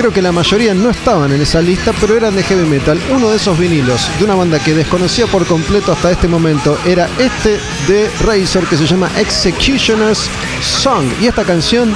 Creo 0.00 0.14
que 0.14 0.22
la 0.22 0.32
mayoría 0.32 0.72
no 0.72 0.88
estaban 0.88 1.30
en 1.30 1.42
esa 1.42 1.60
lista, 1.60 1.92
pero 2.00 2.16
eran 2.16 2.34
de 2.34 2.42
heavy 2.42 2.66
metal. 2.66 2.98
Uno 3.10 3.28
de 3.28 3.36
esos 3.36 3.58
vinilos 3.58 4.08
de 4.18 4.24
una 4.24 4.34
banda 4.34 4.58
que 4.58 4.72
desconocía 4.72 5.26
por 5.26 5.44
completo 5.44 5.92
hasta 5.92 6.10
este 6.10 6.26
momento 6.26 6.78
era 6.86 7.06
este 7.18 7.60
de 7.86 8.10
Razor 8.24 8.66
que 8.66 8.78
se 8.78 8.86
llama 8.86 9.10
Executioner's 9.18 10.30
Song. 10.62 11.04
Y 11.20 11.26
esta 11.26 11.44
canción, 11.44 11.94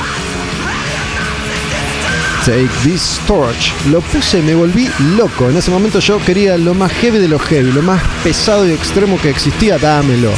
Take 2.44 2.68
This 2.82 3.18
Torch, 3.26 3.72
lo 3.86 4.02
puse 4.02 4.42
me 4.42 4.54
volví 4.54 4.90
loco. 5.16 5.48
En 5.48 5.56
ese 5.56 5.70
momento 5.70 5.98
yo 5.98 6.22
quería 6.26 6.58
lo 6.58 6.74
más 6.74 6.92
heavy 6.92 7.16
de 7.16 7.28
lo 7.28 7.38
heavy, 7.38 7.72
lo 7.72 7.80
más 7.80 8.02
pesado 8.22 8.68
y 8.68 8.72
extremo 8.72 9.18
que 9.18 9.30
existía, 9.30 9.78
dámelo. 9.78 10.30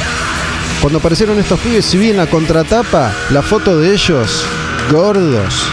Cuando 0.80 1.00
aparecieron 1.00 1.36
estos 1.40 1.58
pibes, 1.58 1.84
si 1.84 1.98
vi 1.98 2.10
en 2.10 2.18
la 2.18 2.28
contratapa 2.28 3.12
la 3.30 3.42
foto 3.42 3.76
de 3.76 3.92
ellos, 3.92 4.46
gordos, 4.92 5.64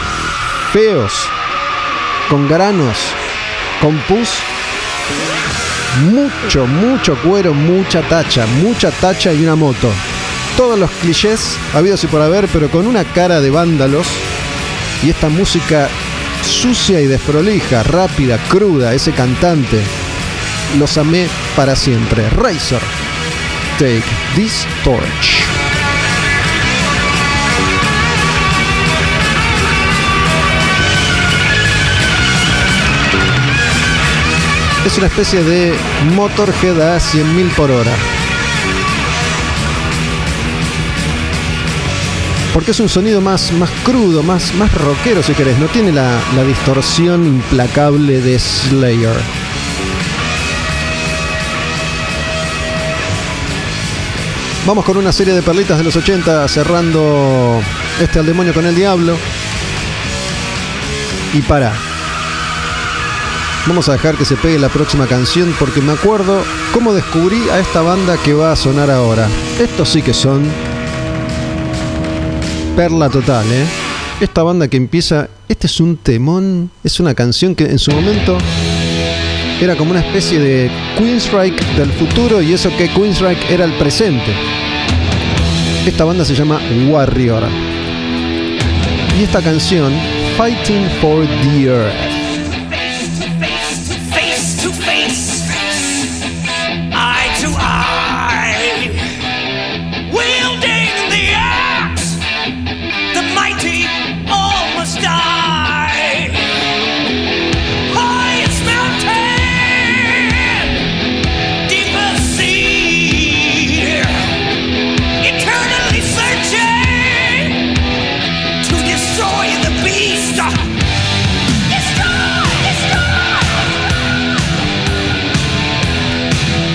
feos, 0.72 1.12
con 2.28 2.48
granos, 2.48 2.98
con 3.80 3.96
pus, 4.00 4.30
mucho, 6.10 6.66
mucho 6.66 7.16
cuero, 7.22 7.54
mucha 7.54 8.02
tacha, 8.02 8.46
mucha 8.62 8.90
tacha 8.90 9.32
y 9.32 9.42
una 9.42 9.54
moto. 9.54 9.90
Todos 10.56 10.78
los 10.78 10.90
clichés 10.90 11.56
habidos 11.74 12.02
y 12.04 12.06
por 12.06 12.22
haber, 12.22 12.48
pero 12.48 12.70
con 12.70 12.86
una 12.86 13.04
cara 13.04 13.40
de 13.40 13.50
vándalos 13.50 14.06
y 15.02 15.10
esta 15.10 15.28
música 15.28 15.88
sucia 16.42 17.00
y 17.00 17.06
desprolija, 17.06 17.82
rápida, 17.82 18.38
cruda, 18.48 18.94
ese 18.94 19.12
cantante. 19.12 19.80
Los 20.78 20.96
amé 20.98 21.28
para 21.56 21.76
siempre. 21.76 22.28
Razor, 22.30 22.80
take 23.78 24.04
this 24.34 24.66
torch. 24.82 25.43
Es 34.86 34.98
una 34.98 35.06
especie 35.06 35.42
de 35.42 35.74
Motorhead 36.14 36.78
a 36.80 36.98
100.000 36.98 37.54
por 37.54 37.70
hora. 37.70 37.92
Porque 42.52 42.72
es 42.72 42.80
un 42.80 42.88
sonido 42.88 43.20
más, 43.20 43.50
más 43.52 43.70
crudo, 43.82 44.22
más, 44.22 44.54
más 44.54 44.72
rockero 44.74 45.22
si 45.22 45.32
querés. 45.32 45.58
No 45.58 45.66
tiene 45.66 45.90
la, 45.90 46.20
la 46.36 46.44
distorsión 46.44 47.26
implacable 47.26 48.20
de 48.20 48.38
Slayer. 48.38 49.16
Vamos 54.66 54.84
con 54.84 54.96
una 54.98 55.12
serie 55.12 55.34
de 55.34 55.42
perlitas 55.42 55.78
de 55.78 55.84
los 55.84 55.96
80 55.96 56.46
cerrando 56.48 57.60
este 58.00 58.18
al 58.18 58.26
demonio 58.26 58.54
con 58.54 58.66
el 58.66 58.74
diablo. 58.74 59.16
Y 61.32 61.40
para. 61.42 61.93
Vamos 63.66 63.88
a 63.88 63.92
dejar 63.92 64.16
que 64.16 64.26
se 64.26 64.36
pegue 64.36 64.58
la 64.58 64.68
próxima 64.68 65.06
canción 65.06 65.54
porque 65.58 65.80
me 65.80 65.92
acuerdo 65.92 66.42
cómo 66.74 66.92
descubrí 66.92 67.48
a 67.48 67.58
esta 67.58 67.80
banda 67.80 68.18
que 68.22 68.34
va 68.34 68.52
a 68.52 68.56
sonar 68.56 68.90
ahora. 68.90 69.26
Estos 69.58 69.88
sí 69.88 70.02
que 70.02 70.12
son 70.12 70.44
perla 72.76 73.08
total, 73.08 73.46
¿eh? 73.50 73.64
Esta 74.20 74.42
banda 74.42 74.68
que 74.68 74.76
empieza, 74.76 75.30
este 75.48 75.66
es 75.66 75.80
un 75.80 75.96
temón, 75.96 76.70
es 76.84 77.00
una 77.00 77.14
canción 77.14 77.54
que 77.54 77.64
en 77.64 77.78
su 77.78 77.90
momento 77.90 78.36
era 79.62 79.76
como 79.76 79.92
una 79.92 80.00
especie 80.00 80.38
de 80.38 80.70
Queensryche 80.98 81.64
del 81.78 81.90
futuro 81.92 82.42
y 82.42 82.52
eso 82.52 82.70
que 82.76 82.90
Queensryche 82.90 83.52
era 83.52 83.64
el 83.64 83.72
presente. 83.78 84.30
Esta 85.86 86.04
banda 86.04 86.24
se 86.26 86.34
llama 86.34 86.60
Warrior. 86.88 87.44
Y 89.18 89.22
esta 89.22 89.40
canción, 89.40 89.92
Fighting 90.36 90.86
for 91.00 91.26
the 91.26 91.62
Earth. 91.64 92.13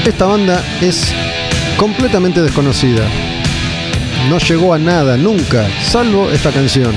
Esta 0.09 0.25
banda 0.25 0.63
es 0.81 1.13
completamente 1.77 2.41
desconocida. 2.41 3.03
No 4.27 4.39
llegó 4.39 4.73
a 4.73 4.79
nada, 4.79 5.15
nunca, 5.17 5.67
salvo 5.83 6.31
esta 6.31 6.51
canción. 6.51 6.95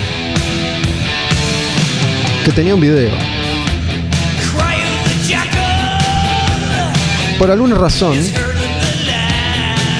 Que 2.43 2.53
tenía 2.53 2.75
un 2.75 2.81
video. 2.81 3.11
Por 7.39 7.51
alguna 7.51 7.77
razón, 7.77 8.17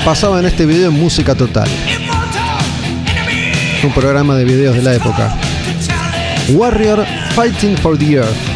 pasaba 0.07 0.41
en 0.41 0.47
este 0.47 0.65
video 0.65 0.89
en 0.89 0.99
música 0.99 1.35
total. 1.35 1.69
Un 3.85 3.93
programa 3.93 4.37
de 4.37 4.45
videos 4.47 4.75
de 4.75 4.83
la 4.83 4.95
época. 4.95 5.37
Warrior 6.49 7.05
Fighting 7.35 7.77
for 7.77 7.99
the 7.99 8.15
Earth. 8.15 8.52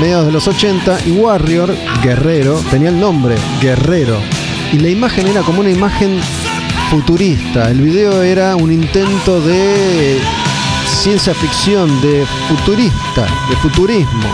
Mediados 0.00 0.26
de 0.26 0.32
los 0.32 0.48
80, 0.48 1.00
y 1.06 1.10
Warrior, 1.12 1.74
Guerrero, 2.02 2.60
tenía 2.70 2.88
el 2.88 2.98
nombre, 2.98 3.36
Guerrero. 3.60 4.18
Y 4.72 4.78
la 4.78 4.88
imagen 4.88 5.26
era 5.26 5.42
como 5.42 5.60
una 5.60 5.70
imagen 5.70 6.20
futurista. 6.90 7.70
El 7.70 7.80
video 7.80 8.22
era 8.22 8.56
un 8.56 8.72
intento 8.72 9.40
de 9.40 10.18
ciencia 10.86 11.34
ficción, 11.34 12.00
de 12.00 12.26
futurista, 12.48 13.26
de 13.48 13.56
futurismo. 13.56 14.28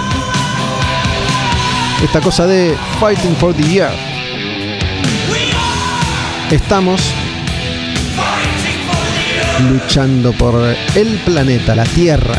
Esta 2.02 2.20
cosa 2.20 2.46
de 2.46 2.76
Fighting 3.00 3.36
for 3.36 3.54
the 3.54 3.76
Earth. 3.76 3.98
Estamos 6.50 7.00
luchando 9.70 10.32
por 10.32 10.74
el 10.94 11.18
planeta, 11.24 11.74
la 11.74 11.84
Tierra. 11.84 12.38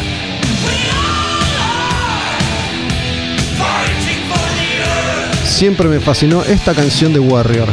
Siempre 5.59 5.89
me 5.89 5.99
fascinó 5.99 6.41
esta 6.43 6.73
canción 6.73 7.11
de 7.11 7.19
Warrior. 7.19 7.67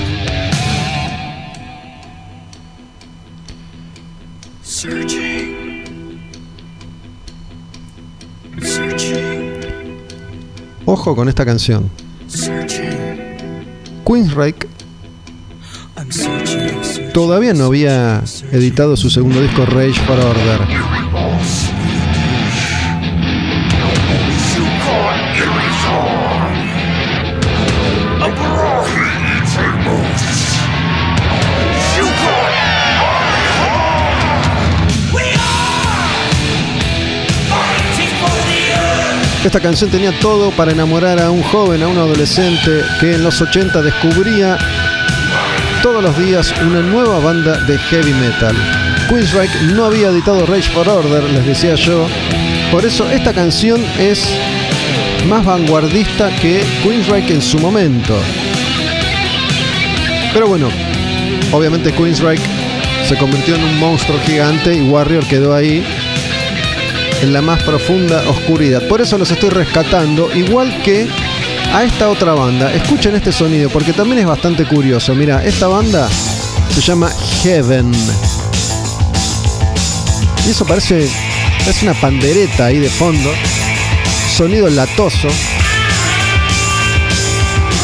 Ojo 10.84 11.14
con 11.14 11.28
esta 11.28 11.44
canción. 11.44 11.88
Searching. 12.26 12.96
todavía 17.12 17.54
no 17.54 17.66
había 17.66 18.24
editado 18.50 18.96
su 18.96 19.10
segundo 19.10 19.40
disco 19.40 19.64
Rage 19.64 20.00
for 20.00 20.18
Order. 20.18 20.85
Esta 39.46 39.60
canción 39.60 39.88
tenía 39.90 40.10
todo 40.18 40.50
para 40.50 40.72
enamorar 40.72 41.20
a 41.20 41.30
un 41.30 41.40
joven, 41.40 41.80
a 41.80 41.86
un 41.86 41.96
adolescente 41.96 42.82
que 42.98 43.14
en 43.14 43.22
los 43.22 43.40
80 43.40 43.80
descubría 43.80 44.58
todos 45.84 46.02
los 46.02 46.18
días 46.18 46.52
una 46.62 46.80
nueva 46.80 47.20
banda 47.20 47.56
de 47.58 47.78
heavy 47.78 48.12
metal. 48.14 48.56
Queensryche 49.08 49.56
no 49.72 49.84
había 49.84 50.08
editado 50.08 50.44
Rage 50.46 50.68
for 50.72 50.88
Order, 50.88 51.22
les 51.30 51.46
decía 51.46 51.76
yo. 51.76 52.08
Por 52.72 52.84
eso 52.84 53.08
esta 53.08 53.32
canción 53.32 53.80
es 54.00 54.28
más 55.28 55.44
vanguardista 55.44 56.28
que 56.42 56.64
Queensryche 56.82 57.34
en 57.34 57.40
su 57.40 57.60
momento. 57.60 58.18
Pero 60.34 60.48
bueno, 60.48 60.68
obviamente 61.52 61.92
Queensryche 61.92 62.42
se 63.08 63.16
convirtió 63.16 63.54
en 63.54 63.62
un 63.62 63.78
monstruo 63.78 64.18
gigante 64.26 64.74
y 64.74 64.80
Warrior 64.80 65.24
quedó 65.28 65.54
ahí 65.54 65.86
en 67.22 67.32
la 67.32 67.42
más 67.42 67.62
profunda 67.62 68.22
oscuridad. 68.28 68.86
Por 68.88 69.00
eso 69.00 69.18
los 69.18 69.30
estoy 69.30 69.50
rescatando, 69.50 70.34
igual 70.34 70.82
que 70.82 71.08
a 71.72 71.84
esta 71.84 72.08
otra 72.08 72.34
banda. 72.34 72.72
Escuchen 72.72 73.14
este 73.14 73.32
sonido 73.32 73.70
porque 73.70 73.92
también 73.92 74.20
es 74.20 74.26
bastante 74.26 74.64
curioso. 74.66 75.14
Mira, 75.14 75.44
esta 75.44 75.68
banda 75.68 76.08
se 76.74 76.80
llama 76.80 77.10
Heaven. 77.42 77.92
Y 80.46 80.50
eso 80.50 80.64
parece 80.64 81.04
es 81.04 81.82
una 81.82 81.94
pandereta 81.94 82.66
ahí 82.66 82.78
de 82.78 82.90
fondo. 82.90 83.30
Sonido 84.36 84.68
latoso. 84.68 85.28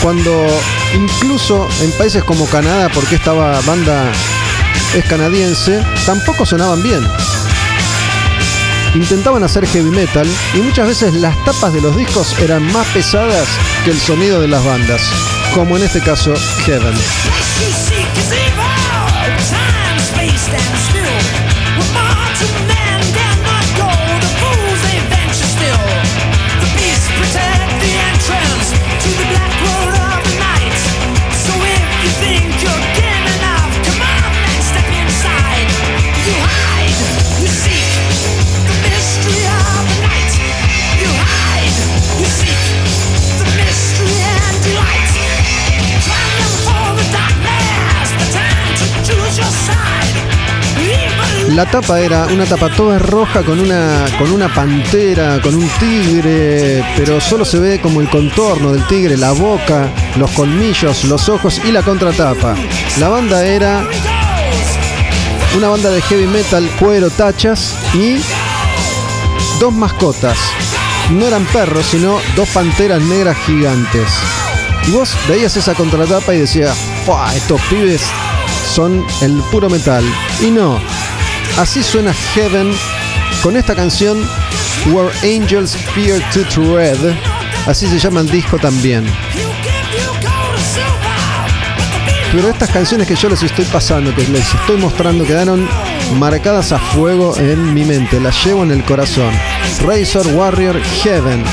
Cuando 0.02 0.46
incluso 0.94 1.68
en 1.82 1.90
países 1.92 2.24
como 2.24 2.46
Canadá, 2.46 2.90
porque 2.92 3.14
esta 3.14 3.32
banda 3.32 4.10
es 4.94 5.04
canadiense, 5.04 5.80
tampoco 6.04 6.44
sonaban 6.44 6.82
bien 6.82 7.02
intentaban 8.94 9.42
hacer 9.42 9.66
heavy 9.66 9.90
metal 9.90 10.26
y 10.54 10.58
muchas 10.58 10.88
veces 10.88 11.14
las 11.14 11.36
tapas 11.44 11.72
de 11.72 11.80
los 11.80 11.96
discos 11.96 12.38
eran 12.40 12.62
más 12.72 12.86
pesadas 12.88 13.48
que 13.84 13.90
el 13.90 13.98
sonido 13.98 14.40
de 14.40 14.48
las 14.48 14.64
bandas, 14.64 15.02
como 15.54 15.76
en 15.76 15.84
este 15.84 16.00
caso 16.00 16.34
Heaven. 16.64 16.94
La 51.54 51.66
tapa 51.66 52.00
era 52.00 52.26
una 52.28 52.46
tapa 52.46 52.70
toda 52.70 52.98
roja 52.98 53.42
con 53.42 53.60
una, 53.60 54.06
con 54.18 54.32
una 54.32 54.52
pantera, 54.52 55.38
con 55.42 55.54
un 55.54 55.68
tigre, 55.78 56.82
pero 56.96 57.20
solo 57.20 57.44
se 57.44 57.58
ve 57.58 57.78
como 57.78 58.00
el 58.00 58.08
contorno 58.08 58.72
del 58.72 58.86
tigre, 58.86 59.18
la 59.18 59.32
boca, 59.32 59.90
los 60.16 60.30
colmillos, 60.30 61.04
los 61.04 61.28
ojos 61.28 61.60
y 61.62 61.70
la 61.70 61.82
contratapa. 61.82 62.54
La 62.98 63.10
banda 63.10 63.44
era 63.44 63.84
una 65.54 65.68
banda 65.68 65.90
de 65.90 66.00
heavy 66.00 66.26
metal, 66.26 66.66
cuero, 66.80 67.10
tachas 67.10 67.74
y 67.92 68.16
dos 69.60 69.74
mascotas. 69.74 70.38
No 71.10 71.26
eran 71.26 71.44
perros, 71.46 71.84
sino 71.84 72.18
dos 72.34 72.48
panteras 72.48 73.02
negras 73.02 73.36
gigantes. 73.44 74.08
Y 74.88 74.92
vos 74.92 75.14
veías 75.28 75.54
esa 75.56 75.74
contratapa 75.74 76.34
y 76.34 76.38
decías. 76.38 76.78
Estos 77.36 77.60
pibes 77.62 78.00
son 78.74 79.04
el 79.20 79.42
puro 79.50 79.68
metal. 79.68 80.04
Y 80.40 80.50
no, 80.50 80.80
Así 81.58 81.82
suena 81.82 82.12
Heaven 82.12 82.72
con 83.42 83.56
esta 83.56 83.74
canción 83.74 84.26
Where 84.86 85.10
Angels 85.22 85.76
Fear 85.76 86.20
to 86.32 86.44
Tread. 86.44 86.96
Así 87.66 87.86
se 87.86 87.98
llama 87.98 88.20
el 88.20 88.30
disco 88.30 88.58
también. 88.58 89.04
Pero 92.32 92.48
estas 92.48 92.70
canciones 92.70 93.06
que 93.06 93.14
yo 93.14 93.28
les 93.28 93.42
estoy 93.42 93.66
pasando, 93.66 94.14
que 94.14 94.26
les 94.28 94.54
estoy 94.54 94.78
mostrando, 94.78 95.24
quedaron 95.24 95.68
marcadas 96.18 96.72
a 96.72 96.78
fuego 96.78 97.36
en 97.36 97.74
mi 97.74 97.84
mente. 97.84 98.18
Las 98.18 98.44
llevo 98.44 98.62
en 98.62 98.70
el 98.70 98.82
corazón. 98.84 99.32
Razor 99.84 100.26
Warrior 100.28 100.80
Heaven. 100.82 101.44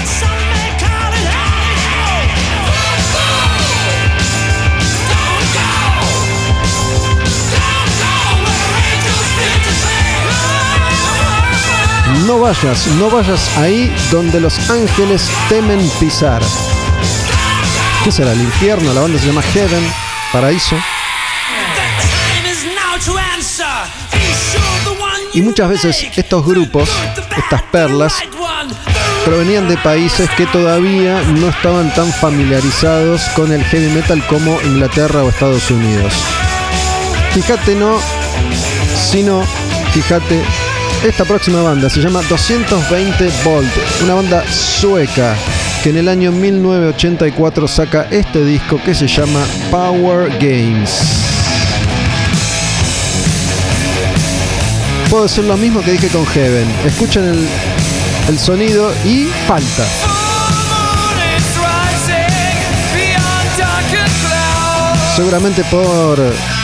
No 12.30 12.38
vayas, 12.38 12.86
no 13.00 13.10
vayas 13.10 13.58
ahí 13.58 13.92
donde 14.12 14.40
los 14.40 14.70
ángeles 14.70 15.28
temen 15.50 15.80
pisar. 16.00 16.44
¿Qué 18.04 18.12
será? 18.12 18.34
¿El 18.34 18.42
infierno? 18.42 18.94
La 18.94 19.02
banda 19.02 19.18
se 19.18 19.26
llama 19.26 19.42
Heaven, 19.42 19.84
Paraíso. 20.32 20.76
Y 25.34 25.42
muchas 25.42 25.70
veces 25.70 26.08
estos 26.16 26.46
grupos, 26.46 26.88
estas 27.36 27.64
perlas, 27.64 28.14
provenían 29.26 29.68
de 29.68 29.78
países 29.78 30.30
que 30.38 30.46
todavía 30.46 31.24
no 31.24 31.50
estaban 31.50 31.92
tan 31.96 32.14
familiarizados 32.14 33.24
con 33.36 33.52
el 33.52 33.64
heavy 33.64 33.88
metal 33.88 34.24
como 34.28 34.62
Inglaterra 34.62 35.24
o 35.24 35.30
Estados 35.30 35.72
Unidos. 35.72 36.14
Fíjate 37.34 37.74
no, 37.74 38.00
sino 39.10 39.44
fíjate 39.94 40.44
esta 41.04 41.24
próxima 41.24 41.62
banda 41.62 41.90
se 41.90 42.02
llama 42.02 42.22
220 42.28 43.30
Volt, 43.44 43.68
una 44.04 44.16
banda 44.16 44.44
sueca 44.52 45.36
que 45.84 45.92
en 45.92 45.98
el 45.98 46.10
año 46.10 46.32
1984 46.32 47.68
saca 47.68 48.08
este 48.12 48.44
disco 48.44 48.82
que 48.84 48.94
se 48.94 49.08
llama 49.08 49.46
Power 49.72 50.30
Games. 50.40 51.02
Puedo 55.10 55.24
decir 55.24 55.46
lo 55.46 55.58
mismo 55.58 55.82
que 55.82 55.92
dije 55.92 56.08
con 56.10 56.26
Heaven. 56.26 56.68
Escuchen 56.86 57.24
el, 57.24 57.48
el 58.28 58.38
sonido 58.38 58.92
y 59.06 59.26
falta. 59.48 59.86
Seguramente 65.16 65.64
por 65.66 66.59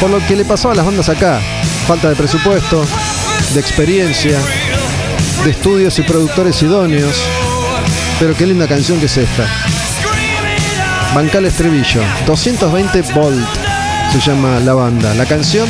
por 0.00 0.10
lo 0.10 0.24
que 0.26 0.36
le 0.36 0.44
pasó 0.44 0.70
a 0.70 0.74
las 0.74 0.84
bandas 0.84 1.08
acá. 1.08 1.40
Falta 1.86 2.08
de 2.08 2.16
presupuesto, 2.16 2.84
de 3.54 3.60
experiencia. 3.60 4.38
de 5.44 5.50
estudios 5.50 5.98
y 5.98 6.02
productores 6.02 6.60
idóneos. 6.62 7.16
Pero 8.18 8.34
qué 8.34 8.46
linda 8.46 8.66
canción 8.66 8.98
que 8.98 9.06
es 9.06 9.16
esta. 9.16 9.46
Bancal 11.14 11.46
Estribillo, 11.46 12.02
220 12.26 13.02
Volt 13.14 13.38
se 14.12 14.20
llama 14.20 14.58
la 14.60 14.74
banda. 14.74 15.14
La 15.14 15.24
canción 15.26 15.68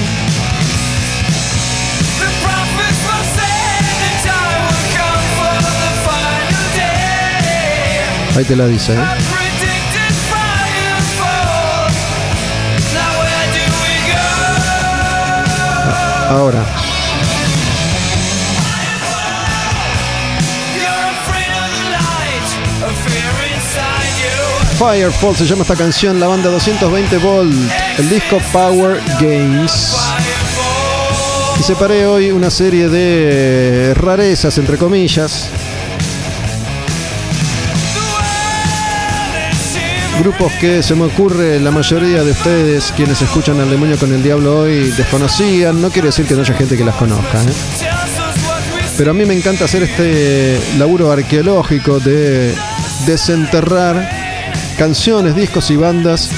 Ahí 8.37 8.45
te 8.45 8.55
la 8.55 8.67
dice, 8.67 8.93
¿eh? 8.93 9.26
Ahora. 16.29 16.65
Firefall 24.77 25.35
se 25.35 25.47
llama 25.47 25.63
esta 25.63 25.77
canción, 25.77 26.21
la 26.21 26.27
banda 26.27 26.51
220 26.51 27.17
Volt, 27.19 27.53
el 27.99 28.11
disco 28.11 28.39
Power 28.53 29.01
Games. 29.21 29.97
Y 31.59 31.63
separé 31.63 32.07
hoy 32.07 32.31
una 32.31 32.51
serie 32.51 32.89
de 32.89 33.95
rarezas, 33.95 34.59
entre 34.59 34.77
comillas. 34.77 35.46
Grupos 40.21 40.53
que 40.61 40.83
se 40.83 40.95
me 40.95 41.05
ocurre 41.05 41.61
la 41.61 41.71
mayoría 41.71 42.23
de 42.25 42.31
ustedes, 42.31 42.93
quienes 42.97 43.21
escuchan 43.21 43.61
al 43.61 43.71
demonio 43.71 43.99
con 43.99 44.13
el 44.13 44.23
diablo 44.23 44.61
hoy, 44.61 44.91
desconocían. 44.91 45.81
No 45.81 45.91
quiere 45.91 46.09
decir 46.09 46.27
que 46.27 46.35
no 46.35 46.41
haya 46.41 46.55
gente 46.55 46.77
que 46.77 46.85
las 46.85 46.97
conozca. 46.97 47.43
¿eh? 47.43 47.87
Pero 48.97 49.11
a 49.11 49.15
mí 49.15 49.25
me 49.27 49.35
encanta 49.35 49.67
hacer 49.67 49.83
este 49.83 50.59
laburo 50.79 51.13
arqueológico 51.13 52.01
de 52.01 52.55
desenterrar 53.07 54.09
canciones, 54.79 55.37
discos 55.37 55.71
y 55.71 55.77
bandas 55.77 56.31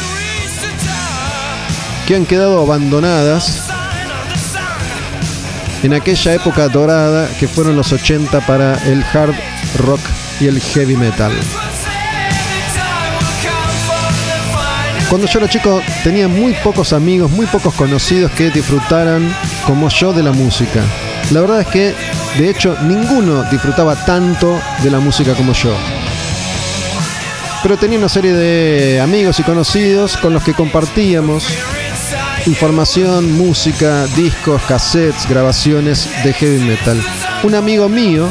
que 2.06 2.16
han 2.16 2.26
quedado 2.26 2.60
abandonadas 2.60 3.68
en 5.82 5.94
aquella 5.94 6.34
época 6.34 6.68
dorada 6.68 7.28
que 7.38 7.46
fueron 7.46 7.76
los 7.76 7.92
80 7.92 8.40
para 8.46 8.74
el 8.86 9.05
hard 9.05 9.34
rock 9.76 10.00
y 10.40 10.46
el 10.46 10.60
heavy 10.60 10.96
metal. 10.96 11.32
Cuando 15.09 15.26
yo 15.26 15.39
era 15.39 15.48
chico 15.48 15.80
tenía 16.05 16.28
muy 16.28 16.52
pocos 16.52 16.93
amigos, 16.93 17.30
muy 17.30 17.47
pocos 17.47 17.72
conocidos 17.74 18.30
que 18.32 18.51
disfrutaran 18.51 19.35
como 19.66 19.89
yo 19.89 20.12
de 20.12 20.22
la 20.22 20.32
música. 20.32 20.82
La 21.30 21.40
verdad 21.40 21.62
es 21.62 21.66
que, 21.68 21.94
de 22.36 22.51
hecho, 22.51 22.76
ninguno 22.82 23.43
disfrutaba 23.44 23.97
tanto 24.05 24.60
de 24.82 24.90
la 24.90 25.01
música 25.01 25.32
como 25.32 25.55
yo. 25.55 25.74
Pero 27.62 27.78
tenía 27.78 27.98
una 27.98 28.10
serie 28.10 28.35
de 28.35 29.01
amigos 29.01 29.40
y 29.40 29.44
conocidos 29.44 30.18
con 30.18 30.35
los 30.35 30.43
que 30.43 30.52
compartíamos 30.52 31.44
información, 32.47 33.32
música, 33.32 34.06
discos, 34.09 34.60
cassettes, 34.68 35.26
grabaciones 35.26 36.06
de 36.22 36.35
heavy 36.35 36.59
metal. 36.59 37.02
Un 37.44 37.55
amigo 37.55 37.89
mío 37.89 38.30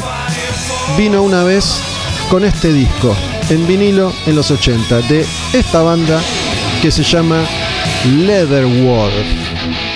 vino 0.96 1.22
una 1.22 1.42
vez 1.42 1.80
con 2.30 2.44
este 2.44 2.72
disco 2.72 3.16
en 3.50 3.66
vinilo 3.66 4.12
en 4.26 4.36
los 4.36 4.50
80 4.50 5.00
de 5.02 5.26
esta 5.52 5.82
banda 5.82 6.20
que 6.80 6.90
se 6.90 7.02
llama 7.02 7.44
Leatherwolf. 8.04 9.12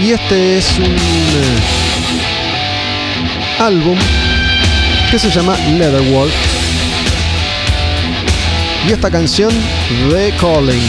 Y 0.01 0.13
este 0.13 0.59
es 0.59 0.79
un 0.79 0.85
eh, 0.85 1.59
álbum 3.61 3.97
que 5.11 5.19
se 5.19 5.31
llama 5.31 5.57
Leatherwolf. 5.79 6.33
Y 8.89 8.93
esta 8.93 9.11
canción, 9.11 9.53
The 10.11 10.33
Calling. 10.41 10.83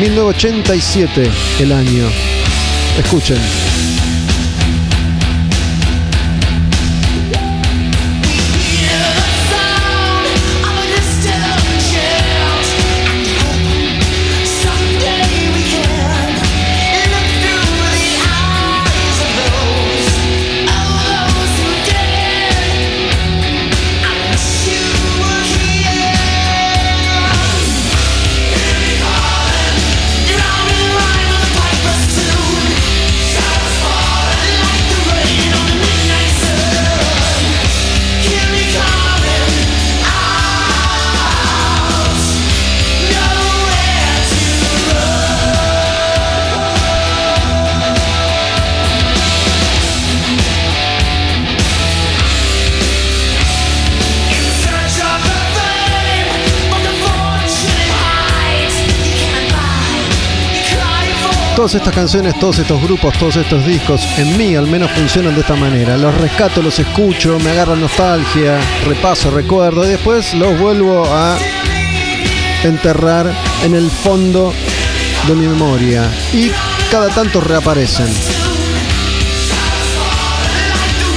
1987 0.00 1.30
el 1.60 1.72
año. 1.72 2.08
Escuchen. 2.98 3.63
Todas 61.64 61.76
estas 61.76 61.94
canciones, 61.94 62.38
todos 62.38 62.58
estos 62.58 62.82
grupos, 62.82 63.18
todos 63.18 63.36
estos 63.36 63.64
discos, 63.64 64.06
en 64.18 64.36
mí 64.36 64.54
al 64.54 64.66
menos 64.66 64.90
funcionan 64.90 65.34
de 65.34 65.40
esta 65.40 65.56
manera. 65.56 65.96
Los 65.96 66.14
rescato, 66.14 66.60
los 66.60 66.78
escucho, 66.78 67.38
me 67.38 67.52
agarran 67.52 67.80
nostalgia, 67.80 68.60
repaso, 68.86 69.30
recuerdo 69.30 69.82
y 69.86 69.88
después 69.88 70.34
los 70.34 70.58
vuelvo 70.58 71.06
a 71.06 71.38
enterrar 72.64 73.32
en 73.64 73.74
el 73.74 73.90
fondo 73.90 74.52
de 75.26 75.34
mi 75.34 75.46
memoria. 75.46 76.06
Y 76.34 76.50
cada 76.90 77.08
tanto 77.08 77.40
reaparecen. 77.40 78.08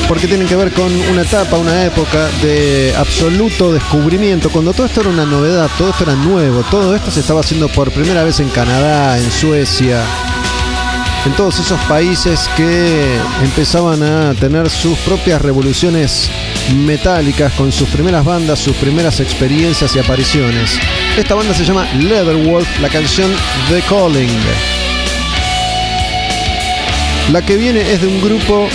Porque 0.08 0.28
tienen 0.28 0.48
que 0.48 0.56
ver 0.56 0.72
con 0.72 0.96
una 1.12 1.24
etapa, 1.24 1.58
una 1.58 1.84
época 1.84 2.30
de 2.42 2.96
absoluto 2.98 3.74
descubrimiento. 3.74 4.50
Cuando 4.50 4.72
todo 4.72 4.86
esto 4.86 5.02
era 5.02 5.10
una 5.10 5.26
novedad, 5.26 5.70
todo 5.78 5.90
esto 5.90 6.06
era 6.06 6.16
nuevo, 6.16 6.64
todo 6.72 6.96
esto 6.96 7.12
se 7.12 7.20
estaba 7.20 7.42
haciendo 7.42 7.68
por 7.68 7.92
primera 7.92 8.24
vez 8.24 8.40
en 8.40 8.48
Canadá, 8.48 9.18
en 9.18 9.30
Suecia, 9.30 10.02
en 11.28 11.34
todos 11.34 11.60
esos 11.60 11.80
países 11.82 12.50
que 12.56 13.20
empezaban 13.44 14.02
a 14.02 14.34
tener 14.34 14.70
sus 14.70 14.98
propias 15.00 15.42
revoluciones 15.42 16.30
metálicas 16.86 17.52
con 17.54 17.70
sus 17.70 17.90
primeras 17.90 18.24
bandas, 18.24 18.60
sus 18.60 18.76
primeras 18.78 19.20
experiencias 19.20 19.94
y 19.94 20.00
apariciones. 20.00 20.80
Esta 21.18 21.36
banda 21.36 21.54
se 21.54 21.66
llama 21.66 21.86
Leatherwolf, 21.96 22.80
la 22.80 22.88
canción 22.88 23.30
The 23.68 23.82
Calling. 23.90 24.30
La 27.34 27.42
que 27.42 27.58
viene 27.58 27.82
es 27.92 28.00
de 28.00 28.08
un 28.08 28.22
grupo 28.22 28.70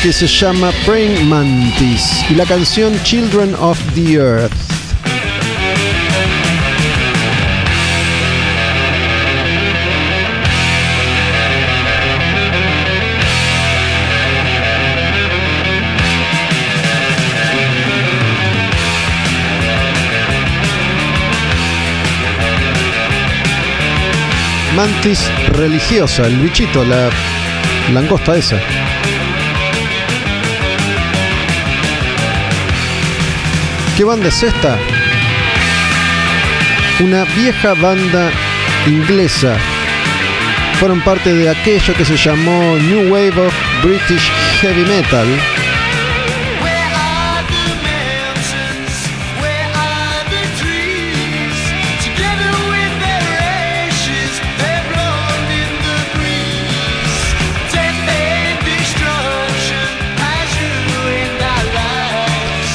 que 0.00 0.12
se 0.12 0.28
llama 0.28 0.70
Praying 0.86 1.28
Mantis 1.28 2.24
y 2.30 2.36
la 2.36 2.44
canción 2.44 3.02
Children 3.02 3.56
of 3.56 3.76
the 3.94 4.14
Earth. 4.14 4.59
Mantis 24.76 25.30
religiosa, 25.48 26.26
el 26.26 26.36
bichito, 26.36 26.84
la 26.84 27.10
langosta 27.92 28.36
esa. 28.36 28.58
¿Qué 33.96 34.04
banda 34.04 34.28
es 34.28 34.42
esta? 34.42 34.78
Una 37.00 37.24
vieja 37.24 37.74
banda 37.74 38.30
inglesa. 38.86 39.56
Fueron 40.78 41.00
parte 41.02 41.34
de 41.34 41.50
aquello 41.50 41.94
que 41.94 42.04
se 42.04 42.16
llamó 42.16 42.76
New 42.76 43.12
Wave 43.12 43.46
of 43.46 43.54
British 43.82 44.30
Heavy 44.60 44.84
Metal. 44.84 45.59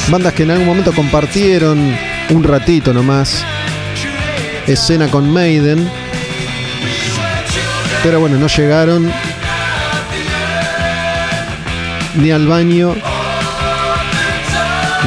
Bandas 0.09 0.33
que 0.33 0.43
en 0.43 0.51
algún 0.51 0.67
momento 0.67 0.93
compartieron 0.93 1.95
un 2.29 2.43
ratito 2.43 2.93
nomás 2.93 3.43
escena 4.67 5.07
con 5.07 5.31
Maiden. 5.31 5.89
Pero 8.03 8.19
bueno, 8.19 8.37
no 8.37 8.47
llegaron 8.47 9.11
ni 12.15 12.31
al 12.31 12.47
baño 12.47 12.95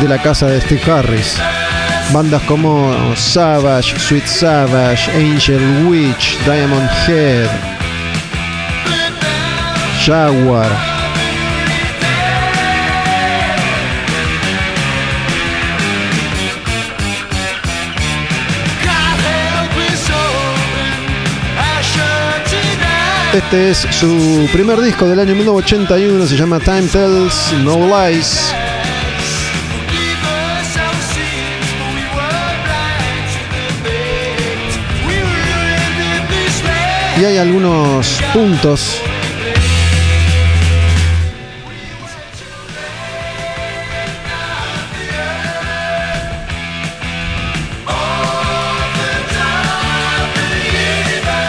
de 0.01 0.09
la 0.09 0.19
casa 0.21 0.47
de 0.47 0.61
Steve 0.61 0.83
Harris. 0.91 1.37
Bandas 2.13 2.43
como 2.43 3.15
Savage, 3.15 3.99
Sweet 3.99 4.27
Savage, 4.27 5.11
Angel 5.13 5.87
Witch, 5.87 6.39
Diamond 6.45 6.91
Head, 7.07 7.49
Jaguar. 10.05 10.98
Este 23.35 23.71
es 23.71 23.87
su 23.91 24.49
primer 24.53 24.81
disco 24.81 25.07
del 25.07 25.21
año 25.21 25.35
1981, 25.35 26.27
se 26.27 26.37
llama 26.37 26.59
Time 26.61 26.83
Tells 26.83 27.53
No 27.63 27.77
Lies. 27.77 28.55
Y 37.21 37.25
hay 37.25 37.37
algunos 37.37 38.19
puntos 38.33 39.03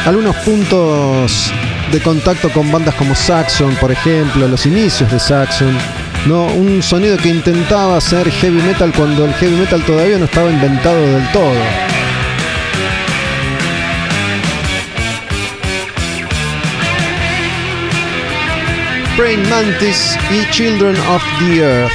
algunos 0.06 0.36
puntos 0.38 1.54
de 1.92 2.00
contacto 2.02 2.50
con 2.50 2.72
bandas 2.72 2.94
como 2.96 3.16
Saxon, 3.16 3.76
por 3.76 3.92
ejemplo, 3.92 4.48
los 4.48 4.66
inicios 4.66 5.12
de 5.12 5.20
Saxon. 5.20 5.76
¿no? 6.26 6.46
Un 6.46 6.84
sonido 6.84 7.18
que 7.18 7.30
intentaba 7.30 8.00
ser 8.02 8.30
heavy 8.30 8.62
metal 8.62 8.92
cuando 8.96 9.26
el 9.26 9.34
heavy 9.34 9.56
metal 9.56 9.82
todavía 9.84 10.18
no 10.18 10.26
estaba 10.26 10.50
inventado 10.50 11.02
del 11.02 11.32
todo. 11.32 11.54
Praying 19.18 19.50
Mantis 19.50 20.18
y 20.32 20.50
Children 20.52 20.96
of 21.10 21.24
the 21.40 21.60
Earth. 21.60 21.92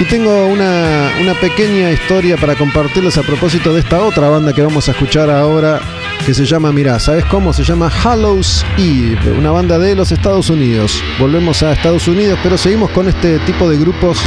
Y 0.00 0.04
tengo 0.04 0.46
una, 0.46 1.12
una 1.20 1.34
pequeña 1.34 1.90
historia 1.90 2.38
para 2.38 2.54
compartirles 2.56 3.18
a 3.18 3.22
propósito 3.22 3.74
de 3.74 3.80
esta 3.80 4.00
otra 4.02 4.28
banda 4.28 4.54
que 4.54 4.62
vamos 4.62 4.88
a 4.88 4.92
escuchar 4.92 5.28
ahora, 5.28 5.78
que 6.24 6.34
se 6.34 6.44
llama, 6.44 6.70
mirá, 6.72 6.98
¿sabes 6.98 7.24
cómo? 7.26 7.52
Se 7.52 7.64
llama 7.64 7.90
Hallows 7.90 8.64
Eve, 8.76 9.32
una 9.32 9.50
banda 9.50 9.78
de 9.78 9.94
los 9.94 10.12
Estados 10.12 10.50
Unidos. 10.50 11.02
Volvemos 11.18 11.62
a 11.62 11.72
Estados 11.72 12.06
Unidos, 12.08 12.38
pero 12.42 12.58
seguimos 12.58 12.90
con 12.90 13.08
este 13.08 13.38
tipo 13.40 13.68
de 13.68 13.78
grupos 13.78 14.18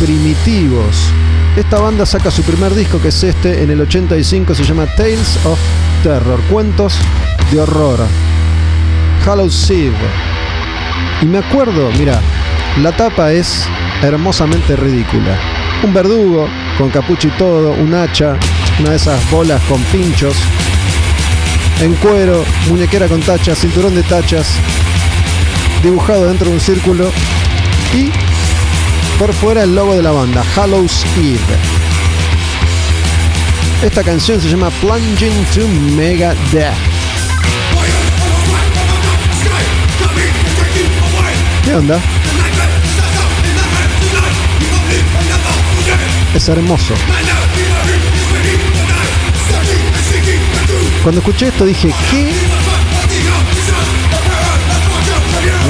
primitivos. 0.00 1.10
Esta 1.56 1.78
banda 1.78 2.06
saca 2.06 2.30
su 2.30 2.42
primer 2.42 2.74
disco, 2.74 3.00
que 3.00 3.08
es 3.08 3.24
este, 3.24 3.62
en 3.62 3.70
el 3.70 3.80
85, 3.80 4.54
se 4.54 4.64
llama 4.64 4.86
Tales 4.96 5.38
of 5.44 5.58
Terror, 6.02 6.40
cuentos 6.50 6.98
de 7.50 7.60
horror. 7.60 8.00
Hallows 9.24 9.70
Eve. 9.70 9.94
Y 11.22 11.26
me 11.26 11.38
acuerdo, 11.38 11.90
mira, 11.98 12.20
la 12.82 12.92
tapa 12.92 13.32
es 13.32 13.66
hermosamente 14.02 14.76
ridícula. 14.76 15.38
Un 15.82 15.92
verdugo 15.92 16.48
con 16.78 16.90
capucha 16.90 17.28
y 17.28 17.32
todo, 17.32 17.72
un 17.72 17.94
hacha, 17.94 18.36
una 18.78 18.90
de 18.90 18.96
esas 18.96 19.30
bolas 19.30 19.62
con 19.62 19.80
pinchos, 19.84 20.36
en 21.80 21.94
cuero, 21.96 22.44
muñequera 22.68 23.08
con 23.08 23.20
tachas, 23.20 23.58
cinturón 23.58 23.94
de 23.94 24.02
tachas, 24.02 24.46
dibujado 25.82 26.26
dentro 26.26 26.48
de 26.48 26.54
un 26.54 26.60
círculo 26.60 27.10
y 27.94 28.10
por 29.18 29.32
fuera 29.32 29.62
el 29.62 29.74
logo 29.74 29.94
de 29.94 30.02
la 30.02 30.10
banda, 30.10 30.42
Hallows 30.54 31.04
Eve. 31.16 31.38
Esta 33.82 34.02
canción 34.02 34.40
se 34.40 34.48
llama 34.48 34.70
Plunging 34.80 35.44
to 35.54 35.68
Mega 35.96 36.34
Death. 36.52 36.74
¿Qué 41.64 41.74
onda? 41.74 42.00
Es 46.34 46.48
hermoso. 46.48 46.94
Cuando 51.06 51.20
escuché 51.20 51.46
esto 51.46 51.64
dije, 51.64 51.94
¿qué? 52.10 52.32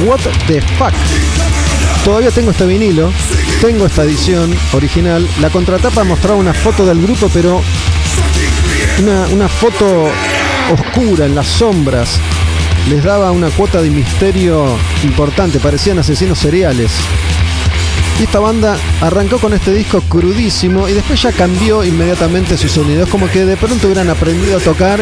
What 0.07 0.21
the 0.47 0.63
fuck? 0.79 0.95
Todavía 2.07 2.31
tengo 2.31 2.53
este 2.53 2.65
vinilo, 2.65 3.13
tengo 3.61 3.85
esta 3.85 4.05
edición 4.05 4.57
original. 4.73 5.29
La 5.43 5.51
contratapa 5.51 6.05
mostraba 6.05 6.37
una 6.39 6.55
foto 6.55 6.87
del 6.87 7.03
grupo, 7.03 7.29
pero 7.35 7.63
una, 9.03 9.27
una 9.27 9.47
foto 9.47 10.09
oscura 10.73 11.27
en 11.27 11.35
las 11.35 11.47
sombras. 11.47 12.19
Les 12.89 13.05
daba 13.05 13.31
una 13.31 13.51
cuota 13.51 13.83
de 13.83 13.91
misterio 13.91 14.79
importante, 15.05 15.61
parecían 15.61 15.99
asesinos 15.99 16.39
seriales. 16.39 16.93
Y 18.19 18.23
esta 18.23 18.41
banda 18.41 18.79
arrancó 19.03 19.39
con 19.39 19.53
este 19.53 19.75
disco 19.75 20.01
crudísimo 20.09 20.89
y 20.89 20.95
después 20.95 21.21
ya 21.21 21.33
cambió 21.33 21.85
inmediatamente 21.85 22.57
su 22.57 22.67
sonido. 22.67 23.05
Es 23.05 23.11
como 23.11 23.29
que 23.29 23.45
de 23.45 23.59
pronto 23.59 23.87
hubieran 23.87 24.09
aprendido 24.09 24.57
a 24.57 24.61
tocar 24.61 25.01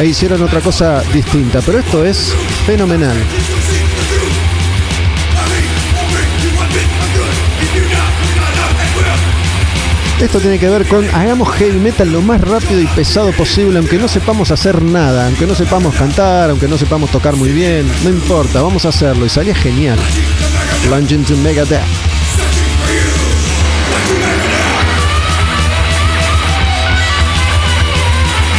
e 0.00 0.06
hicieron 0.06 0.42
otra 0.42 0.60
cosa 0.60 1.02
distinta. 1.12 1.60
Pero 1.60 1.78
esto 1.78 2.04
es 2.04 2.32
fenomenal. 2.66 3.16
Esto 10.20 10.38
tiene 10.38 10.58
que 10.58 10.68
ver 10.68 10.86
con 10.86 11.04
hagamos 11.14 11.48
heavy 11.56 11.78
metal 11.78 12.12
lo 12.12 12.22
más 12.22 12.40
rápido 12.40 12.80
y 12.80 12.86
pesado 12.86 13.32
posible, 13.32 13.78
aunque 13.78 13.98
no 13.98 14.06
sepamos 14.06 14.52
hacer 14.52 14.80
nada, 14.80 15.26
aunque 15.26 15.46
no 15.46 15.54
sepamos 15.56 15.94
cantar, 15.96 16.50
aunque 16.50 16.68
no 16.68 16.78
sepamos 16.78 17.10
tocar 17.10 17.34
muy 17.34 17.50
bien, 17.50 17.90
no 18.04 18.10
importa, 18.10 18.62
vamos 18.62 18.84
a 18.84 18.90
hacerlo 18.90 19.26
y 19.26 19.28
salía 19.28 19.54
genial. 19.54 19.98
Plunging 20.84 21.24
to 21.24 21.36
Megadeth. 21.38 22.11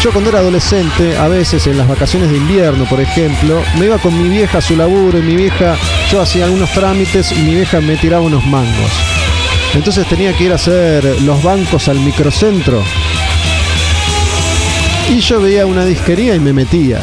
Yo 0.04 0.12
cuando 0.12 0.32
era 0.32 0.40
adolescente, 0.40 1.18
a 1.18 1.30
veces 1.30 1.66
en 1.66 1.78
las 1.78 1.88
vacaciones 1.88 2.30
de 2.30 2.36
invierno, 2.36 2.84
por 2.84 3.00
ejemplo, 3.00 3.64
me 3.80 3.86
iba 3.86 3.98
con 4.00 4.22
mi 4.22 4.28
vieja 4.28 4.58
a 4.58 4.62
su 4.62 4.76
laburo 4.76 5.18
y 5.18 5.22
mi 5.22 5.38
vieja, 5.38 5.78
yo 6.12 6.22
hacía 6.22 6.44
algunos 6.44 6.70
trámites 6.74 7.32
y 7.32 7.36
mi 7.36 7.56
vieja 7.56 7.80
me 7.80 7.96
tiraba 7.96 8.22
unos 8.22 8.46
mangos. 8.46 8.92
Entonces 9.74 10.06
tenía 10.06 10.34
que 10.34 10.44
ir 10.44 10.52
a 10.52 10.56
hacer 10.56 11.22
los 11.22 11.42
bancos 11.42 11.88
al 11.88 12.02
microcentro. 12.02 12.84
Y 15.10 15.22
yo 15.22 15.40
veía 15.40 15.66
una 15.66 15.86
disquería 15.86 16.36
y 16.36 16.40
me 16.42 16.52
metía. 16.52 17.00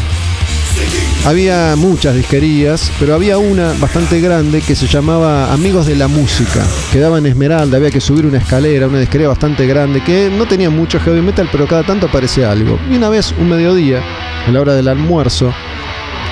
Había 1.27 1.77
muchas 1.77 2.15
disquerías, 2.15 2.91
pero 2.99 3.15
había 3.15 3.37
una 3.37 3.75
bastante 3.79 4.21
grande 4.21 4.63
que 4.63 4.75
se 4.75 4.87
llamaba 4.87 5.53
Amigos 5.53 5.87
de 5.87 5.95
la 5.95 6.09
Música. 6.09 6.67
Quedaba 6.91 7.19
en 7.19 7.27
Esmeralda, 7.27 7.77
había 7.77 7.91
que 7.91 8.01
subir 8.01 8.25
una 8.25 8.39
escalera, 8.39 8.87
una 8.87 9.01
disquería 9.01 9.29
bastante 9.29 9.67
grande 9.67 10.03
que 10.03 10.31
no 10.31 10.47
tenía 10.47 10.71
mucho 10.71 10.99
heavy 10.99 11.21
metal, 11.21 11.47
pero 11.53 11.67
cada 11.69 11.83
tanto 11.83 12.07
aparecía 12.07 12.51
algo. 12.51 12.79
Y 12.91 12.97
una 12.97 13.11
vez, 13.11 13.35
un 13.39 13.51
mediodía, 13.51 14.01
a 14.49 14.51
la 14.51 14.63
hora 14.63 14.73
del 14.73 14.89
almuerzo, 14.89 15.53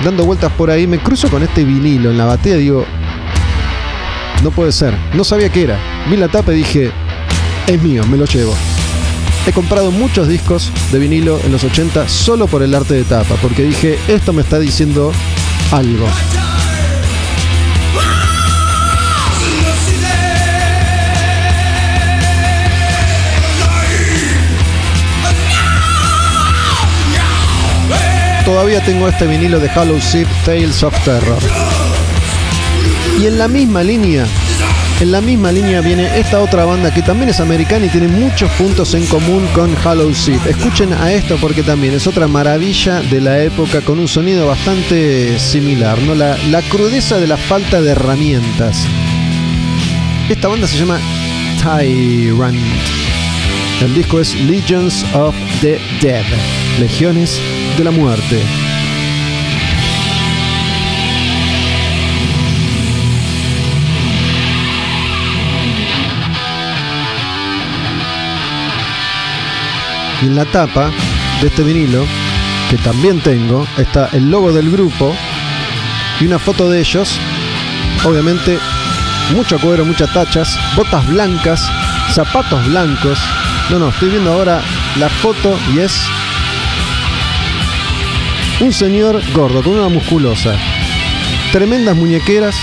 dando 0.03 0.25
vueltas 0.25 0.51
por 0.53 0.71
ahí, 0.71 0.87
me 0.87 0.97
cruzo 0.97 1.29
con 1.29 1.43
este 1.43 1.63
vinilo 1.63 2.09
en 2.09 2.17
la 2.17 2.25
batea 2.25 2.57
y 2.57 2.61
digo, 2.61 2.83
no 4.43 4.49
puede 4.49 4.71
ser, 4.71 4.95
no 5.13 5.23
sabía 5.23 5.49
qué 5.49 5.63
era. 5.63 5.77
Vi 6.09 6.17
la 6.17 6.29
tapa 6.29 6.51
y 6.51 6.57
dije, 6.57 6.91
es 7.67 7.81
mío, 7.81 8.03
me 8.07 8.17
lo 8.17 8.25
llevo. 8.25 8.55
He 9.47 9.51
comprado 9.53 9.91
muchos 9.91 10.27
discos 10.27 10.71
de 10.91 10.99
vinilo 10.99 11.39
en 11.43 11.51
los 11.51 11.63
80 11.63 12.07
solo 12.07 12.47
por 12.47 12.61
el 12.61 12.75
arte 12.75 12.93
de 12.93 13.03
tapa, 13.03 13.35
porque 13.41 13.63
dije, 13.63 13.97
esto 14.07 14.33
me 14.33 14.41
está 14.41 14.59
diciendo 14.59 15.11
algo. 15.71 16.07
Todavía 28.45 28.81
tengo 28.81 29.07
este 29.07 29.27
vinilo 29.27 29.59
de 29.59 29.69
Hollow 29.75 29.99
Ship 29.99 30.27
Tales 30.43 30.81
of 30.81 30.93
Terror. 31.03 31.37
Y 33.21 33.27
en 33.27 33.37
la 33.37 33.47
misma 33.47 33.83
línea, 33.83 34.25
en 35.01 35.11
la 35.11 35.21
misma 35.21 35.51
línea 35.51 35.81
viene 35.81 36.19
esta 36.19 36.41
otra 36.41 36.65
banda 36.65 36.93
que 36.93 37.01
también 37.01 37.29
es 37.29 37.39
americana 37.39 37.85
y 37.85 37.89
tiene 37.89 38.07
muchos 38.07 38.51
puntos 38.51 38.93
en 38.93 39.05
común 39.05 39.47
con 39.53 39.73
Hollow 39.85 40.13
Seed. 40.13 40.45
Escuchen 40.45 40.93
a 40.93 41.13
esto 41.13 41.37
porque 41.39 41.63
también 41.63 41.93
es 41.93 42.05
otra 42.05 42.27
maravilla 42.27 43.01
de 43.01 43.21
la 43.21 43.39
época 43.41 43.81
con 43.81 43.99
un 43.99 44.07
sonido 44.07 44.47
bastante 44.47 45.39
similar, 45.39 45.97
¿no? 45.99 46.15
La, 46.15 46.37
la 46.49 46.61
crudeza 46.63 47.17
de 47.17 47.27
la 47.27 47.37
falta 47.37 47.81
de 47.81 47.91
herramientas. 47.91 48.85
Esta 50.29 50.47
banda 50.47 50.67
se 50.67 50.77
llama 50.77 50.99
Tyrant. 51.61 52.57
El 53.81 53.93
disco 53.93 54.19
es 54.19 54.35
Legions 54.41 55.05
of 55.13 55.33
the 55.61 55.79
Dead, 56.01 56.25
Legiones 56.79 57.39
de 57.77 57.83
la 57.83 57.91
Muerte. 57.91 58.68
Y 70.21 70.25
en 70.25 70.35
la 70.35 70.45
tapa 70.45 70.91
de 71.41 71.47
este 71.47 71.63
vinilo, 71.63 72.05
que 72.69 72.77
también 72.77 73.19
tengo, 73.21 73.65
está 73.77 74.09
el 74.13 74.29
logo 74.29 74.51
del 74.51 74.69
grupo 74.69 75.15
y 76.19 76.25
una 76.25 76.39
foto 76.39 76.69
de 76.69 76.79
ellos. 76.79 77.19
Obviamente, 78.03 78.59
mucho 79.35 79.59
cuero, 79.59 79.85
muchas 79.85 80.13
tachas, 80.13 80.59
botas 80.75 81.07
blancas, 81.07 81.69
zapatos 82.13 82.65
blancos. 82.67 83.19
No, 83.69 83.79
no, 83.79 83.89
estoy 83.89 84.09
viendo 84.09 84.33
ahora 84.33 84.61
la 84.97 85.09
foto 85.09 85.57
y 85.73 85.79
es 85.79 85.93
un 88.59 88.73
señor 88.73 89.21
gordo 89.33 89.63
con 89.63 89.79
una 89.79 89.87
musculosa, 89.87 90.53
tremendas 91.51 91.95
muñequeras. 91.95 92.55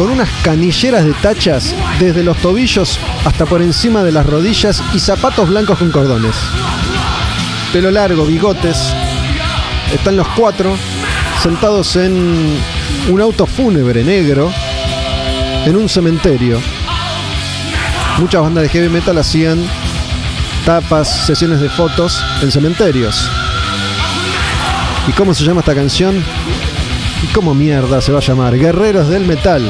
Con 0.00 0.12
unas 0.12 0.30
canilleras 0.42 1.04
de 1.04 1.12
tachas 1.12 1.74
desde 1.98 2.24
los 2.24 2.38
tobillos 2.38 2.98
hasta 3.26 3.44
por 3.44 3.60
encima 3.60 4.02
de 4.02 4.10
las 4.10 4.24
rodillas 4.24 4.82
y 4.94 4.98
zapatos 4.98 5.50
blancos 5.50 5.78
con 5.78 5.90
cordones. 5.90 6.34
Pelo 7.70 7.90
largo, 7.90 8.24
bigotes. 8.24 8.94
Están 9.92 10.16
los 10.16 10.26
cuatro 10.28 10.74
sentados 11.42 11.96
en 11.96 12.58
un 13.10 13.20
auto 13.20 13.44
fúnebre 13.44 14.02
negro 14.02 14.50
en 15.66 15.76
un 15.76 15.86
cementerio. 15.86 16.58
Muchas 18.20 18.40
bandas 18.40 18.62
de 18.62 18.70
heavy 18.70 18.88
metal 18.88 19.18
hacían 19.18 19.62
tapas, 20.64 21.26
sesiones 21.26 21.60
de 21.60 21.68
fotos 21.68 22.24
en 22.40 22.50
cementerios. 22.50 23.30
¿Y 25.06 25.12
cómo 25.12 25.34
se 25.34 25.44
llama 25.44 25.60
esta 25.60 25.74
canción? 25.74 26.24
¿Y 27.22 27.26
cómo 27.34 27.54
mierda 27.54 28.00
se 28.00 28.12
va 28.12 28.18
a 28.18 28.22
llamar? 28.22 28.56
Guerreros 28.56 29.08
del 29.08 29.26
Metal. 29.26 29.62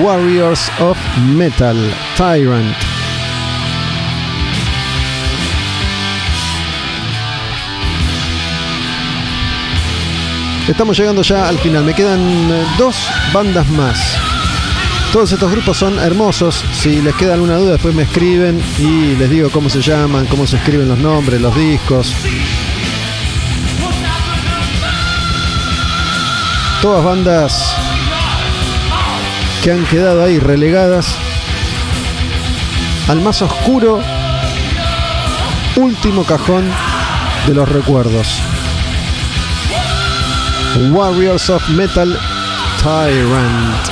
Warriors 0.00 0.70
of 0.80 0.96
Metal. 1.34 1.76
Tyrant. 2.16 2.76
Estamos 10.68 10.96
llegando 10.96 11.22
ya 11.22 11.48
al 11.48 11.58
final. 11.58 11.84
Me 11.84 11.94
quedan 11.94 12.20
eh, 12.20 12.64
dos 12.78 13.08
bandas 13.32 13.68
más. 13.70 13.98
Todos 15.12 15.32
estos 15.32 15.50
grupos 15.50 15.76
son 15.76 15.98
hermosos. 15.98 16.64
Si 16.72 17.02
les 17.02 17.14
queda 17.16 17.34
alguna 17.34 17.56
duda, 17.56 17.72
después 17.72 17.92
me 17.92 18.04
escriben 18.04 18.62
y 18.78 19.16
les 19.16 19.28
digo 19.28 19.50
cómo 19.50 19.68
se 19.68 19.80
llaman, 19.80 20.26
cómo 20.26 20.46
se 20.46 20.56
escriben 20.58 20.86
los 20.86 20.98
nombres, 20.98 21.40
los 21.40 21.56
discos. 21.56 22.14
Todas 26.82 27.04
bandas 27.04 27.74
que 29.62 29.70
han 29.70 29.84
quedado 29.84 30.24
ahí 30.24 30.38
relegadas 30.38 31.14
al 33.08 33.20
más 33.20 33.42
oscuro 33.42 34.00
último 35.76 36.24
cajón 36.24 36.64
de 37.46 37.54
los 37.54 37.68
recuerdos. 37.68 38.40
Warriors 40.90 41.50
of 41.50 41.68
Metal 41.68 42.18
Tyrant. 42.82 43.90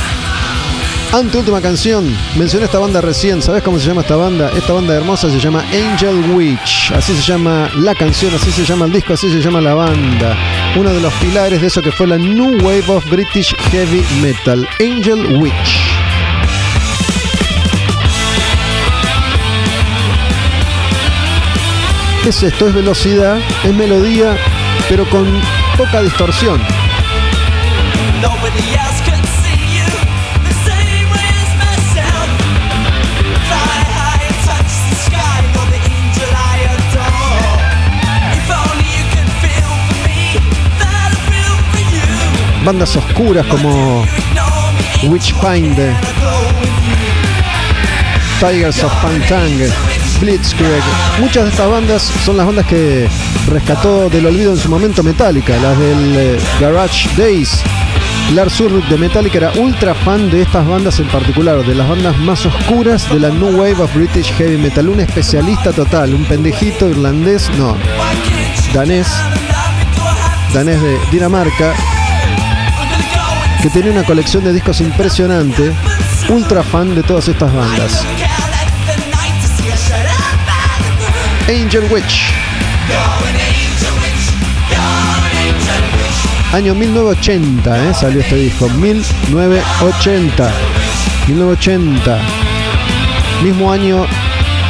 Anteúltima 1.13 1.61
canción. 1.61 2.17
Mencioné 2.37 2.67
esta 2.67 2.79
banda 2.79 3.01
recién. 3.01 3.43
¿Sabes 3.43 3.63
cómo 3.63 3.79
se 3.79 3.87
llama 3.87 4.01
esta 4.01 4.17
banda? 4.17 4.51
Esta 4.57 4.73
banda 4.73 4.95
hermosa 4.95 5.31
se 5.31 5.39
llama 5.39 5.63
Angel 5.73 6.31
Witch. 6.31 6.93
Así 6.93 7.15
se 7.15 7.23
llama 7.23 7.69
la 7.77 7.95
canción, 7.95 8.35
así 8.35 8.51
se 8.51 8.65
llama 8.65 8.87
el 8.87 8.93
disco, 8.93 9.13
así 9.13 9.31
se 9.31 9.41
llama 9.41 9.61
la 9.61 9.75
banda. 9.75 10.37
Uno 10.77 10.91
de 10.93 11.01
los 11.01 11.13
pilares 11.15 11.61
de 11.61 11.67
eso 11.67 11.83
que 11.83 11.91
fue 11.91 12.07
la 12.07 12.19
New 12.19 12.59
Wave 12.65 12.85
of 12.89 13.05
British 13.11 13.55
Heavy 13.71 14.05
Metal. 14.21 14.69
Angel 14.81 15.37
Witch. 15.37 15.89
¿Qué 22.23 22.29
es 22.29 22.43
esto? 22.43 22.69
Es 22.69 22.75
velocidad, 22.75 23.39
es 23.65 23.75
melodía, 23.75 24.37
pero 24.89 25.09
con 25.09 25.41
poca 25.77 26.03
distorsión. 26.03 26.61
Bandas 42.69 42.97
oscuras 42.97 43.47
como 43.47 44.05
Witchfinder, 45.05 45.97
Tigers 48.39 48.85
of 48.85 48.93
Pantang, 49.01 49.59
Blitzkrieg. 50.21 50.83
Muchas 51.19 51.45
de 51.45 51.51
estas 51.51 51.71
bandas 51.71 52.03
son 52.27 52.37
las 52.37 52.45
bandas 52.45 52.67
que 52.67 53.09
rescató 53.47 54.11
del 54.11 54.27
olvido 54.27 54.53
en 54.53 54.59
su 54.59 54.69
momento 54.69 55.03
Metallica, 55.03 55.57
las 55.57 55.79
del 55.79 56.15
eh, 56.15 56.39
Garage 56.61 57.09
Days. 57.17 57.63
Lars 58.35 58.61
Ulrich 58.61 58.85
de 58.89 58.99
Metallica 58.99 59.39
era 59.39 59.53
ultra 59.53 59.95
fan 59.95 60.31
de 60.31 60.43
estas 60.43 60.69
bandas 60.69 61.01
en 61.01 61.09
particular, 61.09 61.65
de 61.65 61.75
las 61.75 61.89
bandas 61.89 62.19
más 62.19 62.45
oscuras 62.45 63.09
de 63.09 63.19
la 63.19 63.31
New 63.31 63.59
Wave 63.59 63.83
of 63.83 63.95
British 63.95 64.31
Heavy 64.35 64.59
Metal. 64.59 64.87
Un 64.91 65.01
especialista 65.01 65.73
total, 65.73 66.13
un 66.13 66.27
pendejito 66.27 66.87
irlandés, 66.87 67.49
no, 67.57 67.79
danés, 68.75 69.09
danés 70.53 70.83
de 70.83 70.99
Dinamarca, 71.11 71.73
que 73.63 73.71
tenía 73.71 73.91
una 73.91 74.05
colección 74.05 74.45
de 74.45 74.53
discos 74.53 74.81
impresionante, 74.81 75.73
ultra 76.29 76.63
fan 76.63 76.95
de 76.95 77.03
todas 77.03 77.29
estas 77.29 77.53
bandas. 77.53 78.05
Angel 81.49 81.85
Witch. 81.91 82.31
Año 86.53 86.75
1980, 86.75 87.89
¿eh? 87.89 87.95
salió 87.95 88.21
este 88.21 88.37
disco. 88.37 88.69
1980. 88.69 90.51
1980. 91.27 92.19
Mismo 93.43 93.73
año 93.73 94.07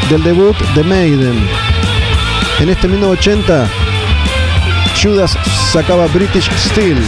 del 0.08 0.22
debut 0.24 0.56
de 0.74 0.82
Maiden. 0.82 1.48
En 2.58 2.68
este 2.68 2.88
1980, 2.88 3.68
Judas 5.00 5.36
sacaba 5.72 6.06
British 6.06 6.50
Steel. 6.58 6.98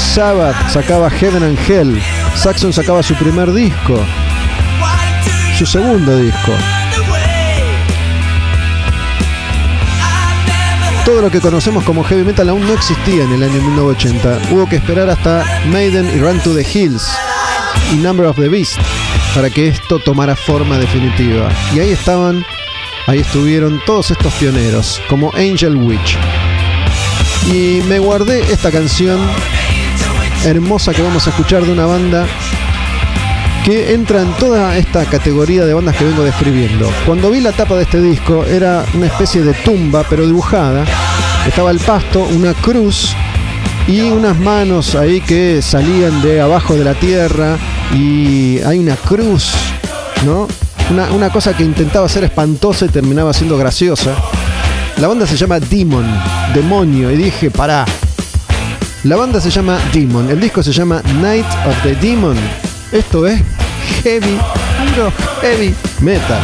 Sabbath 0.00 0.72
sacaba 0.72 1.08
Heaven 1.10 1.42
and 1.42 1.58
Hell. 1.68 2.02
Saxon 2.34 2.72
sacaba 2.72 3.02
su 3.02 3.14
primer 3.14 3.52
disco. 3.52 4.04
Su 5.56 5.66
segundo 5.66 6.16
disco. 6.18 6.52
Todo 11.04 11.22
lo 11.22 11.30
que 11.30 11.40
conocemos 11.40 11.84
como 11.84 12.02
heavy 12.04 12.24
metal 12.24 12.48
aún 12.48 12.66
no 12.66 12.74
existía 12.74 13.24
en 13.24 13.32
el 13.32 13.42
año 13.42 13.60
1980. 13.62 14.52
Hubo 14.52 14.68
que 14.68 14.76
esperar 14.76 15.10
hasta 15.10 15.44
Maiden 15.66 16.10
y 16.14 16.18
Run 16.18 16.40
to 16.40 16.54
the 16.54 16.62
Hills 16.62 17.08
y 17.92 17.96
Number 17.96 18.26
of 18.26 18.36
the 18.36 18.48
Beast 18.48 18.78
para 19.34 19.50
que 19.50 19.68
esto 19.68 19.98
tomara 19.98 20.34
forma 20.34 20.78
definitiva. 20.78 21.48
Y 21.74 21.80
ahí 21.80 21.90
estaban, 21.90 22.44
ahí 23.06 23.20
estuvieron 23.20 23.80
todos 23.86 24.10
estos 24.10 24.32
pioneros, 24.34 25.00
como 25.08 25.32
Angel 25.34 25.76
Witch. 25.76 26.18
Y 27.52 27.82
me 27.88 27.98
guardé 27.98 28.40
esta 28.52 28.70
canción 28.70 29.20
hermosa 30.44 30.92
que 30.92 31.02
vamos 31.02 31.26
a 31.26 31.30
escuchar 31.30 31.64
de 31.64 31.72
una 31.72 31.86
banda 31.86 32.26
que 33.64 33.92
entra 33.92 34.22
en 34.22 34.32
toda 34.34 34.76
esta 34.76 35.04
categoría 35.04 35.64
de 35.66 35.74
bandas 35.74 35.96
que 35.96 36.04
vengo 36.04 36.24
describiendo. 36.24 36.90
Cuando 37.04 37.30
vi 37.30 37.40
la 37.40 37.52
tapa 37.52 37.76
de 37.76 37.82
este 37.82 38.00
disco 38.00 38.44
era 38.44 38.84
una 38.94 39.06
especie 39.06 39.42
de 39.42 39.52
tumba 39.52 40.04
pero 40.08 40.26
dibujada. 40.26 40.84
Estaba 41.46 41.70
el 41.70 41.78
pasto, 41.78 42.24
una 42.24 42.54
cruz 42.54 43.14
y 43.86 44.02
unas 44.02 44.38
manos 44.38 44.94
ahí 44.94 45.20
que 45.20 45.60
salían 45.62 46.22
de 46.22 46.40
abajo 46.40 46.74
de 46.74 46.84
la 46.84 46.94
tierra 46.94 47.58
y 47.94 48.60
hay 48.60 48.78
una 48.78 48.96
cruz, 48.96 49.52
¿no? 50.24 50.46
Una, 50.90 51.30
cosa 51.30 51.56
que 51.56 51.62
intentaba 51.62 52.08
ser 52.08 52.24
espantosa 52.24 52.86
y 52.86 52.88
terminaba 52.88 53.32
siendo 53.32 53.56
graciosa. 53.56 54.16
La 54.96 55.06
banda 55.06 55.24
se 55.24 55.36
llama 55.36 55.60
Demon, 55.60 56.04
demonio, 56.52 57.12
y 57.12 57.16
dije, 57.16 57.50
pará. 57.50 57.84
La 59.04 59.16
banda 59.16 59.40
se 59.40 59.48
llama 59.48 59.78
Demon, 59.94 60.28
el 60.28 60.38
disco 60.38 60.62
se 60.62 60.72
llama 60.72 61.00
Night 61.22 61.46
of 61.66 61.82
the 61.82 61.94
Demon. 61.94 62.36
Esto 62.92 63.26
es 63.26 63.40
heavy, 64.02 64.36
puro 64.94 65.10
heavy 65.40 65.74
metal. 66.02 66.38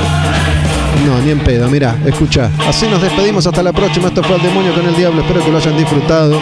No, 1.07 1.21
ni 1.21 1.33
en 1.33 1.41
pedo, 1.41 1.69
mirá, 1.69 1.99
escucha. 2.07 2.51
Así 2.67 2.87
nos 2.87 3.03
despedimos 3.03 3.47
hasta 3.47 3.63
la 3.63 3.75
próxima. 3.75 4.09
Esto 4.09 4.23
fue 4.23 4.37
el 4.37 4.43
demonio 4.43 4.73
con 4.73 4.87
el 4.87 4.97
diablo. 4.97 5.21
Espero 5.21 5.45
que 5.45 5.51
lo 5.51 5.59
hayan 5.59 5.77
disfrutado. 5.77 6.41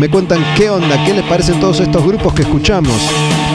me 0.00 0.08
cuentan 0.08 0.42
qué 0.56 0.70
onda, 0.70 1.04
qué 1.04 1.12
les 1.12 1.24
parecen 1.24 1.60
todos 1.60 1.78
estos 1.78 2.02
grupos 2.02 2.32
que 2.32 2.42
escuchamos, 2.42 2.96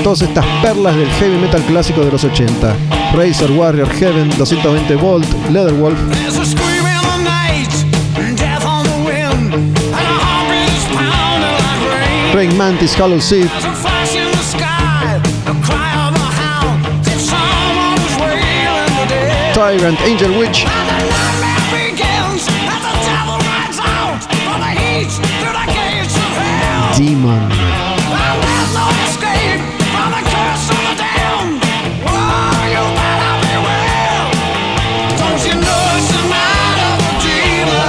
todas 0.04 0.22
estas 0.22 0.46
perlas 0.62 0.96
del 0.96 1.10
heavy 1.10 1.38
metal 1.38 1.64
clásico 1.64 2.06
de 2.06 2.12
los 2.12 2.24
80. 2.24 2.76
Razor, 3.16 3.52
Warrior, 3.52 3.90
Heaven, 3.90 4.30
220 4.38 4.96
Volt, 4.96 5.26
Leatherwolf, 5.50 5.98
featuring 12.40 12.58
Mantis 12.58 12.94
Hollow 12.94 13.20
Seed. 13.20 13.50
Tyrant 19.54 20.00
Angel 20.02 20.40
Witch. 20.40 20.66
Demon. 26.98 27.50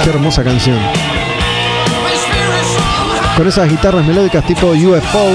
Qué 0.03 0.09
hermosa 0.09 0.43
canción. 0.43 1.20
Con 3.37 3.47
esas 3.47 3.69
guitarras 3.69 4.05
melódicas 4.05 4.45
tipo 4.45 4.67
UFO. 4.67 5.29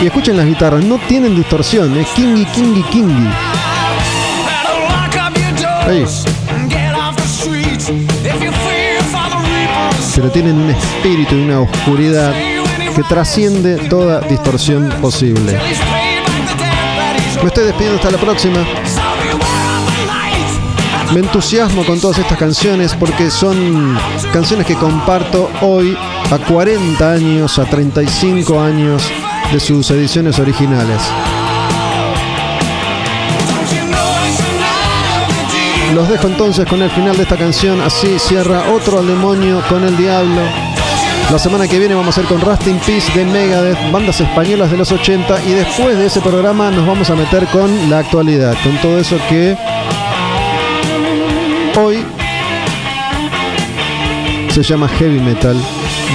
Y 0.00 0.06
escuchen 0.06 0.36
las 0.36 0.46
guitarras, 0.46 0.84
no 0.84 0.98
tienen 1.08 1.34
distorsión, 1.34 1.96
es 1.98 2.06
kingy, 2.08 2.44
kingy, 2.46 2.82
kingy. 2.84 3.28
Reapers, 5.86 6.24
Pero 10.14 10.30
tienen 10.30 10.56
un 10.56 10.70
espíritu 10.70 11.34
y 11.34 11.42
una 11.42 11.60
oscuridad 11.60 12.32
que 12.94 13.02
trasciende 13.08 13.76
toda 13.88 14.20
distorsión 14.20 14.90
posible. 15.00 15.58
Me 17.40 17.48
estoy 17.48 17.64
despidiendo 17.64 17.96
hasta 17.96 18.10
la 18.10 18.18
próxima. 18.18 18.64
Me 21.12 21.20
entusiasmo 21.20 21.86
con 21.86 21.98
todas 22.00 22.18
estas 22.18 22.36
canciones 22.36 22.94
porque 22.94 23.30
son 23.30 23.98
canciones 24.30 24.66
que 24.66 24.74
comparto 24.74 25.48
hoy 25.62 25.96
a 26.30 26.38
40 26.38 27.10
años, 27.10 27.58
a 27.58 27.64
35 27.64 28.60
años 28.60 29.02
de 29.50 29.58
sus 29.58 29.90
ediciones 29.90 30.38
originales. 30.38 31.00
Los 35.94 36.10
dejo 36.10 36.26
entonces 36.26 36.66
con 36.68 36.82
el 36.82 36.90
final 36.90 37.16
de 37.16 37.22
esta 37.22 37.38
canción, 37.38 37.80
así 37.80 38.18
cierra 38.18 38.70
otro 38.70 38.98
al 38.98 39.06
demonio 39.06 39.62
con 39.70 39.84
el 39.84 39.96
diablo. 39.96 40.42
La 41.30 41.38
semana 41.38 41.66
que 41.66 41.78
viene 41.78 41.94
vamos 41.94 42.18
a 42.18 42.20
ir 42.20 42.26
con 42.26 42.40
Rust 42.40 42.66
in 42.66 42.78
Peace 42.80 43.10
de 43.14 43.24
Megadeth, 43.24 43.90
bandas 43.90 44.20
españolas 44.20 44.70
de 44.70 44.76
los 44.76 44.92
80 44.92 45.42
y 45.44 45.52
después 45.52 45.96
de 45.96 46.06
ese 46.06 46.20
programa 46.20 46.70
nos 46.70 46.86
vamos 46.86 47.08
a 47.08 47.14
meter 47.14 47.46
con 47.46 47.88
la 47.88 48.00
actualidad, 48.00 48.54
con 48.62 48.76
todo 48.82 48.98
eso 48.98 49.16
que 49.28 49.56
hoy 51.78 52.04
se 54.50 54.62
llama 54.62 54.88
Heavy 54.88 55.20
Metal 55.20 55.56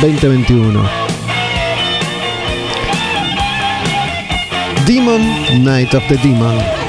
2021. 0.01 0.89
Demon 4.85 5.21
Night 5.63 5.93
of 5.93 6.03
the 6.07 6.17
Demon. 6.17 6.82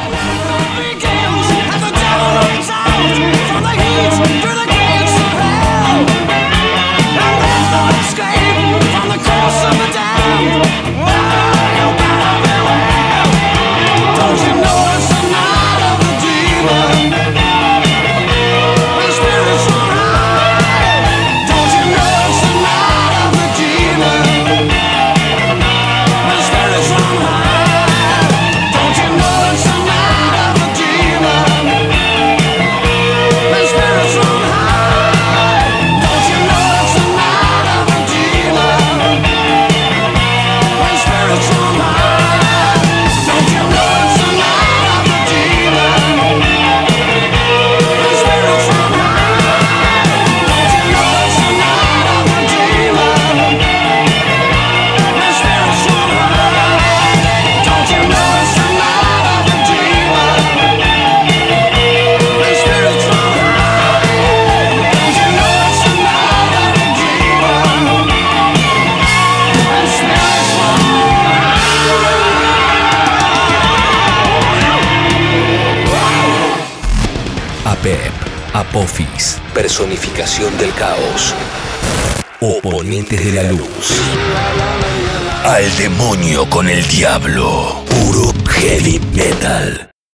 Personificación 79.55 80.59
del 80.59 80.75
caos. 80.75 81.33
Oponentes 82.41 83.25
de 83.25 83.33
la 83.33 83.53
luz. 83.53 84.03
Al 85.45 85.77
demonio 85.77 86.51
con 86.51 86.69
el 86.69 86.85
diablo. 86.89 87.85
Puro 87.89 88.33
heavy 88.49 88.99
metal. 89.15 89.94